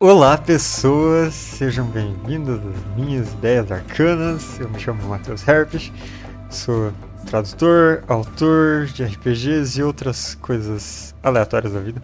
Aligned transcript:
Olá, 0.00 0.38
pessoas! 0.38 1.34
Sejam 1.34 1.84
bem-vindos 1.84 2.60
às 2.60 2.96
minhas 2.96 3.32
ideias 3.32 3.72
arcanas. 3.72 4.60
Eu 4.60 4.70
me 4.70 4.78
chamo 4.78 5.02
Matheus 5.08 5.46
Herpes, 5.48 5.92
sou 6.48 6.92
tradutor, 7.26 8.04
autor 8.06 8.86
de 8.86 9.02
RPGs 9.02 9.80
e 9.80 9.82
outras 9.82 10.36
coisas 10.36 11.16
aleatórias 11.20 11.72
da 11.72 11.80
vida. 11.80 12.00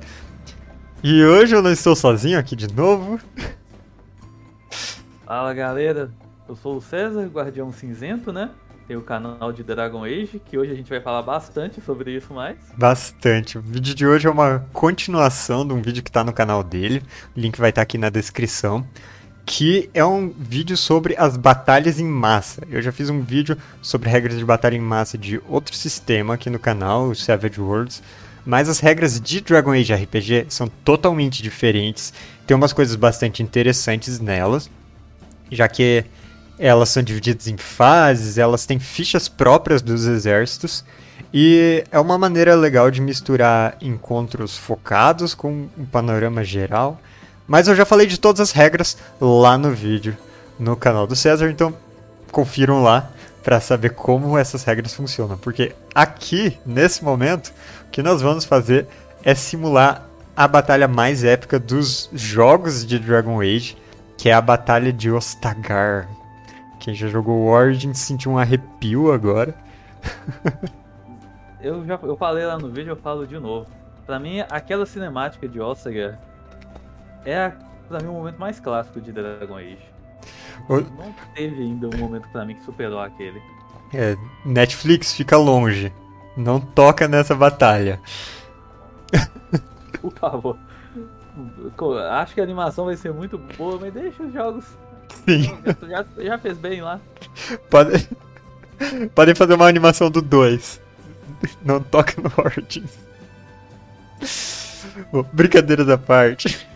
E 1.04 1.24
hoje 1.24 1.54
eu 1.54 1.62
não 1.62 1.70
estou 1.70 1.94
sozinho 1.94 2.36
aqui 2.36 2.56
de 2.56 2.66
novo. 2.74 3.20
Fala 5.24 5.54
galera, 5.54 6.10
eu 6.48 6.56
sou 6.56 6.78
o 6.78 6.82
César, 6.82 7.24
Guardião 7.28 7.70
Cinzento, 7.70 8.32
né? 8.32 8.50
Tem 8.86 8.96
o 8.98 9.02
canal 9.02 9.50
de 9.50 9.62
Dragon 9.62 10.04
Age, 10.04 10.42
que 10.44 10.58
hoje 10.58 10.70
a 10.70 10.74
gente 10.74 10.90
vai 10.90 11.00
falar 11.00 11.22
bastante 11.22 11.80
sobre 11.80 12.14
isso 12.14 12.34
mais. 12.34 12.58
Bastante. 12.76 13.56
O 13.56 13.62
vídeo 13.62 13.94
de 13.94 14.06
hoje 14.06 14.26
é 14.26 14.30
uma 14.30 14.66
continuação 14.74 15.66
de 15.66 15.72
um 15.72 15.80
vídeo 15.80 16.02
que 16.02 16.10
está 16.10 16.22
no 16.22 16.34
canal 16.34 16.62
dele. 16.62 17.02
O 17.34 17.40
link 17.40 17.58
vai 17.58 17.70
estar 17.70 17.80
aqui 17.80 17.96
na 17.96 18.10
descrição. 18.10 18.86
Que 19.46 19.88
é 19.94 20.04
um 20.04 20.28
vídeo 20.28 20.76
sobre 20.76 21.14
as 21.16 21.38
batalhas 21.38 21.98
em 21.98 22.04
massa. 22.04 22.62
Eu 22.70 22.82
já 22.82 22.92
fiz 22.92 23.08
um 23.08 23.22
vídeo 23.22 23.56
sobre 23.80 24.10
regras 24.10 24.36
de 24.36 24.44
batalha 24.44 24.76
em 24.76 24.80
massa 24.80 25.16
de 25.16 25.40
outro 25.48 25.74
sistema 25.74 26.34
aqui 26.34 26.50
no 26.50 26.58
canal, 26.58 27.08
o 27.08 27.14
Savage 27.14 27.58
Worlds. 27.58 28.02
Mas 28.44 28.68
as 28.68 28.80
regras 28.80 29.18
de 29.18 29.40
Dragon 29.40 29.72
Age 29.72 29.94
RPG 29.94 30.46
são 30.50 30.68
totalmente 30.68 31.42
diferentes. 31.42 32.12
Tem 32.46 32.54
umas 32.54 32.74
coisas 32.74 32.96
bastante 32.96 33.42
interessantes 33.42 34.20
nelas. 34.20 34.70
Já 35.50 35.68
que 35.68 36.04
elas 36.58 36.88
são 36.88 37.02
divididas 37.02 37.48
em 37.48 37.56
fases, 37.56 38.38
elas 38.38 38.66
têm 38.66 38.78
fichas 38.78 39.28
próprias 39.28 39.82
dos 39.82 40.06
exércitos. 40.06 40.84
E 41.32 41.84
é 41.90 41.98
uma 41.98 42.16
maneira 42.16 42.54
legal 42.54 42.90
de 42.90 43.00
misturar 43.00 43.76
encontros 43.80 44.56
focados 44.56 45.34
com 45.34 45.66
um 45.76 45.84
panorama 45.84 46.44
geral. 46.44 47.00
Mas 47.46 47.66
eu 47.66 47.74
já 47.74 47.84
falei 47.84 48.06
de 48.06 48.18
todas 48.18 48.40
as 48.40 48.52
regras 48.52 48.96
lá 49.20 49.58
no 49.58 49.72
vídeo, 49.72 50.16
no 50.58 50.76
canal 50.76 51.06
do 51.06 51.16
César, 51.16 51.50
então 51.50 51.74
confiram 52.30 52.82
lá 52.82 53.10
para 53.42 53.60
saber 53.60 53.90
como 53.90 54.38
essas 54.38 54.64
regras 54.64 54.94
funcionam. 54.94 55.36
Porque 55.36 55.74
aqui, 55.94 56.56
nesse 56.64 57.04
momento, 57.04 57.52
o 57.86 57.90
que 57.90 58.02
nós 58.02 58.22
vamos 58.22 58.44
fazer 58.44 58.86
é 59.22 59.34
simular 59.34 60.08
a 60.36 60.48
batalha 60.48 60.88
mais 60.88 61.22
épica 61.22 61.58
dos 61.58 62.08
jogos 62.12 62.86
de 62.86 62.98
Dragon 62.98 63.40
Age, 63.40 63.76
que 64.16 64.28
é 64.28 64.32
a 64.32 64.40
Batalha 64.40 64.92
de 64.92 65.10
Ostagar, 65.10 66.08
quem 66.84 66.92
já 66.92 67.08
jogou 67.08 67.46
Origins 67.46 67.98
sentiu 67.98 68.32
um 68.32 68.38
arrepio 68.38 69.10
agora. 69.10 69.54
eu 71.58 71.82
já 71.86 71.98
eu 72.02 72.14
falei 72.14 72.44
lá 72.44 72.58
no 72.58 72.68
vídeo, 72.68 72.90
eu 72.90 72.96
falo 72.96 73.26
de 73.26 73.38
novo. 73.38 73.66
Pra 74.04 74.18
mim, 74.18 74.40
aquela 74.50 74.84
cinemática 74.84 75.48
de 75.48 75.58
Ossager 75.58 76.18
é, 77.24 77.52
pra 77.88 78.00
mim, 78.00 78.08
o 78.08 78.12
momento 78.12 78.38
mais 78.38 78.60
clássico 78.60 79.00
de 79.00 79.12
Dragon 79.12 79.56
Age. 79.56 79.78
O... 80.68 80.80
Não 80.80 81.14
teve 81.34 81.62
ainda 81.62 81.88
um 81.88 81.98
momento 81.98 82.28
pra 82.28 82.44
mim 82.44 82.54
que 82.54 82.62
superou 82.64 83.00
aquele. 83.00 83.40
É, 83.94 84.14
Netflix 84.44 85.14
fica 85.14 85.38
longe. 85.38 85.90
Não 86.36 86.60
toca 86.60 87.08
nessa 87.08 87.34
batalha. 87.34 87.98
Por 90.02 90.12
favor. 90.12 90.58
Acho 92.10 92.34
que 92.34 92.42
a 92.42 92.44
animação 92.44 92.84
vai 92.84 92.96
ser 92.96 93.10
muito 93.10 93.38
boa, 93.38 93.78
mas 93.80 93.94
deixa 93.94 94.22
os 94.22 94.34
jogos 94.34 94.66
Sim. 95.26 95.56
Já, 95.88 96.04
já 96.18 96.38
fez 96.38 96.58
bem 96.58 96.82
lá. 96.82 97.00
Pode, 97.70 98.08
podem 99.14 99.34
fazer 99.34 99.54
uma 99.54 99.66
animação 99.66 100.10
do 100.10 100.20
2. 100.20 100.80
Não 101.64 101.80
toca 101.80 102.20
no 102.20 102.30
Origins. 102.36 102.90
Brincadeiras 105.32 105.88
à 105.88 105.98
parte. 105.98 106.66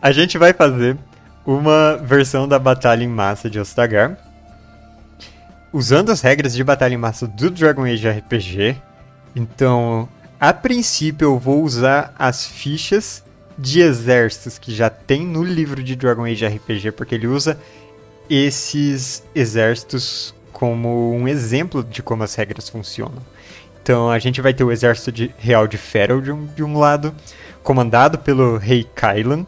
A 0.00 0.12
gente 0.12 0.38
vai 0.38 0.52
fazer 0.52 0.96
uma 1.44 1.96
versão 1.96 2.46
da 2.46 2.58
batalha 2.58 3.04
em 3.04 3.08
massa 3.08 3.48
de 3.48 3.58
Ostagar. 3.58 4.16
Usando 5.72 6.10
as 6.10 6.20
regras 6.20 6.54
de 6.54 6.62
batalha 6.62 6.94
em 6.94 6.98
massa 6.98 7.26
do 7.26 7.50
Dragon 7.50 7.84
Age 7.84 8.08
RPG. 8.08 8.76
Então, 9.34 10.08
a 10.38 10.52
princípio 10.52 11.26
eu 11.26 11.38
vou 11.38 11.62
usar 11.62 12.14
as 12.18 12.46
fichas 12.46 13.24
de 13.58 13.80
exércitos 13.80 14.58
que 14.58 14.74
já 14.74 14.90
tem 14.90 15.26
no 15.26 15.42
livro 15.42 15.82
de 15.82 15.94
Dragon 15.96 16.24
Age 16.24 16.46
RPG, 16.46 16.92
porque 16.92 17.14
ele 17.14 17.26
usa 17.26 17.58
esses 18.28 19.22
exércitos 19.34 20.34
como 20.52 21.12
um 21.14 21.26
exemplo 21.26 21.82
de 21.82 22.02
como 22.02 22.22
as 22.22 22.34
regras 22.34 22.68
funcionam. 22.68 23.22
Então 23.82 24.10
a 24.10 24.18
gente 24.18 24.40
vai 24.40 24.54
ter 24.54 24.62
o 24.62 24.70
exército 24.70 25.10
de, 25.10 25.34
real 25.38 25.66
de 25.66 25.76
Feral 25.76 26.20
de 26.20 26.30
um, 26.30 26.46
de 26.46 26.62
um 26.62 26.78
lado, 26.78 27.14
comandado 27.62 28.18
pelo 28.18 28.56
rei 28.56 28.88
Kylan. 28.94 29.44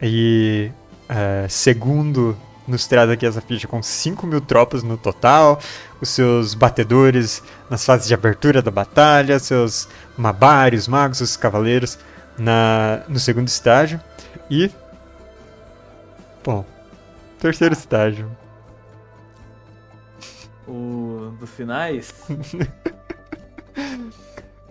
E 0.00 0.70
uh, 1.08 1.48
segundo 1.48 2.36
nos 2.66 2.86
traz 2.86 3.10
aqui 3.10 3.26
essa 3.26 3.40
ficha 3.40 3.66
com 3.66 3.82
5 3.82 4.26
mil 4.26 4.40
tropas 4.40 4.82
no 4.82 4.96
total, 4.96 5.58
os 6.00 6.08
seus 6.08 6.54
batedores 6.54 7.42
nas 7.68 7.84
fases 7.84 8.08
de 8.08 8.14
abertura 8.14 8.62
da 8.62 8.70
batalha, 8.70 9.38
seus 9.38 9.88
mabários, 10.16 10.88
magos, 10.88 11.20
os 11.20 11.36
cavaleiros 11.36 11.98
na, 12.38 13.02
no 13.08 13.18
segundo 13.18 13.48
estágio. 13.48 14.00
E. 14.50 14.70
Bom, 16.42 16.64
terceiro 17.38 17.74
estágio. 17.74 18.30
O 20.66 21.34
dos 21.38 21.50
finais? 21.50 22.12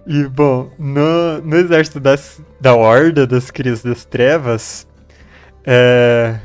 e, 0.05 0.23
bom, 0.25 0.71
no, 0.77 1.41
no 1.41 1.55
exército 1.55 1.99
das, 1.99 2.41
da 2.59 2.75
Horda 2.75 3.27
das 3.27 3.51
Crias 3.51 3.83
das 3.83 4.05
Trevas. 4.05 4.87
É. 5.65 6.39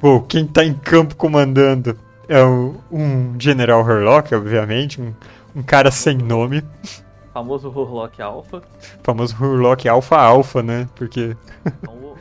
Bom, 0.00 0.20
quem 0.22 0.46
tá 0.46 0.64
em 0.64 0.72
campo 0.72 1.14
comandando 1.14 1.98
é 2.28 2.42
um, 2.42 2.78
um 2.90 3.34
General 3.38 3.88
Herlock, 3.88 4.34
obviamente, 4.34 5.00
um, 5.00 5.14
um 5.54 5.62
cara 5.62 5.90
sem 5.90 6.16
nome. 6.16 6.64
Famoso 7.32 7.68
Hurlock 7.68 8.20
Alpha. 8.20 8.62
Famoso 9.02 9.36
Hurlock 9.40 9.88
Alpha 9.88 10.16
Alpha, 10.16 10.62
né? 10.62 10.88
Porque. 10.94 11.36
Então, 11.82 12.16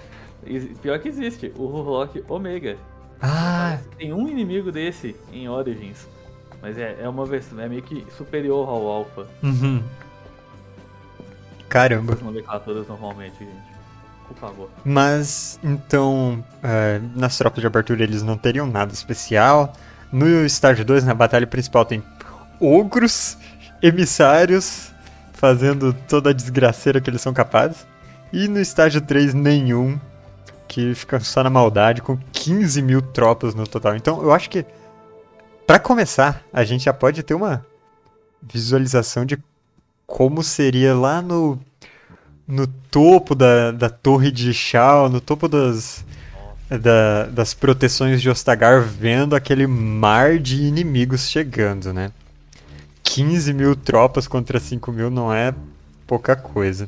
pior 0.82 1.00
que 1.00 1.08
existe, 1.08 1.52
o 1.56 1.66
Hurlock 1.66 2.24
Omega. 2.28 2.78
Ah! 3.22 3.78
Tem 3.98 4.14
um 4.14 4.28
inimigo 4.28 4.72
desse 4.72 5.16
em 5.32 5.50
Origins. 5.50 6.08
Mas 6.62 6.78
é, 6.78 6.98
é 7.02 7.08
uma 7.08 7.26
versão, 7.26 7.60
é 7.60 7.68
meio 7.68 7.82
que 7.82 8.06
superior 8.18 8.68
ao 8.68 8.88
Alpha. 8.88 9.28
Uhum. 9.42 9.82
Caramba. 11.68 12.14
Essas 12.14 12.26
nomenclaturas 12.26 12.88
normalmente, 12.88 13.40
gente. 13.40 13.80
Por 14.28 14.38
favor. 14.38 14.70
Mas, 14.84 15.60
então, 15.64 16.44
é, 16.62 17.00
nas 17.16 17.38
tropas 17.38 17.62
de 17.62 17.68
abertura 17.68 18.04
eles 18.04 18.22
não 18.22 18.38
teriam 18.38 18.68
nada 18.68 18.94
especial. 18.94 19.74
No 20.12 20.46
estágio 20.46 20.84
2, 20.86 21.04
na 21.04 21.14
batalha 21.14 21.48
principal, 21.48 21.86
tem 21.86 22.04
ogros, 22.60 23.38
emissários, 23.82 24.92
fazendo 25.40 25.94
toda 25.94 26.32
a 26.32 26.34
desgraceira 26.34 27.00
que 27.00 27.10
eles 27.10 27.22
são 27.22 27.34
capazes. 27.34 27.88
E 28.32 28.46
no 28.50 28.60
estágio 28.60 29.00
3, 29.00 29.34
nenhum, 29.34 29.98
que 30.68 30.94
fica 30.94 31.18
só 31.22 31.42
na 31.42 31.50
maldade, 31.50 32.02
com 32.02 32.18
15 32.34 32.82
mil 32.82 33.02
tropas 33.02 33.56
no 33.56 33.66
total. 33.66 33.96
Então 33.96 34.22
eu 34.22 34.34
acho 34.34 34.50
que, 34.50 34.66
para 35.66 35.80
começar, 35.80 36.44
a 36.52 36.66
gente 36.66 36.84
já 36.84 36.94
pode 36.94 37.24
ter 37.24 37.34
uma 37.34 37.66
visualização 38.42 39.26
de 39.26 39.38
como 40.06 40.44
seria 40.44 40.94
lá 40.94 41.22
no, 41.22 41.58
no 42.46 42.68
topo 42.68 43.34
da, 43.34 43.72
da 43.72 43.90
torre 43.90 44.32
de 44.32 44.54
Shao, 44.54 45.08
no 45.08 45.22
topo 45.22 45.48
das, 45.48 46.04
da, 46.70 47.28
das 47.28 47.54
proteções 47.54 48.22
de 48.22 48.30
Ostagar, 48.30 48.82
vendo 48.82 49.38
aquele 49.38 49.66
mar 49.66 50.38
de 50.38 50.64
inimigos 50.64 51.30
chegando, 51.30 51.94
né? 51.94 52.12
15 53.14 53.54
mil 53.54 53.76
tropas 53.76 54.28
contra 54.28 54.60
5 54.60 54.92
mil 54.92 55.10
não 55.10 55.34
é 55.34 55.54
pouca 56.06 56.36
coisa. 56.36 56.88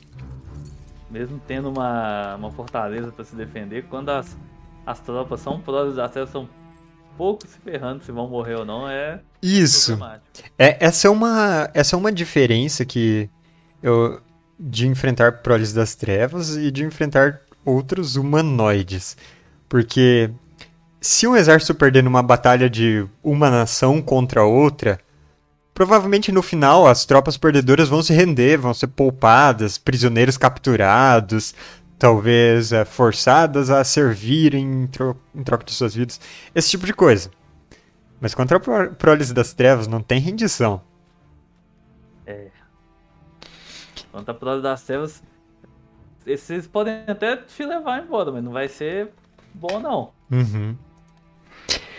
Mesmo 1.09 1.42
tendo 1.48 1.70
uma, 1.70 2.36
uma 2.36 2.52
fortaleza 2.52 3.12
para 3.12 3.26
se 3.26 3.36
defender, 3.36 3.86
quando 3.90 4.10
as, 4.10 4.38
as 4.86 5.00
tropas 5.00 5.42
são 5.42 5.60
próximas 5.60 5.95
da 5.95 6.07
terra, 6.07 6.28
são 6.28 6.48
pouco 7.18 7.48
se 7.48 7.57
ferrando 7.60 8.04
se 8.04 8.12
vão 8.12 8.30
morrer 8.30 8.56
ou 8.56 8.66
não, 8.66 8.88
é. 8.88 9.19
Isso. 9.42 9.98
É, 10.57 10.78
essa, 10.80 11.07
é 11.07 11.12
uma, 11.12 11.69
essa 11.74 11.95
é 11.95 11.98
uma 11.98 12.12
diferença 12.12 12.86
que 12.86 13.28
eu. 13.81 14.22
de 14.60 14.88
enfrentar 14.88 15.42
proles 15.42 15.74
das 15.74 15.95
trevas 15.95 16.56
e 16.56 16.69
de 16.69 16.86
enfrentar 16.86 17.42
outros 17.66 18.16
humanoides. 18.16 19.18
Porque 19.68 20.30
se 21.01 21.25
um 21.25 21.36
exército 21.36 21.74
perder 21.74 22.04
numa 22.04 22.22
batalha 22.22 22.69
de 22.69 23.07
uma 23.24 23.50
nação 23.50 24.01
contra 24.01 24.44
outra 24.44 25.00
Provavelmente 25.81 26.31
no 26.31 26.44
final 26.44 26.86
as 26.86 27.06
tropas 27.06 27.38
perdedoras 27.38 27.89
vão 27.89 28.04
se 28.04 28.13
render, 28.13 28.56
vão 28.56 28.72
ser 28.72 28.86
poupadas, 28.86 29.80
prisioneiros 29.80 30.38
capturados, 30.38 31.56
talvez 31.98 32.72
é, 32.72 32.86
forçadas 32.86 33.72
a 33.72 33.83
servirem 33.83 34.63
em, 34.63 34.86
tro 34.86 35.19
em, 35.33 35.44
troca 35.44 35.63
de 35.63 35.72
suas 35.72 35.95
vidas, 35.95 36.22
esse 36.54 36.69
tipo 36.69 36.86
de 36.86 36.94
coisa. 36.94 37.31
Mas 38.19 38.36
contra 38.36 38.57
a 38.57 38.89
prólise 38.89 39.33
das 39.33 39.56
trevas 39.56 39.88
não 39.88 40.04
tem 40.04 40.19
rendição. 40.19 40.83
É. 42.28 42.50
Contra 44.12 44.33
a 44.33 44.38
prólise 44.38 44.62
das 44.62 44.83
trevas, 44.83 45.24
esses 46.28 46.68
podem 46.68 47.06
até 47.07 47.38
te 47.38 47.66
levar 47.66 48.04
embora, 48.04 48.31
mas 48.31 48.44
não 48.44 48.51
vai 48.51 48.68
ser 48.68 49.10
bom 49.51 49.80
não. 49.80 50.13
Uhum. 50.30 50.78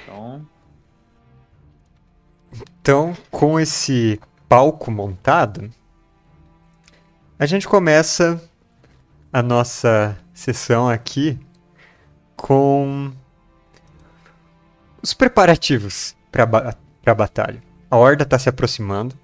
Então. 0.05 0.52
Então, 2.81 3.17
com 3.31 3.59
esse 3.59 4.21
palco 4.49 4.91
montado, 4.91 5.71
a 7.39 7.47
gente 7.47 7.67
começa 7.67 8.43
a 9.33 9.43
nossa 9.43 10.19
sessão 10.35 10.89
aqui 10.89 11.39
com 12.37 13.13
os 15.03 15.15
preparativos 15.15 16.17
para 16.31 16.45
a 17.07 17.15
batalha. 17.15 17.63
A 17.91 17.97
horda 17.97 18.25
está 18.25 18.39
se 18.39 18.49
aproximando. 18.49 19.17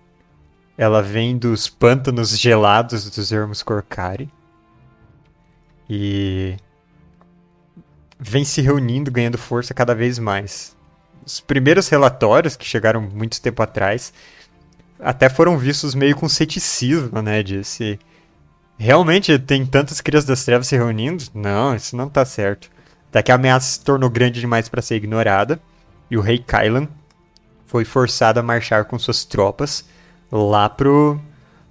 Ela 0.76 1.02
vem 1.02 1.36
dos 1.36 1.68
pântanos 1.68 2.38
gelados 2.38 3.10
dos 3.10 3.32
Ermos 3.32 3.62
Corcari. 3.62 4.30
E 5.90 6.56
vem 8.18 8.44
se 8.44 8.60
reunindo, 8.60 9.10
ganhando 9.10 9.38
força 9.38 9.74
cada 9.74 9.94
vez 9.94 10.18
mais. 10.18 10.76
Os 11.28 11.40
primeiros 11.40 11.90
relatórios 11.90 12.56
que 12.56 12.64
chegaram 12.64 13.02
muito 13.02 13.38
tempo 13.38 13.62
atrás 13.62 14.14
até 14.98 15.28
foram 15.28 15.58
vistos 15.58 15.94
meio 15.94 16.16
com 16.16 16.26
ceticismo, 16.26 17.20
né? 17.20 17.42
De 17.42 17.62
se 17.64 17.98
realmente 18.78 19.38
tem 19.38 19.66
tantas 19.66 20.00
crias 20.00 20.24
das 20.24 20.42
trevas 20.42 20.68
se 20.68 20.74
reunindo? 20.74 21.22
Não, 21.34 21.76
isso 21.76 21.94
não 21.94 22.08
tá 22.08 22.24
certo. 22.24 22.70
Até 23.10 23.22
que 23.22 23.30
a 23.30 23.34
ameaça 23.34 23.72
se 23.72 23.84
tornou 23.84 24.08
grande 24.08 24.40
demais 24.40 24.70
para 24.70 24.80
ser 24.80 24.96
ignorada 24.96 25.60
e 26.10 26.16
o 26.16 26.22
rei 26.22 26.38
Kylan 26.38 26.88
foi 27.66 27.84
forçado 27.84 28.40
a 28.40 28.42
marchar 28.42 28.86
com 28.86 28.98
suas 28.98 29.26
tropas 29.26 29.84
lá 30.32 30.66
pro, 30.66 31.20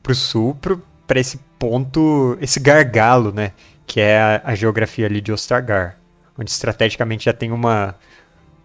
pro 0.03 0.13
sul, 0.13 0.53
pro, 0.53 0.79
pra 1.07 1.19
esse 1.19 1.39
ponto, 1.57 2.37
esse 2.39 2.59
gargalo, 2.59 3.31
né? 3.31 3.53
Que 3.87 4.01
é 4.01 4.21
a, 4.21 4.41
a 4.51 4.53
geografia 4.53 5.07
ali 5.07 5.19
de 5.19 5.31
Ostragar, 5.31 5.97
onde 6.37 6.51
estrategicamente 6.51 7.25
já 7.25 7.33
tem 7.33 7.51
uma 7.51 7.95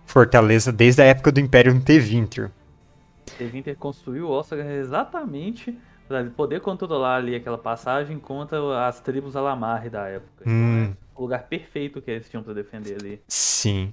fortaleza 0.07 0.73
desde 0.73 1.03
a 1.03 1.05
época 1.05 1.33
do 1.33 1.41
Império 1.41 1.79
Tevinter. 1.81 2.51
Tevinter 3.39 3.77
construiu 3.77 4.29
Ostragar 4.29 4.67
exatamente 4.67 5.79
para 6.09 6.25
poder 6.25 6.61
controlar 6.61 7.17
ali 7.17 7.35
aquela 7.35 7.59
passagem 7.59 8.19
contra 8.19 8.87
as 8.87 9.01
tribos 9.01 9.37
Alamar 9.37 9.89
da 9.89 10.09
época. 10.09 10.43
Então, 10.43 10.53
hum. 10.53 10.83
Então, 10.85 10.97
é 11.15 11.19
o 11.19 11.23
lugar 11.23 11.43
perfeito 11.45 12.03
que 12.03 12.11
eles 12.11 12.29
tinham 12.29 12.43
para 12.43 12.55
defender 12.55 12.97
ali. 13.01 13.23
Sim. 13.29 13.93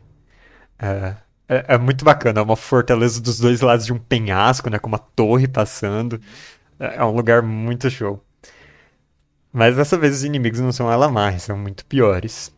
Uh, 0.81 1.15
é, 1.47 1.75
é, 1.75 1.77
muito 1.77 2.05
bacana, 2.05 2.39
é 2.39 2.43
uma 2.43 2.55
fortaleza 2.55 3.21
dos 3.21 3.39
dois 3.39 3.61
lados 3.61 3.85
de 3.85 3.91
um 3.91 3.97
penhasco, 3.97 4.69
né? 4.69 4.77
Com 4.77 4.87
uma 4.87 4.99
torre 4.99 5.47
passando. 5.47 6.19
É, 6.79 6.97
é 6.97 7.05
um 7.05 7.11
lugar 7.11 7.41
muito 7.41 7.89
show. 7.89 8.23
Mas 9.51 9.75
dessa 9.75 9.97
vez 9.97 10.17
os 10.17 10.23
inimigos 10.23 10.59
não 10.59 10.71
são 10.71 10.89
Alamar, 10.89 11.39
são 11.39 11.57
muito 11.57 11.85
piores. 11.85 12.55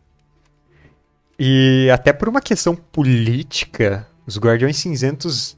E 1.38 1.88
até 1.92 2.12
por 2.12 2.28
uma 2.28 2.40
questão 2.40 2.74
política, 2.74 4.06
os 4.26 4.38
Guardiões 4.38 4.76
Cinzentos 4.76 5.56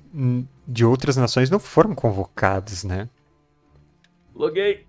de 0.67 0.85
outras 0.85 1.17
nações 1.17 1.51
não 1.51 1.59
foram 1.59 1.95
convocados, 1.95 2.85
né? 2.85 3.09
Loguei! 4.35 4.87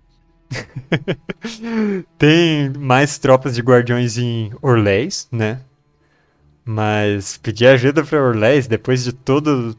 Tem 2.18 2.70
mais 2.70 3.18
tropas 3.18 3.54
de 3.54 3.62
Guardiões 3.62 4.16
em 4.16 4.52
Orleis, 4.62 5.28
né? 5.30 5.60
Mas 6.64 7.36
pedir 7.36 7.66
ajuda 7.66 8.04
para 8.04 8.22
Orlés 8.22 8.66
depois 8.66 9.04
de 9.04 9.12
todo 9.12 9.76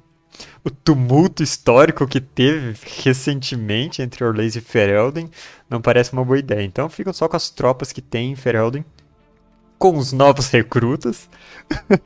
o 0.64 0.70
tumulto 0.70 1.42
histórico 1.42 2.08
que 2.08 2.20
teve 2.20 2.78
recentemente 3.04 4.02
entre 4.02 4.24
Orlés 4.24 4.56
e 4.56 4.62
Ferelden 4.62 5.30
não 5.70 5.82
parece 5.82 6.14
uma 6.14 6.24
boa 6.24 6.40
ideia. 6.40 6.64
Então 6.64 6.90
ficam 6.90 7.14
só 7.14 7.28
com 7.28 7.36
as 7.36 7.50
tropas 7.50 7.92
que 7.92 8.02
tem 8.02 8.32
em 8.32 8.36
Ferelden, 8.36 8.86
com 9.78 9.98
os 9.98 10.12
novos 10.12 10.50
recrutas. 10.50 11.30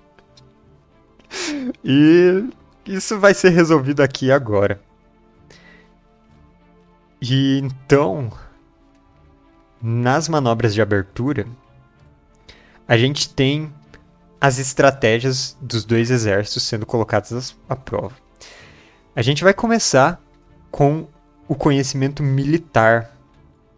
e 1.83 2.43
isso 2.85 3.19
vai 3.19 3.33
ser 3.33 3.49
resolvido 3.49 4.01
aqui 4.01 4.31
agora. 4.31 4.81
E 7.21 7.59
então, 7.59 8.31
nas 9.81 10.27
manobras 10.27 10.73
de 10.73 10.81
abertura, 10.81 11.47
a 12.87 12.97
gente 12.97 13.29
tem 13.29 13.71
as 14.39 14.57
estratégias 14.57 15.55
dos 15.61 15.85
dois 15.85 16.09
exércitos 16.09 16.63
sendo 16.63 16.85
colocadas 16.85 17.55
à 17.69 17.75
prova. 17.75 18.15
A 19.15 19.21
gente 19.21 19.43
vai 19.43 19.53
começar 19.53 20.19
com 20.71 21.07
o 21.47 21.53
conhecimento 21.53 22.23
militar 22.23 23.15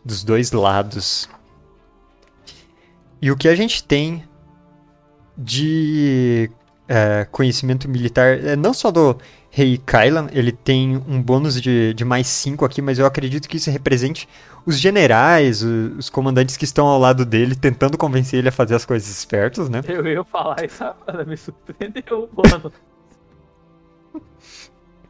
dos 0.05 0.23
dois 0.23 0.51
lados. 0.51 1.27
E 3.23 3.31
o 3.31 3.37
que 3.37 3.47
a 3.47 3.55
gente 3.55 3.81
tem 3.81 4.21
de 5.37 6.51
é, 6.89 7.25
conhecimento 7.31 7.87
militar, 7.87 8.37
é, 8.37 8.57
não 8.57 8.73
só 8.73 8.91
do 8.91 9.17
rei 9.49 9.77
Kylan, 9.77 10.27
ele 10.33 10.51
tem 10.51 11.01
um 11.07 11.21
bônus 11.21 11.61
de, 11.61 11.93
de 11.93 12.03
mais 12.03 12.27
5 12.27 12.65
aqui, 12.65 12.81
mas 12.81 12.99
eu 12.99 13.05
acredito 13.05 13.47
que 13.47 13.55
isso 13.55 13.71
represente 13.71 14.27
os 14.65 14.77
generais, 14.77 15.63
os, 15.63 15.99
os, 15.99 16.09
comandantes 16.09 16.57
que 16.57 16.65
estão 16.65 16.85
ao 16.85 16.99
lado 16.99 17.23
dele, 17.23 17.55
tentando 17.55 17.97
convencer 17.97 18.39
ele 18.39 18.49
a 18.49 18.51
fazer 18.51 18.75
as 18.75 18.83
coisas 18.83 19.07
espertas, 19.09 19.69
né? 19.69 19.81
Eu 19.87 20.05
ia 20.05 20.25
falar 20.25 20.65
isso 20.65 20.83
agora, 20.83 21.23
me 21.23 21.37
surpreendeu, 21.37 22.29
mano. 22.35 22.73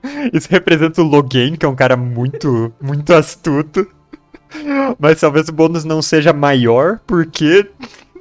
Isso 0.32 0.50
representa 0.52 1.02
o 1.02 1.06
Logan, 1.06 1.56
que 1.56 1.66
é 1.66 1.70
um 1.70 1.76
cara 1.76 1.96
muito, 1.96 2.72
muito 2.80 3.12
astuto. 3.14 3.88
Mas 5.00 5.20
talvez 5.20 5.48
o 5.50 5.54
bônus 5.54 5.84
não 5.84 6.02
seja 6.02 6.34
maior, 6.34 7.00
porque, 7.06 7.70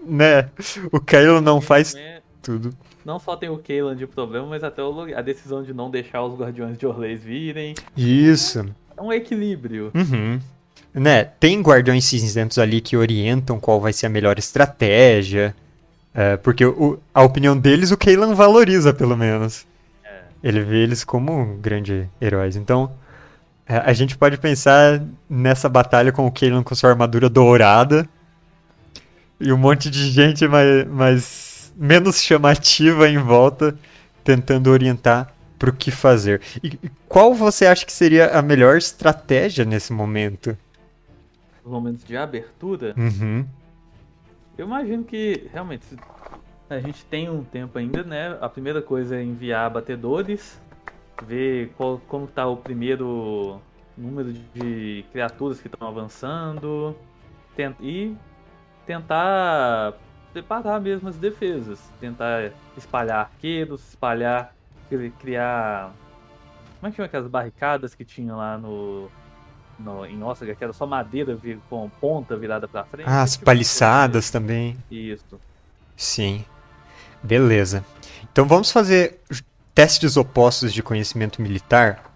né, 0.07 0.49
o 0.91 1.01
Kylo 1.01 1.41
não 1.41 1.61
faz 1.61 1.95
tudo. 2.43 2.75
Não 3.05 3.19
só 3.19 3.37
tem 3.37 3.49
o 3.49 3.59
Kaylan 3.59 3.97
de 3.97 4.07
problema, 4.07 4.47
mas 4.47 4.63
até 4.63 4.81
a 5.17 5.23
decisão 5.23 5.63
de 5.63 5.75
não 5.75 5.91
deixar 5.91 6.23
os 6.23 6.39
Guardiões 6.39 6.79
de 6.79 6.87
Orleis 6.87 7.23
virem. 7.23 7.75
Isso. 7.97 8.65
É 8.97 9.03
um 9.03 9.13
equilíbrio. 9.13 9.91
Uhum 9.95 10.39
né, 10.95 11.25
tem 11.25 11.61
guardiões 11.63 12.05
cinzentos 12.05 12.59
ali 12.59 12.81
que 12.81 12.97
orientam 12.97 13.59
qual 13.59 13.81
vai 13.81 13.93
ser 13.93 14.07
a 14.07 14.11
melhor 14.11 14.39
estratégia. 14.39 15.55
É, 16.15 16.37
porque 16.37 16.65
o, 16.65 16.99
a 17.15 17.23
opinião 17.23 17.57
deles 17.57 17.91
o 17.91 17.97
Kaylan 17.97 18.35
valoriza, 18.35 18.93
pelo 18.93 19.17
menos. 19.17 19.67
É. 20.05 20.21
Ele 20.45 20.61
vê 20.61 20.83
eles 20.83 21.05
como 21.05 21.57
grandes 21.57 22.07
heróis. 22.21 22.57
Então, 22.57 22.91
é, 22.93 23.02
a 23.79 23.93
gente 23.93 24.17
pode 24.17 24.39
pensar 24.39 25.03
nessa 25.29 25.69
batalha 25.69 26.13
com 26.13 26.27
o 26.27 26.33
Kaylan 26.33 26.63
com 26.63 26.75
sua 26.75 26.91
armadura 26.91 27.29
dourada. 27.29 28.09
E 29.41 29.53
um 29.53 29.59
monte 29.59 29.91
de 29.91 30.11
gente 30.11 30.47
mais, 30.47 30.87
mais 30.87 31.73
menos 31.77 32.23
chamativa 32.23 33.09
em 33.09 33.19
volta, 33.19 33.77
tentando 34.23 34.71
orientar 34.71 35.33
para 35.59 35.71
o 35.71 35.73
que 35.73 35.91
fazer. 35.91 36.41
E 36.63 36.79
qual 37.09 37.35
você 37.35 37.67
acha 37.67 37.85
que 37.85 37.93
seria 37.93 38.29
a 38.39 38.43
melhor 38.43 38.77
estratégia 38.77 39.65
nesse 39.65 39.93
momento? 39.93 40.57
os 41.65 41.71
momentos 41.71 42.05
de 42.05 42.17
abertura, 42.17 42.95
uhum. 42.97 43.47
eu 44.59 44.67
imagino 44.67 45.05
que 45.05 45.49
realmente 45.53 45.85
a 46.69 46.81
gente 46.81 47.05
tem 47.05 47.31
um 47.31 47.45
tempo 47.45 47.79
ainda, 47.79 48.03
né? 48.03 48.37
A 48.41 48.49
primeira 48.49 48.83
coisa 48.83 49.17
é 49.17 49.23
enviar 49.23 49.71
batedores, 49.71 50.61
ver 51.23 51.73
qual, 51.77 52.01
como 52.09 52.27
está 52.27 52.47
o 52.47 52.57
primeiro 52.57 53.61
número 53.97 54.33
de 54.33 55.05
criaturas 55.13 55.61
que 55.61 55.69
estão 55.69 55.87
avançando 55.87 56.97
e 57.81 58.17
tentar 58.87 59.95
preparar 60.33 60.81
mesmo 60.81 61.09
as 61.09 61.17
defesas, 61.17 61.79
tentar 62.01 62.53
espalhar 62.77 63.21
arqueiros, 63.21 63.89
espalhar, 63.89 64.55
criar 65.21 65.93
como 66.81 66.89
é 66.89 66.91
que 66.91 66.97
chama 66.97 67.07
aquelas 67.07 67.29
barricadas 67.29 67.95
que 67.95 68.05
tinha 68.05 68.35
lá 68.35 68.59
no 68.59 69.09
no, 69.79 70.07
em 70.07 70.23
Oscar, 70.23 70.55
que 70.55 70.65
era 70.65 70.73
só 70.73 70.87
madeira 70.87 71.35
vir, 71.35 71.59
com 71.69 71.89
ponta 72.01 72.37
virada 72.37 72.69
para 72.69 72.85
frente. 72.85 73.09
Ah, 73.09 73.23
as 73.23 73.37
paliçadas 73.37 74.31
também. 74.31 74.77
Isso. 74.91 75.41
Sim. 75.97 76.45
Beleza. 77.23 77.85
Então 78.33 78.47
vamos 78.47 78.71
fazer 78.71 79.21
testes 79.75 80.17
opostos 80.17 80.73
de 80.73 80.83
conhecimento 80.83 81.41
militar, 81.41 82.13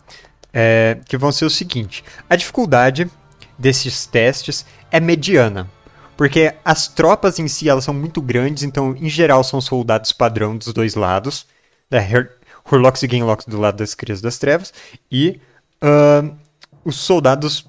é, 0.53 0.99
que 1.07 1.17
vão 1.17 1.33
ser 1.33 1.45
o 1.45 1.51
seguinte: 1.51 2.05
a 2.29 2.37
dificuldade 2.37 3.11
desses 3.59 4.07
testes 4.07 4.65
é 4.91 5.01
mediana, 5.01 5.69
porque 6.17 6.55
as 6.65 6.89
tropas 6.89 7.39
em 7.39 7.49
si 7.49 7.69
elas 7.69 7.85
são 7.85 7.95
muito 7.95 8.21
grandes, 8.21 8.63
então 8.63 8.95
em 8.97 9.09
geral 9.09 9.43
são 9.45 9.61
soldados 9.61 10.13
padrão 10.13 10.57
dos 10.57 10.73
dois 10.73 10.95
lados, 10.95 11.47
da 11.91 12.01
né, 12.01 12.29
Hurlox 12.71 13.03
e 13.03 13.07
Gainlox 13.07 13.45
do 13.47 13.61
lado 13.61 13.77
das 13.77 13.95
Crias 13.95 14.21
das 14.21 14.39
Trevas, 14.39 14.73
e 15.11 15.41
uh, 15.83 16.37
os 16.85 16.97
soldados 16.97 17.67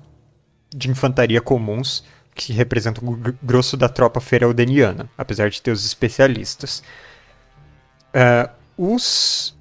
de 0.69 0.89
infantaria 0.89 1.41
comuns, 1.41 2.03
que 2.37 2.53
representam 2.53 3.07
o 3.07 3.17
grosso 3.41 3.75
da 3.75 3.89
tropa 3.89 4.21
fereldeniana, 4.21 5.09
apesar 5.17 5.49
de 5.49 5.61
ter 5.61 5.71
os 5.71 5.85
especialistas. 5.85 6.83
Uh, 8.13 8.49
os. 8.77 9.56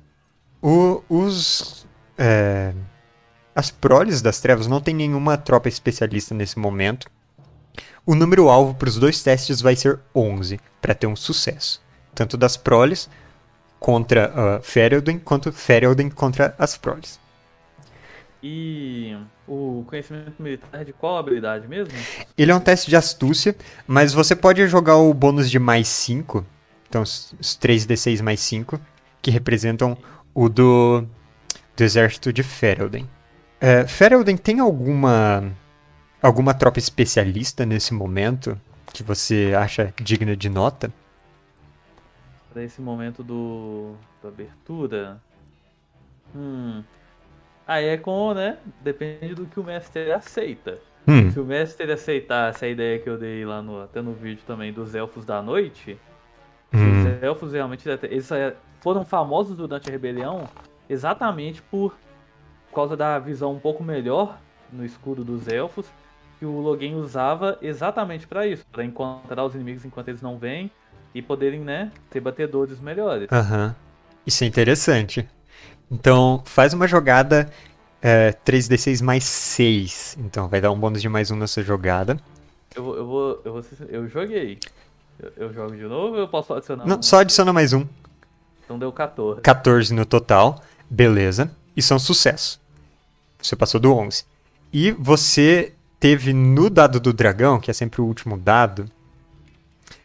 O, 0.66 1.00
os. 1.08 1.86
É, 2.18 2.74
as 3.54 3.70
proles 3.70 4.20
das 4.20 4.40
trevas 4.40 4.66
não 4.66 4.80
tem 4.80 4.92
nenhuma 4.92 5.36
tropa 5.38 5.68
especialista 5.68 6.34
nesse 6.34 6.58
momento. 6.58 7.08
o 8.04 8.16
número 8.16 8.48
alvo 8.48 8.74
para 8.74 8.88
os 8.88 8.96
dois 8.96 9.22
testes 9.22 9.60
vai 9.60 9.76
ser 9.76 10.00
11, 10.12 10.58
para 10.82 10.92
ter 10.92 11.06
um 11.06 11.14
sucesso. 11.14 11.80
Tanto 12.12 12.36
das 12.36 12.56
proles 12.56 13.08
contra 13.78 14.32
uh, 14.58 14.62
Ferelden, 14.62 15.20
quanto 15.20 15.52
Ferelden 15.52 16.10
contra 16.10 16.52
as 16.58 16.76
proles. 16.76 17.20
E 18.42 19.16
o 19.46 19.84
conhecimento 19.86 20.42
militar 20.42 20.80
é 20.80 20.84
de 20.84 20.92
qual 20.92 21.16
habilidade 21.16 21.68
mesmo? 21.68 21.94
Ele 22.36 22.50
é 22.50 22.54
um 22.54 22.60
teste 22.60 22.90
de 22.90 22.96
astúcia, 22.96 23.54
mas 23.86 24.12
você 24.12 24.34
pode 24.34 24.66
jogar 24.66 24.96
o 24.96 25.14
bônus 25.14 25.48
de 25.48 25.60
mais 25.60 25.86
5, 25.86 26.44
então 26.88 27.02
os 27.02 27.32
3d6 27.40 28.20
mais 28.20 28.40
5, 28.40 28.80
que 29.22 29.30
representam 29.30 29.96
o 30.36 30.50
do, 30.50 31.02
do 31.74 31.82
exército 31.82 32.30
de 32.30 32.42
Ferelden. 32.42 33.08
É, 33.58 33.86
Ferelden 33.86 34.36
tem 34.36 34.60
alguma 34.60 35.50
alguma 36.20 36.52
tropa 36.52 36.78
especialista 36.78 37.64
nesse 37.64 37.94
momento 37.94 38.60
que 38.92 39.02
você 39.02 39.54
acha 39.56 39.94
digna 40.02 40.36
de 40.36 40.50
nota? 40.50 40.92
Para 42.52 42.62
esse 42.62 42.82
momento 42.82 43.24
do 43.24 43.94
da 44.22 44.28
abertura, 44.28 45.20
hum, 46.34 46.82
Aí 47.66 47.86
é 47.86 47.96
com, 47.96 48.32
né? 48.32 48.58
Depende 48.80 49.34
do 49.34 49.46
que 49.46 49.58
o 49.58 49.64
mestre 49.64 50.12
aceita. 50.12 50.78
Hum. 51.08 51.30
Se 51.30 51.40
o 51.40 51.44
mestre 51.44 51.90
aceitasse 51.90 52.64
a 52.64 52.68
ideia 52.68 52.98
que 52.98 53.08
eu 53.08 53.18
dei 53.18 53.44
lá 53.44 53.60
no, 53.60 53.82
até 53.82 54.00
no 54.00 54.12
vídeo 54.12 54.42
também 54.46 54.72
dos 54.72 54.94
elfos 54.94 55.24
da 55.24 55.42
noite, 55.42 55.98
hum. 56.72 57.02
os 57.02 57.22
elfos 57.22 57.52
realmente 57.52 57.88
eles 57.88 58.30
foram 58.86 59.04
famosos 59.04 59.56
durante 59.56 59.88
a 59.88 59.90
rebelião 59.90 60.44
exatamente 60.88 61.60
por 61.60 61.96
causa 62.72 62.96
da 62.96 63.18
visão 63.18 63.52
um 63.52 63.58
pouco 63.58 63.82
melhor 63.82 64.38
no 64.72 64.84
escudo 64.84 65.24
dos 65.24 65.48
elfos 65.48 65.86
que 66.38 66.46
o 66.46 66.60
Logan 66.60 66.94
usava 66.94 67.58
exatamente 67.60 68.28
para 68.28 68.46
isso, 68.46 68.64
para 68.70 68.84
encontrar 68.84 69.44
os 69.44 69.56
inimigos 69.56 69.84
enquanto 69.84 70.06
eles 70.06 70.22
não 70.22 70.38
vêm 70.38 70.70
e 71.12 71.20
poderem, 71.20 71.62
né, 71.62 71.90
ter 72.08 72.20
batedores 72.20 72.78
melhores. 72.78 73.26
Aham. 73.32 73.66
Uhum. 73.66 73.74
Isso 74.24 74.44
é 74.44 74.46
interessante. 74.46 75.28
Então, 75.90 76.40
faz 76.44 76.72
uma 76.72 76.86
jogada 76.86 77.50
é, 78.00 78.32
3d6 78.44 79.02
mais 79.02 79.24
6. 79.24 80.16
Então, 80.20 80.46
vai 80.46 80.60
dar 80.60 80.70
um 80.70 80.78
bônus 80.78 81.02
de 81.02 81.08
mais 81.08 81.32
um 81.32 81.36
nessa 81.36 81.60
jogada. 81.60 82.16
Eu, 82.72 82.96
eu 82.96 83.04
vou. 83.04 83.42
Eu, 83.44 83.52
vou, 83.52 83.64
eu 83.88 84.06
joguei. 84.06 84.60
Eu, 85.18 85.32
eu, 85.36 85.52
jogo 85.52 85.74
de 85.74 85.82
novo 85.82 86.14
ou 86.14 86.18
eu 86.18 86.28
posso 86.28 86.54
adicionar? 86.54 86.86
Não, 86.86 86.98
um? 86.98 87.02
só 87.02 87.18
adiciona 87.18 87.52
mais 87.52 87.72
um. 87.72 87.84
Então 88.66 88.78
deu 88.78 88.92
14. 88.92 89.40
14 89.40 89.94
no 89.94 90.04
total. 90.04 90.60
Beleza. 90.90 91.50
Isso 91.74 91.92
é 91.92 91.96
um 91.96 92.00
sucesso. 92.00 92.60
Você 93.40 93.56
passou 93.56 93.80
do 93.80 93.94
11. 93.94 94.24
E 94.72 94.90
você 94.90 95.72
teve 95.98 96.32
no 96.32 96.68
dado 96.68 97.00
do 97.00 97.12
dragão, 97.12 97.58
que 97.58 97.70
é 97.70 97.74
sempre 97.74 98.00
o 98.00 98.04
último 98.04 98.36
dado, 98.36 98.90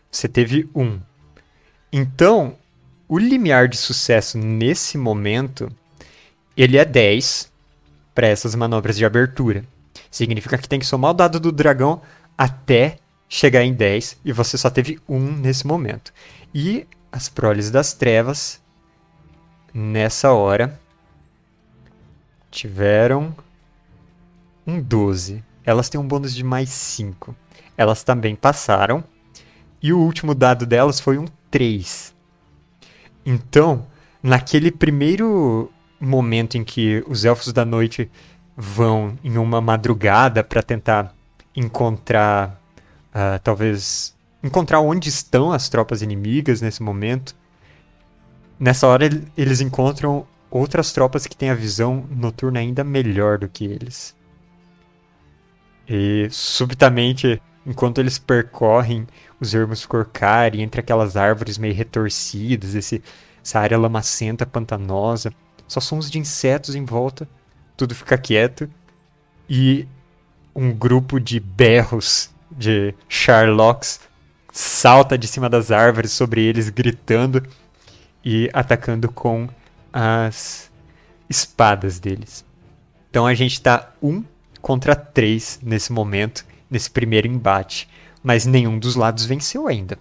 você 0.09 0.27
teve 0.27 0.69
um. 0.75 0.99
Então, 1.91 2.55
o 3.07 3.17
limiar 3.17 3.67
de 3.67 3.77
sucesso 3.77 4.37
nesse 4.37 4.97
momento, 4.97 5.69
ele 6.55 6.77
é 6.77 6.85
10 6.85 7.51
para 8.13 8.27
essas 8.27 8.55
manobras 8.55 8.95
de 8.95 9.05
abertura. 9.05 9.65
Significa 10.09 10.57
que 10.57 10.69
tem 10.69 10.79
que 10.79 10.85
somar 10.85 11.11
o 11.11 11.15
dado 11.15 11.39
do 11.39 11.51
dragão 11.51 12.01
até 12.37 12.97
chegar 13.27 13.63
em 13.63 13.73
10 13.73 14.19
e 14.25 14.33
você 14.33 14.57
só 14.57 14.69
teve 14.69 14.99
um 15.07 15.19
nesse 15.19 15.65
momento. 15.65 16.13
E 16.53 16.85
as 17.11 17.27
proles 17.27 17.69
das 17.69 17.93
trevas, 17.93 18.61
nessa 19.73 20.31
hora, 20.31 20.79
tiveram 22.49 23.35
um 24.65 24.81
12. 24.81 25.43
Elas 25.65 25.89
têm 25.89 25.99
um 25.99 26.07
bônus 26.07 26.33
de 26.33 26.43
mais 26.43 26.69
5. 26.69 27.35
Elas 27.77 28.03
também 28.03 28.35
passaram. 28.35 29.03
E 29.81 29.91
o 29.91 29.99
último 29.99 30.35
dado 30.35 30.65
delas 30.65 30.99
foi 30.99 31.17
um 31.17 31.25
3. 31.49 32.15
Então, 33.25 33.85
naquele 34.21 34.71
primeiro 34.71 35.71
momento 35.99 36.57
em 36.57 36.63
que 36.63 37.03
os 37.07 37.25
elfos 37.25 37.51
da 37.51 37.65
noite 37.65 38.09
vão 38.55 39.17
em 39.23 39.37
uma 39.37 39.61
madrugada 39.61 40.43
para 40.43 40.61
tentar 40.61 41.15
encontrar, 41.55 42.59
uh, 43.09 43.39
talvez 43.43 44.15
encontrar 44.43 44.81
onde 44.81 45.10
estão 45.10 45.51
as 45.51 45.69
tropas 45.69 46.01
inimigas 46.01 46.62
nesse 46.62 46.81
momento. 46.81 47.36
Nessa 48.60 48.88
hora 48.88 49.10
eles 49.38 49.62
encontram 49.62 50.25
outras 50.50 50.91
tropas 50.91 51.25
que 51.25 51.36
têm 51.36 51.50
a 51.50 51.55
visão 51.55 52.05
noturna 52.10 52.60
ainda 52.60 52.83
melhor 52.83 53.38
do 53.38 53.48
que 53.48 53.65
eles. 53.65 54.15
E 55.88 56.27
subitamente, 56.29 57.41
enquanto 57.65 58.00
eles 58.00 58.19
percorrem 58.19 59.07
os 59.39 59.53
ermos 59.53 59.86
Corcari, 59.86 60.62
entre 60.62 60.81
aquelas 60.81 61.17
árvores 61.17 61.57
meio 61.57 61.74
retorcidas, 61.74 62.75
esse, 62.75 63.01
essa 63.43 63.60
área 63.60 63.77
lamacenta, 63.77 64.45
pantanosa. 64.45 65.33
Só 65.67 65.79
sons 65.79 66.12
de 66.12 66.19
insetos 66.19 66.75
em 66.75 66.86
volta, 66.86 67.27
tudo 67.75 67.95
fica 67.95 68.17
quieto. 68.17 68.69
E 69.50 69.88
um 70.55 70.71
grupo 70.71 71.19
de 71.19 71.39
berros 71.39 72.29
de 72.51 72.93
Sherlocks 73.07 74.01
salta 74.51 75.17
de 75.17 75.27
cima 75.27 75.50
das 75.50 75.72
árvores 75.72 76.12
sobre 76.12 76.41
eles, 76.41 76.70
gritando 76.70 77.43
e 78.24 78.50
atacando 78.53 79.12
com 79.12 79.48
as 79.91 80.70
espadas 81.29 82.00
deles. 82.00 82.46
Então 83.10 83.25
a 83.25 83.34
gente 83.34 83.53
está 83.53 83.91
um 84.01 84.24
contra 84.62 84.96
três 84.96 85.60
nesse 85.63 85.91
momento, 85.91 86.46
nesse 86.70 86.89
primeiro 86.89 87.27
embate 87.27 87.89
mas 88.24 88.46
nenhum 88.46 88.77
dos 88.77 88.96
lados 88.96 89.25
venceu 89.25 89.67
ainda. 89.67 89.98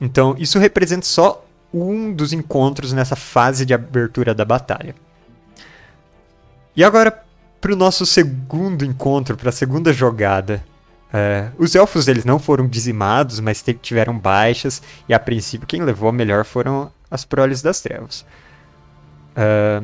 Então, 0.00 0.36
isso 0.38 0.58
representa 0.58 1.06
só 1.06 1.44
um 1.72 2.12
dos 2.12 2.32
encontros 2.32 2.92
nessa 2.92 3.16
fase 3.16 3.66
de 3.66 3.74
abertura 3.74 4.34
da 4.34 4.44
batalha. 4.44 4.94
E 6.76 6.84
agora, 6.84 7.24
para 7.60 7.72
o 7.72 7.76
nosso 7.76 8.06
segundo 8.06 8.84
encontro, 8.84 9.36
para 9.36 9.48
a 9.48 9.52
segunda 9.52 9.92
jogada. 9.92 10.64
É, 11.12 11.50
os 11.58 11.74
elfos 11.74 12.06
eles 12.06 12.24
não 12.24 12.38
foram 12.38 12.66
dizimados, 12.66 13.40
mas 13.40 13.64
tiveram 13.80 14.18
baixas, 14.18 14.82
e 15.08 15.14
a 15.14 15.18
princípio 15.18 15.66
quem 15.66 15.82
levou 15.82 16.08
a 16.08 16.12
melhor 16.12 16.44
foram 16.44 16.92
as 17.10 17.24
proles 17.24 17.62
das 17.62 17.80
trevas. 17.80 18.26
É, 19.34 19.82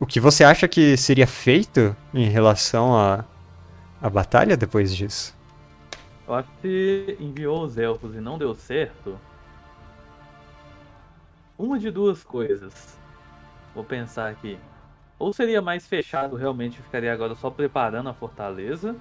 o 0.00 0.06
que 0.06 0.20
você 0.20 0.44
acha 0.44 0.66
que 0.68 0.96
seria 0.96 1.26
feito 1.26 1.94
em 2.14 2.28
relação 2.28 2.96
à 2.96 3.24
a, 4.00 4.06
a 4.06 4.10
batalha 4.10 4.56
depois 4.56 4.94
disso? 4.94 5.36
Eu 6.26 6.34
acho 6.34 6.48
que 6.62 7.16
enviou 7.18 7.64
os 7.64 7.76
elfos 7.76 8.14
e 8.14 8.20
não 8.20 8.38
deu 8.38 8.54
certo. 8.54 9.18
Uma 11.58 11.78
de 11.78 11.90
duas 11.90 12.22
coisas. 12.22 12.96
Vou 13.74 13.82
pensar 13.82 14.28
aqui. 14.28 14.58
Ou 15.18 15.32
seria 15.32 15.60
mais 15.60 15.86
fechado, 15.86 16.36
realmente 16.36 16.80
ficaria 16.80 17.12
agora 17.12 17.34
só 17.34 17.50
preparando 17.50 18.08
a 18.08 18.14
fortaleza. 18.14 18.94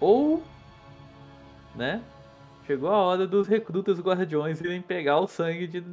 Ou, 0.00 0.42
né? 1.74 2.00
Chegou 2.66 2.90
a 2.90 2.96
hora 2.96 3.26
dos 3.26 3.46
recrutas 3.46 4.00
guardiões 4.00 4.60
irem 4.60 4.82
pegar 4.82 5.20
o 5.20 5.28
sangue 5.28 5.68
de 5.68 5.84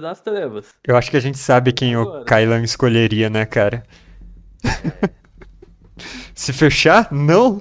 das 0.00 0.20
Trevas. 0.20 0.74
Eu 0.82 0.96
acho 0.96 1.10
que 1.10 1.16
a 1.16 1.20
gente 1.20 1.38
sabe 1.38 1.72
quem 1.72 1.94
agora. 1.94 2.22
o 2.22 2.24
Kylan 2.24 2.62
escolheria, 2.62 3.28
né, 3.28 3.44
cara? 3.44 3.84
É. 4.64 5.10
Se 6.34 6.52
fechar? 6.52 7.12
Não! 7.12 7.60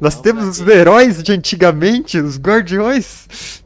Nós 0.00 0.16
não, 0.16 0.22
temos 0.22 0.44
os 0.58 0.66
heróis 0.66 1.22
de 1.22 1.32
antigamente, 1.32 2.18
os 2.18 2.38
guardiões. 2.38 3.62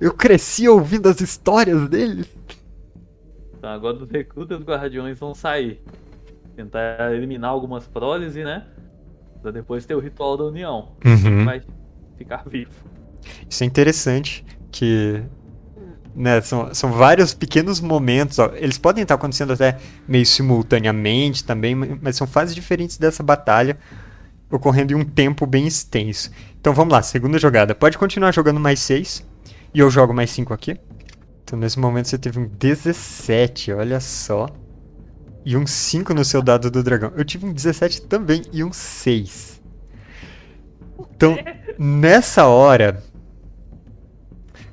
Eu 0.00 0.12
cresci 0.12 0.68
ouvindo 0.68 1.08
as 1.08 1.20
histórias 1.20 1.88
deles. 1.88 2.26
Então 3.56 3.70
agora 3.70 3.96
os 3.96 4.10
recrutas 4.10 4.62
guardiões 4.62 5.18
vão 5.18 5.34
sair. 5.34 5.80
Tentar 6.56 7.12
eliminar 7.14 7.50
algumas 7.50 7.86
prólises, 7.86 8.44
né? 8.44 8.66
Pra 9.42 9.50
depois 9.50 9.86
ter 9.86 9.94
o 9.94 10.00
ritual 10.00 10.36
da 10.36 10.44
união. 10.44 10.92
Uhum. 11.04 11.44
Vai 11.44 11.62
ficar 12.16 12.44
vivo. 12.46 12.72
Isso 13.48 13.62
é 13.62 13.66
interessante, 13.66 14.44
que 14.70 15.22
né, 16.14 16.40
são, 16.40 16.74
são 16.74 16.92
vários 16.92 17.34
pequenos 17.34 17.80
momentos. 17.80 18.38
Ó, 18.38 18.50
eles 18.54 18.78
podem 18.78 19.02
estar 19.02 19.14
acontecendo 19.14 19.52
até 19.52 19.78
meio 20.06 20.26
simultaneamente 20.26 21.44
também, 21.44 21.74
mas 21.74 22.16
são 22.16 22.26
fases 22.26 22.54
diferentes 22.54 22.98
dessa 22.98 23.22
batalha 23.22 23.78
ocorrendo 24.50 24.92
em 24.92 24.96
um 24.96 25.04
tempo 25.04 25.46
bem 25.46 25.66
extenso. 25.66 26.30
Então 26.60 26.72
vamos 26.72 26.92
lá, 26.92 27.02
segunda 27.02 27.38
jogada. 27.38 27.74
Pode 27.74 27.98
continuar 27.98 28.32
jogando 28.32 28.58
mais 28.58 28.80
6. 28.80 29.26
E 29.74 29.80
eu 29.80 29.90
jogo 29.90 30.14
mais 30.14 30.30
5 30.30 30.52
aqui. 30.54 30.76
Então 31.44 31.58
nesse 31.58 31.78
momento 31.78 32.08
você 32.08 32.18
teve 32.18 32.38
um 32.38 32.46
17, 32.46 33.72
olha 33.72 34.00
só. 34.00 34.48
E 35.48 35.56
um 35.56 35.66
5 35.66 36.12
no 36.12 36.26
seu 36.26 36.42
dado 36.42 36.70
do 36.70 36.82
dragão. 36.82 37.10
Eu 37.16 37.24
tive 37.24 37.46
um 37.46 37.52
17 37.54 38.02
também 38.02 38.42
e 38.52 38.62
um 38.62 38.70
6. 38.70 39.62
Então, 41.10 41.38
nessa 41.78 42.46
hora. 42.46 43.02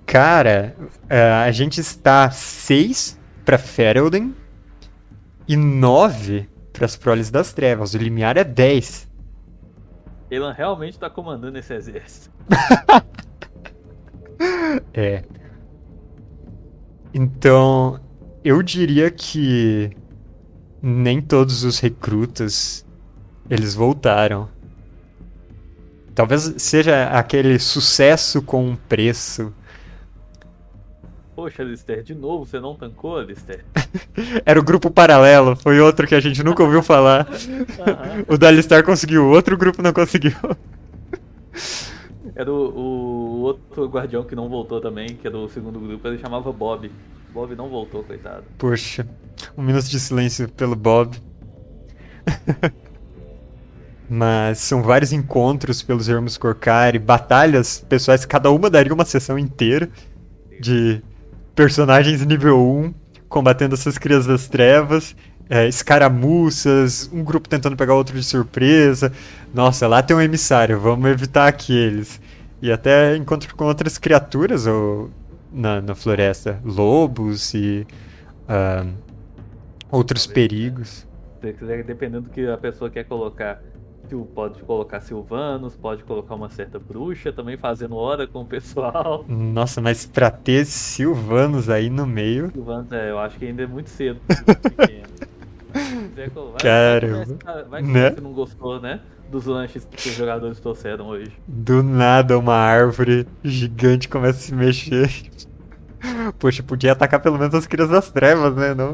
Cara, 0.05 0.75
uh, 0.77 1.46
a 1.46 1.51
gente 1.53 1.79
está 1.79 2.29
6 2.29 3.17
para 3.46 3.58
Ferelden 3.58 4.36
e 5.48 5.55
9 5.55 6.50
para 6.74 6.84
as 6.84 6.98
Proles 6.98 7.32
das 7.32 7.53
Trevas. 7.53 7.94
O 7.94 7.98
limiar 7.98 8.36
é 8.36 8.44
10. 8.44 9.10
Elan 10.29 10.51
realmente 10.51 11.00
tá 11.00 11.10
comandando 11.10 11.58
esse 11.58 11.74
exército. 11.74 12.29
é. 14.94 15.24
Então, 17.13 17.98
eu 18.44 18.62
diria 18.62 19.10
que 19.10 19.96
nem 20.88 21.20
todos 21.20 21.63
os 21.63 21.80
recrutas 21.80 22.86
eles 23.50 23.74
voltaram. 23.74 24.48
Talvez 26.13 26.54
seja 26.58 27.10
aquele 27.10 27.58
sucesso 27.58 28.39
com 28.39 28.63
um 28.70 28.75
preço. 28.75 29.51
Poxa, 31.36 31.63
Alistair, 31.63 32.04
de 32.04 32.13
novo 32.13 32.46
você 32.46 32.60
não 32.60 32.75
tancou, 32.75 33.18
Alistair? 33.18 33.65
Era 34.46 34.60
o 34.60 34.63
grupo 34.63 34.92
paralelo, 34.92 35.56
foi 35.56 35.80
outro 35.80 36.06
que 36.06 36.13
a 36.13 36.20
gente 36.20 36.44
nunca 36.44 36.63
ouviu 36.63 36.84
falar. 36.84 37.27
O 38.30 38.38
da 38.38 38.48
Alistair 38.48 38.84
conseguiu, 38.84 39.25
o 39.25 39.32
outro 39.32 39.58
grupo 39.58 39.82
não 39.82 39.92
conseguiu. 39.92 40.34
Era 42.36 42.51
o, 42.51 42.70
o, 42.70 43.42
outro 43.42 43.88
guardião 43.88 44.24
que 44.24 44.36
não 44.36 44.48
voltou 44.48 44.80
também, 44.80 45.10
que 45.15 45.27
é 45.27 45.32
do 45.32 45.50
segundo 45.50 45.80
grupo, 45.80 46.08
ele 46.08 46.20
chamava 46.20 46.51
Bob. 46.51 46.92
Bob 47.34 47.56
não 47.56 47.70
voltou, 47.70 48.04
coitado. 48.04 48.44
Poxa, 48.58 49.06
um 49.57 49.63
minuto 49.63 49.85
de 49.85 49.99
silêncio 49.99 50.47
pelo 50.49 50.75
Bob. 50.75 51.17
Mas 54.09 54.59
são 54.59 54.83
vários 54.83 55.11
encontros 55.11 55.81
pelos 55.81 56.07
Hermos 56.07 56.37
Corcari, 56.37 56.99
batalhas 56.99 57.83
pessoais, 57.89 58.25
cada 58.25 58.51
uma 58.51 58.69
daria 58.69 58.93
uma 58.93 59.05
sessão 59.05 59.37
inteira 59.37 59.89
de 60.59 61.01
personagens 61.55 62.23
nível 62.25 62.59
1 62.59 62.93
combatendo 63.27 63.73
essas 63.75 63.97
crias 63.97 64.25
das 64.25 64.47
trevas, 64.47 65.15
é, 65.49 65.67
escaramuças, 65.67 67.09
um 67.11 67.23
grupo 67.23 67.49
tentando 67.49 67.75
pegar 67.75 67.93
outro 67.93 68.15
de 68.15 68.23
surpresa. 68.23 69.11
Nossa, 69.53 69.87
lá 69.87 70.01
tem 70.01 70.15
um 70.15 70.21
emissário, 70.21 70.79
vamos 70.79 71.09
evitar 71.09 71.47
aqueles. 71.47 72.21
E 72.61 72.71
até 72.71 73.15
encontro 73.17 73.53
com 73.55 73.65
outras 73.65 73.97
criaturas 73.97 74.65
ou, 74.65 75.09
na, 75.51 75.81
na 75.81 75.95
floresta, 75.95 76.59
lobos 76.63 77.53
e 77.53 77.85
uh, 78.47 78.89
outros 79.92 80.25
perigos. 80.27 81.08
Dependendo 81.86 82.22
do 82.22 82.30
que 82.30 82.48
a 82.48 82.58
pessoa 82.58 82.89
quer 82.89 83.04
colocar 83.04 83.62
pode 84.36 84.62
colocar 84.62 85.01
Silvanos, 85.01 85.75
pode 85.75 86.04
colocar 86.04 86.36
uma 86.36 86.50
certa 86.50 86.77
bruxa, 86.77 87.34
também 87.34 87.58
fazendo 87.58 87.96
hora 87.96 88.27
com 88.27 88.42
o 88.42 88.46
pessoal. 88.46 89.25
Nossa, 89.27 89.82
mas 89.82 90.06
pra 90.06 90.30
ter 90.30 90.65
Silvanos 90.65 91.70
aí 91.70 91.89
no 91.89 92.06
meio. 92.06 92.51
Silvanos, 92.51 92.92
é, 92.92 93.10
eu 93.10 93.18
acho 93.18 93.39
que 93.39 93.46
ainda 93.46 93.63
é 93.63 93.68
muito 93.68 93.89
cedo. 93.89 94.20
Caramba. 96.62 97.38
Vai 97.70 97.82
que 97.84 97.89
né? 97.89 98.12
você 98.12 98.22
não 98.22 98.32
gostou, 98.32 98.80
né? 98.80 99.01
Dos 99.30 99.46
lanches 99.46 99.86
que 99.89 100.10
os 100.10 100.15
jogadores 100.15 100.60
trouxeram 100.60 101.08
hoje. 101.08 101.32
Do 101.48 101.82
nada, 101.82 102.38
uma 102.38 102.56
árvore 102.56 103.27
gigante 103.44 104.08
começa 104.08 104.38
a 104.38 104.42
se 104.42 104.54
mexer. 104.54 105.10
Poxa, 106.39 106.62
podia 106.62 106.92
atacar 106.92 107.20
pelo 107.20 107.38
menos 107.38 107.56
as 107.56 107.65
crias 107.65 107.89
das 107.89 108.12
trevas, 108.12 108.56
né? 108.56 108.74
Não. 108.74 108.94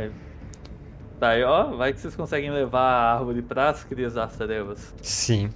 Mas 0.00 0.12
Tá 1.22 1.28
aí, 1.28 1.44
ó, 1.44 1.76
vai 1.76 1.92
que 1.92 2.00
vocês 2.00 2.16
conseguem 2.16 2.50
levar 2.50 2.80
a 2.80 3.14
árvore 3.14 3.42
para 3.42 3.70
as 3.70 3.84
crias 3.84 4.14
das 4.14 4.34
trevas. 4.34 4.92
Sim. 5.00 5.50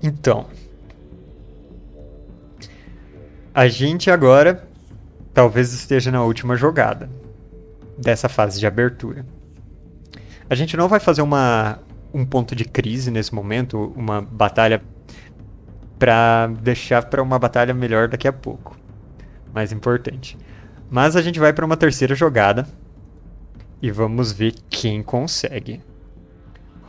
Então. 0.00 0.46
A 3.52 3.66
gente 3.66 4.08
agora 4.08 4.64
talvez 5.34 5.72
esteja 5.72 6.12
na 6.12 6.22
última 6.22 6.54
jogada 6.54 7.10
dessa 7.98 8.28
fase 8.28 8.60
de 8.60 8.66
abertura. 8.68 9.26
A 10.48 10.54
gente 10.54 10.76
não 10.76 10.86
vai 10.86 11.00
fazer 11.00 11.22
uma, 11.22 11.80
um 12.14 12.24
ponto 12.24 12.54
de 12.54 12.64
crise 12.64 13.10
nesse 13.10 13.34
momento, 13.34 13.92
uma 13.96 14.22
batalha 14.22 14.80
para 15.98 16.46
deixar 16.60 17.06
para 17.06 17.20
uma 17.20 17.40
batalha 17.40 17.74
melhor 17.74 18.06
daqui 18.06 18.28
a 18.28 18.32
pouco. 18.32 18.78
Mais 19.52 19.72
importante. 19.72 20.38
Mas 20.90 21.16
a 21.16 21.22
gente 21.22 21.40
vai 21.40 21.52
para 21.52 21.66
uma 21.66 21.76
terceira 21.76 22.14
jogada 22.14 22.66
e 23.82 23.90
vamos 23.90 24.32
ver 24.32 24.54
quem 24.70 25.02
consegue. 25.02 25.82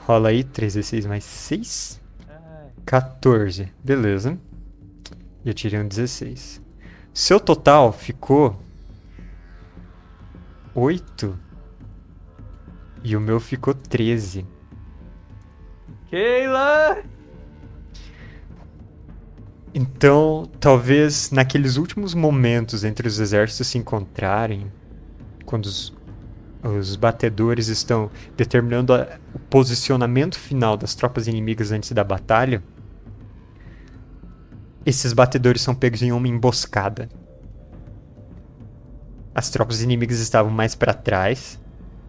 Rola 0.05 0.29
aí, 0.29 0.43
3 0.43 0.85
6 0.85 1.05
mais 1.05 1.23
6. 1.23 2.01
14. 2.85 3.71
Beleza. 3.83 4.37
Eu 5.43 5.53
tirei 5.53 5.79
um 5.79 5.87
16. 5.87 6.61
Seu 7.13 7.39
total 7.39 7.91
ficou 7.91 8.57
8. 10.73 11.37
E 13.03 13.15
o 13.15 13.19
meu 13.19 13.39
ficou 13.39 13.73
13. 13.73 14.45
Keila! 16.09 17.03
Então, 19.73 20.49
talvez 20.59 21.29
naqueles 21.31 21.77
últimos 21.77 22.13
momentos 22.13 22.83
entre 22.83 23.07
os 23.07 23.19
exércitos 23.19 23.67
se 23.67 23.77
encontrarem, 23.77 24.71
quando 25.45 25.65
os 25.65 25.97
os 26.63 26.95
batedores 26.95 27.67
estão 27.67 28.09
determinando 28.35 28.93
a, 28.93 29.19
o 29.33 29.39
posicionamento 29.39 30.39
final 30.39 30.75
das 30.75 30.95
tropas 30.95 31.27
inimigas 31.27 31.71
antes 31.71 31.91
da 31.91 32.03
batalha. 32.03 32.63
Esses 34.85 35.13
batedores 35.13 35.61
são 35.61 35.75
pegos 35.75 36.01
em 36.01 36.11
uma 36.11 36.27
emboscada. 36.27 37.09
As 39.35 39.49
tropas 39.49 39.81
inimigas 39.81 40.19
estavam 40.19 40.51
mais 40.51 40.73
para 40.73 40.93
trás 40.93 41.59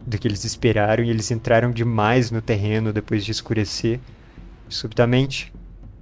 do 0.07 0.17
que 0.17 0.27
eles 0.27 0.45
esperaram 0.45 1.05
e 1.05 1.11
eles 1.11 1.31
entraram 1.31 1.71
demais 1.71 2.31
no 2.31 2.41
terreno 2.41 2.93
depois 2.93 3.25
de 3.25 3.33
escurecer. 3.33 4.01
Subitamente, 4.69 5.53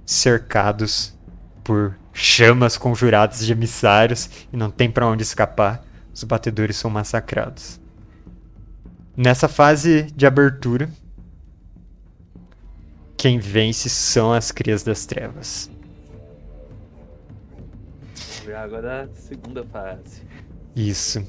cercados 0.05 1.16
por 1.67 1.93
chamas 2.13 2.77
conjuradas 2.77 3.45
de 3.45 3.51
emissários 3.51 4.29
e 4.53 4.55
não 4.55 4.71
tem 4.71 4.89
para 4.89 5.05
onde 5.05 5.21
escapar, 5.21 5.83
os 6.13 6.23
batedores 6.23 6.77
são 6.77 6.89
massacrados. 6.89 7.77
Nessa 9.17 9.49
fase 9.49 10.03
de 10.15 10.25
abertura, 10.25 10.89
quem 13.17 13.37
vence 13.37 13.89
são 13.89 14.31
as 14.31 14.49
crias 14.49 14.81
das 14.81 15.05
trevas. 15.05 15.69
Agora 18.55 19.03
a 19.03 19.07
segunda 19.19 19.61
fase. 19.65 20.21
Isso. 20.73 21.21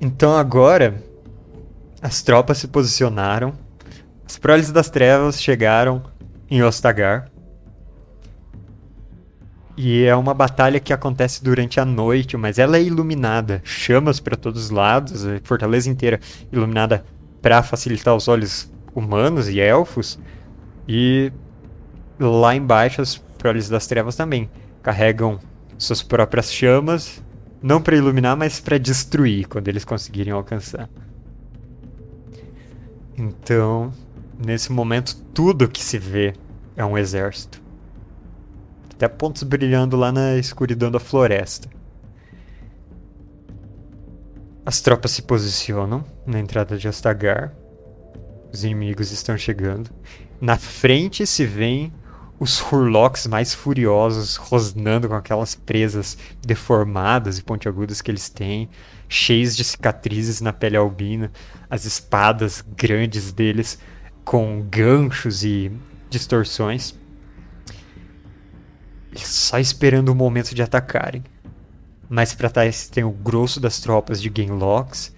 Então 0.00 0.34
agora 0.34 1.04
as 2.00 2.22
tropas 2.22 2.56
se 2.56 2.68
posicionaram, 2.68 3.52
as 4.26 4.38
proles 4.38 4.72
das 4.72 4.88
trevas 4.88 5.40
chegaram 5.40 6.02
em 6.50 6.62
Ostagar 6.62 7.33
e 9.76 10.04
é 10.04 10.14
uma 10.14 10.32
batalha 10.32 10.78
que 10.78 10.92
acontece 10.92 11.42
durante 11.42 11.80
a 11.80 11.84
noite, 11.84 12.36
mas 12.36 12.58
ela 12.58 12.76
é 12.76 12.82
iluminada, 12.82 13.60
chamas 13.64 14.20
para 14.20 14.36
todos 14.36 14.66
os 14.66 14.70
lados, 14.70 15.26
a 15.26 15.40
fortaleza 15.42 15.90
inteira 15.90 16.20
iluminada 16.52 17.04
para 17.42 17.62
facilitar 17.62 18.14
os 18.14 18.28
olhos 18.28 18.72
humanos 18.94 19.48
e 19.48 19.58
elfos. 19.58 20.18
E 20.86 21.32
lá 22.20 22.54
embaixo 22.54 23.02
as 23.02 23.16
proles 23.16 23.68
das 23.68 23.86
trevas 23.86 24.14
também 24.14 24.48
carregam 24.82 25.40
suas 25.76 26.02
próprias 26.02 26.52
chamas, 26.52 27.22
não 27.60 27.82
para 27.82 27.96
iluminar, 27.96 28.36
mas 28.36 28.60
para 28.60 28.78
destruir 28.78 29.48
quando 29.48 29.66
eles 29.66 29.84
conseguirem 29.84 30.32
alcançar. 30.32 30.88
Então, 33.16 33.92
nesse 34.38 34.70
momento, 34.70 35.16
tudo 35.32 35.68
que 35.68 35.82
se 35.82 35.98
vê 35.98 36.34
é 36.76 36.84
um 36.84 36.96
exército. 36.96 37.63
Até 38.94 39.08
pontos 39.08 39.42
brilhando 39.42 39.96
lá 39.96 40.12
na 40.12 40.36
escuridão 40.36 40.88
da 40.88 41.00
floresta. 41.00 41.68
As 44.64 44.80
tropas 44.80 45.10
se 45.10 45.22
posicionam 45.22 46.04
na 46.24 46.38
entrada 46.38 46.78
de 46.78 46.86
Astagar. 46.86 47.52
Os 48.52 48.62
inimigos 48.62 49.10
estão 49.10 49.36
chegando. 49.36 49.90
Na 50.40 50.56
frente 50.56 51.26
se 51.26 51.44
vêem 51.44 51.92
os 52.38 52.60
Hurlocks 52.60 53.26
mais 53.26 53.52
furiosos, 53.52 54.36
rosnando 54.36 55.08
com 55.08 55.14
aquelas 55.14 55.56
presas 55.56 56.16
deformadas 56.40 57.36
e 57.38 57.42
pontiagudas 57.42 58.00
que 58.00 58.10
eles 58.10 58.28
têm, 58.28 58.68
cheios 59.08 59.56
de 59.56 59.64
cicatrizes 59.64 60.40
na 60.40 60.52
pele 60.52 60.76
albina, 60.76 61.32
as 61.68 61.84
espadas 61.84 62.64
grandes 62.76 63.32
deles 63.32 63.78
com 64.24 64.62
ganchos 64.62 65.44
e 65.44 65.72
distorções 66.08 66.94
só 69.16 69.58
esperando 69.58 70.08
o 70.08 70.14
momento 70.14 70.54
de 70.54 70.62
atacarem. 70.62 71.22
Mais 72.08 72.34
para 72.34 72.50
trás 72.50 72.88
tem 72.88 73.04
o 73.04 73.10
grosso 73.10 73.60
das 73.60 73.80
tropas 73.80 74.20
de 74.20 74.32
Genlocks. 74.34 75.14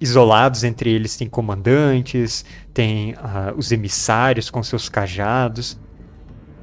Isolados 0.00 0.64
entre 0.64 0.90
eles 0.90 1.16
tem 1.16 1.28
comandantes, 1.28 2.44
tem 2.72 3.12
uh, 3.12 3.56
os 3.56 3.70
emissários 3.70 4.50
com 4.50 4.62
seus 4.62 4.88
cajados. 4.88 5.78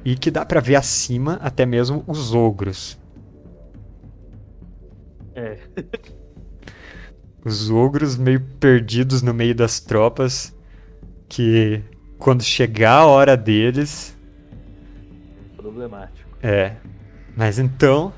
E 0.04 0.16
que 0.16 0.30
dá 0.30 0.44
para 0.44 0.60
ver 0.60 0.76
acima 0.76 1.38
até 1.42 1.64
mesmo 1.66 2.04
os 2.06 2.34
ogros. 2.34 2.98
É. 5.34 5.58
os 7.44 7.70
ogros 7.70 8.16
meio 8.16 8.40
perdidos 8.58 9.22
no 9.22 9.32
meio 9.32 9.54
das 9.54 9.78
tropas 9.80 10.54
que 11.28 11.82
quando 12.18 12.42
chegar 12.42 12.98
a 12.98 13.06
hora 13.06 13.36
deles. 13.36 14.16
Problemático. 15.56 16.17
É. 16.42 16.76
Mas 17.36 17.58
então, 17.58 18.12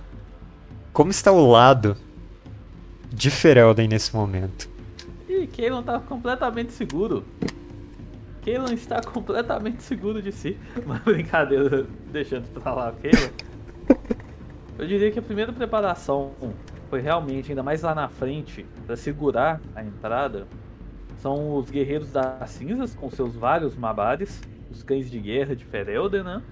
como 0.92 1.10
está 1.10 1.30
o 1.30 1.50
lado 1.50 1.96
de 3.12 3.30
Ferelden 3.30 3.88
nesse 3.88 4.14
momento? 4.14 4.68
E 5.28 5.46
Keylon 5.46 5.82
tá 5.82 6.00
completamente 6.00 6.72
seguro. 6.72 7.24
Keylon 8.42 8.72
está 8.72 9.00
completamente 9.02 9.82
seguro 9.82 10.22
de 10.22 10.32
si. 10.32 10.56
Uma 10.84 10.98
brincadeira 10.98 11.86
deixando 12.10 12.48
pra 12.48 12.74
lá, 12.74 12.92
Keylon. 12.92 13.30
Eu 14.78 14.86
diria 14.86 15.10
que 15.10 15.18
a 15.18 15.22
primeira 15.22 15.52
preparação 15.52 16.32
foi 16.88 17.00
realmente, 17.00 17.52
ainda 17.52 17.62
mais 17.62 17.82
lá 17.82 17.94
na 17.94 18.08
frente, 18.08 18.66
para 18.86 18.96
segurar 18.96 19.60
a 19.74 19.84
entrada, 19.84 20.46
são 21.18 21.54
os 21.56 21.70
guerreiros 21.70 22.10
das 22.10 22.50
cinzas, 22.50 22.94
com 22.94 23.10
seus 23.10 23.36
vários 23.36 23.76
mabares, 23.76 24.40
os 24.70 24.82
cães 24.82 25.10
de 25.10 25.20
guerra 25.20 25.54
de 25.54 25.64
Ferelden, 25.64 26.22
né? 26.22 26.42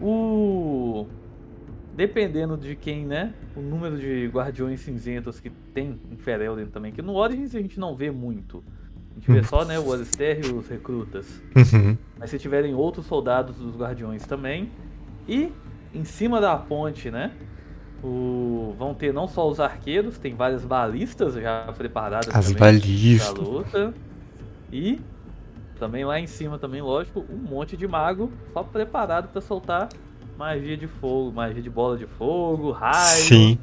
O. 0.00 1.06
Dependendo 1.94 2.56
de 2.56 2.76
quem, 2.76 3.06
né? 3.06 3.32
O 3.56 3.60
número 3.60 3.98
de 3.98 4.26
guardiões 4.26 4.80
cinzentos 4.80 5.40
que 5.40 5.48
tem 5.48 5.98
em 6.10 6.16
Ferelden 6.16 6.66
também, 6.66 6.92
que 6.92 7.00
no 7.00 7.14
Origins 7.14 7.54
a 7.54 7.60
gente 7.60 7.80
não 7.80 7.96
vê 7.96 8.10
muito. 8.10 8.62
A 9.12 9.18
gente 9.18 9.32
vê 9.32 9.42
só, 9.42 9.64
né, 9.64 9.78
o 9.78 9.90
Alistair 9.90 10.44
e 10.44 10.52
os 10.52 10.68
recrutas. 10.68 11.42
Uhum. 11.56 11.96
Mas 12.18 12.28
se 12.28 12.38
tiverem 12.38 12.74
outros 12.74 13.06
soldados 13.06 13.56
dos 13.56 13.74
guardiões 13.74 14.26
também. 14.26 14.70
E 15.26 15.50
em 15.94 16.04
cima 16.04 16.38
da 16.38 16.54
ponte, 16.56 17.10
né? 17.10 17.32
O... 18.04 18.74
Vão 18.78 18.92
ter 18.92 19.14
não 19.14 19.26
só 19.26 19.48
os 19.48 19.58
arqueiros, 19.58 20.18
tem 20.18 20.34
várias 20.34 20.66
balistas 20.66 21.34
já 21.34 21.72
preparadas 21.76 22.34
As 22.34 22.52
balistas. 22.52 23.32
pra 23.32 23.42
luta. 23.42 23.94
E 24.70 25.00
também 25.78 26.04
lá 26.04 26.18
em 26.18 26.26
cima 26.26 26.58
também, 26.58 26.82
lógico, 26.82 27.24
um 27.30 27.36
monte 27.36 27.76
de 27.76 27.86
mago 27.86 28.32
só 28.52 28.62
preparado 28.62 29.28
para 29.28 29.40
soltar 29.40 29.88
magia 30.36 30.76
de 30.76 30.86
fogo, 30.86 31.32
magia 31.32 31.62
de 31.62 31.70
bola 31.70 31.96
de 31.96 32.06
fogo, 32.06 32.70
raio. 32.70 33.22
Sim. 33.22 33.58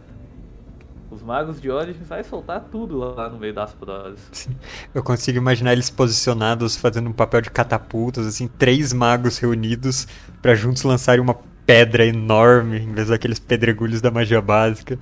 Os 1.11 1.21
magos 1.21 1.61
de 1.61 1.69
Origins 1.69 2.07
vai 2.07 2.23
soltar 2.23 2.59
tudo 2.71 2.97
lá 2.97 3.29
no 3.29 3.37
meio 3.37 3.53
das 3.53 3.71
provas. 3.73 4.19
Sim. 4.31 4.55
Eu 4.93 5.03
consigo 5.03 5.37
imaginar 5.37 5.73
eles 5.73 5.89
posicionados 5.89 6.75
fazendo 6.75 7.07
um 7.07 7.13
papel 7.13 7.41
de 7.41 7.51
catapultas, 7.51 8.25
assim, 8.25 8.47
três 8.47 8.91
magos 8.91 9.37
reunidos 9.37 10.07
para 10.41 10.55
juntos 10.55 10.81
lançarem 10.81 11.21
uma 11.21 11.37
pedra 11.65 12.05
enorme, 12.05 12.79
em 12.79 12.91
vez 12.91 13.09
daqueles 13.09 13.39
pedregulhos 13.39 14.01
da 14.01 14.09
magia 14.09 14.41
básica. 14.41 14.97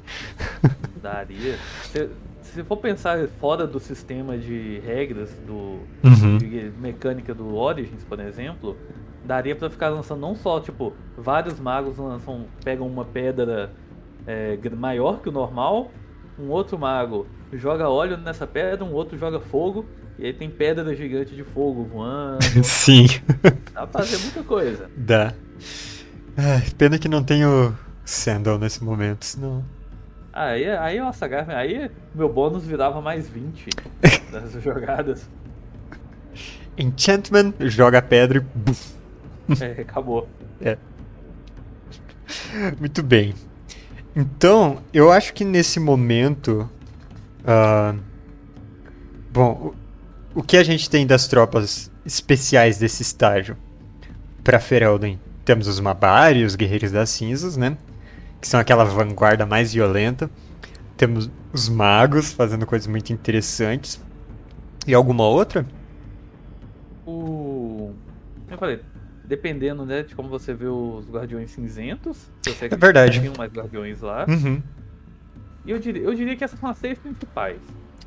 Daria. 1.02 1.58
Se, 2.54 2.64
for 2.64 2.78
pensar 2.78 3.28
fora 3.40 3.66
do 3.66 3.80
sistema 3.80 4.38
de 4.38 4.80
regras, 4.86 5.30
do 5.46 5.80
Uhum. 6.04 6.38
de 6.38 6.72
mecânica 6.80 7.34
do 7.34 7.56
Origins, 7.56 8.04
por 8.04 8.20
exemplo, 8.20 8.76
daria 9.24 9.56
pra 9.56 9.70
ficar 9.70 9.90
lançando 9.90 10.20
não 10.20 10.36
só, 10.36 10.60
tipo, 10.60 10.94
vários 11.18 11.60
magos 11.60 11.98
lançam, 11.98 12.46
pegam 12.64 12.88
uma 12.88 13.06
pedra 13.06 13.72
é, 14.28 14.58
maior 14.76 15.22
que 15.22 15.30
o 15.30 15.32
normal, 15.32 15.92
um 16.38 16.50
outro 16.50 16.78
mago 16.78 17.26
joga 17.54 17.88
óleo 17.90 18.18
nessa 18.18 18.46
pedra, 18.48 18.84
um 18.84 18.92
outro 18.94 19.18
joga 19.18 19.40
fogo, 19.40 19.86
e 20.20 20.26
aí 20.26 20.34
tem 20.34 20.50
pedra 20.50 20.94
gigante 20.96 21.34
de 21.36 21.44
fogo 21.44 21.84
voando. 21.86 22.40
Sim, 22.64 23.06
Dá 23.74 23.88
pra 23.88 24.02
fazer 24.02 24.18
muita 24.18 24.44
coisa. 24.44 24.90
dá. 24.98 25.34
Ai, 26.38 26.64
pena 26.78 26.98
que 26.98 27.08
não 27.08 27.24
tenho 27.24 27.76
Sandal 28.04 28.58
nesse 28.58 28.84
momento, 28.84 29.24
senão. 29.26 29.64
Aí, 30.34 30.70
aí 30.70 31.00
nossa, 31.00 31.26
aí 31.26 31.92
meu 32.16 32.30
bônus 32.30 32.66
virava 32.66 33.02
mais 33.02 33.28
20 33.28 33.70
das 34.32 34.54
jogadas. 34.64 35.30
Enchantment, 36.78 37.54
joga 37.62 37.98
a 37.98 38.02
pedra 38.02 38.38
e. 38.38 38.42
buf. 38.58 38.94
É, 39.62 39.82
acabou. 39.82 40.28
Muito 42.80 43.04
bem. 43.04 43.34
Então, 44.16 44.82
eu 44.94 45.12
acho 45.12 45.34
que 45.34 45.44
nesse 45.44 45.80
momento. 45.80 46.70
ah, 47.46 47.96
bom, 49.32 49.74
o, 50.34 50.40
o 50.40 50.44
que 50.44 50.58
a 50.58 50.64
gente 50.64 50.90
tem 50.90 51.06
das 51.06 51.28
tropas 51.28 51.92
especiais 52.06 52.78
desse 52.78 53.02
estágio? 53.02 53.58
Pra 54.44 54.60
Ferelden, 54.60 55.20
temos 55.46 55.68
os 55.68 55.80
Mabari, 55.80 56.44
os 56.44 56.56
Guerreiros 56.56 56.92
das 56.92 57.10
Cinzas, 57.10 57.58
né? 57.58 57.78
Que 58.42 58.48
são 58.48 58.60
aquela 58.60 58.84
vanguarda 58.84 59.46
mais 59.46 59.72
violenta. 59.74 60.30
Temos 60.98 61.30
os 61.54 61.70
Magos 61.70 62.34
fazendo 62.34 62.66
coisas 62.66 62.88
muito 62.88 63.14
interessantes. 63.14 64.02
E 64.88 64.94
alguma 64.94 65.24
outra? 65.28 65.66
O. 67.06 67.94
Como 68.46 68.52
eu 68.52 68.58
falei, 68.58 68.80
dependendo 69.24 69.86
né, 69.86 70.04
de 70.04 70.16
como 70.16 70.28
você 70.30 70.54
vê 70.54 70.66
os 70.68 71.10
Guardiões 71.10 71.52
Cinzentos, 71.52 72.30
você 72.44 72.66
É 72.66 72.70
verdade. 72.76 73.22
Tem 73.22 73.32
mais 73.38 73.52
Guardiões 73.52 74.02
lá. 74.02 74.26
Uhum. 74.28 74.62
E 75.66 75.72
eu 75.72 75.80
diria, 75.80 76.02
eu 76.02 76.14
diria 76.14 76.36
que 76.36 76.44
essas 76.44 76.60
são 76.60 76.70
as 76.70 76.78
seis 76.78 76.98
principais. 76.98 77.60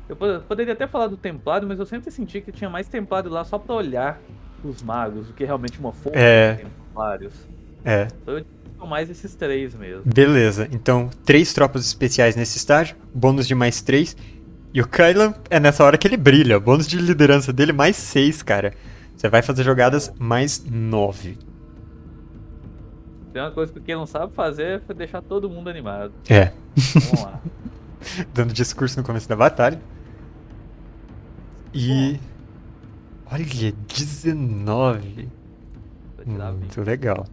Eu 0.07 0.15
po- 0.15 0.41
poderia 0.47 0.73
até 0.73 0.85
falar 0.85 1.07
do 1.07 1.17
Templário, 1.17 1.67
mas 1.67 1.79
eu 1.79 1.85
sempre 1.85 2.11
senti 2.11 2.41
que 2.41 2.51
tinha 2.51 2.69
mais 2.69 2.87
Templário 2.87 3.29
lá 3.31 3.43
só 3.43 3.57
pra 3.57 3.73
olhar 3.75 4.19
os 4.63 4.83
magos 4.83 5.27
do 5.27 5.33
que 5.33 5.43
realmente 5.45 5.79
uma 5.79 5.91
fonte 5.91 6.17
É. 6.17 6.53
de 6.55 6.63
Templários. 6.63 7.33
É. 7.83 8.07
Então 8.21 8.37
eu 8.37 8.45
mais 8.85 9.09
esses 9.09 9.35
três 9.35 9.75
mesmo. 9.75 10.03
Beleza, 10.05 10.67
então 10.71 11.09
três 11.23 11.53
tropas 11.53 11.85
especiais 11.85 12.35
nesse 12.35 12.57
estágio, 12.57 12.95
bônus 13.13 13.47
de 13.47 13.55
mais 13.55 13.81
três. 13.81 14.15
E 14.73 14.81
o 14.81 14.87
Kylan 14.87 15.33
é 15.49 15.57
nessa 15.59 15.83
hora 15.85 15.97
que 15.97 16.05
ele 16.05 16.17
brilha. 16.17 16.59
Bônus 16.59 16.85
de 16.85 16.97
liderança 16.97 17.53
dele 17.53 17.71
mais 17.71 17.95
seis, 17.95 18.43
cara. 18.43 18.73
Você 19.15 19.29
vai 19.29 19.41
fazer 19.41 19.63
jogadas 19.63 20.13
mais 20.19 20.65
nove. 20.69 21.37
Tem 23.31 23.41
uma 23.41 23.51
coisa 23.51 23.71
que 23.71 23.79
quem 23.79 23.95
não 23.95 24.05
sabe 24.05 24.33
fazer 24.33 24.81
é 24.87 24.93
deixar 24.93 25.21
todo 25.21 25.49
mundo 25.49 25.69
animado. 25.69 26.13
É. 26.29 26.51
Vamos 26.75 27.23
lá. 27.23 27.41
Dando 28.33 28.53
discurso 28.53 28.97
no 28.99 29.05
começo 29.05 29.27
da 29.27 29.35
batalha. 29.35 29.81
E. 31.73 32.19
Olha, 33.31 33.45
19. 33.87 35.29
Pra 36.15 36.25
tirar 36.25 36.51
20. 36.51 36.59
Muito 36.59 36.81
legal. 36.81 37.25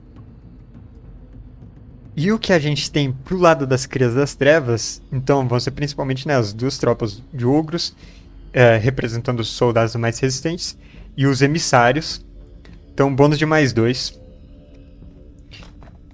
E 2.15 2.31
o 2.31 2.39
que 2.39 2.53
a 2.53 2.59
gente 2.59 2.91
tem 2.91 3.11
pro 3.11 3.39
lado 3.39 3.67
das 3.67 3.87
Crias 3.87 4.15
das 4.15 4.35
Trevas, 4.35 5.01
então 5.11 5.49
vão 5.49 5.59
ser 5.59 5.71
principalmente 5.71 6.29
né, 6.29 6.37
as 6.37 6.53
duas 6.53 6.77
tropas 6.77 7.23
de 7.33 7.47
ogros, 7.47 7.97
eh, 8.53 8.77
representando 8.77 9.41
os 9.41 9.49
soldados 9.49 9.97
mais 9.97 10.19
resistentes, 10.19 10.77
e 11.17 11.27
os 11.27 11.41
emissários. 11.41 12.25
Então, 12.93 13.15
bônus 13.15 13.39
de 13.39 13.47
mais 13.47 13.73
dois. 13.73 14.19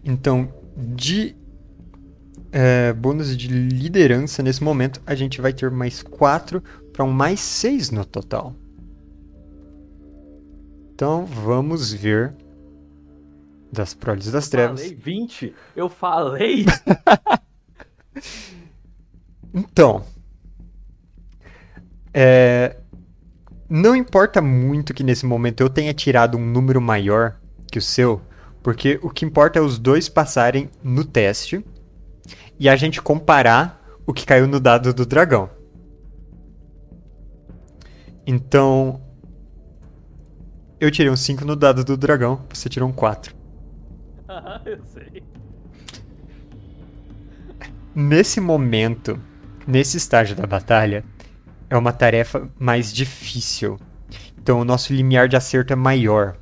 Então, 0.04 0.52
de 0.76 1.34
eh, 2.52 2.92
bônus 2.92 3.36
de 3.36 3.48
liderança 3.48 4.42
nesse 4.42 4.62
momento, 4.62 5.00
a 5.04 5.14
gente 5.14 5.40
vai 5.40 5.52
ter 5.52 5.70
mais 5.70 6.02
quatro 6.02 6.62
para 6.92 7.04
um 7.04 7.10
mais 7.10 7.40
seis 7.40 7.90
no 7.90 8.04
total. 8.04 8.54
Então, 10.94 11.26
vamos 11.26 11.92
ver 11.92 12.34
das 13.72 13.94
proles 13.94 14.30
das 14.30 14.48
trevas. 14.48 14.80
Falei 14.80 14.96
20. 14.96 15.54
Eu 15.76 15.88
falei. 15.88 16.64
Então, 19.54 20.04
é, 22.12 22.76
não 23.68 23.96
importa 23.96 24.40
muito 24.40 24.92
que 24.92 25.02
nesse 25.02 25.24
momento 25.24 25.60
eu 25.60 25.68
tenha 25.68 25.92
tirado 25.94 26.36
um 26.36 26.44
número 26.44 26.80
maior 26.80 27.40
que 27.70 27.78
o 27.78 27.82
seu, 27.82 28.20
porque 28.62 28.98
o 29.02 29.10
que 29.10 29.24
importa 29.24 29.58
é 29.58 29.62
os 29.62 29.78
dois 29.78 30.08
passarem 30.08 30.70
no 30.82 31.04
teste 31.04 31.64
e 32.58 32.68
a 32.68 32.76
gente 32.76 33.00
comparar 33.00 33.82
o 34.06 34.12
que 34.12 34.26
caiu 34.26 34.46
no 34.46 34.60
dado 34.60 34.92
do 34.92 35.06
dragão. 35.06 35.50
Então, 38.26 39.00
eu 40.78 40.90
tirei 40.90 41.10
um 41.10 41.16
5 41.16 41.44
no 41.44 41.56
dado 41.56 41.82
do 41.84 41.96
dragão, 41.96 42.44
você 42.52 42.68
tirou 42.68 42.88
um 42.88 42.92
4. 42.92 43.37
Eu 44.64 44.84
sei. 44.84 45.22
Nesse 47.94 48.40
momento, 48.40 49.18
nesse 49.66 49.96
estágio 49.96 50.36
da 50.36 50.46
batalha, 50.46 51.04
é 51.68 51.76
uma 51.76 51.92
tarefa 51.92 52.48
mais 52.58 52.92
difícil. 52.92 53.78
Então 54.40 54.60
o 54.60 54.64
nosso 54.64 54.92
limiar 54.92 55.28
de 55.28 55.36
acerto 55.36 55.72
é 55.72 55.76
maior. 55.76 56.36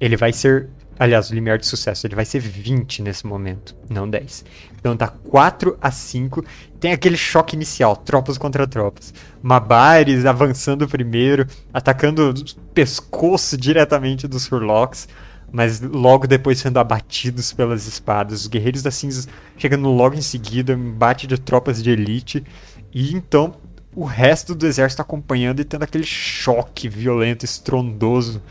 Ele 0.00 0.16
vai 0.16 0.32
ser. 0.32 0.68
Aliás, 0.96 1.28
o 1.28 1.34
limiar 1.34 1.58
de 1.58 1.66
sucesso, 1.66 2.06
ele 2.06 2.14
vai 2.14 2.24
ser 2.24 2.38
20 2.38 3.02
nesse 3.02 3.26
momento, 3.26 3.74
não 3.90 4.08
10. 4.08 4.44
Então 4.78 4.96
tá 4.96 5.08
4 5.08 5.76
a 5.80 5.90
5. 5.90 6.44
Tem 6.78 6.92
aquele 6.92 7.16
choque 7.16 7.56
inicial, 7.56 7.96
tropas 7.96 8.38
contra 8.38 8.64
tropas. 8.64 9.12
Mabares 9.42 10.24
avançando 10.24 10.86
primeiro, 10.86 11.46
atacando 11.72 12.30
o 12.30 12.34
pescoço 12.72 13.56
diretamente 13.56 14.28
dos 14.28 14.46
Furlocks, 14.46 15.08
mas 15.54 15.80
logo 15.80 16.26
depois 16.26 16.58
sendo 16.58 16.80
abatidos 16.80 17.52
pelas 17.52 17.86
espadas. 17.86 18.40
Os 18.40 18.46
Guerreiros 18.48 18.82
das 18.82 18.96
Cinzas 18.96 19.28
chegando 19.56 19.88
logo 19.88 20.16
em 20.16 20.20
seguida, 20.20 20.74
um 20.74 20.88
embate 20.88 21.28
de 21.28 21.38
tropas 21.38 21.80
de 21.80 21.92
elite. 21.92 22.44
E 22.92 23.14
então 23.14 23.54
o 23.94 24.04
resto 24.04 24.52
do 24.52 24.66
exército 24.66 25.00
acompanhando 25.00 25.60
e 25.60 25.64
tendo 25.64 25.84
aquele 25.84 26.02
choque 26.02 26.88
violento, 26.88 27.44
estrondoso, 27.44 28.42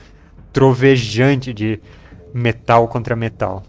trovejante 0.54 1.54
de 1.54 1.82
metal 2.34 2.88
contra 2.88 3.18
metal. 3.18 3.63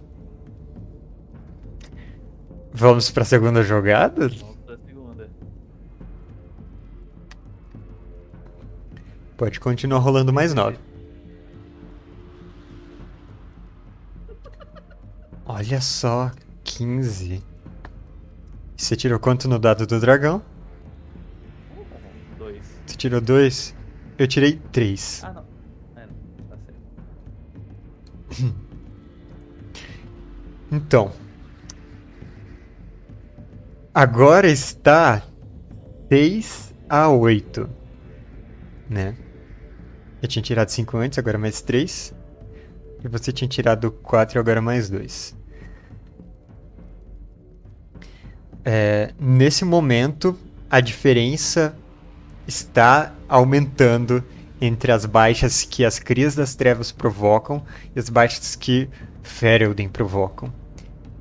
Vamos 2.72 3.10
para 3.10 3.24
a 3.24 3.26
segunda 3.26 3.64
jogada? 3.64 4.28
Vamos 4.28 4.56
para 4.64 4.74
a 4.76 4.78
segunda. 4.78 5.30
Pode 9.36 9.58
continuar 9.58 9.98
rolando 9.98 10.32
mais 10.32 10.54
nove. 10.54 10.78
Olha 15.56 15.80
só, 15.80 16.32
15. 16.64 17.40
Você 18.76 18.96
tirou 18.96 19.20
quanto 19.20 19.48
no 19.48 19.56
dado 19.56 19.86
do 19.86 20.00
dragão? 20.00 20.42
Dois. 22.36 22.66
Você 22.84 22.96
tirou 22.96 23.20
dois? 23.20 23.72
Eu 24.18 24.26
tirei 24.26 24.60
três. 24.72 25.22
Ah, 25.22 25.32
não. 25.32 25.44
É, 25.94 26.08
tá 26.48 26.56
certo. 28.36 28.54
Então. 30.72 31.12
Agora 33.94 34.48
está 34.48 35.22
6 36.08 36.74
a 36.88 37.08
8. 37.10 37.70
Né? 38.90 39.16
Eu 40.20 40.26
tinha 40.26 40.42
tirado 40.42 40.68
5 40.70 40.96
antes, 40.96 41.16
agora 41.16 41.38
mais 41.38 41.60
3. 41.60 42.12
E 43.04 43.08
você 43.08 43.30
tinha 43.30 43.46
tirado 43.46 43.92
4 43.92 44.36
e 44.36 44.40
agora 44.40 44.60
mais 44.60 44.90
2. 44.90 45.43
É, 48.64 49.12
nesse 49.18 49.64
momento, 49.64 50.38
a 50.70 50.80
diferença 50.80 51.76
está 52.46 53.12
aumentando 53.28 54.24
entre 54.60 54.90
as 54.90 55.04
baixas 55.04 55.64
que 55.64 55.84
as 55.84 55.98
Crias 55.98 56.34
das 56.34 56.54
Trevas 56.54 56.90
provocam 56.90 57.62
e 57.94 57.98
as 57.98 58.08
baixas 58.08 58.56
que 58.56 58.88
Ferelden 59.22 59.88
provocam. 59.88 60.52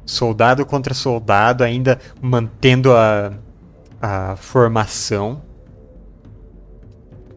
Soldado 0.05 0.65
contra 0.65 0.93
soldado, 0.93 1.63
ainda 1.63 1.99
mantendo 2.21 2.93
a, 2.93 3.33
a 4.01 4.35
formação 4.35 5.41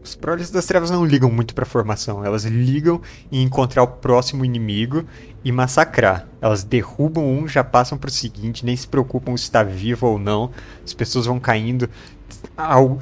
os 0.07 0.15
Proles 0.15 0.49
das 0.49 0.65
Trevas 0.65 0.89
não 0.89 1.05
ligam 1.05 1.29
muito 1.29 1.53
pra 1.53 1.65
formação, 1.65 2.23
elas 2.23 2.45
ligam 2.45 3.01
em 3.31 3.43
encontrar 3.43 3.83
o 3.83 3.87
próximo 3.87 4.45
inimigo 4.45 5.03
e 5.43 5.51
massacrar. 5.51 6.25
Elas 6.39 6.63
derrubam 6.63 7.25
um, 7.25 7.47
já 7.47 7.63
passam 7.63 7.97
pro 7.97 8.09
seguinte, 8.09 8.65
nem 8.65 8.75
se 8.75 8.87
preocupam 8.87 9.35
se 9.35 9.43
está 9.43 9.63
vivo 9.63 10.07
ou 10.07 10.17
não. 10.17 10.51
As 10.83 10.93
pessoas 10.93 11.25
vão 11.25 11.39
caindo. 11.39 11.89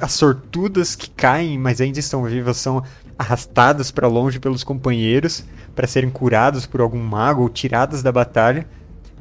As 0.00 0.12
sortudas 0.12 0.96
que 0.96 1.08
caem, 1.10 1.58
mas 1.58 1.80
ainda 1.80 2.00
estão 2.00 2.24
vivas, 2.24 2.56
são 2.56 2.82
arrastadas 3.18 3.90
para 3.90 4.08
longe 4.08 4.38
pelos 4.38 4.64
companheiros 4.64 5.44
para 5.74 5.86
serem 5.86 6.10
curadas 6.10 6.66
por 6.66 6.80
algum 6.80 6.98
mago 6.98 7.42
ou 7.42 7.48
tiradas 7.48 8.02
da 8.02 8.10
batalha. 8.10 8.66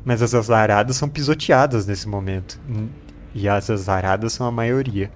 Mas 0.03 0.21
as 0.21 0.33
azaradas 0.33 0.95
são 0.95 1.09
pisoteadas 1.09 1.85
nesse 1.85 2.07
momento. 2.07 2.59
E 3.33 3.47
as 3.47 3.69
azaradas 3.69 4.33
são 4.33 4.47
a 4.47 4.51
maioria. 4.51 5.11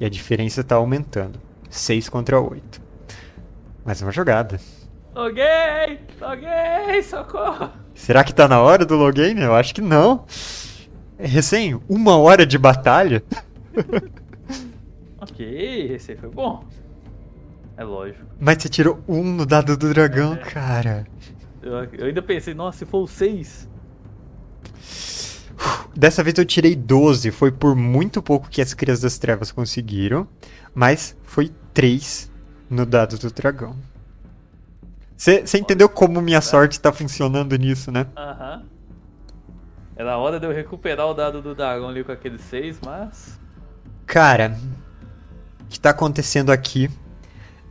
E 0.00 0.04
a 0.04 0.08
diferença 0.08 0.60
está 0.60 0.74
aumentando. 0.76 1.40
6 1.72 2.10
contra 2.10 2.38
8. 2.38 2.82
Mais 3.82 4.02
uma 4.02 4.12
jogada. 4.12 4.60
Loguei! 5.14 6.00
Loguei! 6.20 7.02
Socorro! 7.02 7.70
Será 7.94 8.22
que 8.22 8.34
tá 8.34 8.46
na 8.46 8.60
hora 8.60 8.84
do 8.84 8.94
login? 8.94 9.38
Eu 9.38 9.54
acho 9.54 9.74
que 9.74 9.80
não. 9.80 10.26
É 11.18 11.26
recém 11.26 11.80
uma 11.88 12.18
hora 12.18 12.44
de 12.44 12.58
batalha. 12.58 13.24
ok, 15.18 15.94
esse 15.94 16.14
foi 16.14 16.28
bom. 16.28 16.62
É 17.78 17.84
lógico. 17.84 18.26
Mas 18.38 18.62
você 18.62 18.68
tirou 18.68 19.02
um 19.08 19.22
no 19.24 19.46
dado 19.46 19.74
do 19.74 19.94
dragão, 19.94 20.34
é. 20.34 20.36
cara. 20.36 21.06
Eu, 21.62 21.72
eu, 21.84 22.06
ainda 22.06 22.20
pensei, 22.20 22.52
nossa, 22.52 22.80
se 22.80 22.84
for 22.84 23.04
o 23.04 23.06
6. 23.06 23.66
Dessa 25.96 26.22
vez 26.22 26.36
eu 26.36 26.44
tirei 26.44 26.76
12. 26.76 27.30
Foi 27.30 27.50
por 27.50 27.74
muito 27.74 28.22
pouco 28.22 28.50
que 28.50 28.60
as 28.60 28.74
Crias 28.74 29.00
das 29.00 29.16
Trevas 29.16 29.50
conseguiram. 29.50 30.28
Mas 30.74 31.16
foi 31.22 31.50
3 31.72 32.30
no 32.68 32.86
dado 32.86 33.18
do 33.18 33.30
dragão. 33.30 33.76
Você 35.16 35.58
entendeu 35.58 35.88
como 35.88 36.20
minha 36.20 36.40
sorte 36.40 36.80
tá 36.80 36.92
funcionando 36.92 37.56
nisso, 37.56 37.92
né? 37.92 38.06
Aham. 38.16 38.56
Uhum. 38.56 38.72
Era 39.94 40.16
hora 40.16 40.40
de 40.40 40.46
eu 40.46 40.52
recuperar 40.52 41.06
o 41.06 41.14
dado 41.14 41.42
do 41.42 41.54
dragão 41.54 41.88
ali 41.88 42.02
com 42.02 42.10
aquele 42.10 42.38
6, 42.38 42.80
mas. 42.84 43.38
Cara, 44.06 44.58
o 45.60 45.64
que 45.66 45.78
tá 45.78 45.90
acontecendo 45.90 46.50
aqui 46.50 46.90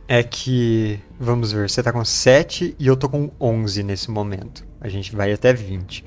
é 0.08 0.22
que. 0.22 1.00
Vamos 1.18 1.52
ver, 1.52 1.68
você 1.68 1.82
tá 1.82 1.92
com 1.92 2.04
7 2.04 2.76
e 2.78 2.86
eu 2.86 2.96
tô 2.96 3.08
com 3.08 3.30
11 3.40 3.82
nesse 3.82 4.10
momento. 4.10 4.64
A 4.80 4.88
gente 4.88 5.14
vai 5.14 5.32
até 5.32 5.52
20. 5.52 6.04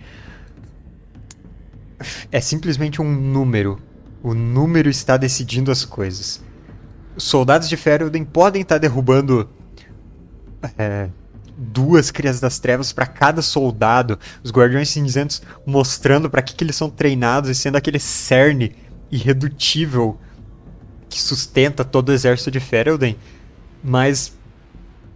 É 2.31 2.39
simplesmente 2.39 3.01
um 3.01 3.12
número. 3.12 3.79
O 4.23 4.34
número 4.34 4.89
está 4.89 5.17
decidindo 5.17 5.69
as 5.69 5.86
coisas 5.86 6.44
soldados 7.17 7.69
de 7.69 7.78
Ferelden 7.78 8.23
podem 8.23 8.62
estar 8.62 8.75
tá 8.75 8.80
derrubando 8.80 9.49
é, 10.78 11.10
duas 11.58 12.12
Crias 12.12 12.39
das 12.39 12.60
Trevas 12.60 12.91
para 12.91 13.06
cada 13.06 13.41
soldado. 13.41 14.19
Os 14.43 14.51
Guardiões 14.51 14.89
Cinzentos 14.89 15.41
mostrando 15.65 16.30
para 16.30 16.41
que, 16.41 16.56
que 16.56 16.63
eles 16.63 16.75
são 16.75 16.89
treinados 16.89 17.49
e 17.49 17.56
sendo 17.56 17.78
aquele 17.78 17.99
cerne 17.99 18.75
irredutível 19.12 20.19
que 21.10 21.21
sustenta 21.21 21.86
todo 21.86 22.10
o 22.10 22.13
exército 22.13 22.51
de 22.51 22.60
Ferelden. 22.60 23.17
Mas 23.84 24.34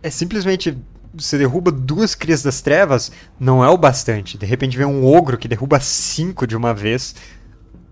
é 0.02 0.10
simplesmente 0.10 0.78
você 1.14 1.38
derruba 1.38 1.72
duas 1.72 2.14
Crias 2.14 2.44
das 2.44 2.62
Trevas, 2.62 3.12
não 3.40 3.64
é 3.64 3.70
o 3.70 3.78
bastante. 3.78 4.38
De 4.38 4.46
repente 4.46 4.78
vem 4.78 4.86
um 4.86 5.06
ogro 5.06 5.38
que 5.38 5.48
derruba 5.48 5.80
cinco 5.80 6.46
de 6.46 6.56
uma 6.56 6.74
vez, 6.74 7.16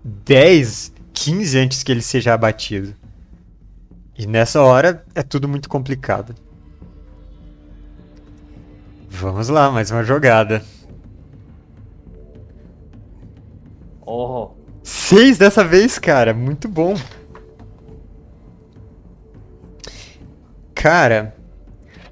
10, 0.04 0.92
15 1.12 1.58
antes 1.58 1.82
que 1.82 1.90
ele 1.90 2.00
seja 2.00 2.32
abatido. 2.32 2.94
E 4.18 4.26
nessa 4.26 4.60
hora 4.60 5.04
é 5.14 5.22
tudo 5.22 5.48
muito 5.48 5.68
complicado. 5.68 6.34
Vamos 9.08 9.48
lá, 9.48 9.70
mais 9.70 9.92
uma 9.92 10.02
jogada. 10.02 10.60
Oh. 14.04 14.50
Seis 14.82 15.38
dessa 15.38 15.62
vez, 15.62 16.00
cara. 16.00 16.34
Muito 16.34 16.68
bom. 16.68 16.96
Cara. 20.74 21.36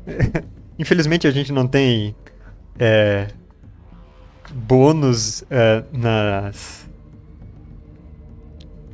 Infelizmente 0.78 1.26
a 1.26 1.32
gente 1.32 1.50
não 1.50 1.66
tem 1.66 2.14
é, 2.78 3.26
bônus 4.52 5.42
é, 5.50 5.82
nas 5.92 6.88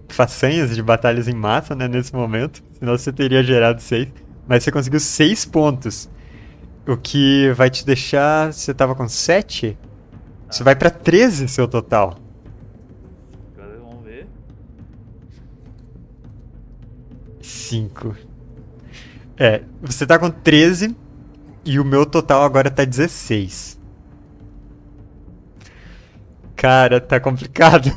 façanhas 0.08 0.74
de 0.74 0.82
batalhas 0.82 1.28
em 1.28 1.34
massa, 1.34 1.74
né, 1.74 1.86
nesse 1.88 2.14
momento. 2.14 2.71
Senão 2.82 2.98
você 2.98 3.12
teria 3.12 3.44
gerado 3.44 3.80
6. 3.80 4.08
Mas 4.44 4.64
você 4.64 4.72
conseguiu 4.72 4.98
6 4.98 5.44
pontos. 5.44 6.10
O 6.84 6.96
que 6.96 7.52
vai 7.52 7.70
te 7.70 7.86
deixar. 7.86 8.52
Você 8.52 8.74
tava 8.74 8.92
com 8.92 9.08
7? 9.08 9.78
Você 10.50 10.64
vai 10.64 10.74
pra 10.74 10.90
13 10.90 11.46
seu 11.46 11.68
total. 11.68 12.18
Vamos 13.56 14.04
ver. 14.04 14.26
5. 17.40 18.16
É, 19.38 19.62
você 19.80 20.04
tá 20.04 20.18
com 20.18 20.28
13 20.28 20.96
e 21.64 21.78
o 21.78 21.84
meu 21.84 22.04
total 22.04 22.42
agora 22.42 22.68
tá 22.68 22.84
16. 22.84 23.78
Cara, 26.56 27.00
tá 27.00 27.20
complicado. 27.20 27.96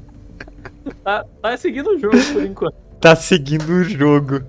tá, 1.04 1.26
tá 1.42 1.56
seguindo 1.58 1.90
o 1.90 1.98
jogo 1.98 2.16
por 2.32 2.42
enquanto. 2.42 2.85
Tá 3.06 3.14
seguindo 3.14 3.70
o 3.70 3.84
jogo. 3.84 4.42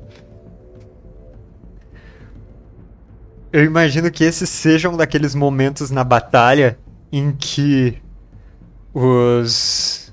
Eu 3.53 3.63
imagino 3.63 4.09
que 4.09 4.23
esses 4.23 4.49
sejam 4.49 4.97
daqueles 4.97 5.35
momentos 5.35 5.91
na 5.91 6.03
batalha 6.03 6.75
em 7.11 7.31
que 7.31 8.01
os, 8.91 10.11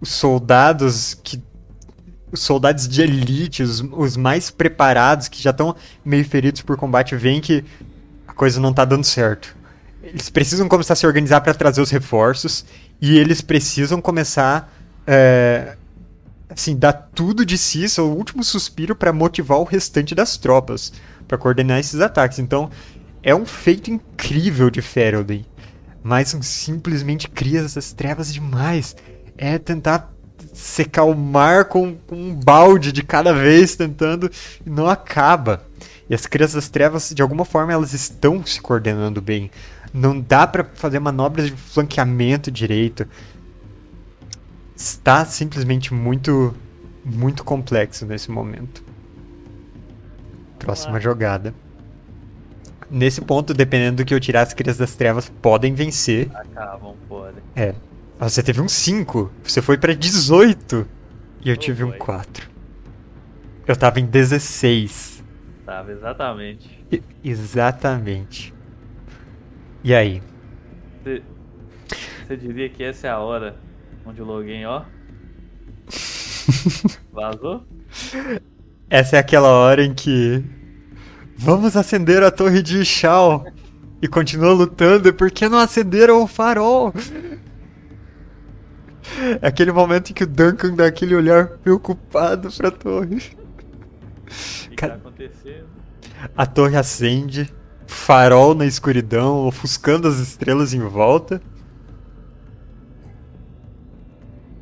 os 0.00 0.08
soldados 0.08 1.14
que 1.14 1.40
os 2.32 2.40
soldados 2.40 2.88
de 2.88 3.02
elite, 3.02 3.62
os, 3.62 3.80
os 3.92 4.16
mais 4.16 4.50
preparados, 4.50 5.28
que 5.28 5.40
já 5.40 5.50
estão 5.50 5.76
meio 6.04 6.24
feridos 6.24 6.62
por 6.62 6.76
combate, 6.76 7.14
veem 7.14 7.40
que 7.40 7.64
a 8.26 8.32
coisa 8.32 8.58
não 8.58 8.72
tá 8.72 8.84
dando 8.84 9.04
certo. 9.04 9.56
Eles 10.02 10.28
precisam 10.28 10.66
começar 10.66 10.94
a 10.94 10.96
se 10.96 11.06
organizar 11.06 11.40
para 11.40 11.54
trazer 11.54 11.80
os 11.80 11.90
reforços 11.90 12.66
e 13.00 13.16
eles 13.16 13.40
precisam 13.40 14.00
começar 14.00 14.72
é, 15.06 15.76
assim, 16.48 16.76
dar 16.76 16.92
tudo 16.92 17.44
de 17.44 17.58
si, 17.58 17.84
o 18.00 18.04
último 18.04 18.42
suspiro 18.44 18.94
para 18.94 19.12
motivar 19.12 19.58
o 19.58 19.64
restante 19.64 20.14
das 20.14 20.36
tropas, 20.36 20.92
para 21.26 21.38
coordenar 21.38 21.80
esses 21.80 22.00
ataques. 22.00 22.38
Então, 22.38 22.70
é 23.22 23.34
um 23.34 23.44
feito 23.44 23.90
incrível 23.90 24.70
de 24.70 24.80
Ferelden, 24.80 25.44
mas 26.02 26.28
são 26.28 26.40
simplesmente 26.42 27.28
crias 27.28 27.74
das 27.74 27.92
trevas 27.92 28.32
demais. 28.32 28.94
É 29.36 29.58
tentar 29.58 30.12
secar 30.52 31.04
o 31.04 31.14
mar 31.14 31.66
com, 31.66 31.96
com 32.06 32.16
um 32.16 32.34
balde 32.34 32.92
de 32.92 33.02
cada 33.02 33.32
vez, 33.32 33.76
tentando, 33.76 34.30
e 34.64 34.70
não 34.70 34.86
acaba. 34.86 35.62
E 36.08 36.14
as 36.14 36.26
crianças 36.26 36.54
das 36.54 36.68
trevas, 36.68 37.12
de 37.14 37.20
alguma 37.20 37.44
forma, 37.44 37.72
elas 37.72 37.92
estão 37.92 38.44
se 38.44 38.60
coordenando 38.60 39.20
bem. 39.20 39.50
Não 39.92 40.20
dá 40.20 40.46
para 40.46 40.64
fazer 40.74 41.00
manobras 41.00 41.46
de 41.46 41.56
flanqueamento 41.56 42.50
direito. 42.50 43.06
Está 44.76 45.24
simplesmente 45.24 45.94
muito, 45.94 46.54
muito 47.02 47.42
complexo 47.42 48.04
nesse 48.04 48.30
momento. 48.30 48.84
Próxima 50.58 51.00
jogada. 51.00 51.54
Nesse 52.90 53.22
ponto, 53.22 53.54
dependendo 53.54 53.96
do 53.96 54.04
que 54.04 54.12
eu 54.12 54.20
tirar, 54.20 54.42
as 54.42 54.52
crianças 54.52 54.78
das 54.78 54.94
trevas 54.94 55.30
podem 55.40 55.74
vencer. 55.74 56.30
Acabam, 56.34 56.94
podem. 57.08 57.42
É. 57.56 57.74
Você 58.20 58.42
teve 58.42 58.60
um 58.60 58.68
5. 58.68 59.32
Você 59.42 59.62
foi 59.62 59.78
pra 59.78 59.94
18. 59.94 60.86
E 61.40 61.48
eu 61.48 61.54
oh, 61.54 61.56
tive 61.56 61.82
um 61.82 61.92
4. 61.92 62.50
Eu 63.66 63.76
tava 63.76 63.98
em 63.98 64.04
16. 64.04 65.24
Tava, 65.64 65.90
exatamente. 65.90 66.84
I 66.92 67.02
exatamente. 67.24 68.54
E 69.82 69.94
aí? 69.94 70.22
Você 71.02 72.36
diria 72.36 72.68
que 72.68 72.84
essa 72.84 73.06
é 73.06 73.10
a 73.10 73.18
hora 73.18 73.56
onde 74.06 74.22
o 74.22 74.24
login, 74.24 74.64
ó. 74.64 74.84
Vazou? 77.12 77.64
Essa 78.88 79.16
é 79.16 79.18
aquela 79.18 79.48
hora 79.48 79.84
em 79.84 79.92
que. 79.92 80.44
Vamos 81.36 81.76
acender 81.76 82.22
a 82.22 82.30
torre 82.30 82.62
de 82.62 82.84
Shao. 82.84 83.44
E 84.00 84.08
continua 84.08 84.52
lutando. 84.52 85.12
Por 85.12 85.30
que 85.30 85.48
não 85.48 85.58
acenderam 85.58 86.22
o 86.22 86.26
farol? 86.26 86.92
É 89.40 89.46
aquele 89.46 89.72
momento 89.72 90.10
em 90.10 90.14
que 90.14 90.24
o 90.24 90.26
Duncan 90.26 90.74
dá 90.74 90.86
aquele 90.86 91.14
olhar 91.14 91.48
preocupado 91.58 92.50
pra 92.52 92.70
torre. 92.70 93.16
O 93.16 94.70
que, 94.70 94.76
que 94.76 94.86
tá 94.86 94.94
acontecendo? 94.94 95.66
A 96.36 96.44
torre 96.44 96.76
acende, 96.76 97.52
farol 97.86 98.54
na 98.54 98.66
escuridão, 98.66 99.46
ofuscando 99.46 100.08
as 100.08 100.18
estrelas 100.18 100.74
em 100.74 100.80
volta. 100.80 101.40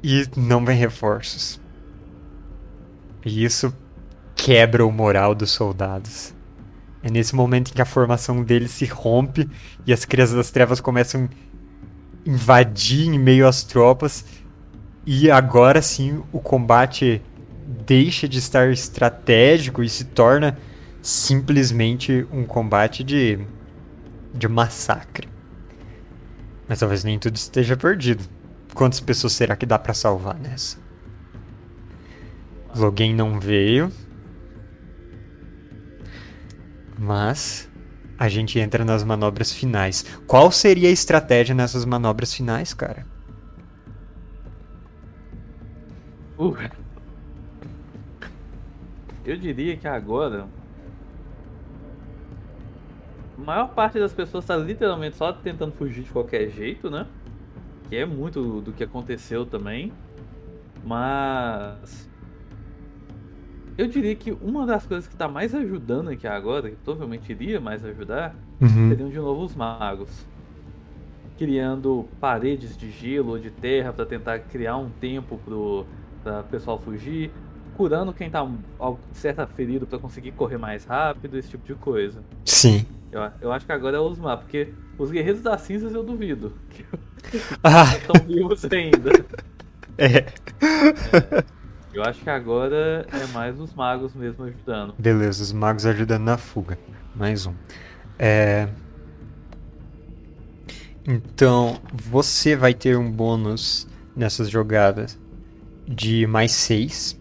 E 0.07 0.29
não 0.37 0.63
vem 0.63 0.77
reforços. 0.77 1.59
E 3.25 3.43
isso 3.43 3.75
quebra 4.37 4.85
o 4.85 4.93
moral 4.93 5.35
dos 5.35 5.51
soldados. 5.51 6.35
É 7.03 7.11
nesse 7.11 7.35
momento 7.35 7.71
em 7.71 7.73
que 7.73 7.81
a 7.81 7.87
formação 7.87 8.43
deles 8.43 8.73
se 8.73 8.85
rompe 8.85 9.49
e 9.87 9.95
as 9.95 10.05
crianças 10.05 10.37
das 10.37 10.51
trevas 10.51 10.79
começam 10.79 11.25
a 11.25 12.29
invadir 12.29 13.07
em 13.07 13.19
meio 13.19 13.49
às 13.49 13.65
tropas. 13.65 14.27
E 15.07 15.31
agora 15.31 15.81
sim 15.81 16.23
o 16.31 16.39
combate 16.39 17.23
deixa 17.87 18.29
de 18.29 18.39
estar 18.39 18.71
estratégico 18.71 19.83
e 19.83 19.89
se 19.89 20.05
torna 20.05 20.59
simplesmente 21.01 22.27
um 22.31 22.45
combate 22.45 23.03
de, 23.03 23.39
de 24.35 24.49
massacre. 24.49 25.31
Mas 26.69 26.81
talvez 26.81 27.05
nem 27.05 27.19
tudo 27.19 27.37
esteja 27.37 27.75
perdido. 27.75 28.34
Quantas 28.75 29.01
pessoas 29.01 29.33
será 29.33 29.55
que 29.55 29.65
dá 29.65 29.79
para 29.79 29.95
salvar 29.95 30.39
nessa? 30.39 30.79
Logan 32.75 33.15
não 33.15 33.39
veio. 33.39 33.91
Mas 36.99 37.71
a 38.19 38.29
gente 38.29 38.59
entra 38.59 38.85
nas 38.85 39.05
manobras 39.05 39.53
finais. 39.53 40.05
Qual 40.27 40.51
seria 40.51 40.89
a 40.89 40.93
estratégia 40.93 41.55
nessas 41.55 41.85
manobras 41.85 42.35
finais, 42.35 42.75
cara? 42.75 43.07
Uh. 46.37 46.57
Eu 49.25 49.37
diria 49.37 49.77
que 49.77 49.87
agora 49.87 50.47
a 53.39 53.41
maior 53.41 53.69
parte 53.69 53.99
das 53.99 54.13
pessoas 54.13 54.45
está 54.45 54.57
literalmente 54.57 55.17
só 55.17 55.33
tentando 55.33 55.73
fugir 55.73 56.03
de 56.03 56.11
qualquer 56.11 56.51
jeito, 56.51 56.91
né? 56.91 57.07
Que 57.89 57.97
é 57.97 58.07
muito 58.07 58.61
do 58.61 58.73
que 58.73 58.85
aconteceu 58.85 59.45
também. 59.45 59.93
Mas. 60.85 62.09
Eu 63.77 63.89
diria 63.89 64.15
que 64.15 64.31
uma 64.31 64.65
das 64.65 64.87
coisas 64.87 65.09
que 65.09 65.15
está 65.15 65.27
mais 65.27 65.53
ajudando 65.55 66.09
aqui 66.09 66.27
agora, 66.27 66.71
que 66.71 66.77
provavelmente 66.77 67.33
iria 67.33 67.61
mais 67.61 67.85
ajudar, 67.85 68.35
uhum. 68.61 68.89
seriam 68.89 69.09
de 69.09 69.17
novo 69.17 69.43
os 69.43 69.55
magos. 69.57 70.25
Criando 71.37 72.07
paredes 72.21 72.77
de 72.77 72.91
gelo 72.91 73.33
ou 73.33 73.39
de 73.39 73.51
terra 73.51 73.93
para 73.93 74.07
tentar 74.07 74.39
criar 74.39 74.77
um 74.77 74.89
tempo 74.89 75.41
para 75.45 76.41
o 76.41 76.45
pessoal 76.49 76.79
fugir. 76.79 77.33
Curando 77.77 78.13
quem 78.13 78.29
está 78.29 78.49
certa 79.11 79.45
ferido 79.45 79.85
para 79.85 79.99
conseguir 79.99 80.31
correr 80.31 80.59
mais 80.59 80.85
rápido, 80.85 81.37
esse 81.37 81.49
tipo 81.49 81.67
de 81.67 81.75
coisa. 81.75 82.23
Sim. 82.45 82.87
Eu, 83.15 83.31
eu 83.43 83.53
acho 83.53 83.65
que 83.65 83.71
agora 83.71 83.97
é 83.97 84.01
os 84.01 84.19
mapas, 84.19 84.45
porque 84.45 84.75
os 84.99 85.09
Guerreiros 85.09 85.41
das 85.41 85.61
Cinzas 85.61 85.95
eu 85.95 86.03
duvido. 86.03 86.53
Que 86.71 86.85
ah. 87.63 87.95
estão 87.97 88.27
vivos 88.27 88.65
ainda. 88.65 89.25
É. 89.97 90.17
é. 90.17 91.45
Eu 91.93 92.03
acho 92.03 92.21
que 92.25 92.29
agora 92.29 93.07
é 93.13 93.27
mais 93.33 93.61
os 93.61 93.73
magos 93.73 94.13
mesmo 94.15 94.43
ajudando. 94.43 94.97
Beleza, 94.99 95.45
os 95.45 95.53
magos 95.53 95.87
ajudando 95.87 96.25
na 96.25 96.37
fuga. 96.37 96.77
Mais 97.15 97.47
um. 97.47 97.55
É... 98.19 98.69
Então, 101.07 101.81
você 101.93 102.57
vai 102.57 102.75
ter 102.75 102.99
um 102.99 103.09
bônus 103.09 103.87
nessas 104.17 104.51
jogadas 104.51 105.17
de 105.87 106.27
mais 106.27 106.51
6. 106.51 107.17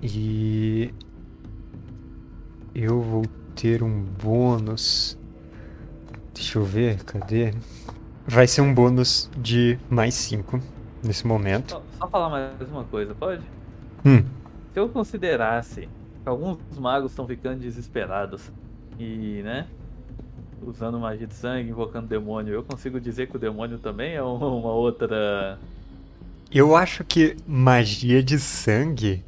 E 0.00 0.94
eu 2.74 3.00
vou 3.00 3.24
ter 3.54 3.82
um 3.82 4.02
bônus. 4.02 5.18
Deixa 6.32 6.58
eu 6.58 6.64
ver, 6.64 7.02
cadê? 7.04 7.52
Vai 8.26 8.46
ser 8.46 8.60
um 8.60 8.72
bônus 8.72 9.30
de 9.36 9.78
mais 9.90 10.14
5 10.14 10.60
nesse 11.02 11.26
momento. 11.26 11.70
Só, 11.70 11.82
só, 11.98 12.08
falar 12.08 12.28
mais 12.28 12.70
uma 12.70 12.84
coisa, 12.84 13.14
pode? 13.14 13.42
Hum. 14.04 14.22
Se 14.72 14.78
eu 14.78 14.88
considerasse 14.88 15.88
que 16.22 16.28
alguns 16.28 16.58
magos 16.78 17.12
estão 17.12 17.26
ficando 17.26 17.60
desesperados 17.60 18.50
e, 18.98 19.40
né, 19.42 19.66
usando 20.62 20.98
magia 20.98 21.26
de 21.26 21.34
sangue, 21.34 21.70
invocando 21.70 22.06
demônio, 22.06 22.54
eu 22.54 22.62
consigo 22.62 23.00
dizer 23.00 23.28
que 23.28 23.36
o 23.36 23.38
demônio 23.38 23.78
também 23.78 24.14
é 24.14 24.22
uma 24.22 24.72
outra. 24.72 25.58
Eu 26.50 26.76
acho 26.76 27.04
que 27.04 27.36
magia 27.46 28.22
de 28.22 28.38
sangue 28.38 29.24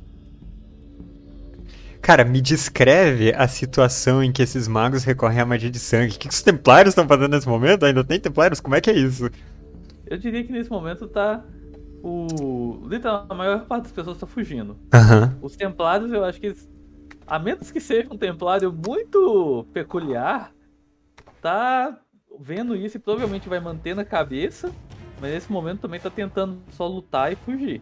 Cara, 2.10 2.24
me 2.24 2.40
descreve 2.40 3.32
a 3.32 3.46
situação 3.46 4.20
em 4.20 4.32
que 4.32 4.42
esses 4.42 4.66
magos 4.66 5.04
recorrem 5.04 5.38
à 5.38 5.46
magia 5.46 5.70
de 5.70 5.78
sangue. 5.78 6.16
O 6.16 6.18
que 6.18 6.28
os 6.28 6.42
templários 6.42 6.90
estão 6.90 7.06
fazendo 7.06 7.30
nesse 7.30 7.48
momento? 7.48 7.86
Ainda 7.86 8.02
tem 8.02 8.18
templários? 8.18 8.58
Como 8.58 8.74
é 8.74 8.80
que 8.80 8.90
é 8.90 8.94
isso? 8.94 9.30
Eu 10.06 10.18
diria 10.18 10.42
que 10.42 10.50
nesse 10.50 10.68
momento 10.68 11.06
tá. 11.06 11.44
O. 12.02 12.82
Literalmente, 12.88 13.32
a 13.32 13.34
maior 13.36 13.64
parte 13.64 13.84
das 13.84 13.92
pessoas 13.92 14.16
está 14.16 14.26
fugindo. 14.26 14.76
Uhum. 14.92 15.38
Os 15.40 15.54
templários, 15.54 16.10
eu 16.10 16.24
acho 16.24 16.40
que 16.40 16.46
eles. 16.46 16.68
A 17.28 17.38
menos 17.38 17.70
que 17.70 17.80
seja 17.80 18.08
um 18.12 18.18
templário 18.18 18.72
muito 18.72 19.64
peculiar, 19.72 20.50
tá 21.40 21.96
vendo 22.40 22.74
isso 22.74 22.96
e 22.96 23.00
provavelmente 23.00 23.48
vai 23.48 23.60
manter 23.60 23.94
na 23.94 24.04
cabeça. 24.04 24.72
Mas 25.20 25.30
nesse 25.30 25.52
momento 25.52 25.82
também 25.82 26.00
tá 26.00 26.10
tentando 26.10 26.60
só 26.72 26.88
lutar 26.88 27.32
e 27.32 27.36
fugir. 27.36 27.80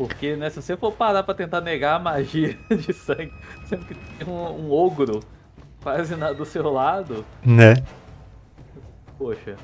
Porque, 0.00 0.34
né, 0.34 0.48
se 0.48 0.62
você 0.62 0.78
for 0.78 0.92
parar 0.92 1.22
pra 1.22 1.34
tentar 1.34 1.60
negar 1.60 1.96
a 1.96 1.98
magia 1.98 2.56
de 2.74 2.90
sangue, 2.90 3.34
sendo 3.66 3.84
que 3.84 3.94
tem 3.94 4.26
um, 4.26 4.32
um 4.32 4.72
ogro 4.72 5.20
quase 5.82 6.16
na, 6.16 6.32
do 6.32 6.46
seu 6.46 6.70
lado. 6.72 7.22
Né? 7.44 7.74
Poxa. 9.18 9.56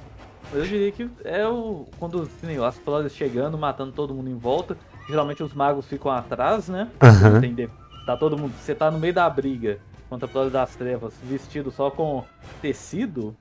Mas 0.53 0.61
eu 0.61 0.67
diria 0.67 0.93
que 0.93 1.09
é 1.25 1.49
o. 1.49 1.87
Quando 1.99 2.21
assim, 2.21 2.63
as 2.63 2.77
flores 2.77 3.15
chegando, 3.15 3.57
matando 3.57 3.93
todo 3.93 4.13
mundo 4.13 4.29
em 4.29 4.37
volta. 4.37 4.77
Geralmente 5.09 5.43
os 5.43 5.55
magos 5.55 5.87
ficam 5.87 6.13
atrás, 6.13 6.69
né? 6.69 6.91
Uhum. 7.03 7.41
Tem, 7.41 7.71
tá 8.05 8.15
todo 8.15 8.37
mundo. 8.37 8.53
Você 8.61 8.75
tá 8.75 8.91
no 8.91 8.99
meio 8.99 9.15
da 9.15 9.31
briga 9.31 9.79
contra 10.11 10.27
a 10.27 10.29
Flores 10.29 10.53
das 10.53 10.77
Trevas, 10.77 11.15
vestido 11.23 11.71
só 11.71 11.91
com 11.91 12.23
tecido, 12.61 13.35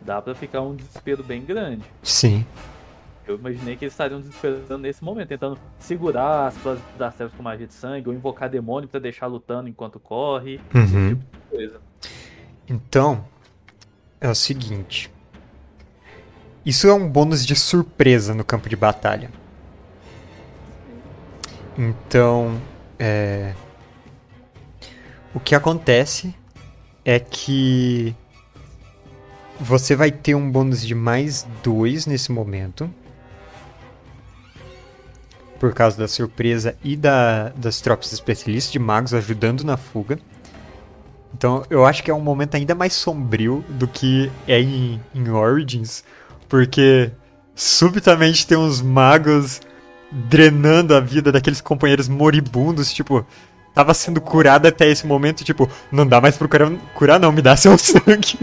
dá 0.00 0.22
pra 0.22 0.34
ficar 0.34 0.62
um 0.62 0.74
desespero 0.74 1.22
bem 1.22 1.42
grande. 1.42 1.84
Sim. 2.02 2.46
Eu 3.28 3.36
imaginei 3.36 3.76
que 3.76 3.84
eles 3.84 3.92
estariam 3.92 4.20
desesperando 4.20 4.78
nesse 4.78 5.04
momento, 5.04 5.28
tentando 5.28 5.58
segurar 5.78 6.46
as 6.46 6.54
pessoas 6.54 6.80
das 6.96 7.14
trevas 7.14 7.34
com 7.34 7.42
magia 7.42 7.66
de 7.66 7.74
sangue, 7.74 8.08
ou 8.08 8.14
invocar 8.14 8.48
demônio 8.48 8.88
para 8.88 8.98
deixar 8.98 9.26
lutando 9.26 9.68
enquanto 9.68 10.00
corre, 10.00 10.58
uhum. 10.74 11.10
tipo 11.10 11.22
de 11.22 11.50
coisa. 11.50 11.80
Então, 12.66 13.22
é 14.18 14.30
o 14.30 14.34
seguinte. 14.34 15.10
Isso 16.64 16.88
é 16.88 16.94
um 16.94 17.06
bônus 17.06 17.44
de 17.44 17.54
surpresa 17.54 18.34
no 18.34 18.44
campo 18.44 18.66
de 18.66 18.76
batalha. 18.76 19.30
Então, 21.76 22.58
é... 22.98 23.54
o 25.34 25.40
que 25.40 25.54
acontece 25.54 26.34
é 27.04 27.20
que 27.20 28.16
você 29.60 29.94
vai 29.94 30.10
ter 30.10 30.34
um 30.34 30.50
bônus 30.50 30.86
de 30.86 30.94
mais 30.94 31.46
dois 31.62 32.06
nesse 32.06 32.32
momento. 32.32 32.90
Por 35.58 35.74
causa 35.74 35.96
da 35.98 36.06
surpresa 36.06 36.76
e 36.84 36.96
da, 36.96 37.48
das 37.50 37.80
tropas 37.80 38.12
especialistas 38.12 38.72
de 38.72 38.78
magos 38.78 39.12
ajudando 39.12 39.64
na 39.64 39.76
fuga. 39.76 40.18
Então 41.36 41.64
eu 41.68 41.84
acho 41.84 42.02
que 42.02 42.10
é 42.10 42.14
um 42.14 42.20
momento 42.20 42.54
ainda 42.54 42.74
mais 42.74 42.92
sombrio 42.92 43.64
do 43.68 43.86
que 43.86 44.30
é 44.46 44.60
em, 44.60 45.00
em 45.14 45.28
Origins. 45.28 46.04
Porque 46.48 47.10
subitamente 47.54 48.46
tem 48.46 48.56
uns 48.56 48.80
magos 48.80 49.60
drenando 50.10 50.94
a 50.94 51.00
vida 51.00 51.30
daqueles 51.30 51.60
companheiros 51.60 52.08
moribundos, 52.08 52.92
tipo, 52.92 53.26
tava 53.74 53.92
sendo 53.92 54.20
curado 54.20 54.66
até 54.66 54.88
esse 54.88 55.06
momento, 55.06 55.44
tipo, 55.44 55.68
não 55.92 56.06
dá 56.06 56.20
mais 56.20 56.36
pra 56.36 56.48
curar, 56.48 56.70
curar 56.94 57.20
não, 57.20 57.32
me 57.32 57.42
dá 57.42 57.56
seu 57.56 57.76
sangue. 57.78 58.38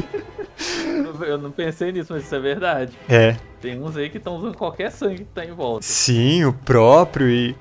Eu 1.26 1.38
não 1.38 1.52
pensei 1.52 1.92
nisso, 1.92 2.14
mas 2.14 2.24
isso 2.24 2.36
é 2.36 2.40
verdade. 2.40 2.94
É. 3.08 3.36
Tem 3.62 3.82
uns 3.82 3.96
aí 3.96 4.10
que 4.10 4.18
estão 4.18 4.36
usando 4.38 4.58
qualquer 4.58 4.92
sangue 4.92 5.20
que 5.20 5.26
tá 5.26 5.46
em 5.46 5.52
volta. 5.52 5.86
Sim, 5.86 6.46
o 6.46 6.54
próprio 6.54 7.30
e 7.30 7.56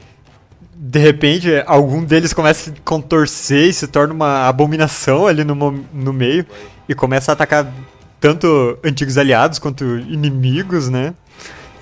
de 0.77 0.99
repente 0.99 1.49
algum 1.67 2.05
deles 2.05 2.33
começa 2.33 2.71
a 2.71 2.75
contorcer 2.85 3.69
e 3.69 3.73
se 3.73 3.87
torna 3.87 4.13
uma 4.13 4.49
abominação 4.49 5.27
ali 5.27 5.45
no, 5.45 5.55
no 5.55 6.13
meio 6.13 6.45
e 6.89 6.95
começa 6.95 7.33
a 7.33 7.35
atacar 7.35 7.73
tanto 8.21 8.79
antigos 8.83 9.19
aliados 9.19 9.59
quanto 9.59 9.85
inimigos, 9.85 10.89
né? 10.89 11.15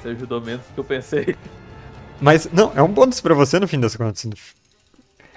Você 0.03 0.09
ajudou 0.09 0.41
menos 0.41 0.62
do 0.66 0.75
que 0.75 0.81
eu 0.81 0.85
pensei. 0.85 1.37
Mas, 2.20 2.49
não, 2.53 2.73
é 2.75 2.83
um 2.83 2.89
bônus 2.89 3.20
pra 3.20 3.35
você 3.35 3.61
no 3.61 3.68
fim 3.68 3.79
das 3.79 3.97
contas. 3.97 4.29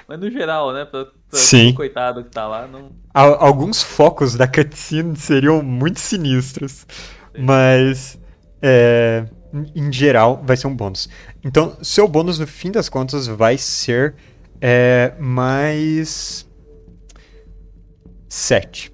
Mas 0.08 0.20
no 0.20 0.30
geral, 0.30 0.74
né? 0.74 0.86
Pra, 0.86 1.08
Sim. 1.38 1.74
coitado 1.74 2.24
que 2.24 2.30
tá 2.30 2.48
lá, 2.48 2.68
não. 2.68 2.92
Alguns 3.14 3.82
focos 3.82 4.36
da 4.36 4.48
cutscene 4.48 5.16
seriam 5.16 5.62
muito 5.62 6.00
sinistros. 6.00 6.86
Sim. 7.36 7.42
Mas. 7.42 8.20
É, 8.62 9.26
em 9.76 9.92
geral, 9.92 10.42
vai 10.46 10.58
ser 10.58 10.68
um 10.68 10.76
bônus. 10.76 11.08
Então, 11.44 11.78
seu 11.82 12.08
bônus 12.08 12.40
no 12.40 12.48
fim 12.48 12.72
das 12.72 12.90
contas 12.90 13.28
vai 13.28 13.58
ser 13.58 14.16
é, 14.60 15.14
mais. 15.20 16.46
7. 18.28 18.92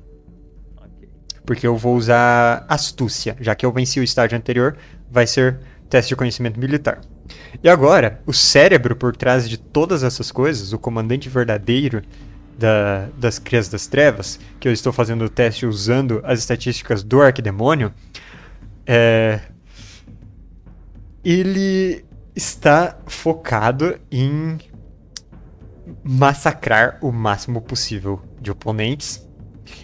Porque 1.46 1.66
eu 1.66 1.76
vou 1.76 1.96
usar 1.96 2.64
astúcia. 2.68 3.36
Já 3.40 3.56
que 3.56 3.66
eu 3.66 3.72
venci 3.72 4.00
o 4.00 4.04
estágio 4.04 4.38
anterior, 4.38 4.78
vai 5.10 5.26
ser 5.26 5.60
teste 5.90 6.10
de 6.10 6.16
conhecimento 6.16 6.60
militar. 6.60 7.02
E 7.64 7.70
agora, 7.70 8.22
o 8.26 8.34
cérebro 8.34 8.96
por 8.96 9.16
trás 9.16 9.50
de 9.50 9.58
todas 9.58 10.04
essas 10.04 10.32
coisas, 10.32 10.74
o 10.74 10.80
comandante 10.80 11.28
verdadeiro 11.28 12.02
da, 12.62 13.10
das 13.18 13.40
Crias 13.40 13.68
das 13.68 13.88
Trevas, 13.88 14.40
que 14.60 14.68
eu 14.68 14.72
estou 14.72 14.94
fazendo 14.94 15.26
o 15.26 15.30
teste 15.30 15.66
usando 15.66 16.22
as 16.24 16.40
estatísticas 16.40 17.04
do 17.04 17.22
Arquidemônio, 17.22 17.92
é, 18.86 19.42
ele 21.24 22.06
está 22.36 22.98
focado 23.08 24.00
em 24.12 24.60
massacrar 26.04 27.00
o 27.02 27.12
máximo 27.12 27.62
possível 27.62 28.22
de 28.40 28.52
oponentes 28.52 29.28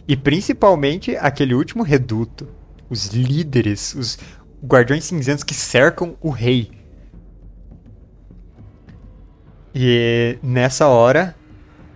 e 0.08 0.16
principalmente 0.16 1.16
aquele 1.18 1.54
último 1.54 1.84
reduto, 1.84 2.48
os 2.90 3.08
líderes, 3.08 3.94
os 3.96 4.20
guardiões 4.64 5.04
cinzentos 5.04 5.44
que 5.44 5.54
cercam 5.54 6.16
o 6.22 6.30
rei. 6.30 6.72
E 9.74 10.40
nessa 10.42 10.88
hora, 10.88 11.36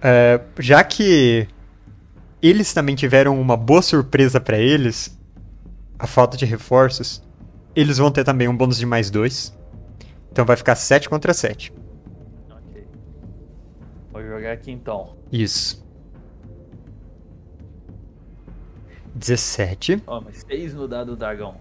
uh, 0.01 0.43
já 0.59 0.83
que 0.83 1.47
eles 2.41 2.73
também 2.73 2.95
tiveram 2.95 3.39
uma 3.39 3.55
boa 3.55 3.81
surpresa 3.81 4.39
para 4.39 4.57
eles, 4.57 5.17
a 5.97 6.07
falta 6.07 6.35
de 6.35 6.45
reforços, 6.45 7.23
eles 7.75 7.97
vão 7.97 8.11
ter 8.11 8.23
também 8.23 8.47
um 8.47 8.55
bônus 8.55 8.77
de 8.77 8.85
mais 8.85 9.09
dois. 9.09 9.55
Então 10.31 10.45
vai 10.45 10.55
ficar 10.55 10.75
7 10.75 11.09
contra 11.09 11.33
7. 11.33 11.73
Ok. 12.49 12.87
Vou 14.11 14.23
jogar 14.23 14.53
aqui 14.53 14.71
então. 14.71 15.15
Isso. 15.31 15.85
17. 19.13 20.03
Ó, 20.07 20.17
oh, 20.17 20.21
mas 20.21 20.45
6 20.49 20.73
no 20.73 20.87
dado 20.87 21.15
dragão. 21.15 21.55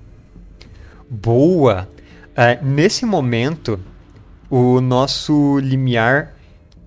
Boa! 1.08 1.88
Uh, 2.30 2.64
nesse 2.64 3.04
momento, 3.04 3.78
o 4.48 4.80
nosso 4.80 5.58
limiar, 5.58 6.34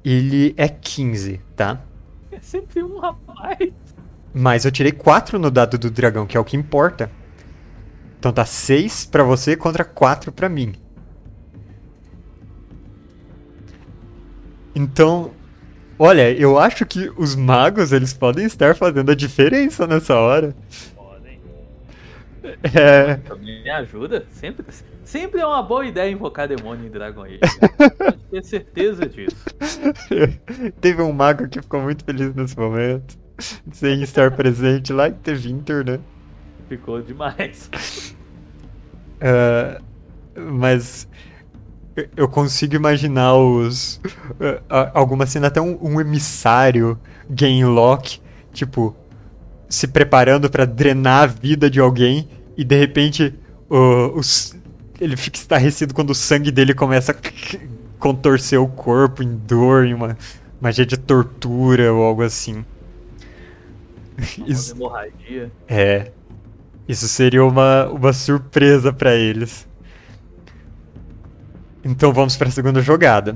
ele 0.03 0.53
é 0.57 0.67
15, 0.67 1.39
tá? 1.55 1.81
É 2.31 2.39
sempre 2.39 2.83
um 2.83 2.97
rapaz. 2.99 3.71
Mas 4.33 4.65
eu 4.65 4.71
tirei 4.71 4.91
4 4.91 5.37
no 5.37 5.51
dado 5.51 5.77
do 5.77 5.91
dragão, 5.91 6.25
que 6.25 6.35
é 6.35 6.39
o 6.39 6.43
que 6.43 6.57
importa. 6.57 7.11
Então 8.19 8.31
tá 8.33 8.45
6 8.45 9.05
pra 9.05 9.23
você 9.23 9.55
contra 9.55 9.83
4 9.83 10.31
pra 10.31 10.49
mim. 10.49 10.73
Então, 14.75 15.31
olha, 15.99 16.31
eu 16.31 16.57
acho 16.57 16.85
que 16.85 17.11
os 17.15 17.35
magos, 17.35 17.91
eles 17.91 18.13
podem 18.13 18.45
estar 18.45 18.75
fazendo 18.75 19.11
a 19.11 19.15
diferença 19.15 19.85
nessa 19.85 20.15
hora. 20.15 20.55
É... 22.43 23.19
Me 23.37 23.69
ajuda? 23.69 24.25
Sempre, 24.29 24.65
Sempre 25.03 25.41
é 25.41 25.45
uma 25.45 25.61
boa 25.61 25.85
ideia 25.85 26.11
invocar 26.11 26.47
demônio 26.47 26.87
em 26.87 26.89
Dragon 26.89 27.23
Age. 27.23 27.39
Pode 27.97 28.17
ter 28.31 28.43
certeza 28.43 29.05
disso. 29.05 29.35
Teve 30.79 31.01
um 31.01 31.11
mago 31.11 31.47
que 31.47 31.61
ficou 31.61 31.81
muito 31.81 32.03
feliz 32.03 32.33
nesse 32.33 32.57
momento. 32.57 33.17
Sem 33.71 34.01
estar 34.01 34.31
presente 34.31 34.93
lá 34.93 35.09
em 35.09 35.13
The 35.13 35.33
Winter, 35.33 35.85
né? 35.85 35.99
Ficou 36.69 37.01
demais. 37.01 37.69
Uh, 39.17 39.83
mas 40.53 41.07
eu 42.15 42.27
consigo 42.27 42.75
imaginar 42.75 43.35
os. 43.35 43.97
Uh, 43.97 44.61
alguma 44.93 45.25
cena, 45.25 45.47
até 45.47 45.61
um, 45.61 45.77
um 45.81 45.99
emissário 45.99 46.99
Gainlock, 47.29 48.21
tipo, 48.51 48.95
se 49.73 49.87
preparando 49.87 50.51
para 50.51 50.65
drenar 50.65 51.23
a 51.23 51.25
vida 51.25 51.67
de 51.67 51.79
alguém 51.79 52.29
e 52.55 52.63
de 52.63 52.77
repente 52.77 53.33
uh, 53.67 54.15
os 54.15 54.55
ele 55.01 55.17
fica 55.17 55.37
estarrecido 55.37 55.95
quando 55.95 56.11
o 56.11 56.15
sangue 56.15 56.51
dele 56.51 56.75
começa 56.75 57.11
a 57.11 57.15
contorcer 57.97 58.59
o 58.59 58.67
corpo 58.67 59.23
em 59.23 59.35
dor, 59.35 59.85
em 59.85 59.95
uma 59.95 60.15
magia 60.61 60.85
de 60.85 60.95
tortura 60.95 61.91
ou 61.91 62.03
algo 62.03 62.21
assim. 62.21 62.63
Isso, 64.45 64.75
hemorragia. 64.75 65.51
É. 65.67 66.11
Isso 66.87 67.07
seria 67.07 67.43
uma, 67.43 67.89
uma 67.89 68.13
surpresa 68.13 68.93
para 68.93 69.15
eles. 69.15 69.67
Então 71.83 72.13
vamos 72.13 72.37
para 72.37 72.47
a 72.47 72.51
segunda 72.51 72.79
jogada. 72.79 73.35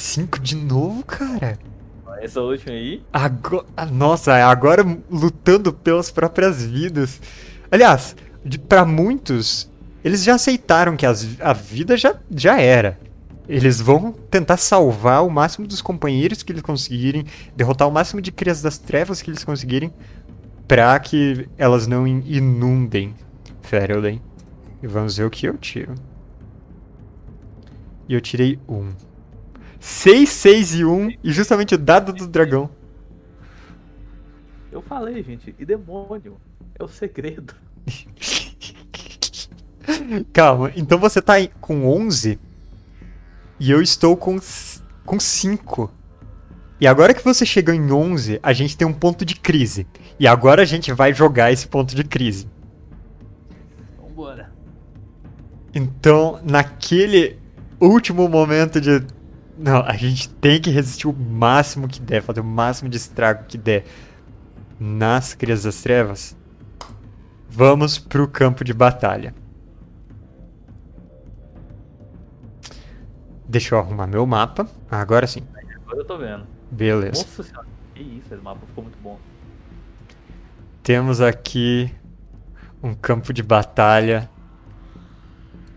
Cinco 0.00 0.40
de 0.40 0.56
novo, 0.56 1.04
cara? 1.04 1.58
Essa 2.22 2.40
última 2.40 2.72
aí? 2.72 3.02
Agora, 3.12 3.66
nossa, 3.92 4.34
agora 4.46 4.82
lutando 5.10 5.74
pelas 5.74 6.10
próprias 6.10 6.64
vidas. 6.64 7.20
Aliás, 7.70 8.16
para 8.66 8.86
muitos, 8.86 9.70
eles 10.02 10.24
já 10.24 10.36
aceitaram 10.36 10.96
que 10.96 11.04
as, 11.04 11.38
a 11.38 11.52
vida 11.52 11.98
já, 11.98 12.16
já 12.34 12.58
era. 12.58 12.98
Eles 13.46 13.78
vão 13.78 14.10
tentar 14.30 14.56
salvar 14.56 15.22
o 15.22 15.30
máximo 15.30 15.66
dos 15.66 15.82
companheiros 15.82 16.42
que 16.42 16.50
eles 16.50 16.62
conseguirem, 16.62 17.26
derrotar 17.54 17.86
o 17.86 17.92
máximo 17.92 18.22
de 18.22 18.32
crias 18.32 18.62
das 18.62 18.78
trevas 18.78 19.20
que 19.20 19.30
eles 19.30 19.44
conseguirem, 19.44 19.92
pra 20.66 20.98
que 20.98 21.46
elas 21.58 21.86
não 21.86 22.06
inundem 22.06 23.14
Ferelden. 23.60 24.22
E 24.82 24.86
vamos 24.86 25.18
ver 25.18 25.24
o 25.24 25.30
que 25.30 25.46
eu 25.46 25.58
tiro. 25.58 25.94
E 28.08 28.14
eu 28.14 28.20
tirei 28.20 28.58
um. 28.66 28.88
6, 29.80 30.28
6 30.28 30.74
e 30.74 30.84
1 30.84 31.10
e 31.24 31.32
justamente 31.32 31.74
o 31.74 31.78
dado 31.78 32.12
do 32.12 32.26
dragão. 32.26 32.70
Eu 34.70 34.82
falei, 34.82 35.22
gente, 35.22 35.54
e 35.58 35.64
demônio 35.64 36.36
é 36.78 36.84
o 36.84 36.88
segredo. 36.88 37.54
Calma, 40.32 40.70
então 40.76 40.98
você 40.98 41.20
tá 41.20 41.34
com 41.60 41.88
11 41.88 42.38
e 43.58 43.70
eu 43.70 43.82
estou 43.82 44.16
com, 44.16 44.38
com 45.04 45.18
5. 45.18 45.90
E 46.80 46.86
agora 46.86 47.12
que 47.12 47.24
você 47.24 47.44
chegou 47.44 47.74
em 47.74 47.90
11, 47.90 48.38
a 48.42 48.52
gente 48.52 48.76
tem 48.76 48.86
um 48.86 48.92
ponto 48.92 49.24
de 49.24 49.34
crise. 49.34 49.86
E 50.18 50.26
agora 50.26 50.62
a 50.62 50.66
gente 50.66 50.92
vai 50.92 51.12
jogar 51.12 51.52
esse 51.52 51.66
ponto 51.66 51.94
de 51.94 52.04
crise. 52.04 52.46
Vambora. 53.98 54.52
Então, 55.74 56.40
naquele 56.42 57.38
último 57.80 58.28
momento 58.28 58.80
de 58.80 59.02
não, 59.60 59.82
a 59.82 59.92
gente 59.92 60.28
tem 60.28 60.58
que 60.58 60.70
resistir 60.70 61.06
o 61.06 61.12
máximo 61.12 61.86
que 61.86 62.00
der, 62.00 62.22
fazer 62.22 62.40
o 62.40 62.44
máximo 62.44 62.88
de 62.88 62.96
estrago 62.96 63.44
que 63.46 63.58
der 63.58 63.84
nas 64.78 65.34
Crias 65.34 65.64
das 65.64 65.82
Trevas. 65.82 66.34
Vamos 67.46 67.98
pro 67.98 68.26
campo 68.26 68.64
de 68.64 68.72
batalha. 68.72 69.34
Deixa 73.46 73.74
eu 73.74 73.78
arrumar 73.78 74.06
meu 74.06 74.24
mapa. 74.24 74.66
agora 74.90 75.26
sim. 75.26 75.42
Agora 75.82 75.98
eu 75.98 76.04
tô 76.06 76.16
vendo. 76.16 76.46
Beleza. 76.70 77.22
Nossa 77.22 77.42
senhora. 77.42 77.66
Que 77.94 78.02
isso, 78.02 78.32
esse 78.32 78.42
mapa 78.42 78.64
ficou 78.66 78.84
muito 78.84 78.98
bom. 79.02 79.18
Temos 80.82 81.20
aqui 81.20 81.92
um 82.82 82.94
campo 82.94 83.30
de 83.34 83.42
batalha 83.42 84.30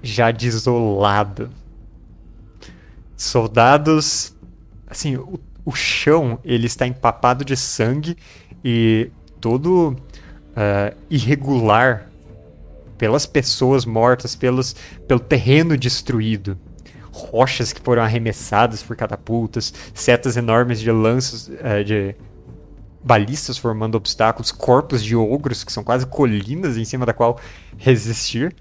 já 0.02 0.32
desolado. 0.32 1.50
Soldados, 3.16 4.36
assim, 4.88 5.16
o, 5.16 5.40
o 5.66 5.74
chão 5.74 6.40
ele 6.44 6.66
está 6.66 6.86
empapado 6.86 7.46
de 7.46 7.56
sangue 7.56 8.18
e 8.64 9.12
todo 9.40 9.90
uh, 9.90 10.96
irregular 11.10 12.10
pelas 12.98 13.26
pessoas 13.26 13.86
mortas, 13.86 14.36
pelos, 14.36 14.76
pelo 15.08 15.20
terreno 15.20 15.78
destruído. 15.78 16.58
Rochas 17.12 17.72
que 17.72 17.82
foram 17.82 18.02
arremessadas 18.02 18.82
por 18.82 18.96
catapultas, 18.96 19.74
setas 19.94 20.36
enormes 20.36 20.80
de 20.80 20.92
lanços, 20.92 21.48
uh, 21.48 21.84
de 21.86 22.16
balistas 23.04 23.58
formando 23.58 23.96
obstáculos, 23.96 24.52
corpos 24.52 25.04
de 25.04 25.16
ogros 25.16 25.64
que 25.64 25.72
são 25.72 25.84
quase 25.84 26.06
colinas 26.08 26.78
em 26.78 26.86
cima 26.86 27.06
da 27.06 27.14
qual 27.14 27.40
resistir, 27.78 28.56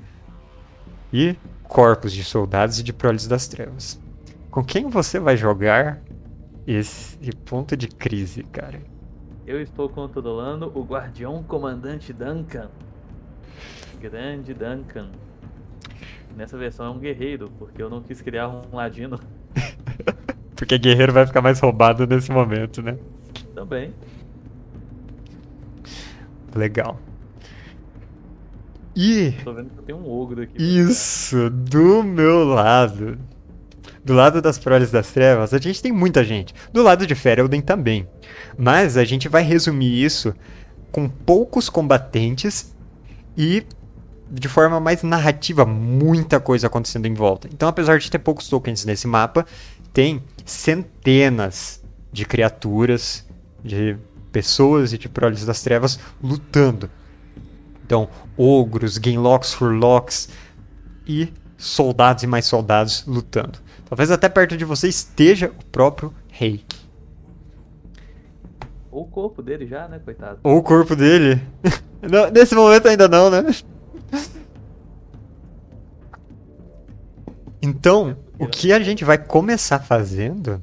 e 1.12 1.36
corpos 1.62 2.12
de 2.12 2.24
soldados 2.24 2.78
e 2.78 2.82
de 2.82 2.92
proles 2.92 3.26
das 3.26 3.46
trevas. 3.46 4.01
Com 4.52 4.62
quem 4.62 4.90
você 4.90 5.18
vai 5.18 5.34
jogar 5.34 6.02
esse 6.66 7.16
ponto 7.46 7.74
de 7.74 7.88
crise, 7.88 8.42
cara? 8.42 8.82
Eu 9.46 9.62
estou 9.62 9.88
controlando 9.88 10.70
o 10.74 10.84
Guardião 10.84 11.42
Comandante 11.42 12.12
Duncan. 12.12 12.68
Grande 13.98 14.52
Duncan. 14.52 15.08
Nessa 16.36 16.58
versão 16.58 16.84
é 16.84 16.90
um 16.90 16.98
guerreiro, 16.98 17.50
porque 17.58 17.82
eu 17.82 17.88
não 17.88 18.02
quis 18.02 18.20
criar 18.20 18.50
um 18.50 18.76
ladino. 18.76 19.18
porque 20.54 20.76
guerreiro 20.76 21.14
vai 21.14 21.26
ficar 21.26 21.40
mais 21.40 21.58
roubado 21.58 22.06
nesse 22.06 22.30
momento, 22.30 22.82
né? 22.82 22.98
Também. 23.54 23.90
Legal. 26.54 27.00
E. 28.94 29.32
Tô 29.42 29.54
vendo 29.54 29.70
que 29.70 29.82
tem 29.82 29.94
um 29.94 30.06
ogro 30.06 30.42
aqui. 30.42 30.62
Isso, 30.62 31.48
do 31.48 32.02
meu 32.02 32.44
lado. 32.44 33.18
Do 34.04 34.14
lado 34.14 34.42
das 34.42 34.58
proles 34.58 34.90
das 34.90 35.10
trevas, 35.10 35.54
a 35.54 35.58
gente 35.58 35.80
tem 35.80 35.92
muita 35.92 36.24
gente. 36.24 36.54
Do 36.72 36.82
lado 36.82 37.06
de 37.06 37.14
Ferelden 37.14 37.60
também. 37.60 38.08
Mas 38.58 38.96
a 38.96 39.04
gente 39.04 39.28
vai 39.28 39.42
resumir 39.42 40.02
isso 40.02 40.34
com 40.90 41.08
poucos 41.08 41.68
combatentes 41.68 42.74
e 43.36 43.64
de 44.32 44.48
forma 44.48 44.80
mais 44.80 45.02
narrativa, 45.02 45.66
muita 45.66 46.40
coisa 46.40 46.66
acontecendo 46.66 47.06
em 47.06 47.12
volta. 47.12 47.48
Então, 47.52 47.68
apesar 47.68 47.98
de 47.98 48.10
ter 48.10 48.18
poucos 48.18 48.48
tokens 48.48 48.84
nesse 48.84 49.06
mapa, 49.06 49.44
tem 49.92 50.22
centenas 50.44 51.82
de 52.10 52.24
criaturas, 52.24 53.26
de 53.62 53.96
pessoas 54.32 54.94
e 54.94 54.98
de 54.98 55.08
proles 55.08 55.44
das 55.44 55.62
trevas 55.62 56.00
lutando. 56.22 56.90
Então, 57.84 58.08
ogros, 58.36 58.96
gainlocks, 58.96 59.52
furlocks 59.52 60.30
e 61.06 61.28
soldados 61.58 62.22
e 62.22 62.26
mais 62.26 62.46
soldados 62.46 63.04
lutando. 63.06 63.58
Talvez 63.92 64.10
até 64.10 64.26
perto 64.26 64.56
de 64.56 64.64
você 64.64 64.88
esteja 64.88 65.48
o 65.48 65.64
próprio 65.66 66.14
rei. 66.30 66.64
Ou 68.90 69.02
o 69.02 69.06
corpo 69.06 69.42
dele 69.42 69.66
já, 69.66 69.86
né, 69.86 70.00
coitado? 70.02 70.40
Ou 70.42 70.56
o 70.56 70.62
corpo 70.62 70.96
dele. 70.96 71.42
não, 72.00 72.30
nesse 72.30 72.54
momento 72.54 72.88
ainda 72.88 73.06
não, 73.06 73.28
né? 73.28 73.44
Então, 77.60 78.16
o 78.38 78.46
que 78.46 78.72
a 78.72 78.80
gente 78.80 79.04
vai 79.04 79.18
começar 79.18 79.80
fazendo 79.80 80.62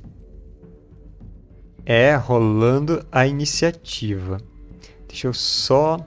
é 1.85 2.15
rolando 2.15 3.05
a 3.11 3.27
iniciativa. 3.27 4.37
Deixa 5.07 5.27
eu 5.27 5.35
só 5.35 6.03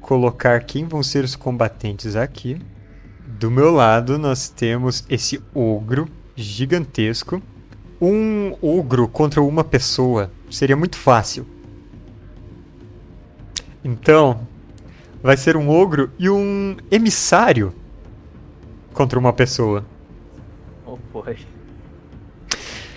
colocar 0.00 0.62
quem 0.62 0.86
vão 0.86 1.02
ser 1.02 1.24
os 1.24 1.34
combatentes 1.34 2.14
aqui. 2.14 2.62
Do 3.26 3.50
meu 3.50 3.72
lado, 3.72 4.16
nós 4.20 4.48
temos 4.48 5.04
esse 5.10 5.42
ogro 5.52 6.08
gigantesco. 6.36 7.42
Um 8.00 8.56
ogro 8.60 9.08
contra 9.08 9.40
uma 9.40 9.64
pessoa 9.64 10.30
seria 10.50 10.76
muito 10.76 10.96
fácil. 10.96 11.46
Então, 13.84 14.46
vai 15.22 15.36
ser 15.36 15.56
um 15.56 15.68
ogro 15.68 16.10
e 16.18 16.28
um 16.28 16.76
emissário 16.90 17.72
contra 18.92 19.18
uma 19.18 19.32
pessoa. 19.32 19.84
Oh, 20.86 20.96
foi. 21.12 21.38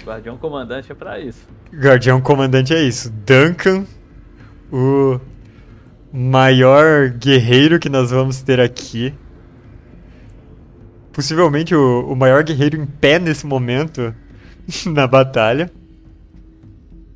Guardião 0.06 0.38
Comandante 0.38 0.92
é 0.92 0.96
pra 0.96 1.20
isso. 1.20 1.46
Guardião 1.74 2.22
Comandante 2.22 2.74
é 2.74 2.82
isso. 2.82 3.12
Duncan, 3.26 3.86
o 4.72 5.20
maior 6.14 7.10
guerreiro 7.10 7.80
que 7.80 7.90
nós 7.90 8.12
vamos 8.12 8.42
ter 8.42 8.60
aqui. 8.60 9.14
Possivelmente 11.18 11.74
o, 11.74 12.12
o 12.12 12.16
maior 12.16 12.44
guerreiro 12.44 12.80
em 12.80 12.86
pé 12.86 13.18
nesse 13.18 13.44
momento 13.44 14.14
na 14.86 15.08
batalha. 15.08 15.72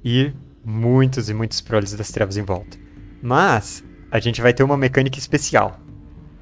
E 0.04 0.34
muitos 0.66 1.30
e 1.30 1.36
muitos 1.36 1.62
proles 1.62 1.94
das 1.94 2.10
trevas 2.10 2.36
em 2.36 2.42
volta. 2.42 2.80
Mas 3.22 3.84
a 4.10 4.20
gente 4.20 4.42
vai 4.42 4.56
ter 4.56 4.64
uma 4.64 4.76
mecânica 4.76 5.20
especial. 5.20 5.80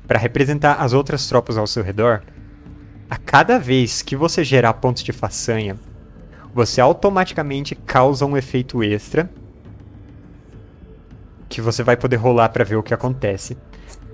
Para 0.07 0.18
representar 0.18 0.76
as 0.76 0.93
outras 0.93 1.28
tropas 1.28 1.57
ao 1.57 1.68
seu 1.68 1.84
redor, 1.84 2.24
a 3.10 3.18
cada 3.18 3.60
vez 3.60 4.01
que 4.01 4.16
você 4.16 4.41
gerar 4.41 4.76
pontos 4.76 5.03
de 5.03 5.12
façanha 5.12 5.78
você 6.53 6.80
automaticamente 6.80 7.76
causa 7.76 8.26
um 8.26 8.38
efeito 8.38 8.82
extra 8.82 9.30
que 11.49 11.60
você 11.60 11.84
vai 11.84 11.97
poder 11.97 12.16
rolar 12.16 12.47
para 12.47 12.64
ver 12.64 12.78
o 12.78 12.84
que 12.84 12.93
acontece 12.93 13.57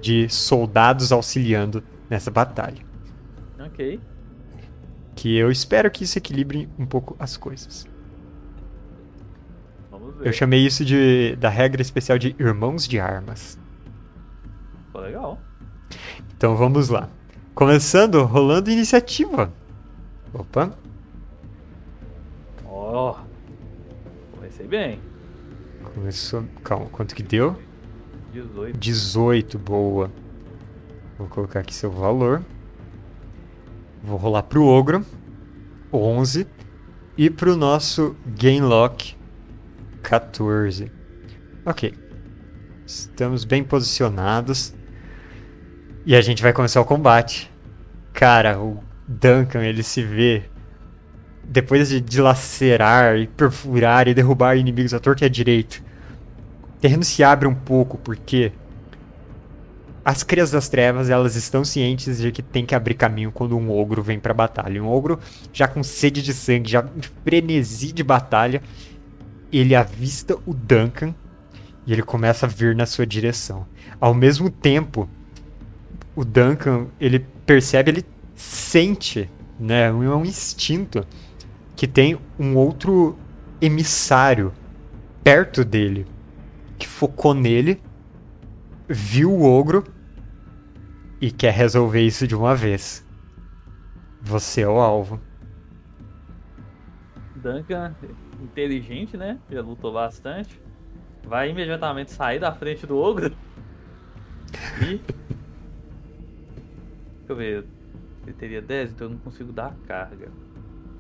de 0.02 0.28
soldados 0.30 1.12
auxiliando 1.12 1.84
nessa 2.10 2.32
batalha. 2.32 2.95
Ok. 3.76 4.00
Que 5.16 5.38
eu 5.38 5.52
espero 5.52 5.92
que 5.92 6.06
isso 6.06 6.18
equilibre 6.18 6.70
um 6.80 6.86
pouco 6.86 7.14
as 7.20 7.36
coisas. 7.36 7.86
Vamos 9.92 10.16
ver. 10.16 10.28
Eu 10.28 10.34
chamei 10.34 10.66
isso 10.66 10.86
de 10.86 11.36
da 11.36 11.50
regra 11.50 11.82
especial 11.82 12.18
de 12.18 12.34
irmãos 12.40 12.88
de 12.88 13.00
armas. 13.00 13.60
Pô, 14.94 15.02
legal. 15.02 15.40
Então 16.38 16.56
vamos 16.56 16.88
lá. 16.88 17.10
Começando 17.54 18.24
rolando 18.24 18.72
iniciativa. 18.72 19.52
Opa. 20.34 20.72
Ó. 22.66 23.12
Oh, 23.12 24.36
comecei 24.36 24.68
bem. 24.68 25.02
Começou. 25.94 26.46
Calma, 26.64 26.86
quanto 26.88 27.14
que 27.14 27.24
deu? 27.24 27.58
18. 28.32 28.78
18, 28.78 29.60
boa. 29.60 30.10
Vou 31.18 31.28
colocar 31.28 31.60
aqui 31.60 31.74
seu 31.74 31.92
valor. 31.92 32.42
Vou 34.06 34.18
rolar 34.18 34.44
pro 34.44 34.64
ogro. 34.64 35.04
11. 35.92 36.46
E 37.18 37.28
pro 37.28 37.56
nosso 37.56 38.16
Gainlock. 38.38 39.16
14. 40.04 40.92
Ok. 41.66 41.92
Estamos 42.86 43.44
bem 43.44 43.64
posicionados. 43.64 44.76
E 46.06 46.16
a 46.16 46.22
gente 46.22 46.44
vai 46.44 46.54
começar 46.54 46.80
o 46.82 46.86
combate. 46.86 47.52
Cara, 48.14 48.60
o 48.60 48.84
Duncan, 49.08 49.64
ele 49.64 49.82
se 49.82 50.04
vê 50.04 50.44
depois 51.44 51.90
de 51.90 52.00
dilacerar 52.00 53.18
e 53.18 53.26
perfurar 53.26 54.08
e 54.08 54.14
derrubar 54.14 54.56
inimigos 54.56 54.94
à 54.94 55.00
torta 55.00 55.24
e 55.24 55.28
à 55.28 55.30
direita, 55.30 55.78
o 56.76 56.80
terreno 56.80 57.04
se 57.04 57.24
abre 57.24 57.48
um 57.48 57.56
pouco 57.56 57.98
porque 57.98 58.52
as 60.06 60.22
crias 60.22 60.52
das 60.52 60.70
trevas 60.70 61.10
elas 61.10 61.36
estão 61.36 61.66
cientes 61.66 62.20
de 62.20 62.32
que 62.32 62.44
tem 62.44 62.64
que 62.64 62.76
abrir 62.76 62.94
caminho 62.94 63.32
quando 63.32 63.58
um 63.58 63.72
ogro 63.72 64.04
vem 64.04 64.20
para 64.20 64.36
batalha. 64.36 64.82
Um 64.82 64.88
ogro 64.88 65.20
já 65.52 65.68
com 65.68 65.82
sede 65.82 66.22
de 66.22 66.32
sangue, 66.32 66.70
já 66.70 66.88
em 66.96 67.02
frenesi 67.24 67.92
de 67.92 68.04
batalha, 68.04 68.62
ele 69.52 69.74
avista 69.74 70.38
o 70.46 70.54
Duncan 70.54 71.16
e 71.88 71.92
ele 71.92 72.04
começa 72.04 72.46
a 72.46 72.50
vir 72.50 72.76
na 72.76 72.86
sua 72.86 73.04
direção. 73.04 73.66
Ao 74.00 74.14
mesmo 74.14 74.48
tempo, 74.48 75.10
o 76.16 76.24
Duncan 76.24 76.86
ele 77.02 77.26
percebe, 77.44 77.90
ele 77.90 78.06
sente, 78.36 79.28
né, 79.60 79.88
é 79.88 79.92
um 79.92 80.24
instinto 80.24 81.04
que 81.76 81.88
tem 81.88 82.16
um 82.38 82.56
outro 82.56 83.18
emissário 83.60 84.54
perto 85.24 85.66
dele 85.66 86.06
que 86.78 86.88
focou 86.88 87.34
nele, 87.34 87.82
viu 88.88 89.32
o 89.32 89.44
ogro 89.44 89.95
e 91.26 91.32
quer 91.32 91.52
resolver 91.52 92.02
isso 92.02 92.28
de 92.28 92.36
uma 92.36 92.54
vez. 92.54 93.04
Você 94.22 94.62
é 94.62 94.68
o 94.68 94.80
alvo. 94.80 95.20
Duncan, 97.36 97.96
inteligente, 98.40 99.18
né? 99.18 99.40
Já 99.50 99.62
lutou 99.62 99.92
bastante. 99.92 100.62
Vai 101.24 101.50
imediatamente 101.50 102.12
sair 102.12 102.38
da 102.38 102.54
frente 102.54 102.86
do 102.86 102.96
ogro. 102.96 103.36
E. 104.84 105.02
Deixa 107.18 107.30
eu 107.30 107.36
ver. 107.36 107.66
Ele 108.24 108.34
teria 108.34 108.62
10, 108.62 108.92
então 108.92 109.08
eu 109.08 109.12
não 109.12 109.18
consigo 109.18 109.52
dar 109.52 109.76
carga. 109.88 110.30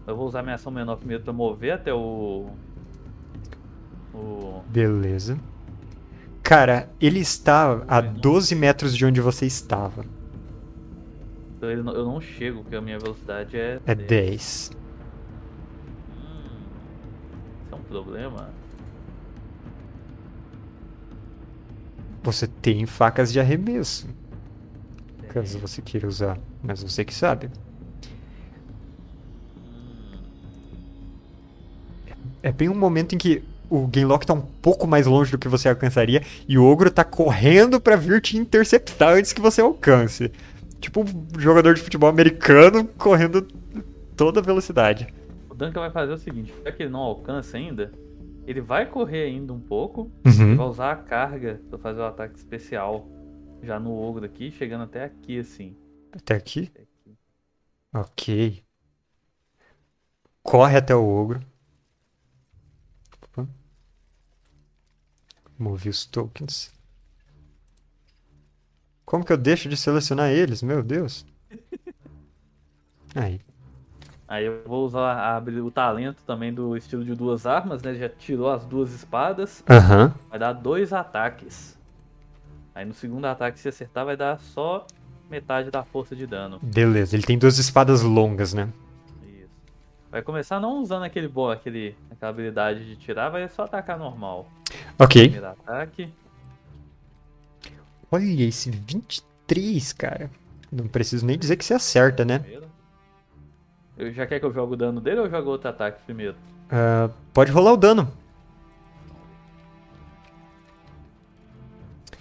Eu 0.08 0.16
vou 0.16 0.26
usar 0.26 0.42
minha 0.42 0.56
ação 0.56 0.72
menor 0.72 0.96
primeiro 0.96 1.24
pra 1.24 1.34
mover 1.34 1.74
até 1.74 1.94
o. 1.94 2.50
O. 4.12 4.64
Beleza. 4.70 5.38
Cara, 6.42 6.90
ele 7.00 7.20
está 7.20 7.84
a 7.88 8.02
12 8.02 8.56
metros 8.56 8.98
de 8.98 9.06
onde 9.06 9.22
você 9.22 9.46
estava. 9.46 10.15
Então 11.72 11.94
eu 11.94 12.06
não 12.06 12.22
chego, 12.22 12.62
porque 12.62 12.76
a 12.76 12.82
minha 12.82 13.00
velocidade 13.00 13.58
é. 13.58 13.80
É 13.86 13.96
10. 13.96 14.08
10. 14.08 14.72
Hum, 16.10 16.56
isso 17.64 17.74
é 17.74 17.76
um 17.76 17.84
problema. 17.84 18.50
Você 22.24 22.48
tem 22.48 22.86
facas 22.86 23.32
de 23.32 23.40
arremesso. 23.40 24.08
Tem. 25.20 25.30
Caso 25.30 25.60
você 25.60 25.82
queira 25.82 26.08
usar. 26.08 26.38
Mas 26.64 26.82
você 26.82 27.06
que 27.06 27.14
sabe. 27.14 27.50
Hum. 29.58 30.18
É 32.42 32.52
bem 32.52 32.70
um 32.70 32.76
momento 32.76 33.14
em 33.14 33.18
que 33.18 33.44
o 33.70 33.88
Gamelock 33.88 34.26
tá 34.26 34.34
um 34.34 34.42
pouco 34.42 34.88
mais 34.88 35.06
longe 35.06 35.32
do 35.32 35.38
que 35.38 35.48
você 35.48 35.68
alcançaria 35.70 36.22
e 36.48 36.58
o 36.58 36.64
Ogro 36.64 36.92
tá 36.92 37.04
correndo 37.04 37.80
para 37.80 37.96
vir 37.96 38.22
te 38.22 38.38
interceptar 38.38 39.14
antes 39.14 39.34
que 39.34 39.42
você 39.42 39.62
alcance. 39.62 40.32
Tipo 40.86 41.02
um 41.02 41.40
jogador 41.40 41.74
de 41.74 41.82
futebol 41.82 42.08
americano 42.08 42.88
correndo 42.90 43.42
toda 44.16 44.40
velocidade. 44.40 45.12
O 45.50 45.56
Duncan 45.56 45.80
vai 45.80 45.90
fazer 45.90 46.14
o 46.14 46.18
seguinte, 46.18 46.54
já 46.64 46.72
que 46.72 46.84
ele 46.84 46.92
não 46.92 47.00
alcança 47.00 47.58
ainda, 47.58 47.92
ele 48.46 48.62
vai 48.62 48.86
correr 48.86 49.24
ainda 49.24 49.52
um 49.52 49.60
pouco, 49.60 50.12
uhum. 50.24 50.56
vai 50.56 50.68
usar 50.68 50.92
a 50.92 50.96
carga 50.96 51.60
para 51.72 51.80
fazer 51.80 52.02
o 52.02 52.06
ataque 52.06 52.38
especial 52.38 53.08
já 53.64 53.80
no 53.80 54.00
Ogro 54.00 54.26
aqui, 54.26 54.52
chegando 54.52 54.84
até 54.84 55.04
aqui 55.04 55.40
assim. 55.40 55.76
Até 56.12 56.36
aqui? 56.36 56.70
Até 56.72 56.84
aqui. 56.84 57.18
Ok. 57.92 58.64
Corre 60.44 60.78
até 60.78 60.96
o 60.96 61.04
Ogro. 61.04 61.42
Mover 65.58 65.90
os 65.90 66.06
tokens. 66.06 66.75
Como 69.06 69.24
que 69.24 69.32
eu 69.32 69.38
deixo 69.38 69.70
de 69.70 69.78
selecionar 69.78 70.32
eles? 70.32 70.64
Meu 70.64 70.82
Deus. 70.82 71.26
Aí. 73.14 73.40
Aí 74.28 74.46
eu 74.46 74.64
vou 74.66 74.84
usar 74.86 75.38
a, 75.38 75.40
o 75.40 75.72
talento 75.72 76.24
também 76.26 76.52
do 76.52 76.76
estilo 76.76 77.06
de 77.06 77.14
duas 77.14 77.46
armas, 77.46 77.84
né? 77.84 77.94
Já 77.94 78.10
tirou 78.10 78.50
as 78.50 78.66
duas 78.66 78.92
espadas. 78.92 79.64
Uhum. 79.70 80.12
Vai 80.30 80.40
dar 80.40 80.54
dois 80.54 80.92
ataques. 80.92 81.78
Aí 82.74 82.84
no 82.84 82.94
segundo 82.94 83.26
ataque, 83.26 83.60
se 83.60 83.70
acertar, 83.70 84.04
vai 84.04 84.18
dar 84.18 84.40
só 84.40 84.86
metade 85.30 85.70
da 85.70 85.84
força 85.84 86.16
de 86.16 86.26
dano. 86.26 86.60
Beleza, 86.62 87.16
ele 87.16 87.24
tem 87.24 87.38
duas 87.38 87.58
espadas 87.58 88.02
longas, 88.02 88.54
né? 88.54 88.68
Isso. 89.24 89.50
Vai 90.12 90.22
começar 90.22 90.60
não 90.60 90.82
usando 90.82 91.04
aquele, 91.04 91.32
aquele, 91.54 91.96
aquela 92.12 92.32
habilidade 92.32 92.84
de 92.86 92.96
tirar, 92.96 93.30
vai 93.30 93.48
só 93.48 93.64
atacar 93.64 93.98
normal. 93.98 94.50
Ok. 95.00 95.22
Primeiro 95.22 95.48
ataque. 95.48 96.10
Olha 98.12 98.44
esse 98.44 98.70
23, 98.70 99.94
cara. 99.94 100.30
Não 100.72 100.88
preciso 100.88 101.26
nem 101.26 101.38
dizer 101.38 101.56
que 101.56 101.66
você 101.66 101.74
acerta, 101.74 102.26
né? 102.26 102.44
Eu 103.98 104.12
já 104.12 104.28
quer 104.28 104.40
que 104.40 104.46
eu 104.46 104.52
jogue 104.52 104.74
o 104.74 104.78
dano 104.78 105.00
dele 105.00 105.20
ou 105.20 105.26
eu 105.26 105.32
jogo 105.32 105.50
outro 105.50 105.70
ataque 105.70 106.04
primeiro? 106.04 106.36
Uh, 106.66 107.14
pode 107.34 107.52
rolar 107.52 107.74
o 107.74 107.78
dano. 107.78 108.12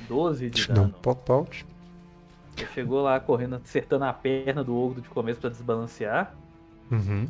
12 0.09 0.51
de 0.51 0.69
dano. 0.69 0.83
Não, 0.83 0.91
pop 0.91 1.33
out. 1.33 1.67
Ele 2.57 2.69
chegou 2.69 3.03
lá 3.03 3.19
correndo, 3.19 3.57
acertando 3.57 4.05
a 4.05 4.13
perna 4.13 4.63
do 4.63 4.77
ogro 4.77 5.01
de 5.01 5.09
começo 5.09 5.41
para 5.41 5.51
desbalancear. 5.51 6.35
Uhum. 6.91 7.27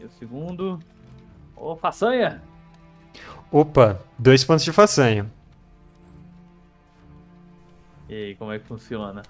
E 0.00 0.04
o 0.04 0.10
segundo. 0.10 0.78
Ô, 1.54 1.72
oh, 1.72 1.76
façanha! 1.76 2.40
Opa, 3.50 4.00
dois 4.18 4.44
pontos 4.44 4.64
de 4.64 4.72
façanha. 4.72 5.30
E 8.08 8.14
aí, 8.14 8.34
como 8.34 8.52
é 8.52 8.58
que 8.58 8.66
funciona? 8.66 9.22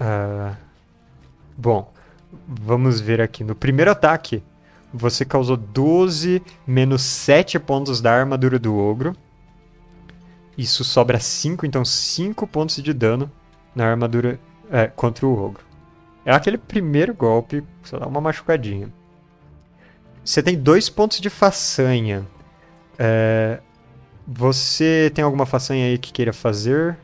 Uh, 0.00 0.56
bom, 1.56 1.92
vamos 2.46 3.00
ver 3.00 3.20
aqui. 3.20 3.44
No 3.44 3.54
primeiro 3.54 3.90
ataque, 3.90 4.42
você 4.92 5.24
causou 5.24 5.56
12 5.56 6.42
menos 6.66 7.02
7 7.02 7.58
pontos 7.60 8.00
da 8.00 8.12
armadura 8.12 8.58
do 8.58 8.76
ogro. 8.76 9.16
Isso 10.58 10.84
sobra 10.84 11.18
5, 11.20 11.64
então 11.64 11.84
5 11.84 12.46
pontos 12.46 12.76
de 12.76 12.92
dano 12.92 13.30
na 13.74 13.86
armadura 13.86 14.38
é, 14.70 14.86
contra 14.86 15.26
o 15.26 15.40
ogro. 15.40 15.64
É 16.24 16.32
aquele 16.32 16.58
primeiro 16.58 17.14
golpe, 17.14 17.64
só 17.82 17.98
dá 17.98 18.06
uma 18.06 18.20
machucadinha. 18.20 18.92
Você 20.24 20.42
tem 20.42 20.56
dois 20.58 20.88
pontos 20.88 21.20
de 21.20 21.30
façanha. 21.30 22.26
É, 22.98 23.60
você 24.26 25.10
tem 25.14 25.24
alguma 25.24 25.46
façanha 25.46 25.86
aí 25.86 25.98
que 25.98 26.12
queira 26.12 26.32
fazer? 26.32 26.96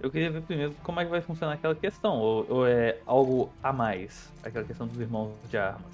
Eu 0.00 0.10
queria 0.10 0.30
ver 0.30 0.42
primeiro 0.42 0.74
como 0.82 0.98
é 1.00 1.04
que 1.04 1.10
vai 1.10 1.20
funcionar 1.20 1.54
aquela 1.54 1.74
questão, 1.74 2.16
ou, 2.16 2.46
ou 2.48 2.66
é 2.66 2.96
algo 3.06 3.50
a 3.62 3.72
mais, 3.72 4.32
aquela 4.42 4.64
questão 4.64 4.86
dos 4.86 4.98
irmãos 4.98 5.32
de 5.50 5.58
armas. 5.58 5.92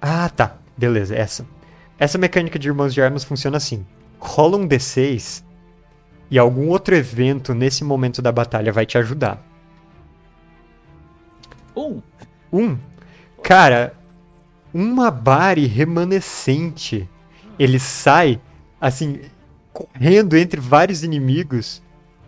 Ah, 0.00 0.28
tá. 0.28 0.56
Beleza, 0.76 1.14
essa. 1.14 1.46
Essa 1.98 2.18
mecânica 2.18 2.58
de 2.58 2.68
irmãos 2.68 2.92
de 2.92 3.00
armas 3.00 3.24
funciona 3.24 3.56
assim. 3.56 3.86
Rola 4.18 4.56
um 4.56 4.66
D6 4.66 5.44
e 6.30 6.38
algum 6.38 6.68
outro 6.68 6.94
evento 6.94 7.54
nesse 7.54 7.84
momento 7.84 8.20
da 8.20 8.32
batalha 8.32 8.72
vai 8.72 8.84
te 8.84 8.98
ajudar. 8.98 9.40
Um? 11.76 12.00
Um? 12.52 12.78
Cara, 13.42 13.94
uma 14.72 15.10
bari 15.10 15.66
remanescente. 15.66 17.08
Ele 17.58 17.78
sai, 17.78 18.40
assim, 18.84 19.22
correndo 19.72 20.36
entre 20.36 20.60
vários 20.60 21.02
inimigos 21.02 21.82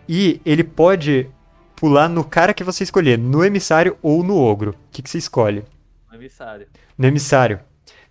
e 0.09 0.41
ele 0.43 0.63
pode 0.63 1.29
pular 1.75 2.09
no 2.09 2.23
cara 2.23 2.51
que 2.51 2.63
você 2.63 2.83
escolher, 2.83 3.15
no 3.15 3.45
emissário 3.45 3.95
ou 4.01 4.23
no 4.23 4.35
ogro. 4.35 4.71
O 4.71 4.75
que, 4.91 5.03
que 5.03 5.09
você 5.09 5.19
escolhe? 5.19 5.63
No 6.09 6.17
emissário. 6.17 6.67
No 6.97 7.05
emissário. 7.05 7.59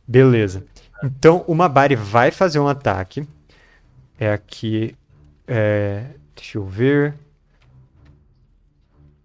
Beleza. 0.06 0.64
Então, 1.02 1.44
o 1.48 1.56
Mabari 1.56 1.96
vai 1.96 2.30
fazer 2.30 2.60
um 2.60 2.68
ataque. 2.68 3.26
É 4.16 4.32
aqui. 4.32 4.94
É, 5.48 6.04
deixa 6.36 6.58
eu 6.58 6.64
ver. 6.64 7.14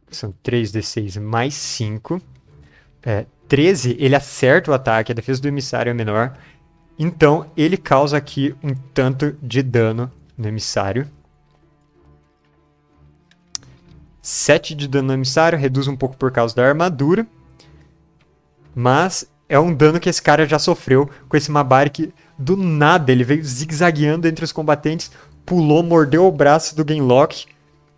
São 0.09 0.33
3d6 0.43 1.21
mais 1.21 1.53
5. 1.53 2.19
É, 3.03 3.27
13, 3.47 3.97
ele 3.99 4.15
acerta 4.15 4.71
o 4.71 4.73
ataque, 4.73 5.11
a 5.11 5.15
defesa 5.15 5.39
do 5.39 5.47
emissário 5.47 5.91
é 5.91 5.93
menor. 5.93 6.35
Então, 6.97 7.49
ele 7.57 7.77
causa 7.77 8.17
aqui 8.17 8.55
um 8.63 8.73
tanto 8.93 9.35
de 9.41 9.63
dano 9.63 10.11
no 10.37 10.47
emissário. 10.47 11.07
7 14.21 14.75
de 14.75 14.87
dano 14.87 15.07
no 15.07 15.13
emissário, 15.13 15.57
reduz 15.57 15.87
um 15.87 15.95
pouco 15.95 16.15
por 16.15 16.31
causa 16.31 16.55
da 16.55 16.67
armadura. 16.67 17.25
Mas 18.75 19.27
é 19.49 19.59
um 19.59 19.73
dano 19.73 19.99
que 19.99 20.09
esse 20.09 20.21
cara 20.21 20.47
já 20.47 20.59
sofreu 20.59 21.09
com 21.27 21.35
esse 21.35 21.51
Mabari 21.51 21.89
que 21.89 22.13
do 22.37 22.55
nada 22.55 23.11
ele 23.11 23.23
veio 23.23 23.43
zigue-zagueando 23.43 24.27
entre 24.27 24.45
os 24.45 24.51
combatentes, 24.51 25.11
pulou, 25.45 25.83
mordeu 25.83 26.25
o 26.25 26.31
braço 26.31 26.75
do 26.75 26.85
Genlock 26.87 27.45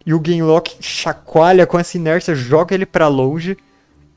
e 0.05 0.13
o 0.13 0.21
Genlock 0.25 0.75
chacoalha 0.81 1.67
com 1.67 1.77
essa 1.77 1.97
inércia, 1.97 2.33
joga 2.35 2.73
ele 2.73 2.85
para 2.85 3.07
longe 3.07 3.57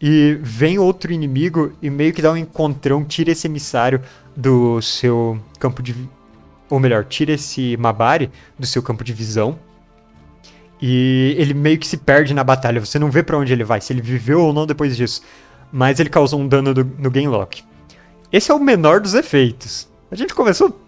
e 0.01 0.39
vem 0.43 0.79
outro 0.79 1.13
inimigo 1.13 1.73
e 1.81 1.89
meio 1.89 2.13
que 2.13 2.21
dá 2.21 2.31
um 2.33 2.37
encontrão, 2.37 3.05
tira 3.05 3.31
esse 3.31 3.47
emissário 3.47 4.01
do 4.37 4.81
seu 4.83 5.41
campo 5.59 5.83
de. 5.83 5.95
Ou 6.69 6.79
melhor, 6.79 7.05
tira 7.05 7.33
esse 7.33 7.77
Mabari 7.77 8.31
do 8.59 8.67
seu 8.67 8.83
campo 8.83 9.03
de 9.05 9.13
visão. 9.13 9.59
E 10.81 11.35
ele 11.39 11.55
meio 11.55 11.79
que 11.79 11.87
se 11.87 11.97
perde 11.97 12.35
na 12.35 12.45
batalha. 12.45 12.85
Você 12.85 12.99
não 12.99 13.11
vê 13.11 13.23
para 13.23 13.39
onde 13.39 13.53
ele 13.53 13.65
vai, 13.65 13.81
se 13.81 13.93
ele 13.93 14.03
viveu 14.03 14.43
ou 14.43 14.53
não 14.53 14.67
depois 14.67 14.97
disso. 14.97 15.23
Mas 15.73 15.99
ele 15.99 16.11
causou 16.11 16.39
um 16.39 16.47
dano 16.47 16.75
do, 16.75 16.85
no 16.85 17.11
Gamelock. 17.11 17.65
Esse 18.31 18.51
é 18.51 18.55
o 18.55 18.59
menor 18.59 19.01
dos 19.01 19.15
efeitos. 19.15 19.89
A 20.11 20.15
gente 20.15 20.35
começou 20.35 20.79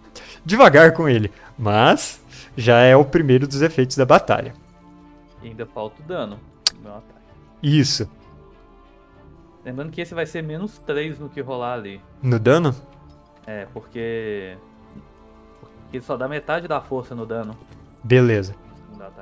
devagar 0.45 0.93
com 0.93 1.09
ele, 1.09 1.31
mas 1.57 2.21
já 2.55 2.79
é 2.79 2.95
o 2.95 3.03
primeiro 3.03 3.47
dos 3.47 3.61
efeitos 3.61 3.97
da 3.97 4.05
batalha. 4.05 4.53
E 5.41 5.47
ainda 5.47 5.65
falta 5.65 6.01
o 6.01 6.05
dano 6.05 6.39
no 6.83 6.89
ataque. 6.89 7.19
Isso. 7.63 8.09
Lembrando 9.69 9.91
que 9.91 10.01
esse 10.01 10.15
vai 10.15 10.25
ser 10.25 10.41
menos 10.41 10.79
3 10.79 11.19
no 11.19 11.29
que 11.29 11.41
rolar 11.41 11.73
ali. 11.73 12.01
No 12.23 12.39
dano? 12.39 12.75
É, 13.45 13.67
porque. 13.71 14.57
Porque 15.83 16.01
só 16.01 16.17
dá 16.17 16.27
metade 16.27 16.67
da 16.67 16.81
força 16.81 17.13
no 17.13 17.23
dano. 17.23 17.55
Beleza. 18.03 18.55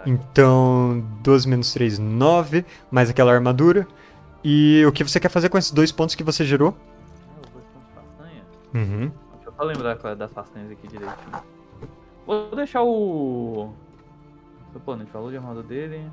Então, 0.06 1.06
12 1.22 1.50
menos 1.50 1.74
3, 1.74 2.00
9, 2.00 2.66
mais 2.89 3.10
aquela 3.10 3.34
armadura. 3.34 3.86
E 4.41 4.86
o 4.88 4.91
que 4.93 5.04
você 5.04 5.20
quer 5.20 5.28
fazer 5.28 5.50
com 5.50 5.58
esses 5.58 5.72
dois 5.72 5.91
pontos 5.91 6.16
que 6.16 6.24
você 6.24 6.45
gerou? 6.45 6.70
É, 6.70 7.41
os 7.41 7.52
dois 7.52 7.66
pontos 7.66 7.89
de 7.89 7.93
façanha? 7.93 8.43
Uhum. 8.74 9.12
Deixa 9.34 9.50
eu 9.50 9.54
só 9.54 9.64
lembrar 9.64 10.16
das 10.16 10.32
façanhas 10.32 10.72
aqui 10.72 10.88
direitinho. 10.88 11.43
Vou 12.26 12.56
deixar 12.56 12.84
o. 12.84 13.74
A 14.74 14.95
gente 14.95 15.12
falou 15.12 15.30
de 15.30 15.36
armadura 15.36 15.68
dele. 15.68 16.10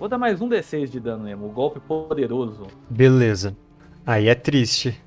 Vou 0.00 0.08
dar 0.08 0.16
mais 0.16 0.40
um 0.40 0.48
D6 0.48 0.88
de 0.88 0.98
dano 0.98 1.24
mesmo, 1.24 1.44
o 1.44 1.50
golpe 1.50 1.78
poderoso. 1.78 2.66
Beleza. 2.88 3.54
Aí 4.06 4.28
é 4.28 4.34
triste. 4.34 4.98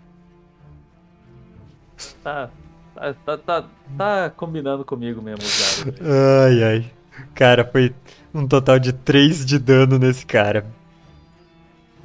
Tá, 2.22 2.52
tá, 2.94 3.14
tá, 3.26 3.38
tá, 3.39 3.70
tá 3.98 4.30
combinando 4.30 4.86
comigo 4.86 5.20
mesmo, 5.20 5.39
cara. 5.41 6.46
Ai, 6.46 6.64
ai. 6.64 6.91
Cara, 7.34 7.66
foi 7.66 7.91
um 8.32 8.48
total 8.48 8.78
de 8.78 8.94
3 8.94 9.44
de 9.44 9.58
dano 9.58 9.98
nesse 9.98 10.28
cara. 10.28 10.64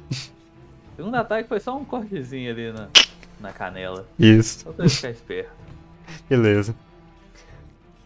Segundo 0.97 1.13
ataque 1.13 1.47
foi 1.47 1.59
só 1.59 1.77
um 1.77 1.85
cortezinho 1.85 2.51
ali 2.51 2.71
na, 2.71 2.87
na 3.39 3.53
canela. 3.53 4.07
Isso. 4.17 4.61
Só 4.61 4.71
pra 4.71 4.89
ficar 4.89 5.11
esperto. 5.11 5.51
Beleza. 6.27 6.73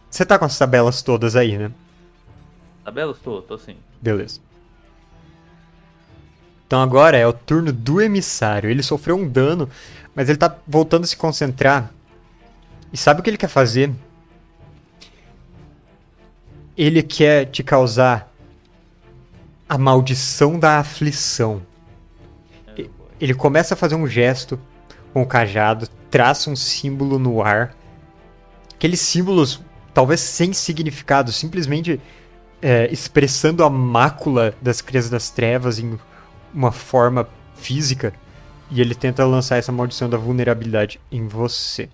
Você 0.10 0.26
tá 0.26 0.38
com 0.38 0.44
as 0.44 0.60
tabelas 0.60 1.02
todas 1.02 1.38
aí, 1.38 1.58
né? 1.58 1.72
Tabelas? 2.84 3.18
Tô, 3.20 3.42
tô 3.42 3.58
sim. 3.58 3.78
Beleza. 4.02 4.42
Então 6.74 6.82
agora 6.82 7.16
é 7.16 7.28
o 7.28 7.32
turno 7.32 7.72
do 7.72 8.02
emissário. 8.02 8.68
Ele 8.68 8.82
sofreu 8.82 9.16
um 9.16 9.30
dano, 9.30 9.70
mas 10.16 10.28
ele 10.28 10.40
tá 10.40 10.58
voltando 10.68 11.04
a 11.04 11.08
se 11.08 11.16
concentrar. 11.16 11.92
E 12.92 12.98
sabe 12.98 13.20
o 13.20 13.24
que 13.24 13.30
ele 13.30 13.38
quer 13.38 13.48
fazer? 13.48 13.92
Ele 16.76 17.04
quer 17.04 17.46
te 17.46 17.62
causar 17.62 18.28
a 19.70 19.78
maldição 19.78 20.58
da 20.58 20.80
aflição. 20.80 21.62
É, 22.76 22.88
Ele 23.22 23.36
começa 23.36 23.76
a 23.76 23.78
fazer 23.78 23.94
um 23.94 24.08
gesto 24.08 24.60
com 25.14 25.22
o 25.22 25.28
cajado, 25.28 25.88
traça 26.10 26.50
um 26.50 26.56
símbolo 26.56 27.20
no 27.20 27.44
ar. 27.44 27.78
Aqueles 28.74 29.00
símbolos, 29.00 29.62
talvez 29.94 30.22
sem 30.22 30.52
significado, 30.54 31.32
simplesmente 31.32 32.02
é, 32.60 32.92
expressando 32.92 33.64
a 33.64 33.70
mácula 33.70 34.56
das 34.60 34.82
crias 34.82 35.08
das 35.08 35.30
trevas 35.30 35.78
em 35.78 36.00
uma 36.54 36.72
forma 36.72 37.28
física. 37.56 38.14
E 38.70 38.82
ele 38.82 38.96
tenta 38.96 39.26
lançar 39.26 39.58
essa 39.58 39.72
maldição 39.72 40.10
da 40.10 40.18
vulnerabilidade 40.18 41.00
em 41.12 41.28
você. 41.28 41.90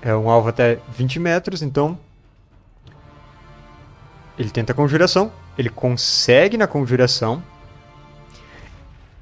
É 0.00 0.14
um 0.14 0.28
alvo 0.28 0.48
até 0.48 0.78
20 0.96 1.18
metros, 1.18 1.62
então. 1.62 1.98
Ele 4.38 4.50
tenta 4.50 4.72
a 4.72 4.74
conjuração. 4.74 5.32
Ele 5.56 5.70
consegue 5.70 6.56
na 6.56 6.66
conjuração. 6.66 7.42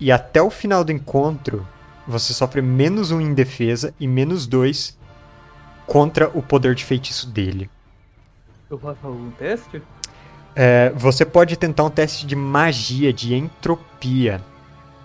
E 0.01 0.11
até 0.11 0.43
o 0.43 0.51
final 0.51 0.83
do 0.83 0.91
encontro, 0.91 1.67
você 2.07 2.33
sofre 2.33 2.61
menos 2.61 3.11
um 3.11 3.21
em 3.21 3.33
defesa 3.33 3.95
e 4.01 4.09
menos 4.09 4.47
dois 4.47 4.99
contra 5.87 6.29
o 6.37 6.43
poder 6.43 6.75
de 6.75 6.85
feitiço 6.85 7.29
dele. 7.29 7.71
Eu 8.69 8.79
faço 8.79 9.07
algum 9.07 9.31
teste? 9.33 9.83
É, 10.55 10.91
você 10.91 11.25
pode 11.25 11.57
tentar 11.57 11.85
um 11.85 11.91
teste 11.91 12.27
de 12.27 12.37
magia, 12.37 13.13
de 13.13 13.35
entropia. 13.35 14.41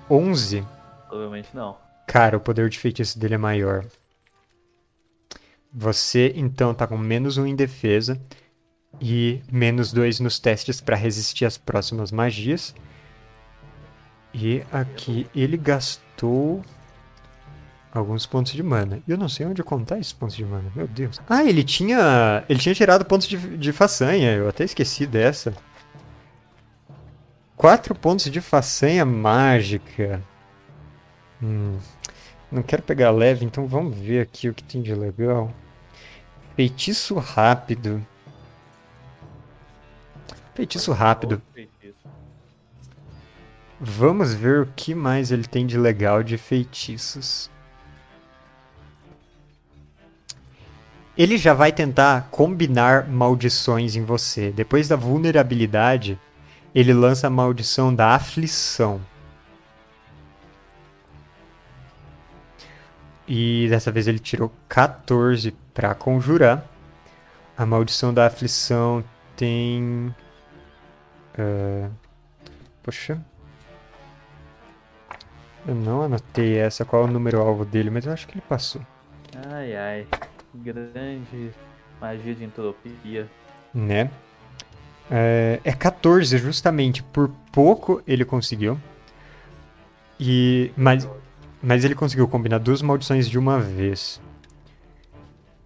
11. 0.09 0.65
Provavelmente 1.07 1.49
não. 1.53 1.77
Cara, 2.05 2.37
o 2.37 2.39
poder 2.39 2.69
de 2.69 2.79
feitiço 2.79 3.19
dele 3.19 3.35
é 3.35 3.37
maior. 3.37 3.85
Você 5.73 6.33
então 6.35 6.73
tá 6.73 6.87
com 6.87 6.97
menos 6.97 7.37
um 7.37 7.45
em 7.45 7.55
defesa 7.55 8.19
e 8.99 9.41
menos 9.51 9.91
dois 9.93 10.19
nos 10.19 10.39
testes 10.39 10.81
para 10.81 10.95
resistir 10.95 11.45
às 11.45 11.57
próximas 11.57 12.11
magias. 12.11 12.73
E 14.33 14.63
aqui 14.71 15.27
ele 15.35 15.57
gastou 15.57 16.61
alguns 17.97 18.25
pontos 18.25 18.53
de 18.53 18.63
mana. 18.63 19.01
E 19.07 19.11
eu 19.11 19.17
não 19.17 19.29
sei 19.29 19.45
onde 19.45 19.63
contar 19.63 19.99
esses 19.99 20.13
pontos 20.13 20.35
de 20.35 20.45
mana, 20.45 20.71
meu 20.75 20.87
Deus. 20.87 21.19
Ah, 21.29 21.43
ele 21.43 21.63
tinha. 21.63 22.43
Ele 22.47 22.59
tinha 22.59 22.73
gerado 22.73 23.05
pontos 23.05 23.27
de, 23.27 23.57
de 23.57 23.71
façanha, 23.71 24.33
eu 24.33 24.47
até 24.47 24.63
esqueci 24.63 25.05
dessa. 25.05 25.53
Quatro 27.55 27.95
pontos 27.95 28.29
de 28.29 28.39
façanha 28.39 29.03
mágica. 29.03 30.21
Hum, 31.41 31.77
não 32.51 32.61
quero 32.61 32.83
pegar 32.83 33.11
leve, 33.11 33.45
então 33.45 33.67
vamos 33.67 33.97
ver 33.97 34.21
aqui 34.21 34.47
o 34.47 34.53
que 34.53 34.63
tem 34.63 34.81
de 34.81 34.93
legal. 34.93 35.51
Feitiço 36.55 37.15
rápido. 37.15 38.05
Feitiço 40.55 40.91
rápido. 40.91 41.41
Vamos 43.79 44.33
ver 44.33 44.61
o 44.61 44.65
que 44.75 44.95
mais 44.95 45.31
ele 45.31 45.43
tem 45.43 45.67
de 45.67 45.77
legal 45.77 46.23
de 46.23 46.35
feitiços. 46.37 47.49
Ele 51.17 51.35
já 51.37 51.53
vai 51.53 51.71
tentar 51.71 52.27
combinar 52.29 53.07
maldições 53.07 53.95
em 53.95 54.03
você. 54.03 54.51
Depois 54.51 54.87
da 54.87 54.95
vulnerabilidade, 54.95 56.19
ele 56.75 56.93
lança 56.93 57.25
a 57.25 57.29
maldição 57.29 57.93
da 57.93 58.13
aflição. 58.13 59.01
E 63.27 63.67
dessa 63.67 63.91
vez 63.91 64.07
ele 64.07 64.19
tirou 64.19 64.51
14 64.69 65.51
para 65.73 65.95
conjurar. 65.95 66.63
A 67.57 67.65
maldição 67.65 68.13
da 68.13 68.27
aflição 68.27 69.03
tem. 69.35 70.13
Uh, 71.37 71.89
poxa. 72.83 73.19
Eu 75.67 75.73
não 75.75 76.03
anotei 76.03 76.57
essa, 76.57 76.85
qual 76.85 77.01
é 77.01 77.05
o 77.05 77.11
número 77.11 77.41
alvo 77.41 77.65
dele, 77.65 77.89
mas 77.89 78.05
eu 78.05 78.13
acho 78.13 78.27
que 78.27 78.35
ele 78.35 78.43
passou. 78.47 78.81
Ai, 79.49 79.75
ai. 79.75 80.07
Grande 80.53 81.51
magia 81.99 82.35
de 82.35 82.43
entropia. 82.43 83.29
Né? 83.73 84.09
É, 85.09 85.59
é 85.63 85.71
14, 85.71 86.37
justamente. 86.37 87.03
Por 87.03 87.29
pouco 87.51 88.01
ele 88.07 88.25
conseguiu. 88.25 88.79
E. 90.19 90.71
Mas, 90.75 91.07
mas 91.61 91.83
ele 91.83 91.95
conseguiu 91.95 92.27
combinar 92.27 92.59
duas 92.59 92.81
maldições 92.81 93.29
de 93.29 93.37
uma 93.37 93.59
vez. 93.59 94.21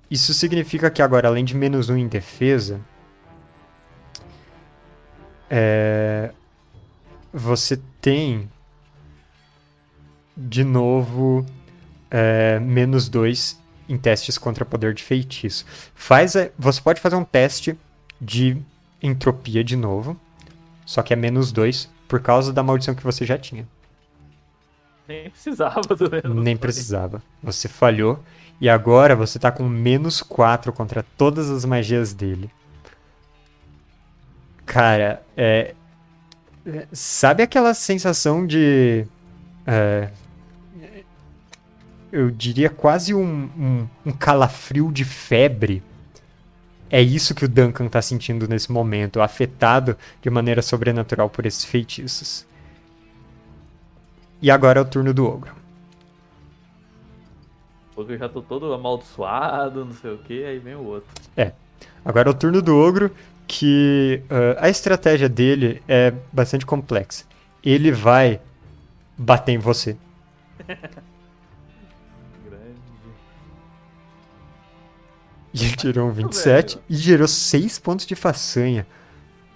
Isso 0.09 0.33
significa 0.33 0.89
que 0.91 1.01
agora, 1.01 1.27
além 1.27 1.45
de 1.45 1.55
menos 1.55 1.89
um 1.89 1.97
em 1.97 2.07
defesa. 2.07 2.79
É, 5.49 6.31
você 7.33 7.79
tem. 7.99 8.49
De 10.35 10.63
novo. 10.63 11.45
É, 12.13 12.59
menos 12.59 13.07
dois 13.07 13.60
em 13.91 13.97
testes 13.97 14.37
contra 14.37 14.63
poder 14.63 14.93
de 14.93 15.03
feitiço. 15.03 15.65
Faz 15.93 16.33
você 16.57 16.81
pode 16.81 17.01
fazer 17.01 17.15
um 17.17 17.25
teste 17.25 17.77
de 18.19 18.57
entropia 19.03 19.63
de 19.63 19.75
novo, 19.75 20.17
só 20.85 21.01
que 21.01 21.13
é 21.13 21.15
menos 21.15 21.51
2 21.51 21.89
por 22.07 22.21
causa 22.21 22.53
da 22.53 22.63
maldição 22.63 22.95
que 22.95 23.03
você 23.03 23.25
já 23.25 23.37
tinha. 23.37 23.67
Nem 25.07 25.29
precisava 25.29 25.81
do 25.81 26.09
menos 26.09 26.43
Nem 26.43 26.55
precisava. 26.55 27.21
Você 27.43 27.67
falhou 27.67 28.23
e 28.61 28.69
agora 28.69 29.15
você 29.15 29.37
tá 29.37 29.51
com 29.51 29.67
menos 29.67 30.21
4 30.21 30.71
contra 30.71 31.03
todas 31.17 31.49
as 31.49 31.65
magias 31.65 32.13
dele. 32.13 32.49
Cara, 34.65 35.21
é. 35.35 35.75
é- 36.65 36.87
Sabe 36.93 37.43
aquela 37.43 37.73
sensação 37.73 38.47
de. 38.47 39.05
é, 39.67 40.09
eu 42.11 42.29
diria 42.29 42.69
quase 42.69 43.13
um, 43.13 43.49
um, 43.57 43.87
um 44.05 44.11
calafrio 44.11 44.91
de 44.91 45.05
febre. 45.05 45.81
É 46.89 47.01
isso 47.01 47.33
que 47.33 47.45
o 47.45 47.49
Duncan 47.49 47.87
tá 47.87 48.01
sentindo 48.01 48.47
nesse 48.47 48.71
momento, 48.71 49.21
afetado 49.21 49.95
de 50.21 50.29
maneira 50.29 50.61
sobrenatural 50.61 51.29
por 51.29 51.45
esses 51.45 51.63
feitiços. 51.63 52.45
E 54.41 54.51
agora 54.51 54.79
é 54.79 54.81
o 54.81 54.85
turno 54.85 55.13
do 55.13 55.25
ogro. 55.25 55.55
Porque 57.95 58.13
eu 58.13 58.17
já 58.17 58.27
tô 58.27 58.41
todo 58.41 58.73
amaldiçoado, 58.73 59.85
não 59.85 59.93
sei 59.93 60.11
o 60.11 60.17
que, 60.17 60.43
aí 60.43 60.59
vem 60.59 60.75
o 60.75 60.83
outro. 60.83 61.09
Agora 62.03 62.29
é 62.29 62.31
o 62.31 62.33
turno 62.33 62.61
do 62.61 62.75
ogro, 62.75 63.11
que 63.47 64.21
ah, 64.29 64.65
a 64.65 64.69
estratégia 64.69 65.29
dele 65.29 65.81
é 65.87 66.13
bastante 66.31 66.65
complexa. 66.65 67.25
Ele 67.63 67.91
vai 67.91 68.41
bater 69.17 69.51
em 69.51 69.57
você. 69.59 69.95
E 75.53 75.65
ele 75.65 75.75
tirou 75.75 76.07
um 76.07 76.11
27 76.11 76.79
e 76.89 76.95
gerou 76.95 77.27
6 77.27 77.79
pontos 77.79 78.05
de 78.05 78.15
façanha. 78.15 78.87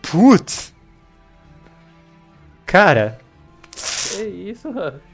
Putz! 0.01 0.73
Cara, 2.65 3.19
Que 3.71 4.23
isso, 4.23 4.67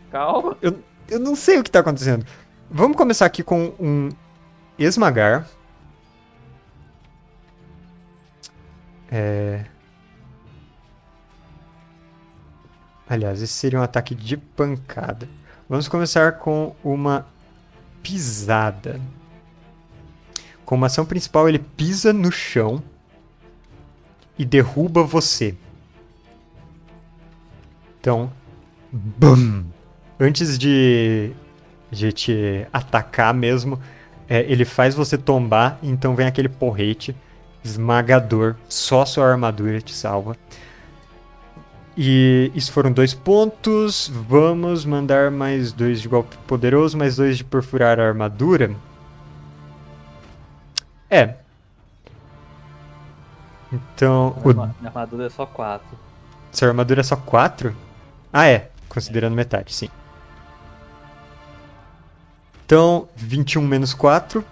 calma. 0.10 0.58
eu, 0.62 0.80
eu 1.10 1.20
não 1.20 1.36
sei 1.36 1.60
o 1.60 1.64
que 1.64 1.70
tá 1.70 1.80
acontecendo. 1.80 2.26
Vamos 2.70 2.98
começar 2.98 3.26
aqui 3.26 3.44
com 3.44 3.74
um 3.80 4.10
esmagar. 4.80 5.48
É... 9.12 9.66
Aliás, 13.08 13.42
esse 13.42 13.54
seria 13.54 13.80
um 13.80 13.84
ataque 13.84 14.16
de 14.16 14.38
pancada. 14.38 15.28
Vamos 15.68 15.88
começar 15.88 16.34
com 16.40 16.76
uma 16.84 17.28
pisada. 18.02 19.00
Como 20.72 20.86
ação 20.86 21.04
principal, 21.04 21.50
ele 21.50 21.60
pisa 21.60 22.14
no 22.14 22.32
chão 22.32 22.82
e 24.40 24.46
derruba 24.46 25.04
você. 25.04 25.54
Então, 28.00 28.32
BUM! 28.90 29.66
Antes 30.18 30.58
de, 30.58 31.34
de 31.92 32.14
te 32.14 32.66
atacar 32.72 33.34
mesmo, 33.34 33.82
é, 34.30 34.46
ele 34.50 34.64
faz 34.64 34.96
você 34.96 35.18
tombar, 35.18 35.78
então 35.84 36.16
vem 36.16 36.26
aquele 36.26 36.48
porrete 36.48 37.14
esmagador, 37.66 38.56
só 38.70 39.06
sua 39.06 39.30
armadura 39.30 39.82
te 39.82 39.94
salva. 39.94 40.38
E 41.98 42.50
isso 42.56 42.72
foram 42.72 42.94
dois 42.94 43.14
pontos. 43.14 44.10
Vamos 44.30 44.86
mandar 44.86 45.32
mais 45.32 45.74
dois 45.74 46.02
de 46.02 46.08
golpe 46.08 46.38
poderoso, 46.48 46.98
mais 46.98 47.18
dois 47.18 47.38
de 47.38 47.44
perfurar 47.44 48.00
a 48.00 48.08
armadura. 48.08 48.74
É. 51.12 51.36
Então. 53.72 54.34
Minha, 54.46 54.54
o... 54.54 54.68
minha 54.68 54.76
armadura 54.86 55.26
é 55.26 55.30
só 55.30 55.46
4. 55.46 55.86
Sua 56.54 56.70
armadura 56.70 57.02
é 57.02 57.04
só 57.04 57.18
4? 57.18 57.76
Ah, 58.32 58.48
é. 58.48 58.72
Considerando 58.88 59.36
metade, 59.36 59.74
sim. 59.74 59.90
Então, 62.66 63.10
21 63.18 63.62
menos 63.62 63.94
4. 63.94 64.44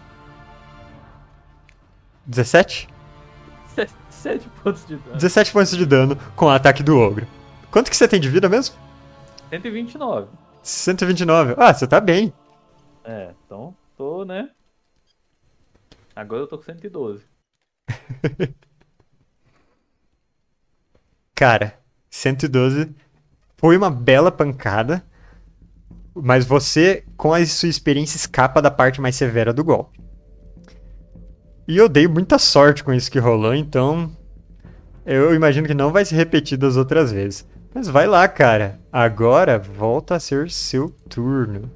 17? 2.26 2.90
17 3.76 4.50
pontos 4.62 4.86
de 4.86 4.96
dano. 4.98 5.16
17 5.16 5.54
pontos 5.54 5.78
de 5.78 5.86
dano 5.86 6.18
com 6.36 6.46
o 6.46 6.50
ataque 6.50 6.84
do 6.84 6.98
ogro. 6.98 7.26
Quanto 7.72 7.90
que 7.90 7.96
você 7.96 8.08
tem 8.08 8.20
de 8.20 8.30
vida 8.30 8.50
mesmo? 8.50 8.76
129. 9.50 10.28
129. 10.62 11.56
Ah, 11.58 11.74
você 11.74 11.88
tá 11.88 12.02
bem. 12.02 12.34
É, 13.04 13.32
então 13.46 13.74
tô, 13.98 14.26
né? 14.26 14.50
Agora 16.20 16.42
eu 16.42 16.48
tô 16.48 16.58
com 16.58 16.64
112. 16.66 17.24
Cara, 21.34 21.80
112 22.10 22.94
foi 23.56 23.78
uma 23.78 23.90
bela 23.90 24.30
pancada, 24.30 25.02
mas 26.14 26.44
você, 26.44 27.06
com 27.16 27.34
a 27.34 27.46
sua 27.46 27.70
experiência, 27.70 28.18
escapa 28.18 28.62
da 28.62 28.70
parte 28.70 29.00
mais 29.00 29.16
severa 29.16 29.54
do 29.54 29.64
golpe. 29.64 29.98
E 31.66 31.78
eu 31.78 31.88
dei 31.88 32.06
muita 32.06 32.38
sorte 32.38 32.84
com 32.84 32.92
isso 32.92 33.10
que 33.10 33.18
rolou, 33.18 33.56
então 33.56 34.12
eu 35.06 35.34
imagino 35.34 35.68
que 35.68 35.74
não 35.74 35.94
vai 35.94 36.04
se 36.04 36.14
repetir 36.14 36.58
das 36.58 36.76
outras 36.76 37.14
vezes. 37.14 37.48
Mas 37.74 37.88
vai 37.88 38.08
lá, 38.08 38.28
cara. 38.28 38.78
Agora 38.92 39.58
volta 39.58 40.16
a 40.16 40.20
ser 40.20 40.52
seu 40.52 40.90
turno. 40.90 41.72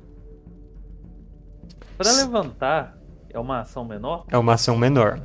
Para 1.97 2.11
levantar, 2.11 2.97
é 3.33 3.39
uma 3.39 3.61
ação 3.61 3.83
menor? 3.83 4.25
É 4.29 4.37
uma 4.37 4.53
ação 4.53 4.77
menor. 4.77 5.19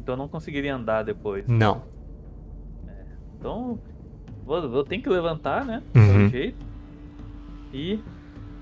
Então 0.00 0.14
eu 0.14 0.18
não 0.18 0.28
conseguiria 0.28 0.74
andar 0.74 1.02
depois. 1.02 1.46
Não. 1.46 1.82
É, 2.86 3.04
então, 3.38 3.78
vou, 4.44 4.68
vou 4.68 4.84
ter 4.84 4.98
que 4.98 5.08
levantar, 5.08 5.64
né? 5.64 5.82
Uhum. 5.94 6.28
jeito. 6.28 6.66
E 7.72 8.00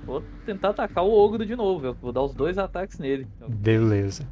vou 0.05 0.23
tentar 0.45 0.71
atacar 0.71 1.05
o 1.05 1.13
ogro 1.13 1.45
de 1.45 1.57
novo. 1.57 1.87
Eu 1.87 1.95
vou 1.95 2.13
dar 2.13 2.23
os 2.23 2.35
dois 2.35 2.59
ataques 2.59 2.99
nele. 2.99 3.27
Beleza. 3.49 4.27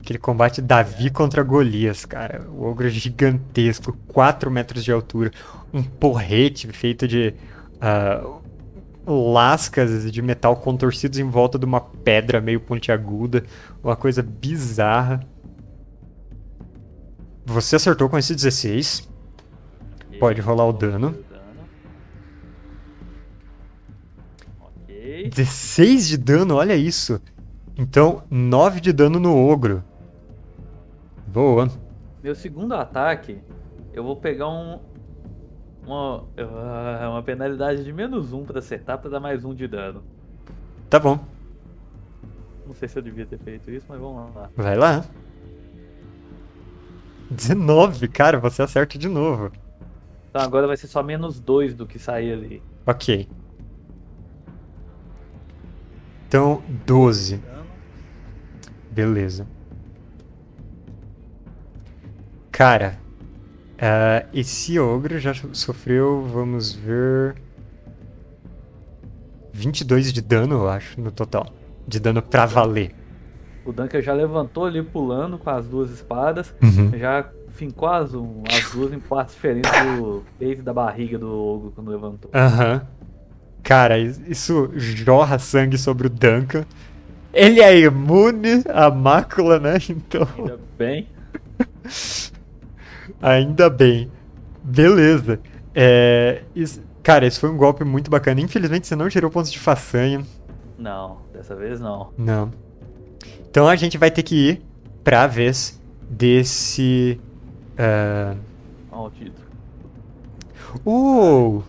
Aquele 0.00 0.18
combate 0.18 0.62
Davi 0.62 1.10
contra 1.10 1.42
Golias, 1.42 2.04
cara. 2.04 2.46
O 2.48 2.64
ogro 2.64 2.88
gigantesco, 2.88 3.96
4 4.08 4.50
metros 4.50 4.84
de 4.84 4.92
altura. 4.92 5.30
Um 5.74 5.82
porrete 5.82 6.68
feito 6.68 7.08
de 7.08 7.34
uh, 7.74 8.35
lascas 9.06 10.10
de 10.10 10.20
metal 10.20 10.56
contorcidos 10.56 11.18
em 11.18 11.28
volta 11.28 11.58
de 11.58 11.64
uma 11.64 11.80
pedra 11.80 12.40
meio 12.40 12.60
pontiaguda. 12.60 13.44
Uma 13.82 13.96
coisa 13.96 14.22
bizarra. 14.22 15.20
Você 17.44 17.76
acertou 17.76 18.08
com 18.08 18.18
esse 18.18 18.34
16. 18.34 19.08
Pode 20.18 20.40
rolar 20.40 20.66
o 20.66 20.72
dano. 20.72 21.16
Ok. 24.60 25.28
16 25.28 26.08
de 26.08 26.16
dano, 26.16 26.56
olha 26.56 26.74
isso. 26.74 27.20
Então, 27.76 28.22
9 28.30 28.80
de 28.80 28.92
dano 28.92 29.20
no 29.20 29.36
ogro. 29.36 29.84
Boa. 31.26 31.70
Meu 32.22 32.34
segundo 32.34 32.74
ataque, 32.74 33.38
eu 33.92 34.02
vou 34.02 34.16
pegar 34.16 34.48
um. 34.48 34.80
Uma, 35.86 36.18
uh, 36.22 37.10
uma 37.10 37.22
penalidade 37.22 37.84
de 37.84 37.92
menos 37.92 38.32
um 38.32 38.44
pra 38.44 38.58
acertar 38.58 38.98
pra 38.98 39.08
dar 39.08 39.20
mais 39.20 39.44
um 39.44 39.54
de 39.54 39.68
dano. 39.68 40.02
Tá 40.90 40.98
bom. 40.98 41.18
Não 42.66 42.74
sei 42.74 42.88
se 42.88 42.98
eu 42.98 43.02
devia 43.02 43.24
ter 43.24 43.38
feito 43.38 43.70
isso, 43.70 43.86
mas 43.88 44.00
vamos 44.00 44.34
lá. 44.34 44.50
Vai 44.56 44.76
lá. 44.76 45.04
19, 47.30 48.08
cara, 48.08 48.38
você 48.38 48.62
acerta 48.62 48.98
de 48.98 49.08
novo. 49.08 49.52
Então 50.28 50.42
agora 50.42 50.66
vai 50.66 50.76
ser 50.76 50.88
só 50.88 51.02
menos 51.02 51.38
2 51.40 51.74
do 51.74 51.86
que 51.86 51.98
sair 51.98 52.32
ali. 52.32 52.62
Ok. 52.84 53.28
Então, 56.26 56.62
12. 56.84 57.40
Beleza. 58.90 59.46
Cara, 62.50 62.98
uh, 63.76 64.28
esse 64.32 64.78
ogro 64.78 65.18
já 65.18 65.32
sofreu, 65.52 66.22
vamos 66.22 66.72
ver. 66.72 67.36
22 69.52 70.12
de 70.12 70.20
dano, 70.20 70.54
eu 70.54 70.68
acho, 70.68 71.00
no 71.00 71.10
total. 71.10 71.46
De 71.86 71.98
dano 71.98 72.20
pra 72.20 72.46
valer. 72.46 72.94
O 73.64 73.72
Duncan 73.72 74.00
já 74.00 74.12
levantou 74.12 74.66
ali 74.66 74.82
pulando 74.82 75.38
com 75.38 75.50
as 75.50 75.66
duas 75.66 75.90
espadas. 75.90 76.54
Uhum. 76.62 76.96
Já 76.98 77.28
fincou 77.50 77.88
as, 77.88 78.10
as 78.14 78.70
duas 78.72 78.92
em 78.92 79.00
partes 79.00 79.34
diferentes 79.34 79.70
do 79.70 80.22
peito 80.38 80.62
da 80.62 80.72
barriga 80.72 81.18
do 81.18 81.32
ogro 81.32 81.72
quando 81.74 81.90
levantou. 81.90 82.30
Aham. 82.34 82.74
Uhum. 82.74 82.96
Cara, 83.62 83.98
isso 83.98 84.70
jorra 84.76 85.40
sangue 85.40 85.76
sobre 85.76 86.06
o 86.06 86.10
Duncan. 86.10 86.64
Ele 87.32 87.60
é 87.60 87.80
imune 87.80 88.62
à 88.68 88.90
mácula, 88.90 89.58
né? 89.58 89.78
Então. 89.90 90.28
Ainda 90.38 90.60
bem. 90.78 91.08
Ainda 93.20 93.70
bem. 93.70 94.10
Beleza. 94.62 95.40
É, 95.74 96.42
isso, 96.54 96.80
cara, 97.02 97.26
esse 97.26 97.38
foi 97.38 97.50
um 97.50 97.56
golpe 97.56 97.84
muito 97.84 98.10
bacana. 98.10 98.40
Infelizmente 98.40 98.86
você 98.86 98.96
não 98.96 99.08
gerou 99.08 99.30
pontos 99.30 99.52
de 99.52 99.58
façanha. 99.58 100.24
Não, 100.78 101.18
dessa 101.32 101.54
vez 101.54 101.80
não. 101.80 102.10
Não. 102.16 102.50
Então 103.48 103.68
a 103.68 103.76
gente 103.76 103.96
vai 103.96 104.10
ter 104.10 104.22
que 104.22 104.34
ir 104.34 104.62
pra 105.02 105.26
vez 105.26 105.80
desse. 106.08 107.20
Uh... 107.72 108.36
Olha 108.90 109.02
o 109.02 109.10
título. 109.10 109.46
Uh! 110.84 111.62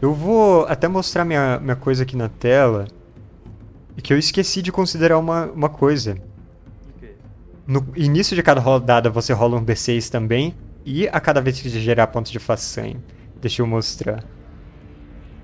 Eu 0.00 0.12
vou 0.12 0.64
até 0.66 0.88
mostrar 0.88 1.24
minha, 1.24 1.58
minha 1.60 1.76
coisa 1.76 2.02
aqui 2.02 2.16
na 2.16 2.28
tela. 2.28 2.86
Que 4.02 4.12
eu 4.12 4.18
esqueci 4.18 4.60
de 4.62 4.72
considerar 4.72 5.18
uma, 5.18 5.46
uma 5.46 5.68
coisa. 5.68 6.16
No 7.72 7.86
início 7.96 8.36
de 8.36 8.42
cada 8.42 8.60
rodada 8.60 9.08
você 9.08 9.32
rola 9.32 9.56
um 9.56 9.64
D6 9.64 10.10
também. 10.10 10.54
E 10.84 11.08
a 11.08 11.18
cada 11.18 11.40
vez 11.40 11.58
que 11.58 11.70
gerar 11.70 12.06
pontos 12.08 12.30
de 12.30 12.38
façanha. 12.38 13.02
Deixa 13.40 13.62
eu 13.62 13.66
mostrar. 13.66 14.22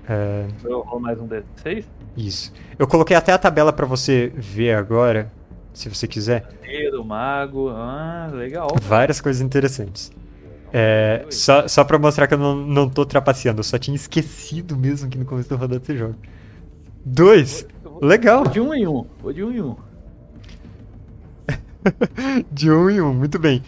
Uh... 0.07 0.47
Eu 0.63 0.81
rolo 0.81 1.01
mais 1.01 1.19
um 1.19 1.27
D6? 1.27 1.85
Isso. 2.15 2.53
Eu 2.77 2.87
coloquei 2.87 3.17
até 3.17 3.31
a 3.31 3.37
tabela 3.39 3.73
para 3.73 3.87
você 3.87 4.31
ver 4.35 4.75
agora, 4.75 5.31
se 5.73 5.89
você 5.89 6.07
quiser. 6.07 6.47
Maneiro, 6.61 7.03
mago, 7.03 7.69
ah, 7.69 8.29
legal. 8.31 8.67
Várias 8.79 9.19
coisas 9.19 9.41
interessantes. 9.41 10.11
É, 10.71 11.25
só, 11.31 11.67
só 11.67 11.83
pra 11.83 11.97
mostrar 11.97 12.27
que 12.27 12.35
eu 12.35 12.37
não, 12.37 12.55
não 12.55 12.87
tô 12.87 13.07
trapaceando, 13.07 13.61
eu 13.61 13.63
só 13.63 13.79
tinha 13.79 13.95
esquecido 13.95 14.77
mesmo 14.77 15.09
que 15.09 15.17
no 15.17 15.25
começo 15.25 15.49
da 15.49 15.55
rodada 15.55 15.83
você 15.83 15.97
joga. 15.97 16.15
Dois! 17.03 17.65
Legal! 17.99 18.43
Vou 18.43 18.53
de 18.53 18.61
um 18.61 18.73
em 18.73 18.87
um, 18.87 19.05
vou 19.19 19.33
de 19.33 19.43
um 19.43 19.51
em 19.51 19.61
um. 19.61 19.88
de 22.51 22.69
um 22.71 22.89
em 22.89 23.01
um, 23.01 23.13
muito 23.13 23.39
bem. 23.39 23.63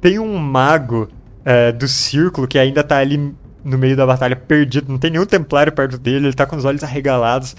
Tem 0.00 0.18
um 0.18 0.36
mago 0.36 1.08
é, 1.44 1.72
do 1.72 1.86
círculo 1.86 2.48
que 2.48 2.58
ainda 2.58 2.82
tá 2.82 2.98
ali 2.98 3.34
no 3.64 3.78
meio 3.78 3.96
da 3.96 4.06
batalha 4.06 4.36
perdido, 4.36 4.90
não 4.90 4.98
tem 4.98 5.10
nenhum 5.10 5.26
templário 5.26 5.72
perto 5.72 5.98
dele, 5.98 6.26
ele 6.26 6.34
tá 6.34 6.46
com 6.46 6.56
os 6.56 6.64
olhos 6.64 6.82
arregalados. 6.82 7.54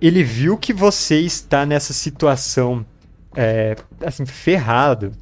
Ele 0.00 0.22
viu 0.22 0.56
que 0.56 0.72
você 0.72 1.20
está 1.20 1.64
nessa 1.64 1.92
situação, 1.92 2.84
é, 3.34 3.76
assim, 4.04 4.26
ferrado. 4.26 5.12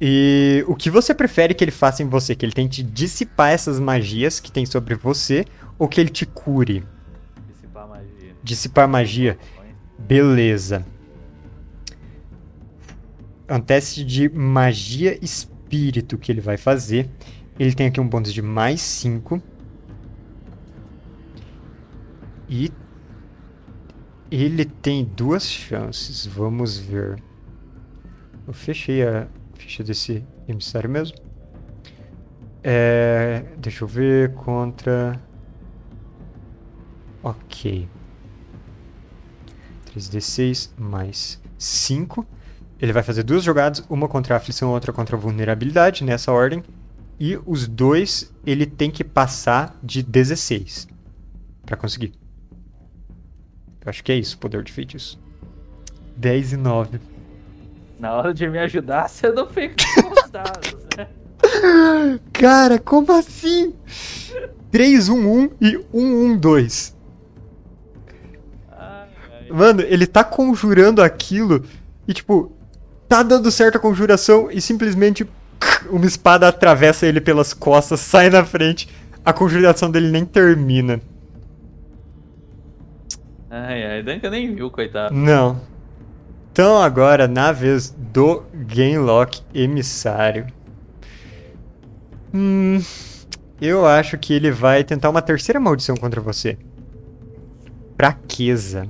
E 0.00 0.64
o 0.66 0.74
que 0.74 0.90
você 0.90 1.14
prefere 1.14 1.54
que 1.54 1.62
ele 1.62 1.70
faça 1.70 2.02
em 2.02 2.08
você? 2.08 2.34
Que 2.34 2.44
ele 2.44 2.52
tente 2.52 2.82
dissipar 2.82 3.52
essas 3.52 3.78
magias 3.78 4.40
que 4.40 4.50
tem 4.50 4.66
sobre 4.66 4.96
você 4.96 5.44
ou 5.78 5.86
que 5.86 6.00
ele 6.00 6.10
te 6.10 6.26
cure? 6.26 6.84
Dissipar 7.46 7.88
magia. 7.88 8.36
Dissipar 8.42 8.88
magia. 8.88 9.38
Beleza. 9.96 10.84
É 13.52 13.54
um 13.54 13.60
teste 13.60 14.02
de 14.02 14.30
magia 14.30 15.22
espírito 15.22 16.16
que 16.16 16.32
ele 16.32 16.40
vai 16.40 16.56
fazer. 16.56 17.10
Ele 17.58 17.74
tem 17.74 17.86
aqui 17.86 18.00
um 18.00 18.08
bônus 18.08 18.32
de 18.32 18.40
mais 18.40 18.80
5. 18.80 19.42
E 22.48 22.72
ele 24.30 24.64
tem 24.64 25.04
duas 25.04 25.44
chances. 25.44 26.24
Vamos 26.24 26.78
ver. 26.78 27.22
Eu 28.46 28.54
fechei 28.54 29.06
a 29.06 29.28
ficha 29.52 29.84
desse 29.84 30.24
emissário 30.48 30.88
mesmo. 30.88 31.18
É, 32.64 33.44
deixa 33.58 33.84
eu 33.84 33.88
ver 33.88 34.32
contra. 34.32 35.20
Ok. 37.22 37.86
3d6 39.94 40.70
mais 40.78 41.38
5. 41.58 42.26
Ele 42.82 42.92
vai 42.92 43.04
fazer 43.04 43.22
duas 43.22 43.44
jogadas, 43.44 43.84
uma 43.88 44.08
contra 44.08 44.34
a 44.34 44.38
aflição, 44.38 44.70
outra 44.70 44.92
contra 44.92 45.14
a 45.14 45.18
vulnerabilidade, 45.18 46.02
nessa 46.02 46.32
ordem. 46.32 46.64
E 47.18 47.38
os 47.46 47.68
dois 47.68 48.34
ele 48.44 48.66
tem 48.66 48.90
que 48.90 49.04
passar 49.04 49.78
de 49.80 50.02
16 50.02 50.88
para 51.64 51.76
conseguir. 51.76 52.12
Eu 53.84 53.88
acho 53.88 54.02
que 54.02 54.10
é 54.10 54.16
isso, 54.16 54.36
poder 54.36 54.64
de 54.64 54.72
feitiço. 54.72 55.16
10 56.16 56.54
e 56.54 56.56
9. 56.56 57.00
Na 58.00 58.14
hora 58.14 58.34
de 58.34 58.48
me 58.48 58.58
ajudar, 58.58 59.08
você 59.08 59.30
não 59.30 59.48
fica 59.48 59.76
com 60.02 60.14
dados, 60.28 60.76
né? 60.96 61.08
Cara, 62.32 62.80
como 62.80 63.12
assim? 63.12 63.74
3, 64.72 65.08
1, 65.08 65.14
1 65.14 65.50
e 65.60 65.76
1, 65.76 66.32
1, 66.32 66.36
2. 66.36 66.96
Mano, 69.50 69.82
ele 69.82 70.06
tá 70.06 70.24
conjurando 70.24 71.00
aquilo 71.00 71.64
e, 72.08 72.12
tipo, 72.12 72.50
tá 73.12 73.22
dando 73.22 73.50
certo 73.50 73.76
a 73.76 73.78
conjuração 73.78 74.50
e 74.50 74.58
simplesmente 74.58 75.28
uma 75.90 76.06
espada 76.06 76.48
atravessa 76.48 77.06
ele 77.06 77.20
pelas 77.20 77.52
costas, 77.52 78.00
sai 78.00 78.30
na 78.30 78.42
frente. 78.42 78.88
A 79.22 79.34
conjuração 79.34 79.90
dele 79.90 80.10
nem 80.10 80.24
termina. 80.24 80.98
Ai, 83.50 83.84
ai, 83.84 84.02
Duncan 84.02 84.30
nem 84.30 84.54
viu, 84.54 84.70
coitado. 84.70 85.14
Não. 85.14 85.60
Então 86.50 86.80
agora, 86.80 87.28
na 87.28 87.52
vez 87.52 87.90
do 87.90 88.44
Gamelock 88.54 89.42
Emissário. 89.54 90.46
Hum, 92.32 92.82
eu 93.60 93.84
acho 93.84 94.16
que 94.16 94.32
ele 94.32 94.50
vai 94.50 94.82
tentar 94.82 95.10
uma 95.10 95.20
terceira 95.20 95.60
maldição 95.60 95.96
contra 95.96 96.18
você. 96.18 96.56
Fraqueza. 97.94 98.88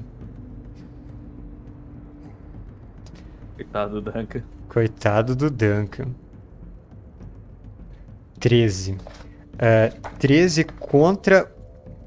Coitado 3.57 4.01
do 4.01 4.13
Duncan. 4.13 4.43
Coitado 4.69 5.37
do 5.37 5.51
Duncan. 5.51 6.09
13. 8.41 8.93
Uh, 8.93 10.09
13 10.19 10.65
contra 10.65 11.51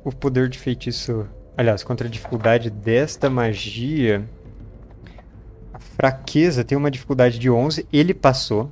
o 0.04 0.12
poder 0.12 0.50
de 0.50 0.58
feitiço. 0.58 1.28
Aliás, 1.58 1.84
contra 1.84 2.08
a 2.08 2.12
dificuldade 2.12 2.70
desta 2.70 3.30
magia. 3.30 4.28
A 5.74 5.80
fraqueza 5.80 6.64
tem 6.64 6.78
uma 6.78 6.92
dificuldade 6.92 7.40
de 7.40 7.50
11. 7.50 7.88
Ele 7.94 8.14
passou. 8.14 8.72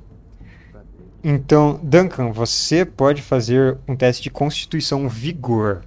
Então, 1.22 1.80
Duncan, 1.82 2.32
você 2.32 2.84
pode 2.84 3.22
fazer 3.22 3.78
um 3.88 3.96
teste 3.96 4.24
de 4.24 4.30
constituição 4.30 5.08
vigor. 5.08 5.82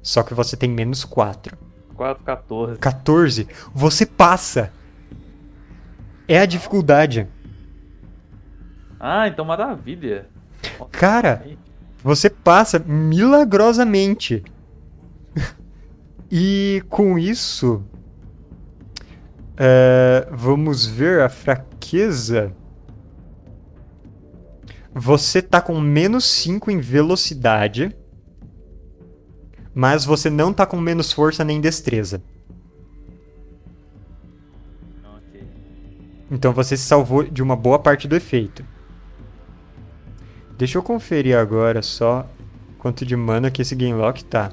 Só 0.00 0.22
que 0.22 0.34
você 0.34 0.56
tem 0.56 0.70
menos 0.70 1.04
4. 1.04 1.58
4, 1.96 2.24
14. 2.24 2.78
14? 2.78 3.48
Você 3.74 4.06
passa! 4.06 4.72
É 6.30 6.38
a 6.38 6.46
dificuldade. 6.46 7.26
Ah, 9.00 9.26
então 9.26 9.44
maravilha. 9.44 10.28
Cara, 10.92 11.44
você 12.04 12.30
passa 12.30 12.78
milagrosamente. 12.78 14.44
e 16.30 16.84
com 16.88 17.18
isso. 17.18 17.82
É, 19.56 20.28
vamos 20.30 20.86
ver 20.86 21.20
a 21.20 21.28
fraqueza. 21.28 22.52
Você 24.94 25.42
tá 25.42 25.60
com 25.60 25.80
menos 25.80 26.24
5 26.26 26.70
em 26.70 26.78
velocidade. 26.78 27.92
Mas 29.74 30.04
você 30.04 30.30
não 30.30 30.52
tá 30.52 30.64
com 30.64 30.76
menos 30.76 31.12
força 31.12 31.42
nem 31.42 31.60
destreza. 31.60 32.22
Então 36.30 36.52
você 36.52 36.76
se 36.76 36.84
salvou 36.84 37.24
de 37.24 37.42
uma 37.42 37.56
boa 37.56 37.78
parte 37.78 38.06
do 38.06 38.14
efeito. 38.14 38.64
Deixa 40.56 40.78
eu 40.78 40.82
conferir 40.82 41.36
agora 41.36 41.82
só 41.82 42.28
quanto 42.78 43.04
de 43.04 43.16
mana 43.16 43.50
que 43.50 43.62
esse 43.62 43.74
Gamelock 43.74 44.24
tá. 44.24 44.52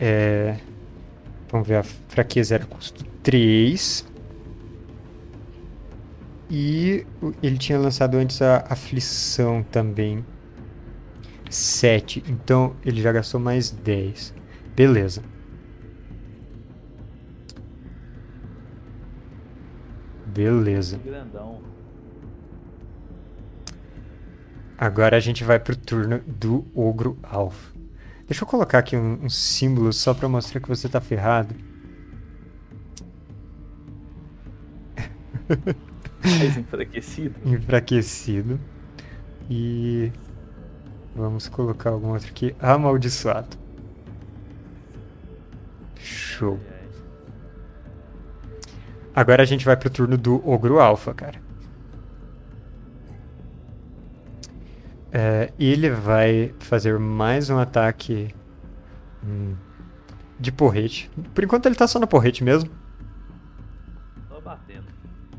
É... 0.00 0.56
Vamos 1.50 1.68
ver, 1.68 1.76
a 1.76 1.82
fraqueza 1.82 2.54
era 2.54 2.64
custo 2.64 3.04
3. 3.22 4.06
E 6.50 7.06
ele 7.42 7.58
tinha 7.58 7.78
lançado 7.78 8.16
antes 8.16 8.40
a 8.40 8.64
aflição 8.68 9.62
também. 9.62 10.24
7. 11.50 12.24
Então 12.28 12.74
ele 12.84 13.02
já 13.02 13.12
gastou 13.12 13.40
mais 13.40 13.70
10. 13.70 14.34
Beleza. 14.74 15.22
Beleza. 20.34 21.00
Agora 24.76 25.16
a 25.16 25.20
gente 25.20 25.44
vai 25.44 25.60
pro 25.60 25.76
turno 25.76 26.20
do 26.26 26.66
Ogro 26.74 27.16
Alpha. 27.22 27.72
Deixa 28.26 28.42
eu 28.42 28.48
colocar 28.48 28.78
aqui 28.78 28.96
um, 28.96 29.24
um 29.24 29.30
símbolo 29.30 29.92
só 29.92 30.12
pra 30.12 30.28
mostrar 30.28 30.60
que 30.60 30.68
você 30.68 30.88
tá 30.88 31.00
ferrado. 31.00 31.54
Mais 36.24 36.56
enfraquecido. 36.56 37.34
enfraquecido. 37.44 38.60
E 39.48 40.10
vamos 41.14 41.48
colocar 41.48 41.90
algum 41.90 42.12
outro 42.12 42.30
aqui. 42.30 42.56
Amaldiçoado. 42.58 43.56
Show. 45.96 46.58
Agora 49.14 49.42
a 49.42 49.46
gente 49.46 49.64
vai 49.64 49.76
pro 49.76 49.88
turno 49.88 50.18
do 50.18 50.46
Ogro 50.48 50.80
Alpha, 50.80 51.14
cara. 51.14 51.40
É, 55.12 55.52
ele 55.56 55.88
vai 55.90 56.52
fazer 56.58 56.98
mais 56.98 57.48
um 57.48 57.56
ataque 57.56 58.34
hum, 59.24 59.54
de 60.40 60.50
porrete. 60.50 61.08
Por 61.32 61.44
enquanto 61.44 61.66
ele 61.66 61.76
tá 61.76 61.86
só 61.86 62.00
no 62.00 62.08
porrete 62.08 62.42
mesmo. 62.42 62.68
Tô 64.28 64.40
batendo. 64.40 64.86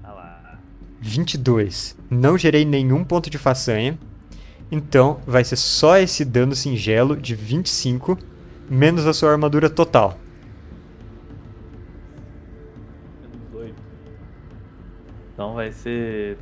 Ah 0.01 0.13
lá. 0.13 0.59
22. 1.01 1.97
Não 2.09 2.37
gerei 2.37 2.63
nenhum 2.63 3.03
ponto 3.03 3.29
de 3.29 3.37
façanha. 3.37 3.99
Então 4.71 5.19
vai 5.27 5.43
ser 5.43 5.57
só 5.57 5.97
esse 5.97 6.23
dano 6.23 6.55
singelo 6.55 7.17
de 7.17 7.35
25 7.35 8.17
menos 8.69 9.05
a 9.05 9.13
sua 9.13 9.31
armadura 9.31 9.69
total. 9.69 10.17
Então 15.35 15.53
vai 15.53 15.69
ser 15.69 16.37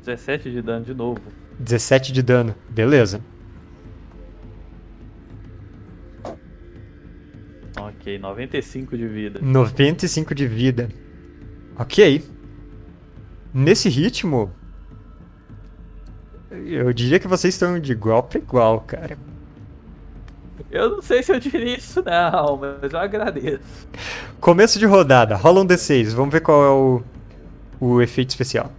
17 0.00 0.50
de 0.50 0.60
dano 0.60 0.84
de 0.84 0.92
novo. 0.92 1.20
17 1.60 2.12
de 2.12 2.20
dano, 2.20 2.52
beleza. 2.68 3.20
Ok, 7.78 8.18
95 8.18 8.96
de 8.96 9.06
vida. 9.06 9.38
95 9.40 10.34
de 10.34 10.48
vida. 10.48 10.88
Ok. 11.78 12.24
Nesse 13.54 13.88
ritmo, 13.88 14.50
eu 16.50 16.92
diria 16.92 17.20
que 17.20 17.28
vocês 17.28 17.54
estão 17.54 17.78
de 17.78 17.92
igual 17.92 18.24
para 18.24 18.40
igual, 18.40 18.80
cara. 18.80 19.16
Eu 20.72 20.90
não 20.90 21.02
sei 21.02 21.22
se 21.22 21.32
eu 21.32 21.38
diria 21.38 21.76
isso 21.76 22.02
não, 22.04 22.56
mas 22.56 22.92
eu 22.92 22.98
agradeço. 22.98 23.88
Começo 24.40 24.76
de 24.76 24.86
rodada, 24.86 25.36
rola 25.36 25.60
um 25.60 25.66
D6, 25.66 26.14
vamos 26.14 26.32
ver 26.32 26.40
qual 26.40 26.64
é 26.64 26.68
o 26.68 27.02
o 27.80 28.00
efeito 28.00 28.30
especial. 28.30 28.70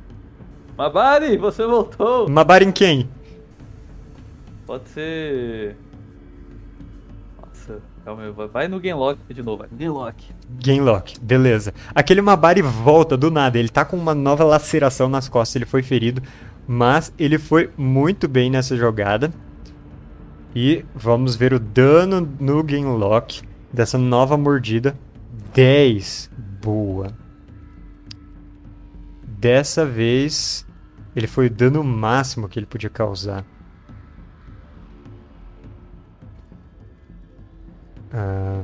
Mabari, 0.77 1.37
você 1.37 1.65
voltou! 1.65 2.29
Mabari 2.29 2.65
em 2.65 2.71
quem? 2.71 3.09
Pode 4.65 4.87
ser. 4.89 5.75
Nossa, 7.41 7.81
calma 8.05 8.23
aí, 8.23 8.31
vai 8.47 8.67
no 8.67 8.79
Gamelock 8.79 9.19
de 9.33 9.43
novo, 9.43 9.57
vai. 9.57 9.67
Gamelock. 9.71 10.25
Gamelock, 10.63 11.19
beleza. 11.19 11.73
Aquele 11.93 12.21
Mabari 12.21 12.61
volta 12.61 13.17
do 13.17 13.29
nada, 13.29 13.59
ele 13.59 13.69
tá 13.69 13.83
com 13.83 13.97
uma 13.97 14.15
nova 14.15 14.43
laceração 14.43 15.09
nas 15.09 15.27
costas, 15.27 15.57
ele 15.57 15.65
foi 15.65 15.83
ferido, 15.83 16.21
mas 16.67 17.13
ele 17.19 17.37
foi 17.37 17.69
muito 17.77 18.27
bem 18.27 18.49
nessa 18.49 18.77
jogada. 18.77 19.31
E 20.55 20.85
vamos 20.93 21.35
ver 21.35 21.53
o 21.53 21.59
dano 21.59 22.27
no 22.39 22.63
Gamelock 22.63 23.41
dessa 23.71 23.97
nova 23.97 24.37
mordida. 24.37 24.97
10. 25.53 26.29
Boa. 26.61 27.20
Dessa 29.41 29.83
vez, 29.83 30.67
ele 31.15 31.25
foi 31.25 31.47
o 31.47 31.49
dano 31.49 31.83
máximo 31.83 32.47
que 32.47 32.59
ele 32.59 32.67
podia 32.67 32.91
causar. 32.91 33.43
Ah, 38.13 38.61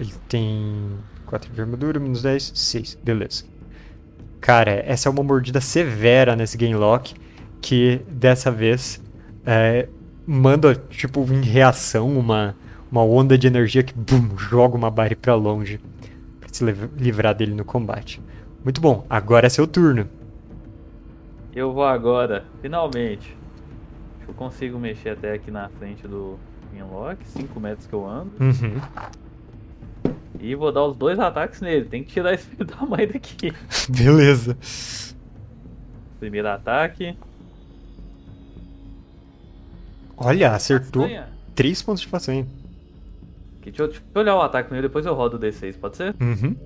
ele 0.00 0.14
tem 0.26 0.98
4 1.26 1.52
de 1.52 1.60
armadura, 1.60 2.00
menos 2.00 2.22
10, 2.22 2.52
6. 2.54 2.98
Beleza. 3.04 3.44
Cara, 4.40 4.82
essa 4.86 5.10
é 5.10 5.12
uma 5.12 5.22
mordida 5.22 5.60
severa 5.60 6.34
nesse 6.34 6.56
Gamelock, 6.56 7.14
que 7.60 8.00
dessa 8.08 8.50
vez 8.50 9.02
é, 9.44 9.86
manda, 10.26 10.74
tipo, 10.88 11.30
em 11.30 11.42
reação, 11.42 12.18
uma, 12.18 12.56
uma 12.90 13.04
onda 13.04 13.36
de 13.36 13.48
energia 13.48 13.82
que 13.82 13.92
boom, 13.92 14.34
joga 14.38 14.78
uma 14.78 14.90
Bari 14.90 15.14
pra 15.14 15.34
longe. 15.34 15.78
Pra 16.40 16.48
se 16.50 16.64
livrar 16.96 17.34
dele 17.34 17.54
no 17.54 17.66
combate. 17.66 18.18
Muito 18.64 18.80
bom, 18.80 19.04
agora 19.10 19.46
é 19.46 19.50
seu 19.50 19.66
turno. 19.66 20.08
Eu 21.54 21.72
vou 21.72 21.84
agora, 21.84 22.44
finalmente. 22.60 23.36
Eu 24.26 24.32
consigo 24.34 24.78
mexer 24.78 25.10
até 25.10 25.34
aqui 25.34 25.50
na 25.50 25.68
frente 25.68 26.06
do 26.06 26.38
Inlock, 26.74 27.26
5 27.26 27.60
metros 27.60 27.86
que 27.86 27.92
eu 27.92 28.06
ando. 28.08 28.30
Uhum. 28.40 28.80
E 30.40 30.54
vou 30.54 30.72
dar 30.72 30.84
os 30.84 30.96
dois 30.96 31.18
ataques 31.18 31.60
nele. 31.60 31.84
Tem 31.84 32.02
que 32.02 32.12
tirar 32.12 32.32
esse 32.32 32.46
filho 32.50 32.64
da 32.64 32.86
mãe 32.86 33.06
daqui. 33.06 33.52
Beleza. 33.90 34.56
Primeiro 36.18 36.48
ataque. 36.48 37.16
Olha, 40.16 40.52
acertou. 40.52 41.02
Façanha. 41.02 41.28
Três 41.54 41.82
pontos 41.82 42.02
de 42.02 42.08
façanha. 42.08 42.46
Deixa 43.62 43.82
eu, 43.82 43.88
deixa 43.88 44.02
eu 44.14 44.20
olhar 44.20 44.36
o 44.36 44.40
ataque 44.40 44.70
nele, 44.72 44.88
depois 44.88 45.04
eu 45.04 45.14
rodo 45.14 45.36
o 45.36 45.40
D6, 45.40 45.78
pode 45.78 45.96
ser? 45.96 46.14
Uhum. 46.20 46.56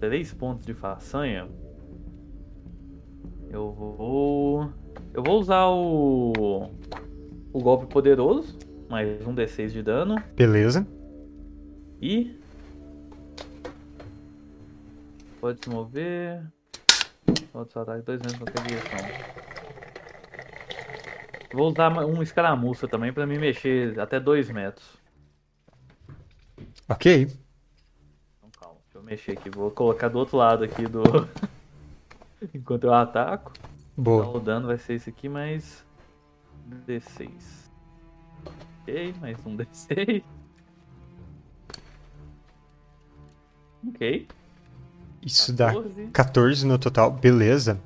Três 0.00 0.32
pontos 0.32 0.64
de 0.64 0.74
façanha. 0.74 1.48
Eu 3.50 3.72
vou. 3.72 4.72
Eu 5.12 5.22
vou 5.22 5.40
usar 5.40 5.66
o. 5.66 6.70
O 7.52 7.60
golpe 7.60 7.86
poderoso. 7.86 8.58
Mais 8.88 9.26
um 9.26 9.34
D6 9.34 9.70
de 9.70 9.82
dano. 9.82 10.16
Beleza. 10.34 10.86
E. 12.00 12.38
Pode 15.40 15.62
se 15.62 15.70
mover. 15.70 16.42
Outro 17.52 17.80
ataque, 17.80 18.02
dois 18.02 18.20
metros 18.20 18.38
qualquer 18.38 18.62
direção. 18.66 18.98
Vou 21.52 21.68
usar 21.68 21.88
uma 21.88 22.22
escaramuça 22.22 22.86
também 22.86 23.12
pra 23.12 23.26
me 23.26 23.38
mexer 23.38 23.98
até 23.98 24.20
dois 24.20 24.50
metros. 24.50 24.98
Ok. 26.88 27.22
Então 27.22 28.50
calma, 28.60 28.80
deixa 28.84 28.97
eu 28.97 28.97
mexer 29.08 29.32
aqui. 29.32 29.50
Vou 29.50 29.70
colocar 29.70 30.08
do 30.08 30.18
outro 30.18 30.36
lado 30.36 30.64
aqui 30.64 30.86
do. 30.86 31.02
Enquanto 32.54 32.84
eu 32.84 32.94
ataco. 32.94 33.52
Boa. 33.96 34.22
Então, 34.22 34.36
o 34.36 34.40
dano 34.40 34.66
vai 34.68 34.78
ser 34.78 34.94
esse 34.94 35.10
aqui, 35.10 35.28
mais 35.28 35.84
D6. 36.86 37.30
Ok, 38.82 39.14
mais 39.20 39.36
um 39.44 39.56
D6. 39.56 40.22
Ok. 43.88 44.28
Isso 45.22 45.54
14. 45.56 46.04
dá 46.04 46.10
14 46.12 46.66
no 46.66 46.78
total, 46.78 47.10
beleza. 47.10 47.80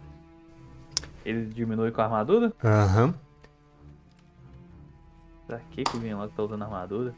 Ele 1.24 1.46
diminui 1.46 1.90
com 1.90 2.00
a 2.00 2.04
armadura? 2.04 2.52
Aham. 2.62 3.06
Uhum. 3.06 3.14
Pra 5.46 5.58
que 5.70 5.84
que 5.84 5.96
o 5.96 6.00
Vinlock 6.00 6.34
tá 6.34 6.42
usando 6.42 6.62
armadura? 6.62 7.14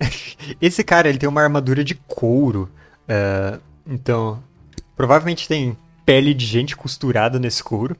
Esse 0.60 0.84
cara, 0.84 1.08
ele 1.08 1.18
tem 1.18 1.28
uma 1.28 1.42
armadura 1.42 1.82
de 1.82 1.94
couro. 1.94 2.70
Uh, 3.08 3.60
então, 3.86 4.42
provavelmente 4.94 5.48
tem 5.48 5.76
pele 6.04 6.34
de 6.34 6.44
gente 6.44 6.76
costurada 6.76 7.38
nesse 7.38 7.62
couro. 7.64 7.96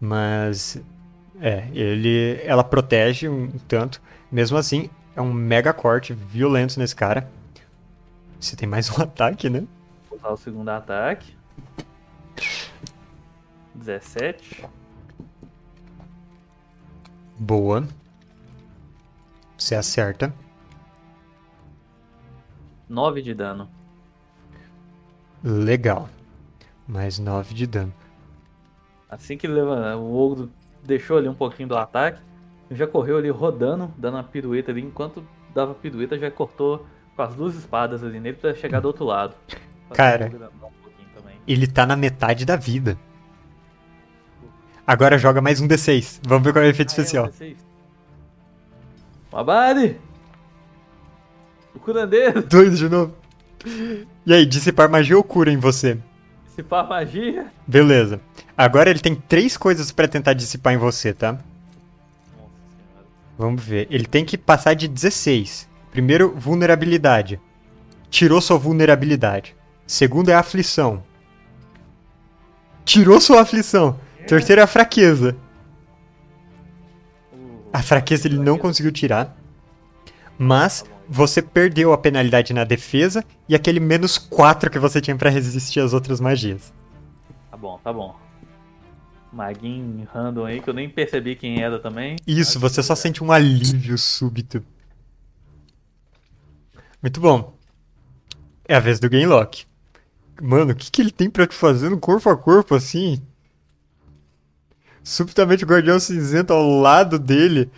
Mas, 0.00 0.80
é, 1.40 1.68
ele, 1.72 2.40
ela 2.44 2.62
protege 2.62 3.28
um 3.28 3.50
tanto. 3.66 4.00
Mesmo 4.30 4.56
assim, 4.56 4.90
é 5.16 5.20
um 5.20 5.32
mega 5.32 5.72
corte 5.72 6.12
violento 6.12 6.78
nesse 6.78 6.94
cara. 6.94 7.30
Você 8.38 8.56
tem 8.56 8.68
mais 8.68 8.90
um 8.90 9.00
ataque, 9.02 9.48
né? 9.48 9.64
Vou 10.08 10.18
usar 10.18 10.30
o 10.30 10.36
segundo 10.36 10.68
ataque. 10.68 11.36
17. 13.74 14.64
Boa. 17.38 17.86
Você 19.56 19.74
acerta. 19.74 20.34
9 22.88 23.22
de 23.22 23.34
dano. 23.34 23.68
Legal. 25.42 26.08
Mais 26.86 27.18
9 27.18 27.54
de 27.54 27.66
dano. 27.66 27.92
Assim 29.08 29.36
que 29.36 29.46
leva, 29.46 29.96
o 29.96 30.16
ogro 30.16 30.50
deixou 30.82 31.18
ali 31.18 31.28
um 31.28 31.34
pouquinho 31.34 31.68
do 31.68 31.76
ataque, 31.76 32.20
já 32.70 32.86
correu 32.86 33.18
ali 33.18 33.30
rodando, 33.30 33.92
dando 33.96 34.14
uma 34.14 34.24
pirueta 34.24 34.70
ali. 34.70 34.80
Enquanto 34.80 35.24
dava 35.54 35.74
pirueta, 35.74 36.18
já 36.18 36.30
cortou 36.30 36.86
com 37.14 37.22
as 37.22 37.34
duas 37.34 37.54
espadas 37.54 38.02
ali 38.02 38.18
nele 38.18 38.36
pra 38.36 38.54
chegar 38.54 38.80
do 38.80 38.86
outro 38.86 39.04
lado. 39.04 39.34
Cara, 39.92 40.30
um 40.30 40.72
ele 41.46 41.66
tá 41.66 41.84
na 41.84 41.96
metade 41.96 42.44
da 42.44 42.56
vida. 42.56 42.96
Agora 44.86 45.18
joga 45.18 45.40
mais 45.40 45.60
um 45.60 45.68
D6. 45.68 46.20
Vamos 46.26 46.44
ver 46.44 46.52
qual 46.52 46.64
é 46.64 46.68
o 46.68 46.70
efeito 46.70 46.88
ah, 46.88 46.92
especial. 46.92 47.30
É 47.40 47.54
Mabari! 49.30 50.00
O 51.74 51.78
curandeiro! 51.78 52.42
Doido 52.42 52.76
de 52.76 52.88
novo. 52.88 53.21
E 54.24 54.32
aí, 54.32 54.46
dissipar 54.46 54.90
magia 54.90 55.16
ou 55.16 55.24
cura 55.24 55.50
em 55.50 55.56
você? 55.56 55.98
Dissipar 56.46 56.88
magia? 56.88 57.46
Beleza. 57.66 58.20
Agora 58.56 58.90
ele 58.90 58.98
tem 58.98 59.14
três 59.14 59.56
coisas 59.56 59.90
para 59.90 60.08
tentar 60.08 60.34
dissipar 60.34 60.74
em 60.74 60.76
você, 60.76 61.12
tá? 61.12 61.38
Vamos 63.38 63.62
ver. 63.64 63.86
Ele 63.90 64.04
tem 64.04 64.24
que 64.24 64.36
passar 64.36 64.74
de 64.74 64.86
16. 64.86 65.68
Primeiro, 65.90 66.34
vulnerabilidade. 66.36 67.40
Tirou 68.10 68.40
sua 68.40 68.58
vulnerabilidade. 68.58 69.56
Segundo 69.86 70.28
é 70.28 70.34
aflição. 70.34 71.02
Tirou 72.84 73.20
sua 73.20 73.40
aflição. 73.40 73.98
É. 74.20 74.24
Terceiro 74.24 74.60
é 74.60 74.64
a 74.64 74.66
fraqueza. 74.66 75.36
A 77.72 77.82
fraqueza 77.82 78.28
ele 78.28 78.38
não 78.38 78.58
conseguiu 78.58 78.92
tirar. 78.92 79.36
Mas 80.38 80.84
você 81.12 81.42
perdeu 81.42 81.92
a 81.92 81.98
penalidade 81.98 82.54
na 82.54 82.64
defesa 82.64 83.22
e 83.46 83.54
aquele 83.54 83.78
menos 83.78 84.16
4 84.16 84.70
que 84.70 84.78
você 84.78 84.98
tinha 84.98 85.14
para 85.14 85.28
resistir 85.28 85.80
às 85.80 85.92
outras 85.92 86.20
magias. 86.20 86.72
Tá 87.50 87.56
bom, 87.56 87.78
tá 87.84 87.92
bom. 87.92 88.16
Maguinho 89.30 90.08
random 90.12 90.46
aí 90.46 90.60
que 90.60 90.70
eu 90.70 90.74
nem 90.74 90.88
percebi 90.88 91.36
quem 91.36 91.62
era 91.62 91.78
também. 91.78 92.16
Isso, 92.26 92.58
você 92.58 92.82
só 92.82 92.94
sente 92.94 93.22
um 93.22 93.30
alívio 93.30 93.98
súbito. 93.98 94.64
Muito 97.02 97.20
bom. 97.20 97.52
É 98.66 98.74
a 98.76 98.80
vez 98.80 98.98
do 98.98 99.10
Gamelock. 99.10 99.66
Mano, 100.40 100.72
o 100.72 100.74
que, 100.74 100.90
que 100.90 101.02
ele 101.02 101.10
tem 101.10 101.28
para 101.28 101.46
te 101.46 101.54
fazer 101.54 101.90
no 101.90 101.98
corpo 101.98 102.30
a 102.30 102.36
corpo 102.36 102.74
assim? 102.74 103.20
subitamente 105.04 105.64
o 105.64 105.66
Guardião 105.66 105.98
Cinzento 105.98 106.52
ao 106.52 106.80
lado 106.80 107.18
dele. 107.18 107.70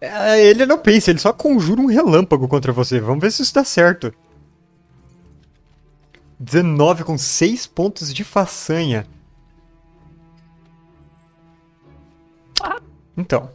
É, 0.00 0.40
ele 0.44 0.64
não 0.64 0.78
pensa, 0.78 1.10
ele 1.10 1.18
só 1.18 1.32
conjura 1.32 1.80
um 1.80 1.86
relâmpago 1.86 2.46
contra 2.46 2.72
você. 2.72 3.00
Vamos 3.00 3.20
ver 3.20 3.32
se 3.32 3.42
isso 3.42 3.54
dá 3.54 3.64
certo. 3.64 4.12
19 6.38 7.02
com 7.02 7.18
6 7.18 7.66
pontos 7.66 8.14
de 8.14 8.22
façanha. 8.22 9.06
Então. 13.16 13.50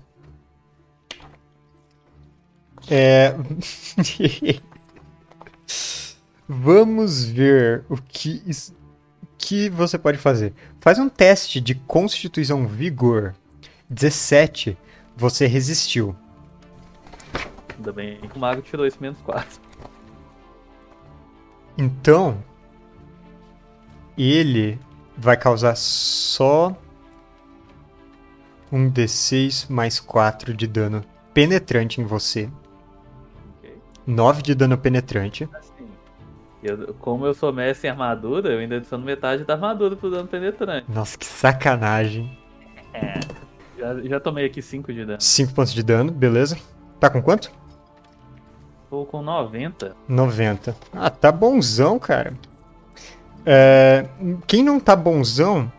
É. 2.89 3.33
Vamos 6.45 7.23
ver 7.23 7.85
o 7.89 7.95
que 7.95 8.43
que 9.37 9.69
você 9.69 9.97
pode 9.97 10.17
fazer? 10.17 10.53
Faz 10.81 10.99
um 10.99 11.07
teste 11.07 11.61
de 11.61 11.75
Constituição 11.75 12.67
Vigor. 12.67 13.33
17. 13.89 14.77
Você 15.15 15.47
resistiu. 15.47 16.13
Ainda 17.83 17.91
bem 17.91 18.17
que 18.21 18.37
o 18.37 18.39
mago 18.39 18.61
tirou 18.61 18.85
esse 18.85 19.01
menos 19.01 19.19
4. 19.19 19.59
Então. 21.77 22.41
Ele 24.17 24.79
vai 25.17 25.35
causar 25.35 25.75
só. 25.75 26.73
Um 28.71 28.89
D6 28.89 29.69
mais 29.69 29.99
4 29.99 30.53
de 30.53 30.65
dano 30.65 31.03
penetrante 31.33 31.99
em 31.99 32.05
você. 32.05 32.49
Okay. 33.59 33.75
9 34.07 34.41
de 34.41 34.55
dano 34.55 34.77
penetrante. 34.77 35.47
Eu, 36.63 36.93
como 36.95 37.25
eu 37.25 37.33
sou 37.33 37.51
mestre 37.51 37.87
em 37.87 37.91
armadura, 37.91 38.53
eu 38.53 38.59
ainda 38.59 38.77
adiciono 38.77 39.03
metade 39.03 39.43
da 39.43 39.55
armadura 39.55 39.97
pro 39.97 40.09
dano 40.09 40.27
penetrante. 40.27 40.89
Nossa, 40.89 41.17
que 41.17 41.25
sacanagem. 41.25 42.35
É. 42.93 43.19
Já, 43.77 44.01
já 44.01 44.19
tomei 44.21 44.45
aqui 44.45 44.61
5 44.61 44.93
de 44.93 45.05
dano. 45.05 45.21
5 45.21 45.53
pontos 45.53 45.73
de 45.73 45.83
dano, 45.83 46.11
beleza. 46.11 46.57
Tá 46.99 47.09
com 47.09 47.21
quanto? 47.21 47.51
Tô 48.93 49.05
com 49.05 49.23
90. 49.23 49.95
90. 50.07 50.77
Ah, 50.93 51.09
tá 51.09 51.31
bonzão, 51.31 51.97
cara. 51.97 52.31
É, 53.43 54.07
quem 54.45 54.63
não 54.63 54.79
tá 54.79 54.95
bonzão 54.95 55.71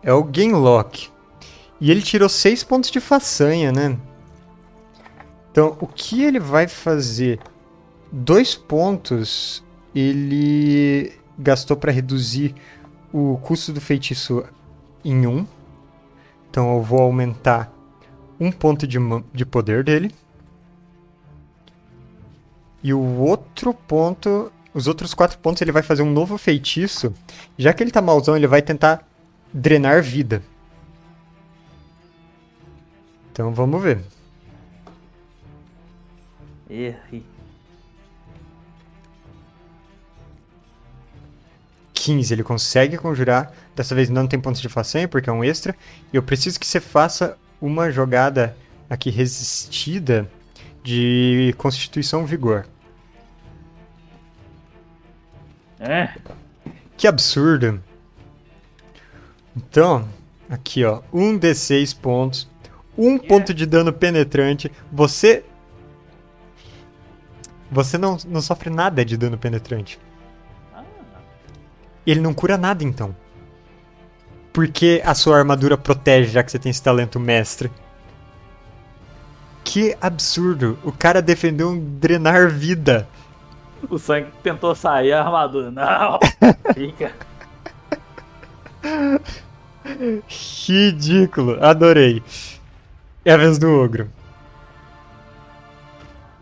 é 0.00 0.12
o 0.12 0.22
Gamelock. 0.22 1.10
E 1.80 1.90
ele 1.90 2.00
tirou 2.00 2.28
6 2.28 2.62
pontos 2.62 2.88
de 2.88 3.00
façanha, 3.00 3.72
né? 3.72 3.98
Então, 5.50 5.76
o 5.80 5.88
que 5.88 6.22
ele 6.22 6.38
vai 6.38 6.68
fazer? 6.68 7.40
Dois 8.12 8.54
pontos 8.54 9.64
ele 9.92 11.12
gastou 11.36 11.76
para 11.76 11.90
reduzir 11.90 12.54
o 13.12 13.38
custo 13.38 13.72
do 13.72 13.80
feitiço 13.80 14.44
em 15.04 15.26
1. 15.26 15.30
Um. 15.30 15.46
Então 16.48 16.76
eu 16.76 16.80
vou 16.80 17.00
aumentar 17.00 17.72
um 18.38 18.52
ponto 18.52 18.86
de, 18.86 18.98
de 19.34 19.44
poder 19.44 19.82
dele. 19.82 20.14
E 22.82 22.94
o 22.94 23.18
outro 23.18 23.74
ponto, 23.74 24.50
os 24.72 24.86
outros 24.86 25.12
quatro 25.14 25.38
pontos, 25.38 25.60
ele 25.60 25.72
vai 25.72 25.82
fazer 25.82 26.02
um 26.02 26.10
novo 26.10 26.38
feitiço. 26.38 27.12
Já 27.58 27.72
que 27.72 27.82
ele 27.82 27.90
tá 27.90 28.00
malzão, 28.00 28.36
ele 28.36 28.46
vai 28.46 28.62
tentar 28.62 29.06
drenar 29.52 30.02
vida. 30.02 30.42
Então 33.32 33.52
vamos 33.52 33.82
ver. 33.82 34.00
Erre. 36.68 37.24
15, 41.92 42.32
ele 42.32 42.42
consegue 42.42 42.96
conjurar. 42.96 43.52
Dessa 43.76 43.94
vez 43.94 44.08
não 44.08 44.26
tem 44.26 44.40
pontos 44.40 44.60
de 44.60 44.68
façanha, 44.68 45.06
porque 45.06 45.28
é 45.28 45.32
um 45.32 45.44
extra. 45.44 45.76
E 46.12 46.16
eu 46.16 46.22
preciso 46.22 46.58
que 46.58 46.66
você 46.66 46.80
faça 46.80 47.36
uma 47.60 47.90
jogada 47.90 48.56
aqui 48.88 49.10
resistida 49.10 50.30
de 50.82 51.54
Constituição 51.58 52.24
Vigor. 52.24 52.66
É. 55.78 56.14
Que 56.96 57.06
absurdo. 57.06 57.82
Então, 59.56 60.08
aqui 60.48 60.84
ó, 60.84 61.02
1 61.12 61.38
d6 61.38 61.98
pontos, 61.98 62.48
1 62.96 63.04
yeah. 63.04 63.28
ponto 63.28 63.54
de 63.54 63.66
dano 63.66 63.92
penetrante. 63.92 64.70
Você 64.92 65.44
você 67.70 67.96
não, 67.96 68.18
não 68.26 68.42
sofre 68.42 68.68
nada 68.68 69.04
de 69.04 69.16
dano 69.16 69.38
penetrante. 69.38 69.98
Ah. 70.74 70.82
Ele 72.04 72.20
não 72.20 72.34
cura 72.34 72.58
nada 72.58 72.82
então. 72.82 73.14
Porque 74.52 75.00
a 75.04 75.14
sua 75.14 75.38
armadura 75.38 75.78
protege, 75.78 76.32
já 76.32 76.42
que 76.42 76.50
você 76.50 76.58
tem 76.58 76.70
esse 76.70 76.82
talento 76.82 77.20
mestre. 77.20 77.70
Que 79.64 79.96
absurdo! 80.00 80.78
O 80.82 80.90
cara 80.92 81.22
defendeu 81.22 81.68
um 81.70 81.98
drenar 81.98 82.48
vida. 82.50 83.06
O 83.88 83.98
sangue 83.98 84.30
tentou 84.42 84.74
sair, 84.74 85.12
a 85.12 85.22
armadura. 85.22 85.70
Não! 85.70 86.18
Fica. 86.74 87.12
Ridículo, 90.28 91.62
adorei. 91.64 92.22
É 93.24 93.32
a 93.32 93.36
vez 93.36 93.58
do 93.58 93.70
ogro. 93.70 94.10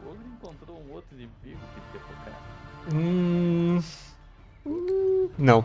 O 0.04 0.10
ogro 0.10 0.22
encontrou 0.26 0.82
um 0.88 0.94
outro 0.94 1.14
inimigo 1.14 1.60
que 1.92 1.98
focar. 1.98 2.94
Hum. 2.94 3.80
Não. 5.38 5.64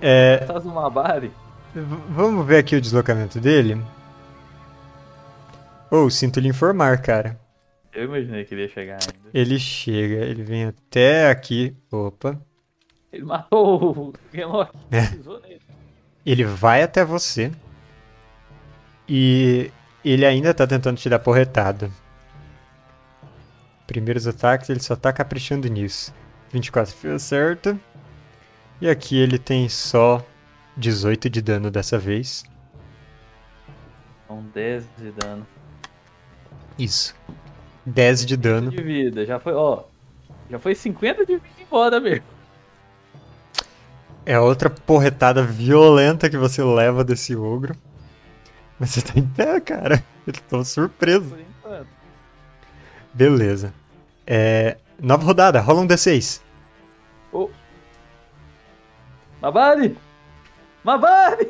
É. 0.00 0.44
Faz 0.46 0.64
uma 0.64 0.88
bari. 0.88 1.32
Vamos 2.10 2.46
ver 2.46 2.58
aqui 2.58 2.76
o 2.76 2.80
deslocamento 2.80 3.38
dele. 3.40 3.80
Oh, 5.90 6.10
sinto 6.10 6.40
lhe 6.40 6.48
informar, 6.48 7.00
cara. 7.00 7.38
Eu 7.92 8.04
imaginei 8.04 8.44
que 8.44 8.54
ele 8.54 8.62
ia 8.62 8.68
chegar 8.68 8.98
ainda. 9.00 9.30
Ele 9.32 9.58
chega, 9.58 10.24
ele 10.24 10.42
vem 10.42 10.66
até 10.66 11.30
aqui. 11.30 11.76
Opa. 11.90 12.40
Ele 13.12 13.24
matou 13.24 13.90
o 13.90 14.12
Genlock. 14.32 14.72
É. 14.92 15.18
Ele 16.24 16.44
vai 16.44 16.82
até 16.82 17.04
você. 17.04 17.50
E 19.08 19.70
ele 20.04 20.26
ainda 20.26 20.52
tá 20.52 20.66
tentando 20.66 20.98
te 20.98 21.08
dar 21.08 21.18
porretada. 21.18 21.90
Primeiros 23.86 24.26
ataques, 24.26 24.68
ele 24.68 24.80
só 24.80 24.94
tá 24.94 25.10
caprichando 25.12 25.66
nisso. 25.68 26.14
24 26.52 26.94
foi 26.94 27.18
certo. 27.18 27.80
E 28.80 28.88
aqui 28.88 29.18
ele 29.18 29.38
tem 29.38 29.68
só 29.68 30.24
18 30.76 31.30
de 31.30 31.40
dano 31.40 31.70
dessa 31.70 31.98
vez. 31.98 32.44
São 34.26 34.42
10 34.54 34.84
de 34.98 35.10
dano. 35.12 35.46
Isso. 36.78 37.14
10 37.84 38.26
de 38.26 38.36
dano. 38.36 38.70
De 38.70 38.82
vida, 38.82 39.24
já 39.26 39.40
foi, 39.40 39.54
ó. 39.54 39.82
Já 40.50 40.58
foi 40.58 40.74
50 40.74 41.26
de 41.26 41.34
vida 41.34 41.46
embora 41.60 41.98
mesmo. 41.98 42.24
É 44.24 44.38
outra 44.38 44.68
porretada 44.68 45.42
violenta 45.42 46.28
que 46.28 46.36
você 46.36 46.62
leva 46.62 47.02
desse 47.02 47.34
ogro. 47.34 47.74
Mas 48.78 48.90
você 48.90 49.02
tá 49.02 49.18
em 49.18 49.26
pé, 49.26 49.58
cara. 49.60 50.04
Eu 50.26 50.34
tô 50.48 50.64
surpreso. 50.64 51.34
Beleza. 53.12 53.72
É... 54.26 54.76
Nova 55.00 55.24
rodada, 55.24 55.60
rola 55.60 55.80
um 55.80 55.86
D6. 55.86 56.42
Oh. 57.32 57.48
Mabari! 59.40 59.96
Mabari! 60.84 61.48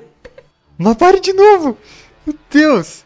Mabari 0.78 1.20
de 1.20 1.32
novo! 1.32 1.76
Meu 2.24 2.38
Deus! 2.50 3.04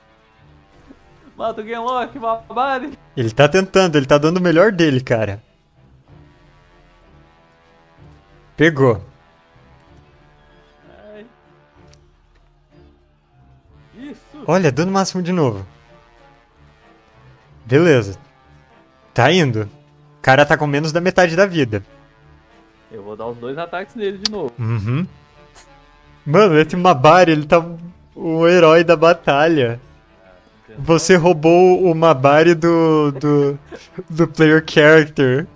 Mata 1.42 1.60
o 1.60 1.64
Genlock, 1.64 2.16
Mabari! 2.20 2.96
Ele 3.16 3.30
tá 3.32 3.48
tentando, 3.48 3.96
ele 3.96 4.06
tá 4.06 4.16
dando 4.16 4.36
o 4.36 4.40
melhor 4.40 4.70
dele, 4.70 5.00
cara. 5.00 5.42
Pegou. 8.56 9.02
Ai. 11.12 11.26
Isso. 13.98 14.44
Olha, 14.46 14.70
dano 14.70 14.92
máximo 14.92 15.20
de 15.20 15.32
novo. 15.32 15.66
Beleza. 17.66 18.16
Tá 19.12 19.32
indo. 19.32 19.62
O 19.62 20.22
cara 20.22 20.46
tá 20.46 20.56
com 20.56 20.68
menos 20.68 20.92
da 20.92 21.00
metade 21.00 21.34
da 21.34 21.44
vida. 21.44 21.82
Eu 22.88 23.02
vou 23.02 23.16
dar 23.16 23.26
os 23.26 23.36
dois 23.38 23.58
ataques 23.58 23.96
nele 23.96 24.18
de 24.18 24.30
novo. 24.30 24.54
Uhum. 24.56 25.04
Mano, 26.24 26.56
esse 26.56 26.76
Mabari, 26.76 27.32
ele 27.32 27.46
tá 27.46 27.60
o 28.14 28.46
herói 28.46 28.84
da 28.84 28.94
batalha. 28.94 29.80
Você 30.78 31.16
roubou 31.16 31.84
o 31.84 31.94
Mabari 31.94 32.54
do, 32.54 33.12
do, 33.12 33.58
do 34.08 34.28
player 34.28 34.64
character. 34.68 35.46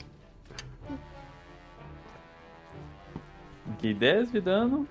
Aqui 3.72 3.94
10 3.94 4.32
de 4.32 4.40
dano. 4.40 4.86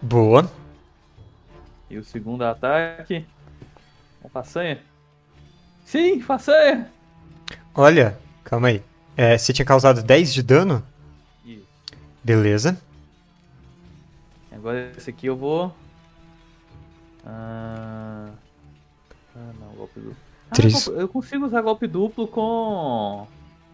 Boa. 0.00 0.50
E 1.90 1.96
o 1.96 2.04
segundo 2.04 2.42
ataque. 2.42 3.24
Uma 4.20 4.30
façanha. 4.30 4.78
Sim, 5.84 6.20
façanha! 6.20 6.90
Olha, 7.74 8.18
calma 8.44 8.68
aí. 8.68 8.82
É, 9.16 9.38
você 9.38 9.52
tinha 9.52 9.64
causado 9.64 10.02
10 10.02 10.34
de 10.34 10.42
dano? 10.42 10.84
Isso. 11.44 11.66
Beleza. 12.22 12.78
Agora 14.52 14.92
esse 14.96 15.08
aqui 15.08 15.26
eu 15.26 15.36
vou. 15.36 15.74
Ah... 17.24 18.27
Ah, 19.38 19.52
não, 19.60 19.68
golpe 19.76 20.00
duplo. 20.00 20.16
Ah, 20.50 20.54
Três. 20.54 20.86
eu 20.88 21.08
consigo 21.08 21.46
usar 21.46 21.60
golpe 21.62 21.86
duplo 21.86 22.26
com. 22.26 23.26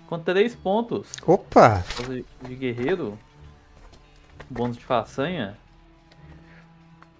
com 0.06 0.18
3 0.18 0.54
pontos. 0.56 1.08
Opa! 1.26 1.82
De 2.46 2.54
guerreiro. 2.54 3.18
Bônus 4.50 4.76
de 4.76 4.84
façanha. 4.84 5.56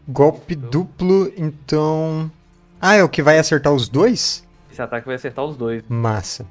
Golpe 0.07 0.55
duplo, 0.55 1.33
então. 1.37 2.31
Ah, 2.81 2.95
é 2.97 3.03
o 3.03 3.09
que 3.09 3.23
vai 3.23 3.39
acertar 3.39 3.73
os 3.73 3.89
dois? 3.89 4.47
Esse 4.71 4.83
ataque 4.83 5.07
vai 5.07 5.15
acertar 5.15 5.45
os 5.45 5.57
dois. 5.57 5.83
Massa. 5.89 6.45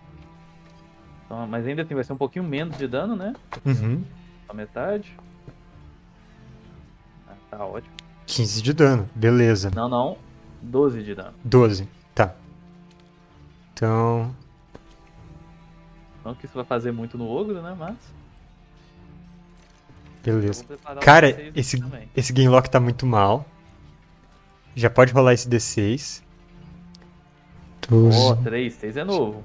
Então, 1.26 1.46
mas 1.46 1.68
ainda 1.68 1.84
assim 1.84 1.94
vai 1.94 2.04
ser 2.04 2.14
um 2.14 2.18
pouquinho 2.18 2.44
menos 2.44 2.76
de 2.78 2.88
dano, 2.88 3.16
né? 3.16 3.34
Uhum. 3.64 4.04
A 4.50 4.54
metade. 4.54 5.16
Ah, 7.28 7.34
tá 7.52 7.64
ótimo. 7.66 7.94
15 8.26 8.62
de 8.64 8.74
dano, 8.74 9.08
beleza. 9.14 9.70
Não, 9.76 9.88
não. 9.88 10.18
12 10.64 11.04
de 11.04 11.14
dano. 11.14 11.34
12, 11.44 11.88
tá. 12.16 12.34
Então. 13.74 14.34
Não 16.24 16.34
que 16.34 16.46
isso 16.46 16.56
vai 16.56 16.64
fazer 16.64 16.92
muito 16.92 17.18
no 17.18 17.30
ogro, 17.30 17.62
né? 17.62 17.76
Mas. 17.78 17.98
Beleza. 20.24 20.64
Cara, 21.02 21.52
esse, 21.54 21.84
esse 22.16 22.32
Gamelock 22.32 22.70
tá 22.70 22.80
muito 22.80 23.06
mal. 23.06 23.46
Já 24.74 24.90
pode 24.90 25.12
rolar 25.12 25.34
esse 25.34 25.50
D6. 25.50 26.24
12. 27.90 28.18
Oh, 28.18 28.36
3, 28.38 28.74
6 28.74 28.98
é 28.98 29.04
novo. 29.04 29.44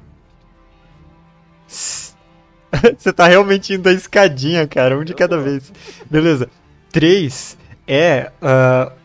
Você 1.68 3.12
tá 3.12 3.26
realmente 3.26 3.74
indo 3.74 3.82
da 3.82 3.92
escadinha, 3.92 4.66
cara, 4.68 4.96
um 4.96 5.02
de 5.02 5.14
cada 5.14 5.38
vez. 5.38 5.72
Beleza. 6.08 6.48
3 6.92 7.58
é 7.86 8.30
uh, 8.40 8.97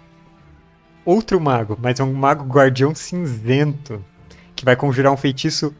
outro 1.05 1.39
mago, 1.39 1.77
mas 1.81 1.99
é 1.99 2.03
um 2.03 2.13
mago 2.13 2.45
guardião 2.45 2.93
cinzento 2.93 4.03
que 4.55 4.65
vai 4.65 4.75
conjurar 4.75 5.11
um 5.11 5.17
feitiço 5.17 5.73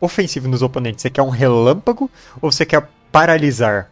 ofensivo 0.00 0.48
nos 0.48 0.62
oponentes. 0.62 1.02
Você 1.02 1.10
quer 1.10 1.22
um 1.22 1.30
relâmpago 1.30 2.10
ou 2.40 2.50
você 2.50 2.64
quer 2.64 2.88
paralisar? 3.10 3.90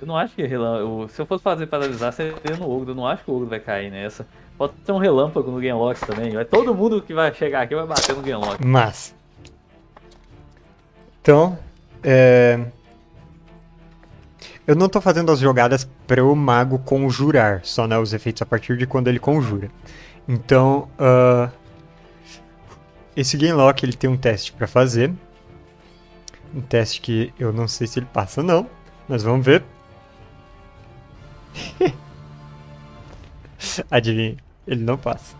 Eu 0.00 0.06
não 0.06 0.16
acho 0.16 0.34
que 0.34 0.46
relâmpago. 0.46 1.08
Se 1.08 1.22
eu 1.22 1.24
fosse 1.24 1.42
fazer 1.42 1.66
paralisar, 1.66 2.12
seria 2.12 2.56
no 2.58 2.70
ogro. 2.70 2.90
Eu 2.90 2.94
não 2.94 3.06
acho 3.06 3.24
que 3.24 3.30
o 3.30 3.34
ogro 3.34 3.48
vai 3.48 3.58
cair 3.58 3.90
nessa. 3.90 4.26
Pode 4.58 4.74
ter 4.84 4.92
um 4.92 4.98
relâmpago 4.98 5.50
no 5.50 5.62
Genlock 5.62 5.98
também. 6.06 6.32
Vai 6.32 6.44
todo 6.44 6.74
mundo 6.74 7.00
que 7.00 7.14
vai 7.14 7.32
chegar 7.32 7.62
aqui 7.62 7.74
vai 7.74 7.86
bater 7.86 8.14
no 8.14 8.22
Genlock. 8.22 8.64
Mas. 8.64 9.14
Então. 11.22 11.58
É... 12.02 12.66
Eu 14.66 14.74
não 14.74 14.88
tô 14.88 15.00
fazendo 15.00 15.30
as 15.30 15.38
jogadas 15.38 15.86
para 16.06 16.24
o 16.24 16.34
mago 16.34 16.78
conjurar, 16.78 17.60
só 17.64 17.86
né, 17.86 17.98
os 17.98 18.14
efeitos 18.14 18.40
a 18.40 18.46
partir 18.46 18.78
de 18.78 18.86
quando 18.86 19.08
ele 19.08 19.18
conjura. 19.18 19.70
Então, 20.26 20.88
uh, 20.98 21.52
esse 23.14 23.36
Gamelock 23.36 23.84
ele 23.84 23.92
tem 23.92 24.08
um 24.08 24.16
teste 24.16 24.52
para 24.52 24.66
fazer. 24.66 25.12
Um 26.54 26.62
teste 26.62 27.00
que 27.00 27.32
eu 27.38 27.52
não 27.52 27.68
sei 27.68 27.86
se 27.86 27.98
ele 27.98 28.06
passa 28.06 28.40
ou 28.40 28.46
não, 28.46 28.66
mas 29.06 29.22
vamos 29.22 29.44
ver. 29.44 29.62
Adivinha, 33.90 34.36
ele 34.66 34.82
não 34.82 34.96
passa. 34.96 35.36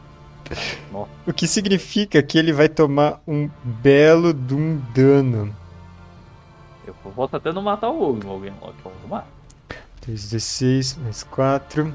O 1.26 1.32
que 1.32 1.46
significa 1.46 2.22
que 2.22 2.36
ele 2.36 2.52
vai 2.52 2.68
tomar 2.68 3.22
um 3.26 3.48
belo 3.62 4.34
de 4.34 4.54
um 4.54 4.76
dano. 4.94 5.56
Eu 7.04 7.28
até 7.30 7.52
não 7.52 7.62
matar 7.62 7.90
o 7.90 8.02
Ogre, 8.02 8.26
o 8.26 8.38
Gamelock, 8.38 8.74
vamos 8.82 9.10
lá. 9.10 9.24
3d6 10.06 10.98
mais 11.02 11.22
4. 11.22 11.94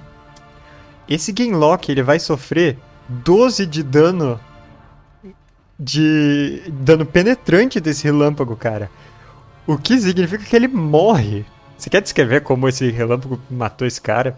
Esse 1.07 1.31
Gamelock 1.31 1.91
ele 1.91 2.03
vai 2.03 2.19
sofrer 2.19 2.77
12 3.07 3.65
de 3.65 3.83
dano 3.83 4.39
de 5.79 6.61
dano 6.69 7.05
penetrante 7.05 7.79
desse 7.79 8.03
relâmpago, 8.03 8.55
cara. 8.55 8.91
O 9.65 9.77
que 9.77 9.97
significa 9.97 10.43
que 10.43 10.55
ele 10.55 10.67
morre. 10.67 11.45
Você 11.77 11.89
quer 11.89 12.01
descrever 12.01 12.41
como 12.41 12.67
esse 12.67 12.91
relâmpago 12.91 13.39
matou 13.49 13.87
esse 13.87 14.01
cara? 14.01 14.37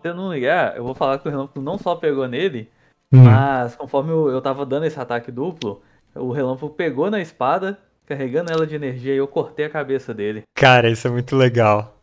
Se 0.00 0.08
eu 0.08 0.14
não 0.14 0.32
ligar, 0.32 0.76
eu 0.76 0.84
vou 0.84 0.94
falar 0.94 1.18
que 1.18 1.28
o 1.28 1.30
relâmpago 1.30 1.60
não 1.60 1.76
só 1.76 1.94
pegou 1.94 2.26
nele, 2.26 2.70
hum. 3.12 3.24
mas 3.24 3.76
conforme 3.76 4.10
eu, 4.10 4.28
eu 4.30 4.40
tava 4.40 4.64
dando 4.64 4.86
esse 4.86 4.98
ataque 4.98 5.30
duplo, 5.30 5.82
o 6.14 6.32
relâmpago 6.32 6.72
pegou 6.72 7.10
na 7.10 7.20
espada, 7.20 7.78
carregando 8.08 8.50
ela 8.50 8.66
de 8.66 8.74
energia 8.74 9.12
e 9.12 9.18
eu 9.18 9.28
cortei 9.28 9.66
a 9.66 9.70
cabeça 9.70 10.14
dele. 10.14 10.44
Cara, 10.54 10.88
isso 10.88 11.06
é 11.06 11.10
muito 11.10 11.36
legal. 11.36 12.02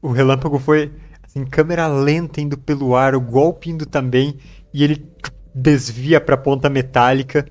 O 0.00 0.10
relâmpago 0.10 0.58
foi 0.58 0.90
em 1.36 1.44
câmera 1.44 1.86
lenta 1.86 2.40
indo 2.40 2.56
pelo 2.56 2.96
ar, 2.96 3.14
o 3.14 3.20
golpe 3.20 3.68
indo 3.68 3.84
também, 3.84 4.38
e 4.72 4.82
ele 4.82 5.06
desvia 5.54 6.20
para 6.20 6.36
a 6.36 6.38
ponta 6.38 6.70
metálica, 6.70 7.46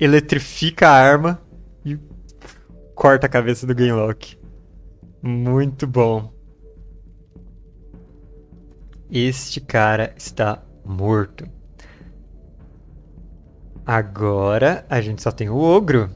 eletrifica 0.00 0.88
a 0.88 0.92
arma 0.92 1.42
e 1.84 1.98
corta 2.94 3.26
a 3.26 3.30
cabeça 3.30 3.66
do 3.66 3.74
Gamelock. 3.74 4.38
Muito 5.22 5.86
bom. 5.86 6.32
Este 9.10 9.60
cara 9.60 10.14
está 10.16 10.64
morto. 10.84 11.46
Agora 13.84 14.86
a 14.88 15.00
gente 15.00 15.22
só 15.22 15.30
tem 15.30 15.48
o 15.48 15.56
ogro. 15.56 16.10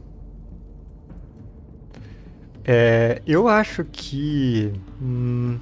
É, 2.64 3.22
eu 3.26 3.48
acho 3.48 3.84
que. 3.84 4.72
Hum, 5.00 5.58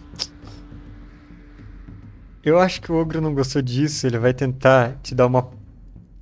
eu 2.42 2.58
acho 2.58 2.80
que 2.80 2.92
o 2.92 2.96
ogro 2.96 3.20
não 3.20 3.34
gostou 3.34 3.62
disso. 3.62 4.06
Ele 4.06 4.18
vai 4.18 4.34
tentar 4.34 4.98
te 5.02 5.14
dar 5.14 5.26
uma 5.26 5.50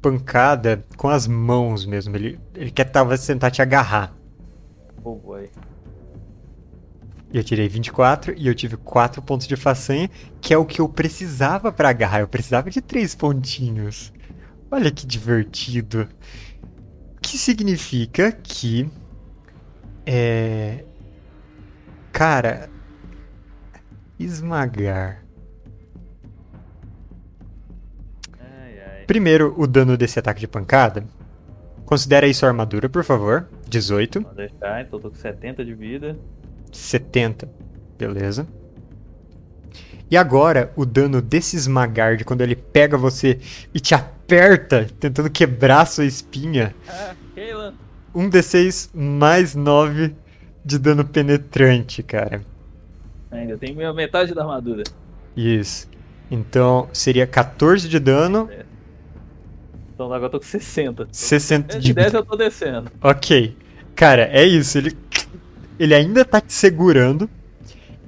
pancada 0.01 0.85
com 0.97 1.09
as 1.09 1.27
mãos 1.27 1.85
mesmo. 1.85 2.17
Ele, 2.17 2.39
ele 2.55 2.71
quer 2.71 2.85
talvez 2.85 3.27
tentar 3.27 3.51
te 3.51 3.63
agarrar. 3.63 4.15
Oh 5.05 5.17
boy. 5.17 5.51
Eu 7.33 7.43
tirei 7.43 7.67
24 7.67 8.35
e 8.37 8.47
eu 8.47 8.55
tive 8.55 8.77
4 8.77 9.23
pontos 9.23 9.47
de 9.47 9.57
façanha, 9.57 10.11
que 10.41 10.53
é 10.53 10.59
o 10.59 10.67
que 10.67 10.81
eu 10.81 10.89
precisava 10.89 11.73
para 11.73 11.89
agarrar. 11.89 12.21
Eu 12.21 12.29
precisava 12.29 12.71
de 12.71 12.81
3 12.81 13.15
pontinhos. 13.15 14.13
Olha 14.73 14.91
que 14.91 15.07
divertido. 15.07 16.09
Que 17.21 17.37
significa 17.37 18.33
que. 18.33 18.91
É. 20.07 20.83
Cara. 22.11 22.71
Esmagar. 24.19 25.23
Primeiro, 29.07 29.55
o 29.59 29.67
dano 29.67 29.95
desse 29.95 30.19
ataque 30.19 30.41
de 30.41 30.49
pancada. 30.49 31.05
Considera 31.85 32.25
aí 32.25 32.33
sua 32.33 32.49
armadura, 32.49 32.89
por 32.89 33.05
favor. 33.05 33.47
18. 33.69 34.23
Pode 34.23 34.37
deixar, 34.37 34.81
então 34.81 34.99
tô 34.99 35.11
com 35.11 35.17
70 35.17 35.65
de 35.67 35.75
vida. 35.75 36.17
70. 36.73 37.47
Beleza. 37.99 38.47
E 40.11 40.17
agora, 40.17 40.73
o 40.77 40.87
dano 40.87 41.21
desse 41.21 41.57
esmagar, 41.57 42.17
de 42.17 42.25
quando 42.25 42.41
ele 42.41 42.55
pega 42.55 42.97
você 42.97 43.39
e 43.75 43.81
te 43.81 43.95
aperta, 43.95 44.22
tentando 44.99 45.31
quebrar 45.31 45.87
sua 45.87 46.05
espinha. 46.05 46.75
Ah. 46.89 47.15
Um 48.15 48.29
D6 48.29 48.91
mais 48.95 49.55
9 49.55 50.15
de 50.65 50.79
dano 50.79 51.05
penetrante, 51.05 52.03
cara. 52.03 52.43
Ainda 53.31 53.57
tem 53.57 53.75
metade 53.75 54.35
da 54.35 54.43
armadura. 54.43 54.85
Isso. 55.37 55.89
Então, 56.31 56.89
seria 56.93 57.27
14 57.27 57.89
de 57.89 57.99
dano. 57.99 58.49
É. 58.51 58.65
Então 59.95 60.07
agora 60.07 60.27
eu 60.27 60.31
tô 60.31 60.39
com 60.39 60.45
60. 60.45 61.09
60 61.11 61.79
de 61.79 61.95
10 61.95 62.15
eu 62.15 62.25
tô 62.25 62.37
descendo. 62.37 62.91
Ok. 63.03 63.57
Cara, 63.95 64.29
é 64.33 64.45
isso. 64.45 64.79
Ele, 64.79 64.97
ele 65.79 65.95
ainda 65.95 66.25
tá 66.25 66.41
te 66.41 66.53
segurando. 66.53 67.29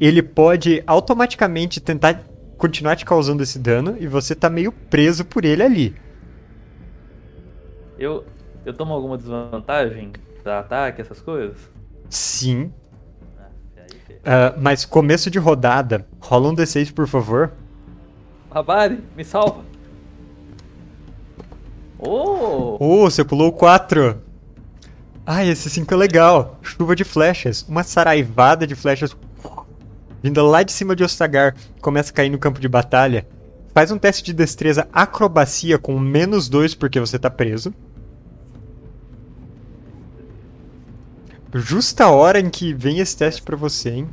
Ele 0.01 0.23
pode 0.23 0.83
automaticamente 0.87 1.81
tentar 1.81 2.23
continuar 2.59 2.97
te 2.97 3.05
causando 3.05 3.43
esse 3.43 3.59
dano 3.59 3.97
e 4.01 4.07
você 4.07 4.35
tá 4.35 4.51
meio 4.51 4.73
preso 4.73 5.25
por 5.25 5.45
ele 5.45 5.63
ali. 5.63 5.95
Eu, 8.05 8.23
eu 8.67 8.75
tomo 8.75 8.93
alguma 8.93 9.17
desvantagem 9.17 10.13
pra 10.43 10.59
ataque, 10.59 11.01
essas 11.01 11.23
coisas? 11.23 11.57
Sim. 12.11 12.71
Uh, 14.25 14.61
mas 14.61 14.85
começo 14.85 15.31
de 15.31 15.39
rodada, 15.39 16.07
rola 16.21 16.51
um 16.51 16.55
D6, 16.55 16.93
por 16.93 17.09
favor. 17.09 17.53
Rabari, 18.51 19.03
me 19.17 19.25
salva. 19.25 19.65
Oh! 21.99 22.77
Oh, 22.79 23.11
você 23.11 23.25
pulou 23.25 23.51
4. 23.51 24.21
Ai, 25.25 25.49
esse 25.49 25.71
5 25.71 25.95
é 25.95 25.97
legal. 25.97 26.59
Chuva 26.61 26.95
de 26.95 27.05
flechas. 27.05 27.63
Uma 27.67 27.83
saraivada 27.83 28.67
de 28.67 28.75
flechas 28.75 29.17
vinda 30.23 30.43
lá 30.43 30.63
de 30.63 30.73
cima 30.73 30.95
de 30.95 31.03
Ostagar. 31.03 31.55
Começa 31.81 32.11
a 32.11 32.15
cair 32.15 32.29
no 32.29 32.39
campo 32.39 32.61
de 32.61 32.69
batalha. 32.69 33.27
Faz 33.73 33.91
um 33.91 33.99
teste 33.99 34.23
de 34.23 34.35
destreza 34.35 34.87
acrobacia 34.93 35.79
com 35.79 35.99
menos 35.99 36.49
2 36.51 36.75
porque 36.75 37.01
você 37.01 37.19
tá 37.19 37.31
preso. 37.31 37.73
Justa 41.55 42.07
a 42.07 42.11
hora 42.11 42.41
em 42.41 42.51
que 42.51 42.75
vem 42.75 42.99
esse 42.99 43.17
teste 43.17 43.41
pra 43.41 43.57
você, 43.57 43.91
hein? 43.91 44.09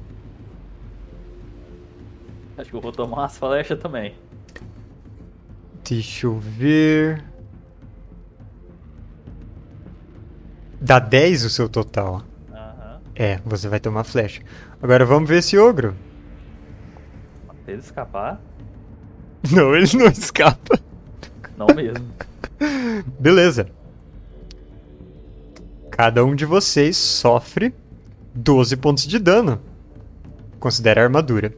Acho 2.55 2.69
que 2.69 2.75
eu 2.75 2.81
vou 2.81 2.91
tomar 2.91 3.21
umas 3.21 3.35
flechas 3.35 3.79
também. 3.79 4.13
Deixa 5.83 6.27
eu 6.27 6.37
ver. 6.37 7.23
Dá 10.79 10.99
10 10.99 11.45
o 11.45 11.49
seu 11.49 11.67
total. 11.67 12.21
Uhum. 12.49 12.99
É, 13.15 13.39
você 13.43 13.67
vai 13.67 13.79
tomar 13.79 14.03
flecha. 14.03 14.43
Agora 14.79 15.03
vamos 15.03 15.27
ver 15.27 15.39
esse 15.39 15.57
ogro. 15.57 15.95
Se 17.65 17.71
ele 17.71 17.79
escapar. 17.79 18.39
Não, 19.51 19.75
ele 19.75 19.87
não 19.97 20.05
escapa. 20.05 20.79
Não 21.57 21.65
mesmo. 21.75 22.07
Beleza. 23.19 23.67
Cada 25.91 26.25
um 26.25 26.33
de 26.33 26.45
vocês 26.45 26.97
sofre 26.97 27.75
12 28.33 28.77
pontos 28.77 29.05
de 29.05 29.19
dano. 29.19 29.61
Considera 30.59 31.01
a 31.01 31.03
armadura. 31.03 31.53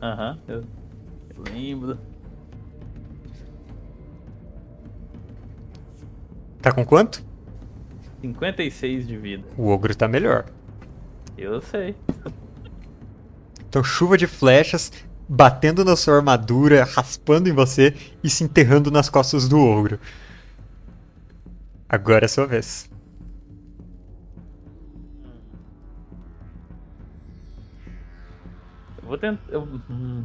Aham, 0.00 0.38
uhum, 0.48 0.54
eu, 0.54 0.64
eu 1.36 1.52
lembro. 1.52 1.98
Tá 6.60 6.70
com 6.70 6.84
quanto? 6.84 7.24
56 8.20 9.06
de 9.06 9.16
vida. 9.18 9.44
O 9.58 9.68
ogro 9.68 9.94
tá 9.94 10.06
melhor. 10.06 10.46
Eu 11.36 11.60
sei. 11.60 11.96
Então, 13.68 13.82
chuva 13.82 14.16
de 14.16 14.26
flechas 14.26 14.92
batendo 15.28 15.84
na 15.84 15.96
sua 15.96 16.16
armadura, 16.16 16.84
raspando 16.84 17.48
em 17.48 17.52
você 17.52 17.94
e 18.22 18.30
se 18.30 18.44
enterrando 18.44 18.90
nas 18.90 19.08
costas 19.08 19.48
do 19.48 19.58
ogro. 19.58 19.98
Agora 21.88 22.26
é 22.26 22.28
sua 22.28 22.46
vez. 22.46 22.88
Eu 29.22 29.36
tentar. 29.36 29.52
Eu... 29.52 29.68
Hum. 29.88 30.24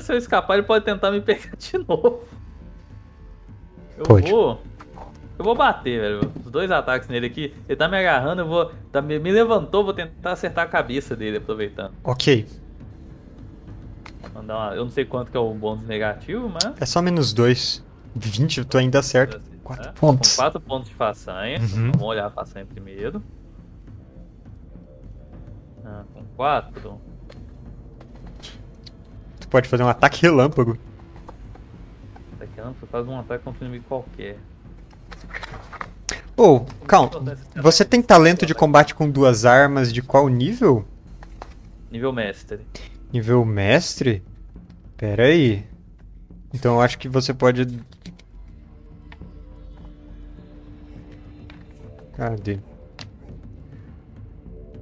Se 0.00 0.12
eu 0.12 0.18
escapar, 0.18 0.54
ele 0.54 0.62
pode 0.62 0.84
tentar 0.84 1.10
me 1.10 1.20
pegar 1.20 1.54
de 1.58 1.78
novo. 1.78 2.22
Eu 3.96 4.04
pode. 4.04 4.30
vou. 4.30 4.60
Eu 5.36 5.44
vou 5.44 5.54
bater, 5.54 6.00
velho. 6.00 6.32
Os 6.44 6.50
dois 6.50 6.70
ataques 6.70 7.08
nele 7.08 7.26
aqui. 7.26 7.52
Ele 7.68 7.76
tá 7.76 7.88
me 7.88 7.98
agarrando, 7.98 8.42
eu 8.42 8.46
vou. 8.46 8.72
Tá, 8.92 9.02
me, 9.02 9.18
me 9.18 9.32
levantou, 9.32 9.84
vou 9.84 9.92
tentar 9.92 10.32
acertar 10.32 10.64
a 10.64 10.68
cabeça 10.68 11.16
dele, 11.16 11.38
aproveitando. 11.38 11.92
Ok. 12.04 12.46
Mandar 14.32 14.56
uma, 14.56 14.74
eu 14.74 14.84
não 14.84 14.90
sei 14.90 15.04
quanto 15.04 15.30
que 15.30 15.36
é 15.36 15.40
o 15.40 15.52
bônus 15.52 15.84
negativo, 15.84 16.48
mas. 16.48 16.80
É 16.80 16.86
só 16.86 17.02
menos 17.02 17.32
dois. 17.32 17.84
20, 18.14 18.64
tu 18.64 18.78
ainda 18.78 19.00
acerta. 19.00 19.40
4 19.64 19.88
é, 19.88 19.92
pontos. 19.92 20.36
Com 20.36 20.42
4 20.42 20.60
pontos 20.60 20.88
de 20.88 20.94
façanha. 20.94 21.58
Uhum. 21.58 21.90
Vamos 21.92 22.02
olhar 22.02 22.26
a 22.26 22.30
façanha 22.30 22.66
primeiro. 22.66 23.22
Ah, 25.84 26.04
com 26.12 26.22
4. 26.36 27.00
Pode 29.54 29.68
fazer 29.68 29.84
um 29.84 29.88
ataque 29.88 30.20
relâmpago. 30.20 30.76
por 32.80 32.88
causa 32.88 33.06
de 33.06 33.14
um 33.14 33.20
ataque 33.20 33.44
contra 33.44 33.62
um 33.62 33.68
inimigo 33.68 33.84
qualquer. 33.88 34.36
Oh, 36.36 36.62
calma. 36.88 37.36
Você 37.54 37.84
tem 37.84 38.02
talento 38.02 38.44
de 38.44 38.52
combate 38.52 38.96
com 38.96 39.08
duas 39.08 39.44
armas 39.44 39.92
de 39.92 40.02
qual 40.02 40.28
nível? 40.28 40.84
Nível 41.88 42.12
mestre. 42.12 42.66
Nível 43.12 43.44
mestre? 43.44 44.24
Pera 44.96 45.26
aí. 45.26 45.64
Então 46.52 46.74
eu 46.74 46.80
acho 46.80 46.98
que 46.98 47.08
você 47.08 47.32
pode. 47.32 47.78
Cadê? 52.16 52.58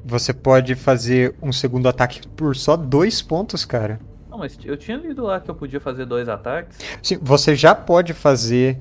Você 0.02 0.32
pode 0.32 0.74
fazer 0.74 1.36
um 1.42 1.52
segundo 1.52 1.90
ataque 1.90 2.26
por 2.28 2.56
só 2.56 2.74
dois 2.74 3.20
pontos, 3.20 3.66
cara. 3.66 4.00
Não, 4.32 4.38
mas 4.38 4.58
eu 4.64 4.78
tinha 4.78 4.96
lido 4.96 5.24
lá 5.24 5.38
que 5.38 5.50
eu 5.50 5.54
podia 5.54 5.78
fazer 5.78 6.06
dois 6.06 6.26
ataques. 6.26 6.78
Sim, 7.02 7.18
você 7.20 7.54
já 7.54 7.74
pode 7.74 8.14
fazer 8.14 8.78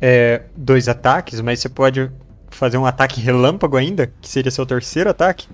é, 0.00 0.44
dois 0.56 0.88
ataques, 0.88 1.42
mas 1.42 1.60
você 1.60 1.68
pode 1.68 2.10
fazer 2.48 2.78
um 2.78 2.86
ataque 2.86 3.20
relâmpago 3.20 3.76
ainda, 3.76 4.06
que 4.06 4.26
seria 4.26 4.50
seu 4.50 4.64
terceiro 4.64 5.10
ataque, 5.10 5.46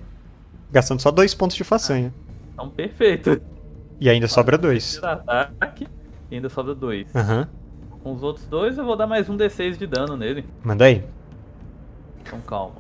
gastando 0.70 1.02
só 1.02 1.10
dois 1.10 1.35
pontos 1.35 1.56
de 1.56 1.64
façanha. 1.64 2.14
Então, 2.55 2.70
perfeito. 2.70 3.43
E 3.98 4.09
ainda 4.09 4.28
sobra 4.28 4.56
dois. 4.56 5.01
Ataque 5.02 5.89
e 6.31 6.36
ainda 6.36 6.48
sobra 6.48 6.72
dois. 6.72 7.09
Aham. 7.12 7.40
Uhum. 7.40 7.98
Com 8.05 8.14
os 8.14 8.22
outros 8.22 8.47
dois, 8.47 8.78
eu 8.78 8.85
vou 8.85 8.94
dar 8.94 9.09
mais 9.09 9.28
um 9.28 9.36
D6 9.36 9.77
de 9.77 9.86
dano 9.89 10.16
nele. 10.16 10.44
Manda 10.62 10.85
aí. 10.85 11.05
Então, 12.22 12.40
calma. 12.43 12.77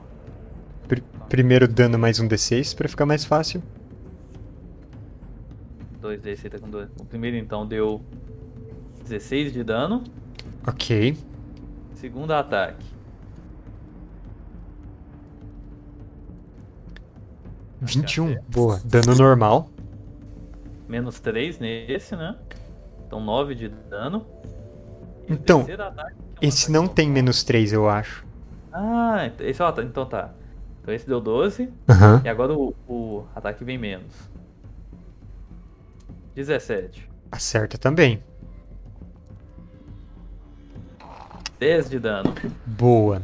Pr 0.86 1.00
primeiro 1.28 1.66
dano 1.66 1.98
mais 1.98 2.20
um 2.20 2.28
D6 2.28 2.76
pra 2.76 2.88
ficar 2.88 3.06
mais 3.06 3.24
fácil. 3.24 3.60
2D6 6.02 6.50
tá 6.50 6.58
com 6.58 6.68
dois. 6.68 6.88
O 7.00 7.04
primeiro 7.04 7.36
então 7.36 7.66
deu 7.66 8.02
16 9.04 9.52
de 9.52 9.64
dano. 9.64 10.04
Ok. 10.66 11.16
Segundo 11.94 12.32
ataque. 12.32 12.84
21, 17.80 18.38
boa. 18.48 18.80
Dano 18.84 19.14
normal. 19.14 19.70
Menos 20.88 21.18
3 21.20 21.58
nesse, 21.58 22.14
né? 22.14 22.36
Então 23.06 23.20
9 23.20 23.54
de 23.54 23.68
dano. 23.68 24.26
E 25.28 25.32
então, 25.32 25.60
ataque, 25.62 26.16
é 26.40 26.46
esse 26.46 26.70
não 26.70 26.86
tem 26.86 27.08
menos 27.08 27.42
3, 27.42 27.72
eu 27.72 27.88
acho. 27.88 28.26
Ah, 28.72 29.30
esse, 29.40 29.62
ó, 29.62 29.74
então 29.80 30.06
tá. 30.06 30.30
Então 30.82 30.92
esse 30.92 31.06
deu 31.06 31.20
12. 31.20 31.64
Uhum. 31.64 32.20
E 32.24 32.28
agora 32.28 32.52
o, 32.52 32.74
o 32.86 33.24
ataque 33.34 33.64
vem 33.64 33.78
menos. 33.78 34.30
17. 36.34 37.08
Acerta 37.30 37.78
também. 37.78 38.22
10 41.58 41.90
de 41.90 41.98
dano. 41.98 42.34
Boa. 42.64 43.22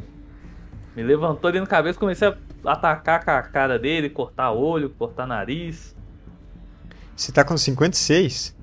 Me 0.95 1.03
levantou 1.03 1.49
ali 1.49 1.59
no 1.59 1.67
cabeça, 1.67 1.99
comecei 1.99 2.27
a 2.27 2.37
atacar 2.63 3.23
com 3.23 3.31
a 3.31 3.41
cara 3.41 3.79
dele, 3.79 4.09
cortar 4.09 4.51
olho, 4.51 4.89
cortar 4.91 5.25
nariz. 5.25 5.95
Você 7.15 7.31
tá 7.31 7.43
com 7.43 7.57
56? 7.57 8.55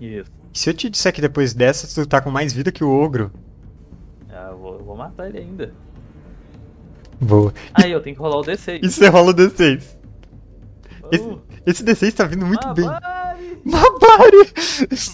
Isso. 0.00 0.30
E 0.52 0.58
se 0.58 0.70
eu 0.70 0.74
te 0.74 0.88
disser 0.88 1.12
que 1.12 1.20
depois 1.20 1.52
dessa 1.52 1.86
tu 1.86 2.08
tá 2.08 2.20
com 2.20 2.30
mais 2.30 2.52
vida 2.52 2.72
que 2.72 2.82
o 2.82 2.90
ogro? 2.90 3.30
Ah, 4.30 4.48
eu 4.50 4.58
vou, 4.58 4.78
eu 4.78 4.84
vou 4.84 4.96
matar 4.96 5.28
ele 5.28 5.38
ainda. 5.38 5.72
Boa. 7.20 7.52
Aí 7.74 7.92
eu 7.92 8.00
tenho 8.00 8.16
que 8.16 8.22
rolar 8.22 8.38
o 8.38 8.42
D6. 8.42 8.80
E 8.82 8.90
você 8.90 9.08
rola 9.08 9.30
o 9.30 9.34
D6. 9.34 9.96
Uh. 11.02 11.40
Esse, 11.66 11.82
esse 11.82 11.84
D6 11.84 12.14
tá 12.14 12.24
vindo 12.24 12.46
muito 12.46 12.66
Mabari. 12.66 13.00
bem. 13.00 13.13
Mabari! 13.64 14.52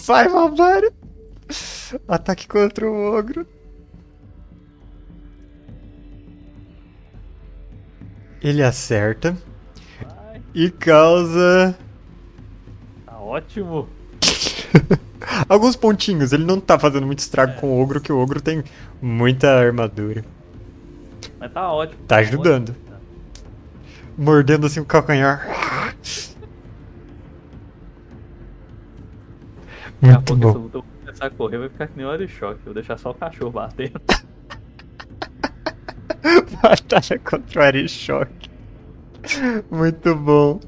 Vai, 0.05 0.27
Mabari! 0.27 0.91
Ataque 2.07 2.47
contra 2.47 2.89
o 2.89 3.17
ogro. 3.17 3.45
Ele 8.41 8.63
acerta. 8.63 9.37
Vai. 10.01 10.41
E 10.53 10.69
causa. 10.71 11.77
Tá 13.05 13.17
ótimo. 13.19 13.87
Alguns 15.47 15.75
pontinhos. 15.75 16.33
Ele 16.33 16.43
não 16.43 16.59
tá 16.59 16.79
fazendo 16.79 17.05
muito 17.05 17.19
estrago 17.19 17.53
é. 17.53 17.55
com 17.55 17.67
o 17.67 17.81
ogro, 17.81 18.01
que 18.01 18.11
o 18.11 18.19
ogro 18.19 18.41
tem 18.41 18.63
muita 19.01 19.47
armadura. 19.49 20.25
Mas 21.39 21.51
tá 21.51 21.71
ótimo. 21.71 22.01
Tá, 22.07 22.15
tá 22.15 22.21
ajudando. 22.21 22.69
Ótimo. 22.69 22.91
Mordendo 24.17 24.67
assim 24.67 24.79
o 24.79 24.85
calcanhar. 24.85 25.60
Daqui 30.01 30.15
a 30.15 30.21
pouco 30.21 30.57
luta 30.57 30.77
eu 30.77 30.81
vou 30.81 30.83
começar 30.99 31.25
a 31.27 31.29
correr, 31.29 31.57
vai 31.59 31.69
ficar 31.69 31.87
que 31.87 31.97
nem 31.97 32.05
hora 32.05 32.25
de 32.25 32.33
choque. 32.33 32.59
Eu 32.61 32.65
vou 32.65 32.73
deixar 32.73 32.97
só 32.97 33.11
o 33.11 33.13
cachorro 33.13 33.51
batendo. 33.51 34.01
Batalha 36.61 37.19
contra 37.19 37.59
o 37.59 37.63
Arichoque. 37.63 38.49
Muito 39.69 40.15
bom. 40.15 40.59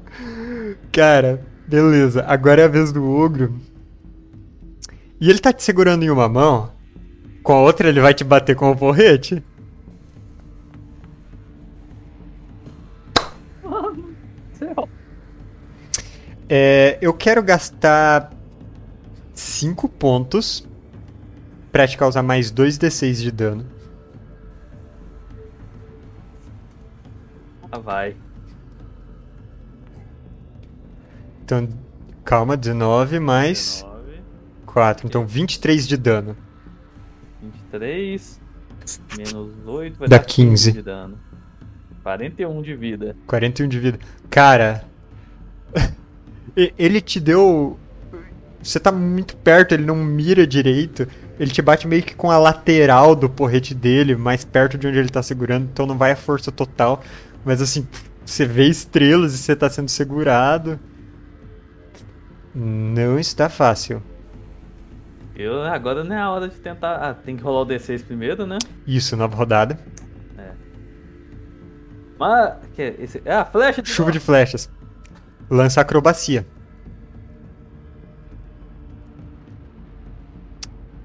Cara, 0.92 1.44
beleza. 1.66 2.24
Agora 2.26 2.62
é 2.62 2.64
a 2.64 2.68
vez 2.68 2.92
do 2.92 3.04
ogro. 3.04 3.60
E 5.20 5.28
ele 5.28 5.40
tá 5.40 5.52
te 5.52 5.62
segurando 5.62 6.04
em 6.04 6.10
uma 6.10 6.28
mão. 6.28 6.72
Com 7.42 7.54
a 7.54 7.60
outra 7.60 7.88
ele 7.88 8.00
vai 8.00 8.14
te 8.14 8.22
bater 8.22 8.54
com 8.54 8.70
o 8.70 8.76
porrete. 8.76 9.42
É, 16.46 16.98
eu 17.00 17.14
quero 17.14 17.42
gastar 17.42 18.30
5 19.34 19.88
pontos 19.88 20.66
pra 21.72 21.86
te 21.86 21.98
causar 21.98 22.22
mais 22.22 22.52
2d6 22.52 23.14
de 23.14 23.30
dano. 23.30 23.66
Ah, 27.70 27.78
vai. 27.78 28.16
Então, 31.44 31.68
calma, 32.24 32.56
19 32.56 33.18
mais 33.18 33.82
19. 33.82 34.22
4. 34.66 35.06
Então, 35.06 35.26
23 35.26 35.86
de 35.86 35.96
dano. 35.96 36.36
23 37.42 38.40
menos 39.16 39.66
8 39.66 39.98
vai 39.98 40.08
Dá 40.08 40.18
dar 40.18 40.24
15 40.24 40.72
de 40.72 40.82
dano. 40.82 41.18
41 42.02 42.62
de 42.62 42.76
vida. 42.76 43.16
41 43.26 43.68
de 43.68 43.80
vida. 43.80 43.98
Cara, 44.30 44.84
ele 46.56 47.00
te 47.00 47.18
deu. 47.18 47.78
Você 48.64 48.80
tá 48.80 48.90
muito 48.90 49.36
perto, 49.36 49.72
ele 49.72 49.84
não 49.84 49.96
mira 49.96 50.46
direito. 50.46 51.06
Ele 51.38 51.50
te 51.50 51.60
bate 51.60 51.86
meio 51.86 52.02
que 52.02 52.14
com 52.14 52.30
a 52.30 52.38
lateral 52.38 53.14
do 53.14 53.28
porrete 53.28 53.74
dele, 53.74 54.16
mais 54.16 54.44
perto 54.44 54.78
de 54.78 54.86
onde 54.86 54.98
ele 54.98 55.10
tá 55.10 55.22
segurando, 55.22 55.68
então 55.70 55.84
não 55.84 55.98
vai 55.98 56.12
a 56.12 56.16
força 56.16 56.50
total. 56.50 57.02
Mas 57.44 57.60
assim, 57.60 57.86
você 58.24 58.46
vê 58.46 58.66
estrelas 58.66 59.34
e 59.34 59.38
você 59.38 59.54
tá 59.54 59.68
sendo 59.68 59.90
segurado. 59.90 60.80
Não 62.54 63.18
está 63.18 63.50
fácil. 63.50 64.02
Eu, 65.36 65.62
agora 65.62 66.02
não 66.02 66.14
é 66.14 66.20
a 66.20 66.30
hora 66.30 66.48
de 66.48 66.54
tentar. 66.56 66.94
Ah, 66.94 67.12
tem 67.12 67.36
que 67.36 67.42
rolar 67.42 67.62
o 67.62 67.66
D6 67.66 68.04
primeiro, 68.04 68.46
né? 68.46 68.58
Isso, 68.86 69.16
nova 69.16 69.36
rodada. 69.36 69.78
É. 70.38 70.52
Mas. 72.18 72.54
Que 72.72 72.82
é, 72.82 72.96
esse, 73.00 73.20
é 73.24 73.34
a 73.34 73.44
flecha 73.44 73.82
de 73.82 73.90
Chuva 73.90 74.12
de 74.12 74.20
flechas. 74.20 74.70
Lança 75.50 75.80
acrobacia. 75.80 76.46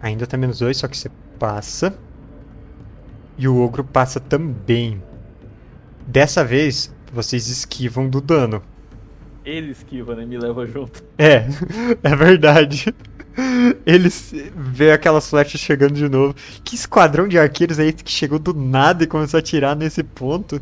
Ainda 0.01 0.25
tá 0.25 0.37
menos 0.37 0.59
dois, 0.59 0.77
só 0.77 0.87
que 0.87 0.97
você 0.97 1.09
passa. 1.37 1.97
E 3.37 3.47
o 3.47 3.61
ogro 3.61 3.83
passa 3.83 4.19
também. 4.19 5.01
Dessa 6.05 6.43
vez, 6.43 6.93
vocês 7.11 7.47
esquivam 7.47 8.09
do 8.09 8.21
dano. 8.21 8.61
Ele 9.45 9.71
esquiva, 9.71 10.15
né? 10.15 10.25
Me 10.25 10.37
leva 10.37 10.65
junto. 10.65 11.03
É, 11.17 11.45
é 12.03 12.15
verdade. 12.15 12.93
Eles 13.85 14.33
vê 14.55 14.91
aquelas 14.91 15.29
flechas 15.29 15.59
chegando 15.59 15.93
de 15.93 16.07
novo. 16.07 16.35
Que 16.63 16.75
esquadrão 16.75 17.27
de 17.27 17.37
arqueiros 17.37 17.79
aí 17.79 17.91
que 17.91 18.11
chegou 18.11 18.39
do 18.39 18.53
nada 18.53 19.03
e 19.03 19.07
começou 19.07 19.37
a 19.37 19.39
atirar 19.39 19.75
nesse 19.75 20.03
ponto. 20.03 20.61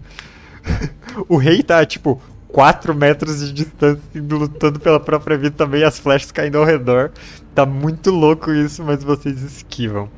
o 1.27 1.37
rei 1.37 1.63
tá, 1.63 1.85
tipo, 1.85 2.21
4 2.57 2.95
metros 2.95 3.39
de 3.39 3.53
distância, 3.53 4.01
lutando 4.15 4.79
pela 4.79 4.99
própria 4.99 5.37
vida 5.37 5.55
também, 5.55 5.83
as 5.83 5.99
flechas 5.99 6.31
caindo 6.31 6.57
ao 6.57 6.65
redor. 6.65 7.11
Tá 7.53 7.67
muito 7.67 8.09
louco 8.09 8.51
isso, 8.51 8.83
mas 8.83 9.03
vocês 9.03 9.43
esquivam. 9.43 10.09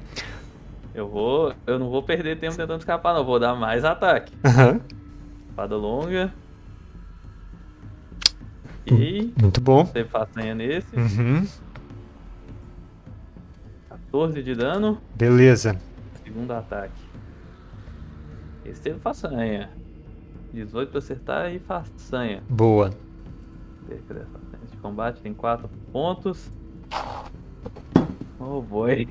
Eu 0.95 1.09
vou. 1.09 1.53
Eu 1.67 1.77
não 1.77 1.89
vou 1.89 2.01
perder 2.01 2.39
tempo 2.39 2.55
tentando 2.55 2.79
escapar, 2.79 3.13
não. 3.13 3.25
Vou 3.25 3.41
dar 3.41 3.55
mais 3.55 3.83
ataque. 3.83 4.33
Uhum. 4.45 4.79
Espada 5.49 5.75
longa. 5.75 6.33
E. 8.87 9.33
Muito 9.37 9.59
bom. 9.59 9.83
Teve 9.87 10.07
façanha 10.07 10.55
nesse. 10.55 10.95
Uhum. 10.95 11.45
14 13.89 14.41
de 14.41 14.55
dano. 14.55 14.97
Beleza. 15.13 15.77
Segundo 16.23 16.51
ataque. 16.51 17.01
Esse 18.63 18.79
teve 18.79 18.97
façanha. 18.97 19.69
18 20.53 20.89
pra 20.89 20.99
acertar 20.99 21.53
e 21.53 21.59
façanha. 21.59 22.43
Boa. 22.49 22.91
De 23.89 24.77
combate 24.81 25.21
tem 25.21 25.33
4 25.33 25.69
pontos. 25.91 26.49
Oh 28.39 28.61
boy. 28.61 29.07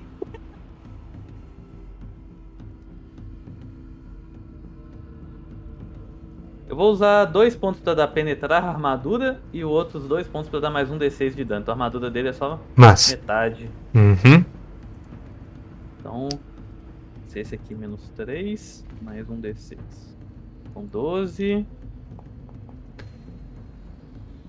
Eu 6.68 6.76
vou 6.76 6.92
usar 6.92 7.24
dois 7.24 7.56
pontos 7.56 7.80
para 7.80 7.94
dar 7.94 8.08
penetrar 8.08 8.62
a 8.62 8.68
armadura 8.68 9.40
e 9.52 9.64
os 9.64 9.70
outros 9.70 10.06
dois 10.06 10.28
pontos 10.28 10.50
para 10.50 10.60
dar 10.60 10.70
mais 10.70 10.90
um 10.90 10.98
D6 10.98 11.34
de 11.34 11.44
dano. 11.44 11.62
Então 11.62 11.72
a 11.72 11.74
armadura 11.74 12.10
dele 12.10 12.28
é 12.28 12.32
só 12.32 12.60
Mas. 12.76 13.10
metade. 13.10 13.70
Uhum. 13.94 14.44
Então, 15.98 16.28
se 17.26 17.40
esse 17.40 17.54
aqui 17.54 17.72
é 17.72 17.76
menos 17.76 18.08
3, 18.10 18.84
mais 19.02 19.28
um 19.30 19.40
D6. 19.40 19.78
Então 20.78 20.84
12. 20.86 21.66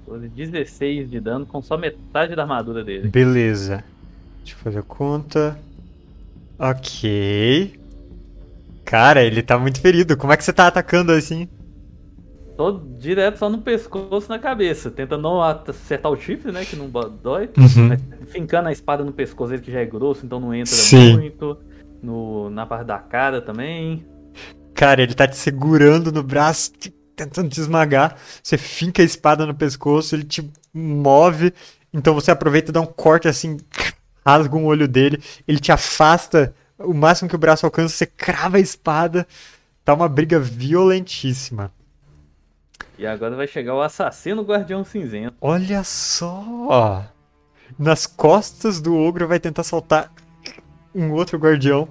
12, 0.07 0.29
16 0.29 1.09
de 1.09 1.19
dano 1.19 1.45
com 1.45 1.61
só 1.61 1.77
metade 1.77 2.35
da 2.35 2.43
armadura 2.43 2.83
dele. 2.83 3.07
Beleza. 3.07 3.83
Deixa 4.39 4.55
eu 4.55 4.59
fazer 4.59 4.79
a 4.79 4.83
conta. 4.83 5.59
Ok. 6.57 7.79
Cara, 8.83 9.23
ele 9.23 9.41
tá 9.41 9.57
muito 9.57 9.79
ferido. 9.79 10.17
Como 10.17 10.33
é 10.33 10.37
que 10.37 10.43
você 10.43 10.53
tá 10.53 10.67
atacando 10.67 11.11
assim? 11.11 11.47
Tô 12.57 12.71
direto 12.99 13.37
só 13.37 13.49
no 13.49 13.59
pescoço 13.59 14.27
na 14.27 14.37
cabeça, 14.37 14.91
tentando 14.91 15.21
não 15.21 15.41
acertar 15.41 16.11
o 16.11 16.17
chifre, 16.17 16.51
né? 16.51 16.65
Que 16.65 16.75
não 16.75 16.89
dói. 16.89 17.49
Uhum. 17.57 18.25
Fincando 18.27 18.67
a 18.67 18.71
espada 18.71 19.03
no 19.03 19.13
pescoço 19.13 19.51
dele, 19.51 19.61
que 19.61 19.71
já 19.71 19.79
é 19.79 19.85
grosso, 19.85 20.25
então 20.25 20.39
não 20.39 20.53
entra 20.53 20.73
Sim. 20.73 21.13
muito. 21.13 21.57
No, 22.01 22.49
na 22.49 22.65
parte 22.65 22.85
da 22.85 22.97
cara 22.97 23.41
também. 23.41 24.05
Cara, 24.79 25.01
ele 25.01 25.13
tá 25.13 25.27
te 25.27 25.35
segurando 25.35 26.09
no 26.09 26.23
braço, 26.23 26.71
te- 26.71 26.89
tentando 27.13 27.49
te 27.49 27.59
esmagar. 27.59 28.15
Você 28.41 28.57
finca 28.57 29.01
a 29.01 29.05
espada 29.05 29.45
no 29.45 29.53
pescoço, 29.53 30.15
ele 30.15 30.23
te 30.23 30.49
move. 30.73 31.53
Então 31.93 32.13
você 32.13 32.31
aproveita 32.31 32.71
e 32.71 32.73
dá 32.73 32.79
um 32.79 32.85
corte 32.85 33.27
assim, 33.27 33.57
rasga 34.25 34.55
um 34.55 34.65
olho 34.65 34.87
dele. 34.87 35.21
Ele 35.45 35.59
te 35.59 35.69
afasta 35.73 36.55
o 36.77 36.93
máximo 36.93 37.27
que 37.27 37.35
o 37.35 37.37
braço 37.37 37.65
alcança, 37.65 37.93
você 37.93 38.05
crava 38.05 38.55
a 38.55 38.61
espada. 38.61 39.27
Tá 39.83 39.93
uma 39.93 40.07
briga 40.07 40.39
violentíssima. 40.39 41.73
E 42.97 43.05
agora 43.05 43.35
vai 43.35 43.47
chegar 43.47 43.75
o 43.75 43.81
assassino 43.81 44.43
guardião 44.43 44.85
cinzento. 44.85 45.35
Olha 45.41 45.83
só! 45.83 47.05
Nas 47.77 48.07
costas 48.07 48.79
do 48.79 48.95
ogro 48.95 49.27
vai 49.27 49.41
tentar 49.41 49.63
saltar 49.63 50.09
um 50.95 51.11
outro 51.11 51.37
guardião. 51.37 51.89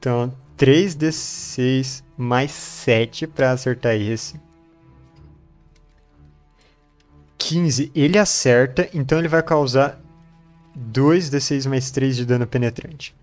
Então, 0.00 0.32
3d6 0.56 2.02
mais 2.16 2.50
7 2.50 3.26
pra 3.26 3.52
acertar 3.52 3.94
esse. 3.94 4.40
15, 7.36 7.92
ele 7.94 8.16
acerta, 8.18 8.88
então 8.94 9.18
ele 9.18 9.28
vai 9.28 9.42
causar 9.42 10.00
2d6 10.90 11.68
mais 11.68 11.90
3 11.90 12.16
de 12.16 12.24
dano 12.24 12.46
penetrante. 12.46 13.14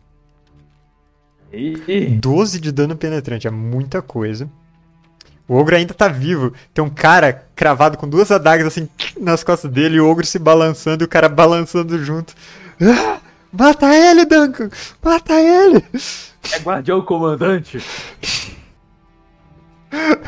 E 1.51 2.05
12 2.11 2.59
de 2.59 2.71
dano 2.71 2.95
penetrante, 2.95 3.47
é 3.47 3.51
muita 3.51 3.99
coisa. 3.99 4.47
O 5.47 5.55
ogro 5.55 5.75
ainda 5.75 5.95
tá 5.95 6.07
vivo. 6.07 6.53
Tem 6.75 6.83
um 6.83 6.89
cara 6.89 7.47
cravado 7.55 7.97
com 7.97 8.07
duas 8.07 8.29
adagas 8.29 8.67
assim 8.67 8.87
nas 9.19 9.43
costas 9.43 9.71
dele 9.71 9.95
e 9.95 9.99
o 9.99 10.07
ogro 10.07 10.25
se 10.25 10.37
balançando 10.37 11.03
e 11.03 11.05
o 11.05 11.09
cara 11.09 11.27
balançando 11.27 11.97
junto. 12.03 12.35
Ah, 12.79 13.19
mata 13.51 13.87
ele, 13.95 14.25
Duncan! 14.25 14.69
Mata 15.01 15.33
ele! 15.33 15.83
É 16.53 16.59
guardião 16.59 17.01
comandante. 17.01 17.79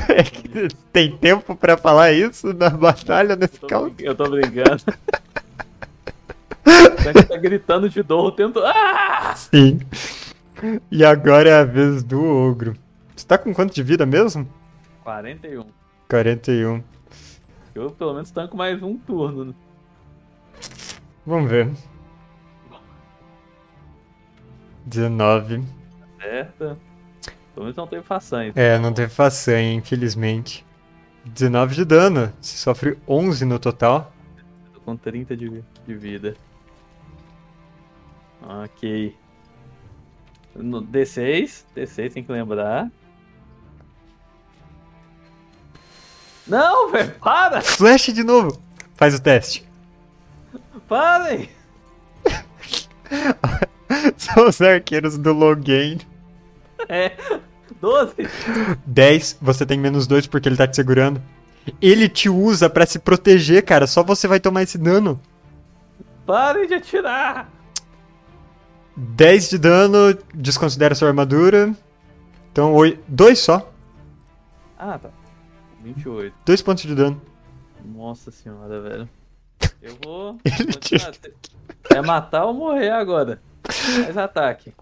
É 0.08 0.24
que 0.24 0.68
tem 0.92 1.16
tempo 1.18 1.56
pra 1.56 1.78
falar 1.78 2.12
isso 2.12 2.54
na 2.54 2.70
batalha 2.70 3.36
nesse 3.36 3.60
caos? 3.60 3.94
eu 4.00 4.16
tô 4.16 4.30
brincando. 4.30 4.84
Cara 6.64 7.24
tá 7.24 7.38
gritando 7.38 7.90
de 7.90 8.04
dor 8.04 8.26
o 8.26 8.32
tempo. 8.32 8.60
Ah! 8.60 9.34
Sim. 9.36 9.80
E 10.92 11.04
agora 11.06 11.50
é 11.50 11.60
a 11.60 11.64
vez 11.64 12.04
do 12.04 12.24
ogro. 12.24 12.76
Você 13.16 13.26
tá 13.26 13.38
com 13.38 13.54
quanto 13.54 13.74
de 13.74 13.84
vida 13.84 14.06
mesmo? 14.06 14.48
41. 15.04 15.66
41. 16.08 16.84
Eu 17.74 17.92
pelo 17.92 18.14
menos 18.14 18.32
tanco 18.32 18.58
mais 18.58 18.82
um 18.82 18.98
turno. 18.98 19.46
né? 19.46 19.54
Vamos 21.26 21.50
ver. 21.50 21.70
19. 24.86 25.64
Certo. 26.20 26.78
Pelo 27.54 27.66
menos 27.66 27.76
não 27.76 27.88
tem 27.88 28.02
façanha. 28.02 28.54
É, 28.56 28.78
não 28.78 28.94
teve 28.94 29.10
façanha, 29.10 29.74
infelizmente. 29.74 30.66
19 31.26 31.76
de 31.76 31.86
dano. 31.86 32.34
Você 32.40 32.58
sofre 32.58 32.98
11 33.08 33.46
no 33.46 33.60
total. 33.60 34.14
Tô 34.74 34.80
com 34.82 34.96
30 34.96 35.36
de, 35.36 35.64
de 35.86 35.96
vida. 35.96 36.36
Ok. 38.42 39.16
No 40.56 40.82
D6. 40.82 41.66
D6 41.76 42.14
tem 42.14 42.24
que 42.24 42.32
lembrar. 42.32 42.90
Não, 46.48 46.92
velho, 46.92 47.12
para! 47.20 47.62
Flash 47.62 48.08
de 48.08 48.24
novo. 48.24 48.60
Faz 48.96 49.14
o 49.14 49.22
teste. 49.22 49.68
Parem! 50.88 51.50
São 54.18 54.48
os 54.48 54.62
arqueiros 54.62 55.18
do 55.18 55.34
Logain. 55.34 56.00
É. 56.88 57.12
12! 57.82 58.14
10, 58.86 59.38
você 59.42 59.66
tem 59.66 59.80
menos 59.80 60.06
2 60.08 60.28
porque 60.28 60.50
ele 60.50 60.58
tá 60.58 60.68
te 60.68 60.76
segurando. 60.76 61.22
Ele 61.82 62.10
te 62.10 62.30
usa 62.30 62.70
pra 62.70 62.86
se 62.86 63.00
proteger, 63.00 63.64
cara. 63.64 63.86
Só 63.88 64.04
você 64.04 64.28
vai 64.28 64.40
tomar 64.40 64.64
esse 64.64 64.78
dano. 64.78 65.20
Parem 66.26 66.68
de 66.68 66.76
atirar! 66.76 67.50
10 68.98 69.50
de 69.50 69.58
dano, 69.58 70.18
desconsidera 70.34 70.94
sua 70.96 71.08
armadura. 71.08 71.74
Então, 72.52 72.74
2 73.08 73.40
só. 73.40 73.72
Ah, 74.78 74.98
tá. 74.98 75.10
28. 75.82 76.34
2 76.46 76.62
pontos 76.62 76.84
de 76.84 76.96
dano. 76.96 77.22
Nossa 77.86 78.30
senhora, 78.32 78.82
velho. 78.82 79.10
Eu 79.82 79.98
vou. 80.04 80.38
Ele 80.44 80.74
tirar- 80.74 81.14
É 81.94 82.02
matar 82.02 82.46
ou 82.46 82.54
morrer 82.54 82.90
agora. 82.90 83.42
Mais 84.04 84.18
ataque. 84.18 84.74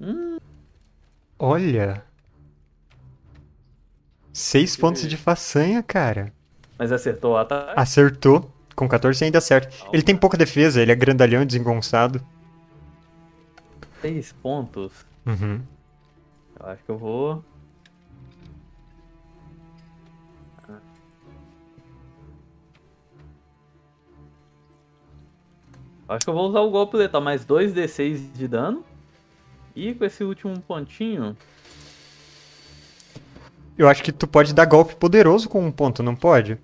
Hum, 0.00 0.38
Olha. 1.38 2.04
6 4.32 4.76
pontos 4.76 5.02
de 5.08 5.16
façanha, 5.16 5.82
cara. 5.82 6.32
mas 6.78 6.90
acertou 6.92 7.32
o 7.34 7.36
ataque? 7.36 7.72
Acertou. 7.76 8.50
Com 8.74 8.88
14 8.88 9.22
ainda 9.24 9.38
acerta. 9.38 9.70
Ele 9.92 10.02
tem 10.02 10.16
pouca 10.16 10.36
defesa, 10.38 10.80
ele 10.80 10.90
é 10.90 10.94
grandalhão 10.94 11.44
desengonçado. 11.44 12.24
6 14.00 14.32
pontos. 14.42 14.92
Uhum. 15.26 15.60
Eu 16.58 16.66
acho 16.66 16.82
que 16.84 16.90
eu 16.90 16.96
vou. 16.98 17.44
Acho 26.14 26.24
que 26.24 26.30
eu 26.30 26.34
vou 26.34 26.48
usar 26.48 26.60
o 26.60 26.70
golpe 26.70 26.96
letal, 26.96 27.20
mais 27.20 27.44
2d6 27.44 28.32
de 28.32 28.48
dano. 28.48 28.84
E 29.74 29.94
com 29.94 30.04
esse 30.04 30.22
último 30.22 30.60
pontinho. 30.60 31.36
Eu 33.76 33.88
acho 33.88 34.02
que 34.02 34.12
tu 34.12 34.26
pode 34.26 34.54
dar 34.54 34.66
golpe 34.66 34.94
poderoso 34.94 35.48
com 35.48 35.64
um 35.64 35.72
ponto, 35.72 36.02
não 36.02 36.14
pode? 36.14 36.58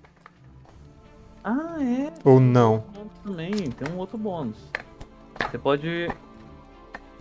Ah, 1.43 1.77
é. 1.81 2.13
Ou 2.23 2.39
não? 2.39 2.83
Também, 3.23 3.51
tem 3.51 3.93
um 3.93 3.97
outro 3.97 4.17
bônus. 4.17 4.57
Você 5.49 5.57
pode. 5.57 6.07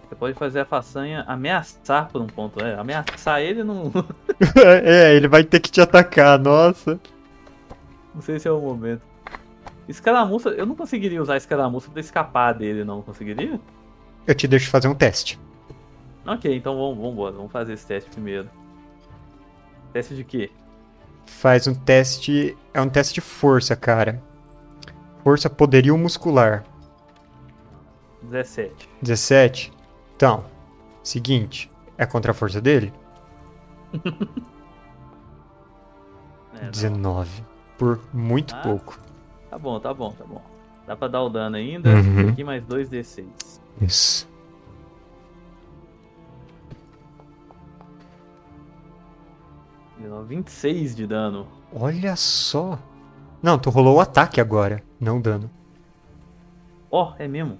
Você 0.09 0.14
pode 0.14 0.34
fazer 0.34 0.60
a 0.60 0.64
façanha 0.64 1.24
ameaçar 1.26 2.09
por 2.10 2.20
um 2.20 2.26
ponto. 2.26 2.62
É, 2.62 2.74
ameaçar 2.74 3.40
ele 3.40 3.64
não. 3.64 3.92
é, 4.84 5.14
ele 5.14 5.28
vai 5.28 5.44
ter 5.44 5.60
que 5.60 5.70
te 5.70 5.80
atacar, 5.80 6.38
nossa. 6.38 7.00
Não 8.14 8.22
sei 8.22 8.38
se 8.38 8.48
é 8.48 8.50
o 8.50 8.60
momento. 8.60 9.07
Escaramuça, 9.89 10.51
eu 10.51 10.66
não 10.66 10.74
conseguiria 10.77 11.20
usar 11.23 11.36
escaramuça 11.39 11.90
pra 11.90 12.01
escapar 12.01 12.52
dele, 12.52 12.85
não 12.85 13.01
conseguiria? 13.02 13.59
Eu 14.27 14.35
te 14.35 14.47
deixo 14.47 14.70
fazer 14.70 14.86
um 14.89 14.94
teste. 14.94 15.40
Ok, 16.27 16.55
então 16.55 16.77
vamos, 16.77 16.97
vamos 16.97 17.12
embora, 17.12 17.35
vamos 17.35 17.51
fazer 17.51 17.73
esse 17.73 17.86
teste 17.86 18.10
primeiro. 18.10 18.51
Teste 19.93 20.15
de 20.15 20.24
quê? 20.24 20.51
Faz 21.27 21.66
um 21.66 21.74
teste. 21.74 22.56
É 22.74 22.81
um 22.82 22.89
teste 22.89 23.15
de 23.15 23.20
força, 23.23 23.74
cara. 23.74 24.23
Força 25.24 25.48
poderio 25.48 25.97
muscular. 25.97 26.65
17. 28.23 28.89
17. 29.01 29.73
Então, 30.16 30.44
seguinte. 31.02 31.70
É 31.97 32.05
contra 32.05 32.32
a 32.32 32.35
força 32.35 32.60
dele? 32.60 32.93
É, 36.60 36.65
não. 36.65 36.70
19. 36.70 37.44
Por 37.77 38.01
muito 38.12 38.55
Ah. 38.55 38.60
pouco. 38.62 38.98
Tá 39.51 39.59
bom, 39.59 39.81
tá 39.81 39.95
bom, 39.95 40.12
tá 40.12 40.25
bom. 40.25 40.43
Dá 40.87 40.97
pra 40.97 41.09
dar 41.09 41.23
o 41.23 41.29
dano 41.29 41.57
ainda. 41.57 41.91
Uhum. 41.91 42.31
Aqui 42.31 42.45
mais 42.45 42.65
2d6. 42.65 43.27
Isso. 43.81 44.29
Deu 49.99 50.25
26 50.25 50.95
de 50.95 51.07
dano. 51.07 51.47
Olha 51.73 52.15
só. 52.16 52.79
Não, 53.43 53.59
tu 53.59 53.70
rolou 53.70 53.97
o 53.97 54.01
ataque 54.01 54.41
agora, 54.41 54.83
não 54.99 55.19
o 55.19 55.23
dano. 55.23 55.51
Ó, 56.91 57.15
é 57.19 57.29
mesmo. 57.29 57.59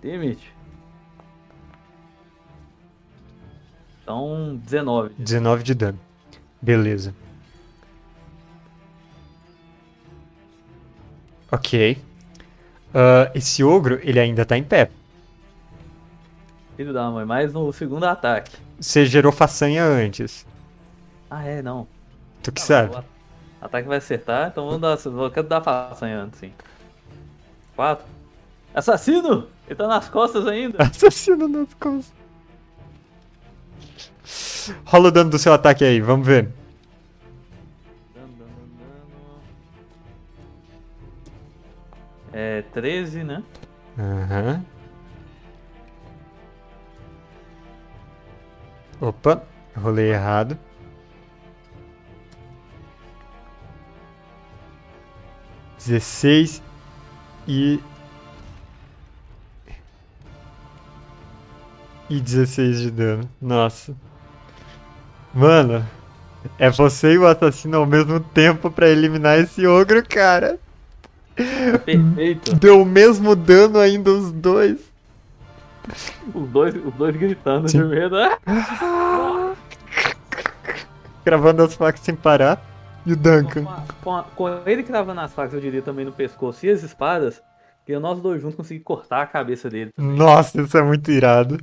Demit. 0.00 0.52
Então, 4.02 4.58
19. 4.64 5.14
19 5.18 5.62
de 5.62 5.74
dano. 5.74 5.98
Beleza. 6.60 7.14
Ok. 11.50 11.98
Uh, 12.88 13.30
esse 13.34 13.62
ogro, 13.62 14.00
ele 14.02 14.18
ainda 14.18 14.44
tá 14.44 14.56
em 14.56 14.62
pé. 14.62 14.90
Filho 16.76 16.92
da 16.92 17.10
mãe, 17.10 17.24
mais 17.24 17.52
no 17.52 17.72
segundo 17.72 18.04
ataque. 18.04 18.56
Você 18.80 19.04
gerou 19.04 19.32
façanha 19.32 19.84
antes. 19.84 20.46
Ah, 21.30 21.44
é, 21.44 21.60
não. 21.60 21.86
Tu 22.42 22.52
que 22.52 22.60
sabe. 22.60 22.94
O 22.94 23.64
ataque 23.64 23.88
vai 23.88 23.98
acertar, 23.98 24.48
então 24.48 24.64
vamos 24.66 24.80
dar. 24.80 24.98
Eu 25.04 25.30
quero 25.30 25.48
dar 25.48 25.60
façanha 25.60 26.20
antes, 26.20 26.38
sim. 26.38 26.52
4. 27.74 28.04
Assassino! 28.74 29.48
Ele 29.66 29.74
tá 29.74 29.86
nas 29.86 30.08
costas 30.08 30.46
ainda. 30.46 30.78
Assassino 30.82 31.48
nas 31.48 31.74
costas. 31.74 32.12
Rola 34.84 35.08
o 35.08 35.10
dano 35.10 35.30
do 35.30 35.38
seu 35.38 35.52
ataque 35.52 35.84
aí, 35.84 36.00
vamos 36.00 36.26
ver. 36.26 36.48
É 42.40 42.62
13, 42.72 43.24
né? 43.24 43.42
Aham. 43.98 44.64
Uhum. 49.00 49.08
Opa, 49.08 49.42
rolei 49.76 50.12
errado. 50.12 50.56
Dezesseis 55.78 56.62
e 57.48 57.80
e 62.08 62.20
16 62.20 62.78
de 62.82 62.90
dano. 62.92 63.28
Nossa. 63.42 63.96
Mano, 65.34 65.84
é 66.56 66.70
você 66.70 67.14
e 67.14 67.18
o 67.18 67.26
assassino 67.26 67.78
ao 67.78 67.86
mesmo 67.86 68.20
tempo 68.20 68.70
para 68.70 68.88
eliminar 68.88 69.40
esse 69.40 69.66
ogro, 69.66 70.08
cara. 70.08 70.56
Perfeito. 71.84 72.54
Deu 72.56 72.82
o 72.82 72.84
mesmo 72.84 73.36
dano 73.36 73.78
ainda 73.78 74.10
os 74.10 74.32
dois. 74.32 74.78
Os 76.34 76.48
dois, 76.48 76.74
os 76.74 76.94
dois 76.94 77.16
gritando 77.16 77.68
Sim. 77.68 77.78
de 77.78 77.84
medo. 77.84 78.16
Cravando 81.24 81.62
as 81.62 81.74
facas 81.74 82.00
sem 82.00 82.14
parar. 82.14 82.62
E 83.06 83.12
o 83.12 83.16
Duncan. 83.16 83.64
Com, 83.64 83.70
a, 83.70 83.84
com, 84.02 84.16
a, 84.16 84.22
com, 84.22 84.68
ele 84.68 84.82
cravando 84.82 85.20
as 85.20 85.32
facas, 85.32 85.54
eu 85.54 85.60
diria 85.60 85.80
também 85.80 86.04
no 86.04 86.12
pescoço 86.12 86.66
e 86.66 86.70
as 86.70 86.82
espadas, 86.82 87.40
que 87.86 87.98
nós 87.98 88.20
dois 88.20 88.42
juntos 88.42 88.56
conseguimos 88.56 88.84
cortar 88.84 89.22
a 89.22 89.26
cabeça 89.26 89.70
dele. 89.70 89.92
Também. 89.96 90.16
Nossa, 90.16 90.60
isso 90.60 90.76
é 90.76 90.82
muito 90.82 91.10
irado. 91.10 91.58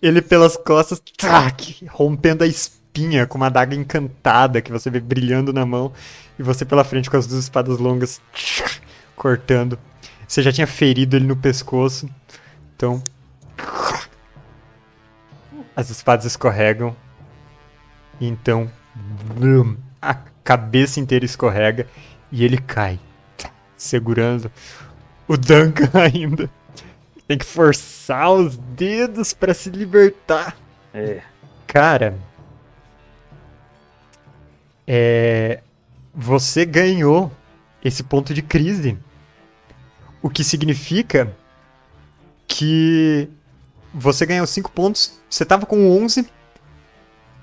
Ele 0.00 0.22
pelas 0.22 0.56
costas, 0.56 1.02
tac, 1.18 1.86
rompendo 1.88 2.44
a 2.44 2.46
espinha 2.46 3.26
com 3.26 3.36
uma 3.36 3.46
adaga 3.46 3.74
encantada 3.74 4.62
que 4.62 4.72
você 4.72 4.90
vê 4.90 5.00
brilhando 5.00 5.52
na 5.52 5.66
mão. 5.66 5.92
E 6.38 6.42
você 6.42 6.64
pela 6.64 6.82
frente 6.82 7.10
com 7.10 7.16
as 7.18 7.26
duas 7.26 7.44
espadas 7.44 7.78
longas, 7.78 8.20
cortando. 9.20 9.78
Você 10.26 10.42
já 10.42 10.50
tinha 10.50 10.66
ferido 10.66 11.14
ele 11.14 11.26
no 11.26 11.36
pescoço. 11.36 12.08
Então. 12.74 13.02
As 15.76 15.90
espadas 15.90 16.24
escorregam. 16.24 16.96
E 18.18 18.26
então. 18.26 18.70
A 20.00 20.14
cabeça 20.42 20.98
inteira 21.00 21.26
escorrega. 21.26 21.86
E 22.32 22.42
ele 22.42 22.56
cai. 22.56 22.98
Segurando 23.76 24.50
o 25.28 25.36
Duncan 25.36 25.90
ainda. 26.00 26.48
Tem 27.28 27.36
que 27.36 27.44
forçar 27.44 28.30
os 28.32 28.56
dedos 28.56 29.34
para 29.34 29.52
se 29.52 29.68
libertar. 29.68 30.56
É. 30.94 31.20
Cara. 31.66 32.18
É. 34.86 35.60
Você 36.14 36.64
ganhou 36.64 37.30
esse 37.84 38.02
ponto 38.02 38.32
de 38.32 38.40
crise. 38.40 38.98
O 40.22 40.28
que 40.28 40.44
significa 40.44 41.34
que 42.46 43.28
você 43.92 44.26
ganhou 44.26 44.46
5 44.46 44.70
pontos. 44.72 45.20
Você 45.28 45.44
tava 45.44 45.66
com 45.66 45.90
11. 46.02 46.28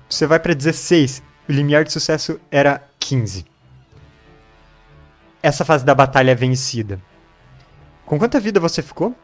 Você 0.08 0.26
vai 0.26 0.38
para 0.38 0.54
16. 0.54 1.22
O 1.48 1.52
limiar 1.52 1.84
de 1.84 1.92
sucesso 1.92 2.40
era 2.50 2.86
15. 3.00 3.44
Essa 5.42 5.64
fase 5.64 5.84
da 5.84 5.94
batalha 5.94 6.30
é 6.30 6.34
vencida. 6.34 7.00
Com 8.04 8.18
quanta 8.18 8.40
vida 8.40 8.60
você 8.60 8.82
ficou? 8.82 9.14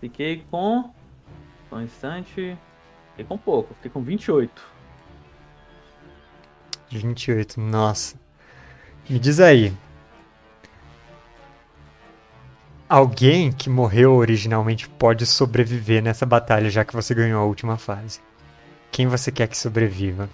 Fiquei 0.00 0.44
com. 0.50 0.90
Só 1.68 1.76
um 1.76 1.82
instante. 1.82 2.56
Fiquei 3.10 3.24
com 3.24 3.38
pouco, 3.38 3.74
fiquei 3.74 3.90
com 3.90 4.02
28. 4.02 4.62
28, 6.90 7.60
nossa. 7.60 8.16
Me 9.08 9.18
diz 9.18 9.40
aí. 9.40 9.72
Alguém 12.88 13.50
que 13.50 13.70
morreu 13.70 14.14
originalmente 14.14 14.88
pode 14.88 15.24
sobreviver 15.24 16.02
nessa 16.02 16.26
batalha, 16.26 16.68
já 16.68 16.84
que 16.84 16.94
você 16.94 17.14
ganhou 17.14 17.40
a 17.40 17.46
última 17.46 17.78
fase. 17.78 18.20
Quem 18.90 19.06
você 19.06 19.32
quer 19.32 19.48
que 19.48 19.56
sobreviva? 19.56 20.28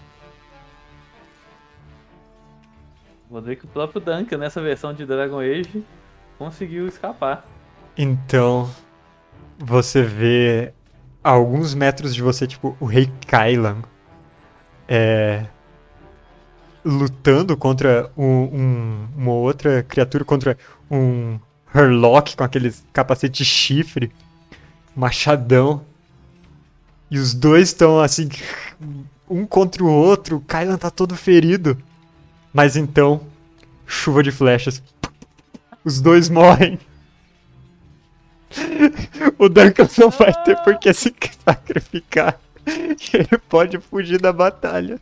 Vou 3.30 3.40
dizer 3.40 3.56
que 3.56 3.64
o 3.64 3.68
próprio 3.68 4.00
Duncan, 4.00 4.36
nessa 4.36 4.60
versão 4.60 4.92
de 4.92 5.06
Dragon 5.06 5.38
Age, 5.38 5.84
conseguiu 6.36 6.88
escapar. 6.88 7.46
Então, 7.96 8.68
você 9.56 10.02
vê 10.02 10.74
a 11.22 11.30
alguns 11.30 11.72
metros 11.74 12.12
de 12.12 12.22
você, 12.22 12.46
tipo, 12.46 12.76
o 12.80 12.86
rei 12.86 13.10
Kylan 13.26 13.82
é, 14.88 15.46
lutando 16.84 17.56
contra 17.56 18.10
um, 18.16 18.26
um, 18.26 19.08
uma 19.16 19.32
outra 19.32 19.84
criatura, 19.84 20.24
contra 20.24 20.58
um 20.90 21.38
Herlock 21.74 22.36
com 22.36 22.44
aqueles 22.44 22.84
capacete 22.92 23.44
chifre, 23.44 24.12
machadão. 24.94 25.84
E 27.10 27.18
os 27.18 27.34
dois 27.34 27.68
estão 27.68 28.00
assim, 28.00 28.28
um 29.28 29.44
contra 29.46 29.82
o 29.82 29.90
outro. 29.90 30.36
O 30.36 30.40
Kylan 30.40 30.78
tá 30.78 30.90
todo 30.90 31.16
ferido. 31.16 31.76
Mas 32.52 32.76
então, 32.76 33.20
chuva 33.86 34.22
de 34.22 34.30
flechas. 34.30 34.82
Os 35.84 36.00
dois 36.00 36.28
morrem 36.28 36.78
o 39.38 39.48
Duncan 39.48 39.88
não 39.98 40.10
vai 40.10 40.32
ter 40.44 40.56
por 40.62 40.78
que 40.78 40.92
se 40.92 41.14
sacrificar. 41.44 42.38
Ele 42.66 43.38
pode 43.48 43.78
fugir 43.78 44.20
da 44.20 44.32
batalha. 44.32 45.00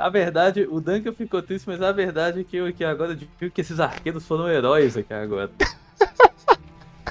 A 0.00 0.08
verdade, 0.08 0.66
o 0.70 0.80
Duncan 0.80 1.12
ficou 1.12 1.42
triste, 1.42 1.66
mas 1.66 1.82
a 1.82 1.92
verdade 1.92 2.40
é 2.40 2.44
que 2.44 2.56
eu 2.56 2.66
aqui 2.66 2.84
agora 2.84 3.14
digo 3.14 3.30
que 3.50 3.60
esses 3.60 3.80
arqueiros 3.80 4.26
foram 4.26 4.48
heróis 4.48 4.96
aqui 4.96 5.12
agora. 5.12 5.50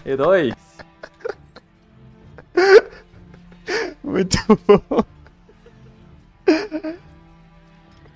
heróis. 0.06 0.54
Muito 4.04 4.38
bom. 4.66 5.04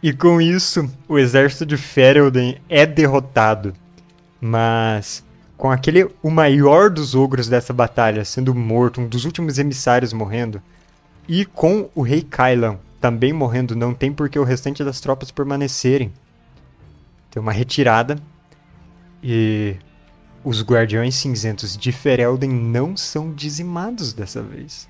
E 0.02 0.14
com 0.14 0.40
isso, 0.42 0.90
o 1.08 1.18
exército 1.18 1.66
de 1.66 1.78
Ferelden 1.78 2.62
é 2.70 2.86
derrotado. 2.86 3.74
Mas 4.40 5.24
com 5.58 5.72
aquele 5.72 6.10
o 6.22 6.30
maior 6.30 6.90
dos 6.90 7.16
ogros 7.16 7.48
dessa 7.48 7.74
batalha 7.74 8.24
sendo 8.26 8.54
morto, 8.54 9.02
um 9.02 9.08
dos 9.08 9.26
últimos 9.26 9.58
emissários 9.58 10.14
morrendo, 10.14 10.62
e 11.28 11.46
com 11.46 11.90
o 11.96 12.02
rei 12.02 12.22
Kylan 12.22 12.78
também 13.00 13.34
morrendo, 13.34 13.76
não 13.76 13.94
tem 13.94 14.12
por 14.12 14.30
que 14.30 14.40
o 14.40 14.44
restante 14.44 14.84
das 14.84 15.00
tropas 15.00 15.32
permanecerem. 15.32 16.12
Tem 17.30 17.42
uma 17.42 17.52
retirada 17.52 18.18
e 19.22 19.76
os 20.44 20.62
guardiões 20.62 21.16
cinzentos 21.16 21.76
de 21.76 21.92
Ferelden 21.92 22.50
não 22.50 22.96
são 22.96 23.34
dizimados 23.34 24.14
dessa 24.14 24.42
vez. 24.42 24.90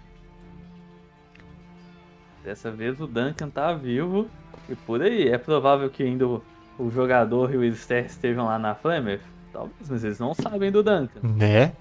Dessa 2.43 2.69
vez 2.69 2.99
o 2.99 3.07
Duncan 3.07 3.49
tá 3.49 3.73
vivo 3.73 4.27
e 4.69 4.75
por 4.75 5.01
aí. 5.01 5.29
É 5.29 5.37
provável 5.37 5.89
que 5.89 6.03
ainda 6.03 6.27
o, 6.27 6.43
o 6.77 6.91
jogador 6.91 7.53
e 7.53 7.57
o 7.57 7.63
Esther 7.63 8.05
estejam 8.05 8.45
lá 8.45 8.59
na 8.59 8.75
Flamer 8.75 9.19
Talvez, 9.55 9.89
mas 9.89 10.03
eles 10.03 10.19
não 10.19 10.33
sabem 10.33 10.69
do 10.69 10.83
Duncan. 10.83 11.21
Né? 11.23 11.71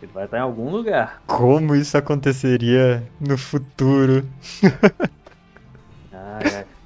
Ele 0.00 0.12
vai 0.14 0.24
estar 0.24 0.38
em 0.38 0.40
algum 0.40 0.70
lugar. 0.70 1.20
Como 1.26 1.74
isso 1.74 1.98
aconteceria 1.98 3.02
no 3.20 3.36
futuro? 3.36 4.24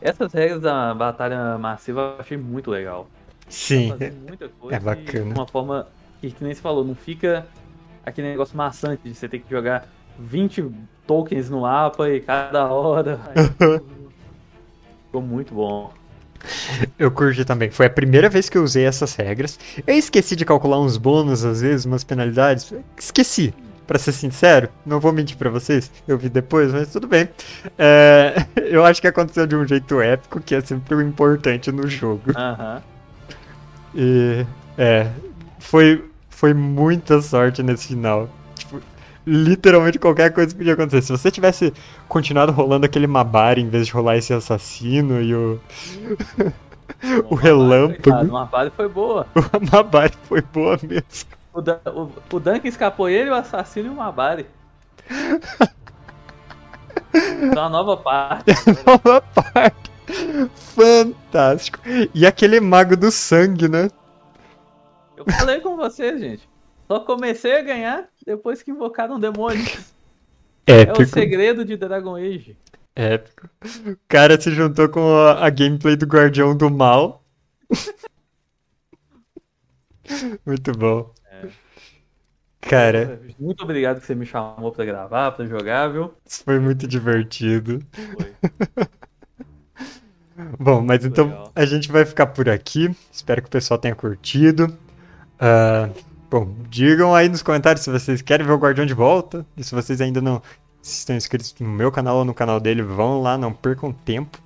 Essas 0.01 0.33
regras 0.33 0.61
da 0.61 0.95
batalha 0.95 1.59
massiva 1.59 2.15
eu 2.17 2.21
achei 2.21 2.37
muito 2.37 2.71
legal. 2.71 3.09
Sim, 3.49 3.93
é 4.71 4.81
bacana. 4.81 5.33
De 5.33 5.39
uma 5.39 5.47
forma 5.47 5.87
que, 6.21 6.31
que 6.31 6.45
nem 6.45 6.55
se 6.55 6.61
falou, 6.61 6.85
não 6.85 6.95
fica 6.95 7.47
aquele 8.05 8.29
negócio 8.29 8.57
maçante 8.57 9.03
de 9.05 9.15
você 9.15 9.29
ter 9.29 9.41
que 9.41 9.51
jogar 9.51 9.89
20 10.19 10.71
tokens 11.07 11.51
no 11.51 11.63
mapa 11.63 12.09
e 12.09 12.21
cada 12.21 12.67
hora. 12.67 13.21
Ficou 15.07 15.23
muito 15.23 15.55
bom. 15.55 15.93
Eu 16.99 17.11
curti 17.11 17.45
também. 17.45 17.71
Foi 17.71 17.87
a 17.87 17.91
primeira 17.91 18.29
vez 18.29 18.49
que 18.49 18.59
eu 18.59 18.63
usei 18.63 18.85
essas 18.85 19.15
regras. 19.15 19.59
Eu 19.87 19.95
esqueci 19.95 20.37
de 20.37 20.45
calcular 20.45 20.81
uns 20.81 20.97
bônus, 20.97 21.45
às 21.45 21.61
vezes, 21.61 21.87
umas 21.87 22.05
penalidades. 22.05 22.73
Esqueci. 22.97 23.55
Pra 23.87 23.99
ser 23.99 24.13
sincero, 24.13 24.69
não 24.85 24.99
vou 24.99 25.13
mentir 25.13 25.37
pra 25.37 25.49
vocês, 25.49 25.93
eu 26.09 26.19
vi 26.19 26.29
depois, 26.29 26.73
mas 26.73 26.91
tudo 26.91 27.07
bem. 27.07 27.29
É, 27.79 28.47
eu 28.69 28.85
acho 28.85 29.01
que 29.01 29.07
aconteceu 29.07 29.47
de 29.47 29.55
um 29.55 29.67
jeito 29.67 30.01
épico, 30.01 30.41
que 30.41 30.55
é 30.55 30.61
sempre 30.61 30.97
o 30.97 31.01
importante 31.01 31.71
no 31.71 31.89
jogo. 31.89 32.33
Aham. 32.35 32.83
E. 33.95 34.45
É. 34.77 35.11
Foi, 35.59 36.05
foi 36.29 36.53
muita 36.53 37.21
sorte 37.23 37.63
nesse 37.63 37.89
final. 37.89 38.29
Tipo, 38.55 38.81
literalmente 39.27 39.99
qualquer 39.99 40.33
coisa 40.33 40.55
podia 40.55 40.75
acontecer. 40.75 41.03
Se 41.03 41.13
você 41.13 41.31
tivesse 41.31 41.73
continuado 42.09 42.53
rolando 42.53 42.87
aquele 42.87 43.07
Mabari 43.07 43.63
em 43.63 43.69
vez 43.69 43.87
de 43.87 43.93
rolar 43.93 44.17
esse 44.17 44.33
assassino 44.33 45.21
e 45.21 45.35
o. 45.35 45.61
o 47.29 47.35
relâmpago. 47.35 48.29
O 48.29 48.33
Mabari 48.33 48.71
foi 48.71 48.89
boa. 48.89 49.27
O 49.35 49.73
Mabari 49.73 50.15
foi 50.29 50.43
boa 50.43 50.79
mesmo. 50.83 51.36
O, 51.57 51.63
Dan, 51.63 51.81
o, 51.87 52.13
o 52.37 52.39
Duncan 52.39 52.69
escapou 52.69 53.09
ele, 53.09 53.31
o 53.31 53.35
assassino 53.35 53.87
e 53.87 53.91
o 53.91 53.95
Mabari. 53.95 54.47
Então 57.43 57.65
a 57.65 57.69
nova 57.71 57.97
parte. 57.97 58.53
nova 58.87 59.23
parte. 59.23 59.91
Fantástico. 60.55 61.79
E 62.15 62.27
aquele 62.27 62.61
mago 62.61 62.95
do 62.97 63.11
sangue, 63.11 63.69
né? 63.69 63.89
Eu 65.17 65.25
falei 65.25 65.61
com 65.61 65.77
você, 65.77 66.19
gente. 66.19 66.47
Só 66.87 67.01
comecei 67.01 67.57
a 67.57 67.63
ganhar 67.63 68.09
depois 68.25 68.63
que 68.63 68.71
invocaram 68.71 69.19
demônios. 69.19 69.95
Épico. 70.67 71.01
É 71.01 71.05
o 71.05 71.07
segredo 71.07 71.65
de 71.65 71.77
Dragon 71.77 72.17
Age. 72.17 72.57
Épico. 72.95 73.49
O 73.87 73.97
cara 74.09 74.39
se 74.39 74.51
juntou 74.51 74.89
com 74.89 75.09
a, 75.17 75.47
a 75.47 75.49
gameplay 75.49 75.97
do 75.97 76.07
Guardião 76.07 76.57
do 76.57 76.71
Mal. 76.71 77.25
Muito 80.45 80.73
bom. 80.73 81.13
Cara. 82.69 83.21
Muito 83.39 83.63
obrigado 83.63 84.01
que 84.01 84.07
você 84.07 84.15
me 84.15 84.27
chamou 84.27 84.73
pra 84.73 84.85
gravar, 84.85 85.33
pra 85.33 85.47
jogar, 85.47 85.89
viu? 85.89 86.13
Isso 86.25 86.43
foi 86.45 86.59
muito 86.59 86.87
divertido. 86.87 87.81
Foi. 87.93 88.35
bom, 90.59 90.83
mas 90.83 91.03
muito 91.03 91.07
então 91.07 91.27
legal. 91.27 91.53
a 91.55 91.65
gente 91.65 91.91
vai 91.91 92.05
ficar 92.05 92.27
por 92.27 92.49
aqui. 92.49 92.95
Espero 93.13 93.41
que 93.41 93.49
o 93.49 93.51
pessoal 93.51 93.79
tenha 93.79 93.95
curtido. 93.95 94.77
Uh, 95.37 95.95
bom, 96.29 96.57
digam 96.69 97.15
aí 97.15 97.29
nos 97.29 97.43
comentários 97.43 97.85
se 97.85 97.91
vocês 97.91 98.21
querem 98.21 98.45
ver 98.45 98.53
o 98.53 98.59
Guardião 98.59 98.85
de 98.85 98.95
volta. 98.95 99.47
E 99.57 99.63
se 99.63 99.75
vocês 99.75 100.01
ainda 100.01 100.21
não 100.21 100.43
estão 100.83 101.15
inscritos 101.15 101.55
no 101.61 101.69
meu 101.69 101.93
canal 101.93 102.17
ou 102.17 102.25
no 102.25 102.35
canal 102.35 102.59
dele, 102.59 102.83
vão 102.83 103.23
lá, 103.23 103.39
não 103.39 103.53
percam 103.53 103.93
tempo. 103.93 104.39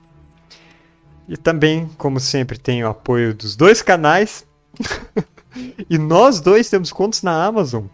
E 1.27 1.37
também, 1.37 1.89
como 1.97 2.21
sempre, 2.21 2.59
tem 2.59 2.85
o 2.85 2.89
apoio 2.89 3.33
dos 3.33 3.57
dois 3.57 3.81
canais. 3.81 4.47
e 5.89 5.97
nós 5.97 6.41
dois 6.41 6.69
temos 6.69 6.93
contas 6.93 7.23
na 7.23 7.45
Amazon. 7.45 7.87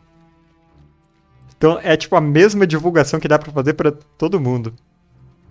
Então 1.56 1.78
é 1.82 1.96
tipo 1.96 2.14
a 2.16 2.20
mesma 2.20 2.66
divulgação 2.66 3.18
que 3.18 3.28
dá 3.28 3.38
para 3.38 3.52
fazer 3.52 3.74
para 3.74 3.92
todo 3.92 4.40
mundo. 4.40 4.74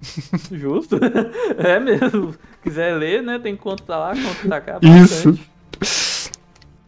Justo. 0.51 0.99
É 1.57 1.79
mesmo. 1.79 2.35
Quiser 2.61 2.95
ler, 2.95 3.23
né? 3.23 3.39
Tem 3.39 3.55
conta 3.55 3.83
pra 3.83 3.97
lá, 3.97 4.13
conta 4.13 4.47
pra 4.47 4.61
cá. 4.61 4.79
Isso. 4.81 5.37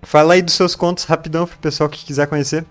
Fala 0.01 0.33
aí 0.33 0.41
dos 0.41 0.53
seus 0.53 0.75
contos 0.75 1.03
rapidão 1.05 1.45
pro 1.45 1.57
pessoal 1.57 1.89
que 1.89 2.05
quiser 2.05 2.27
conhecer. 2.27 2.65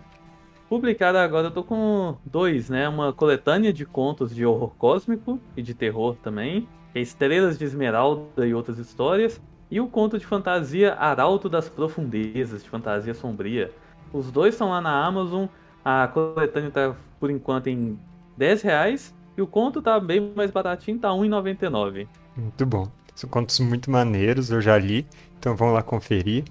Publicado 0.68 1.18
agora, 1.18 1.46
eu 1.46 1.50
tô 1.50 1.62
com 1.62 2.16
dois, 2.24 2.68
né? 2.68 2.88
Uma 2.88 3.12
coletânea 3.12 3.72
de 3.72 3.86
contos 3.86 4.34
de 4.34 4.44
horror 4.44 4.74
cósmico 4.76 5.40
e 5.56 5.62
de 5.62 5.74
terror 5.74 6.16
também. 6.22 6.68
É 6.94 7.00
Estrelas 7.00 7.56
de 7.58 7.64
Esmeralda 7.64 8.46
e 8.46 8.52
outras 8.52 8.78
histórias. 8.78 9.40
E 9.70 9.80
o 9.80 9.86
conto 9.86 10.18
de 10.18 10.26
fantasia 10.26 10.94
Arauto 10.94 11.48
das 11.48 11.68
Profundezas, 11.68 12.62
de 12.64 12.68
fantasia 12.68 13.14
sombria. 13.14 13.70
Os 14.12 14.30
dois 14.30 14.54
estão 14.54 14.70
lá 14.70 14.80
na 14.80 15.04
Amazon. 15.04 15.46
A 15.88 16.08
coletânea 16.08 16.68
tá, 16.68 16.96
por 17.20 17.30
enquanto, 17.30 17.68
em 17.68 17.96
10 18.36 18.62
reais. 18.62 19.14
E 19.36 19.40
o 19.40 19.46
conto 19.46 19.80
tá 19.80 20.00
bem 20.00 20.32
mais 20.34 20.50
baratinho, 20.50 20.98
tá 20.98 21.12
R$1,99. 21.12 22.08
Muito 22.36 22.66
bom. 22.66 22.88
São 23.14 23.30
contos 23.30 23.60
muito 23.60 23.88
maneiros, 23.88 24.50
eu 24.50 24.60
já 24.60 24.76
li. 24.76 25.06
Então 25.38 25.54
vão 25.54 25.72
lá 25.72 25.84
conferir. 25.84 26.42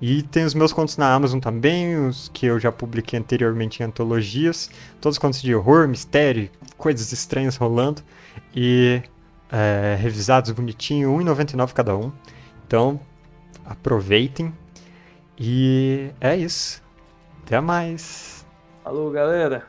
E 0.00 0.22
tem 0.22 0.44
os 0.44 0.54
meus 0.54 0.72
contos 0.72 0.96
na 0.98 1.12
Amazon 1.12 1.40
também, 1.40 2.06
os 2.06 2.30
que 2.32 2.46
eu 2.46 2.60
já 2.60 2.70
publiquei 2.70 3.18
anteriormente 3.18 3.82
em 3.82 3.86
antologias. 3.86 4.70
Todos 5.00 5.16
os 5.16 5.18
contos 5.18 5.42
de 5.42 5.52
horror, 5.52 5.88
mistério, 5.88 6.48
coisas 6.78 7.10
estranhas 7.10 7.56
rolando. 7.56 8.02
E 8.54 9.02
é, 9.50 9.96
revisados 9.98 10.52
bonitinho, 10.52 11.16
R$1,99 11.16 11.72
cada 11.72 11.96
um. 11.96 12.12
Então, 12.64 13.00
aproveitem. 13.64 14.54
E 15.36 16.10
é 16.20 16.36
isso. 16.36 16.80
Até 17.42 17.60
mais. 17.60 18.35
Falou, 18.86 19.10
galera. 19.10 19.66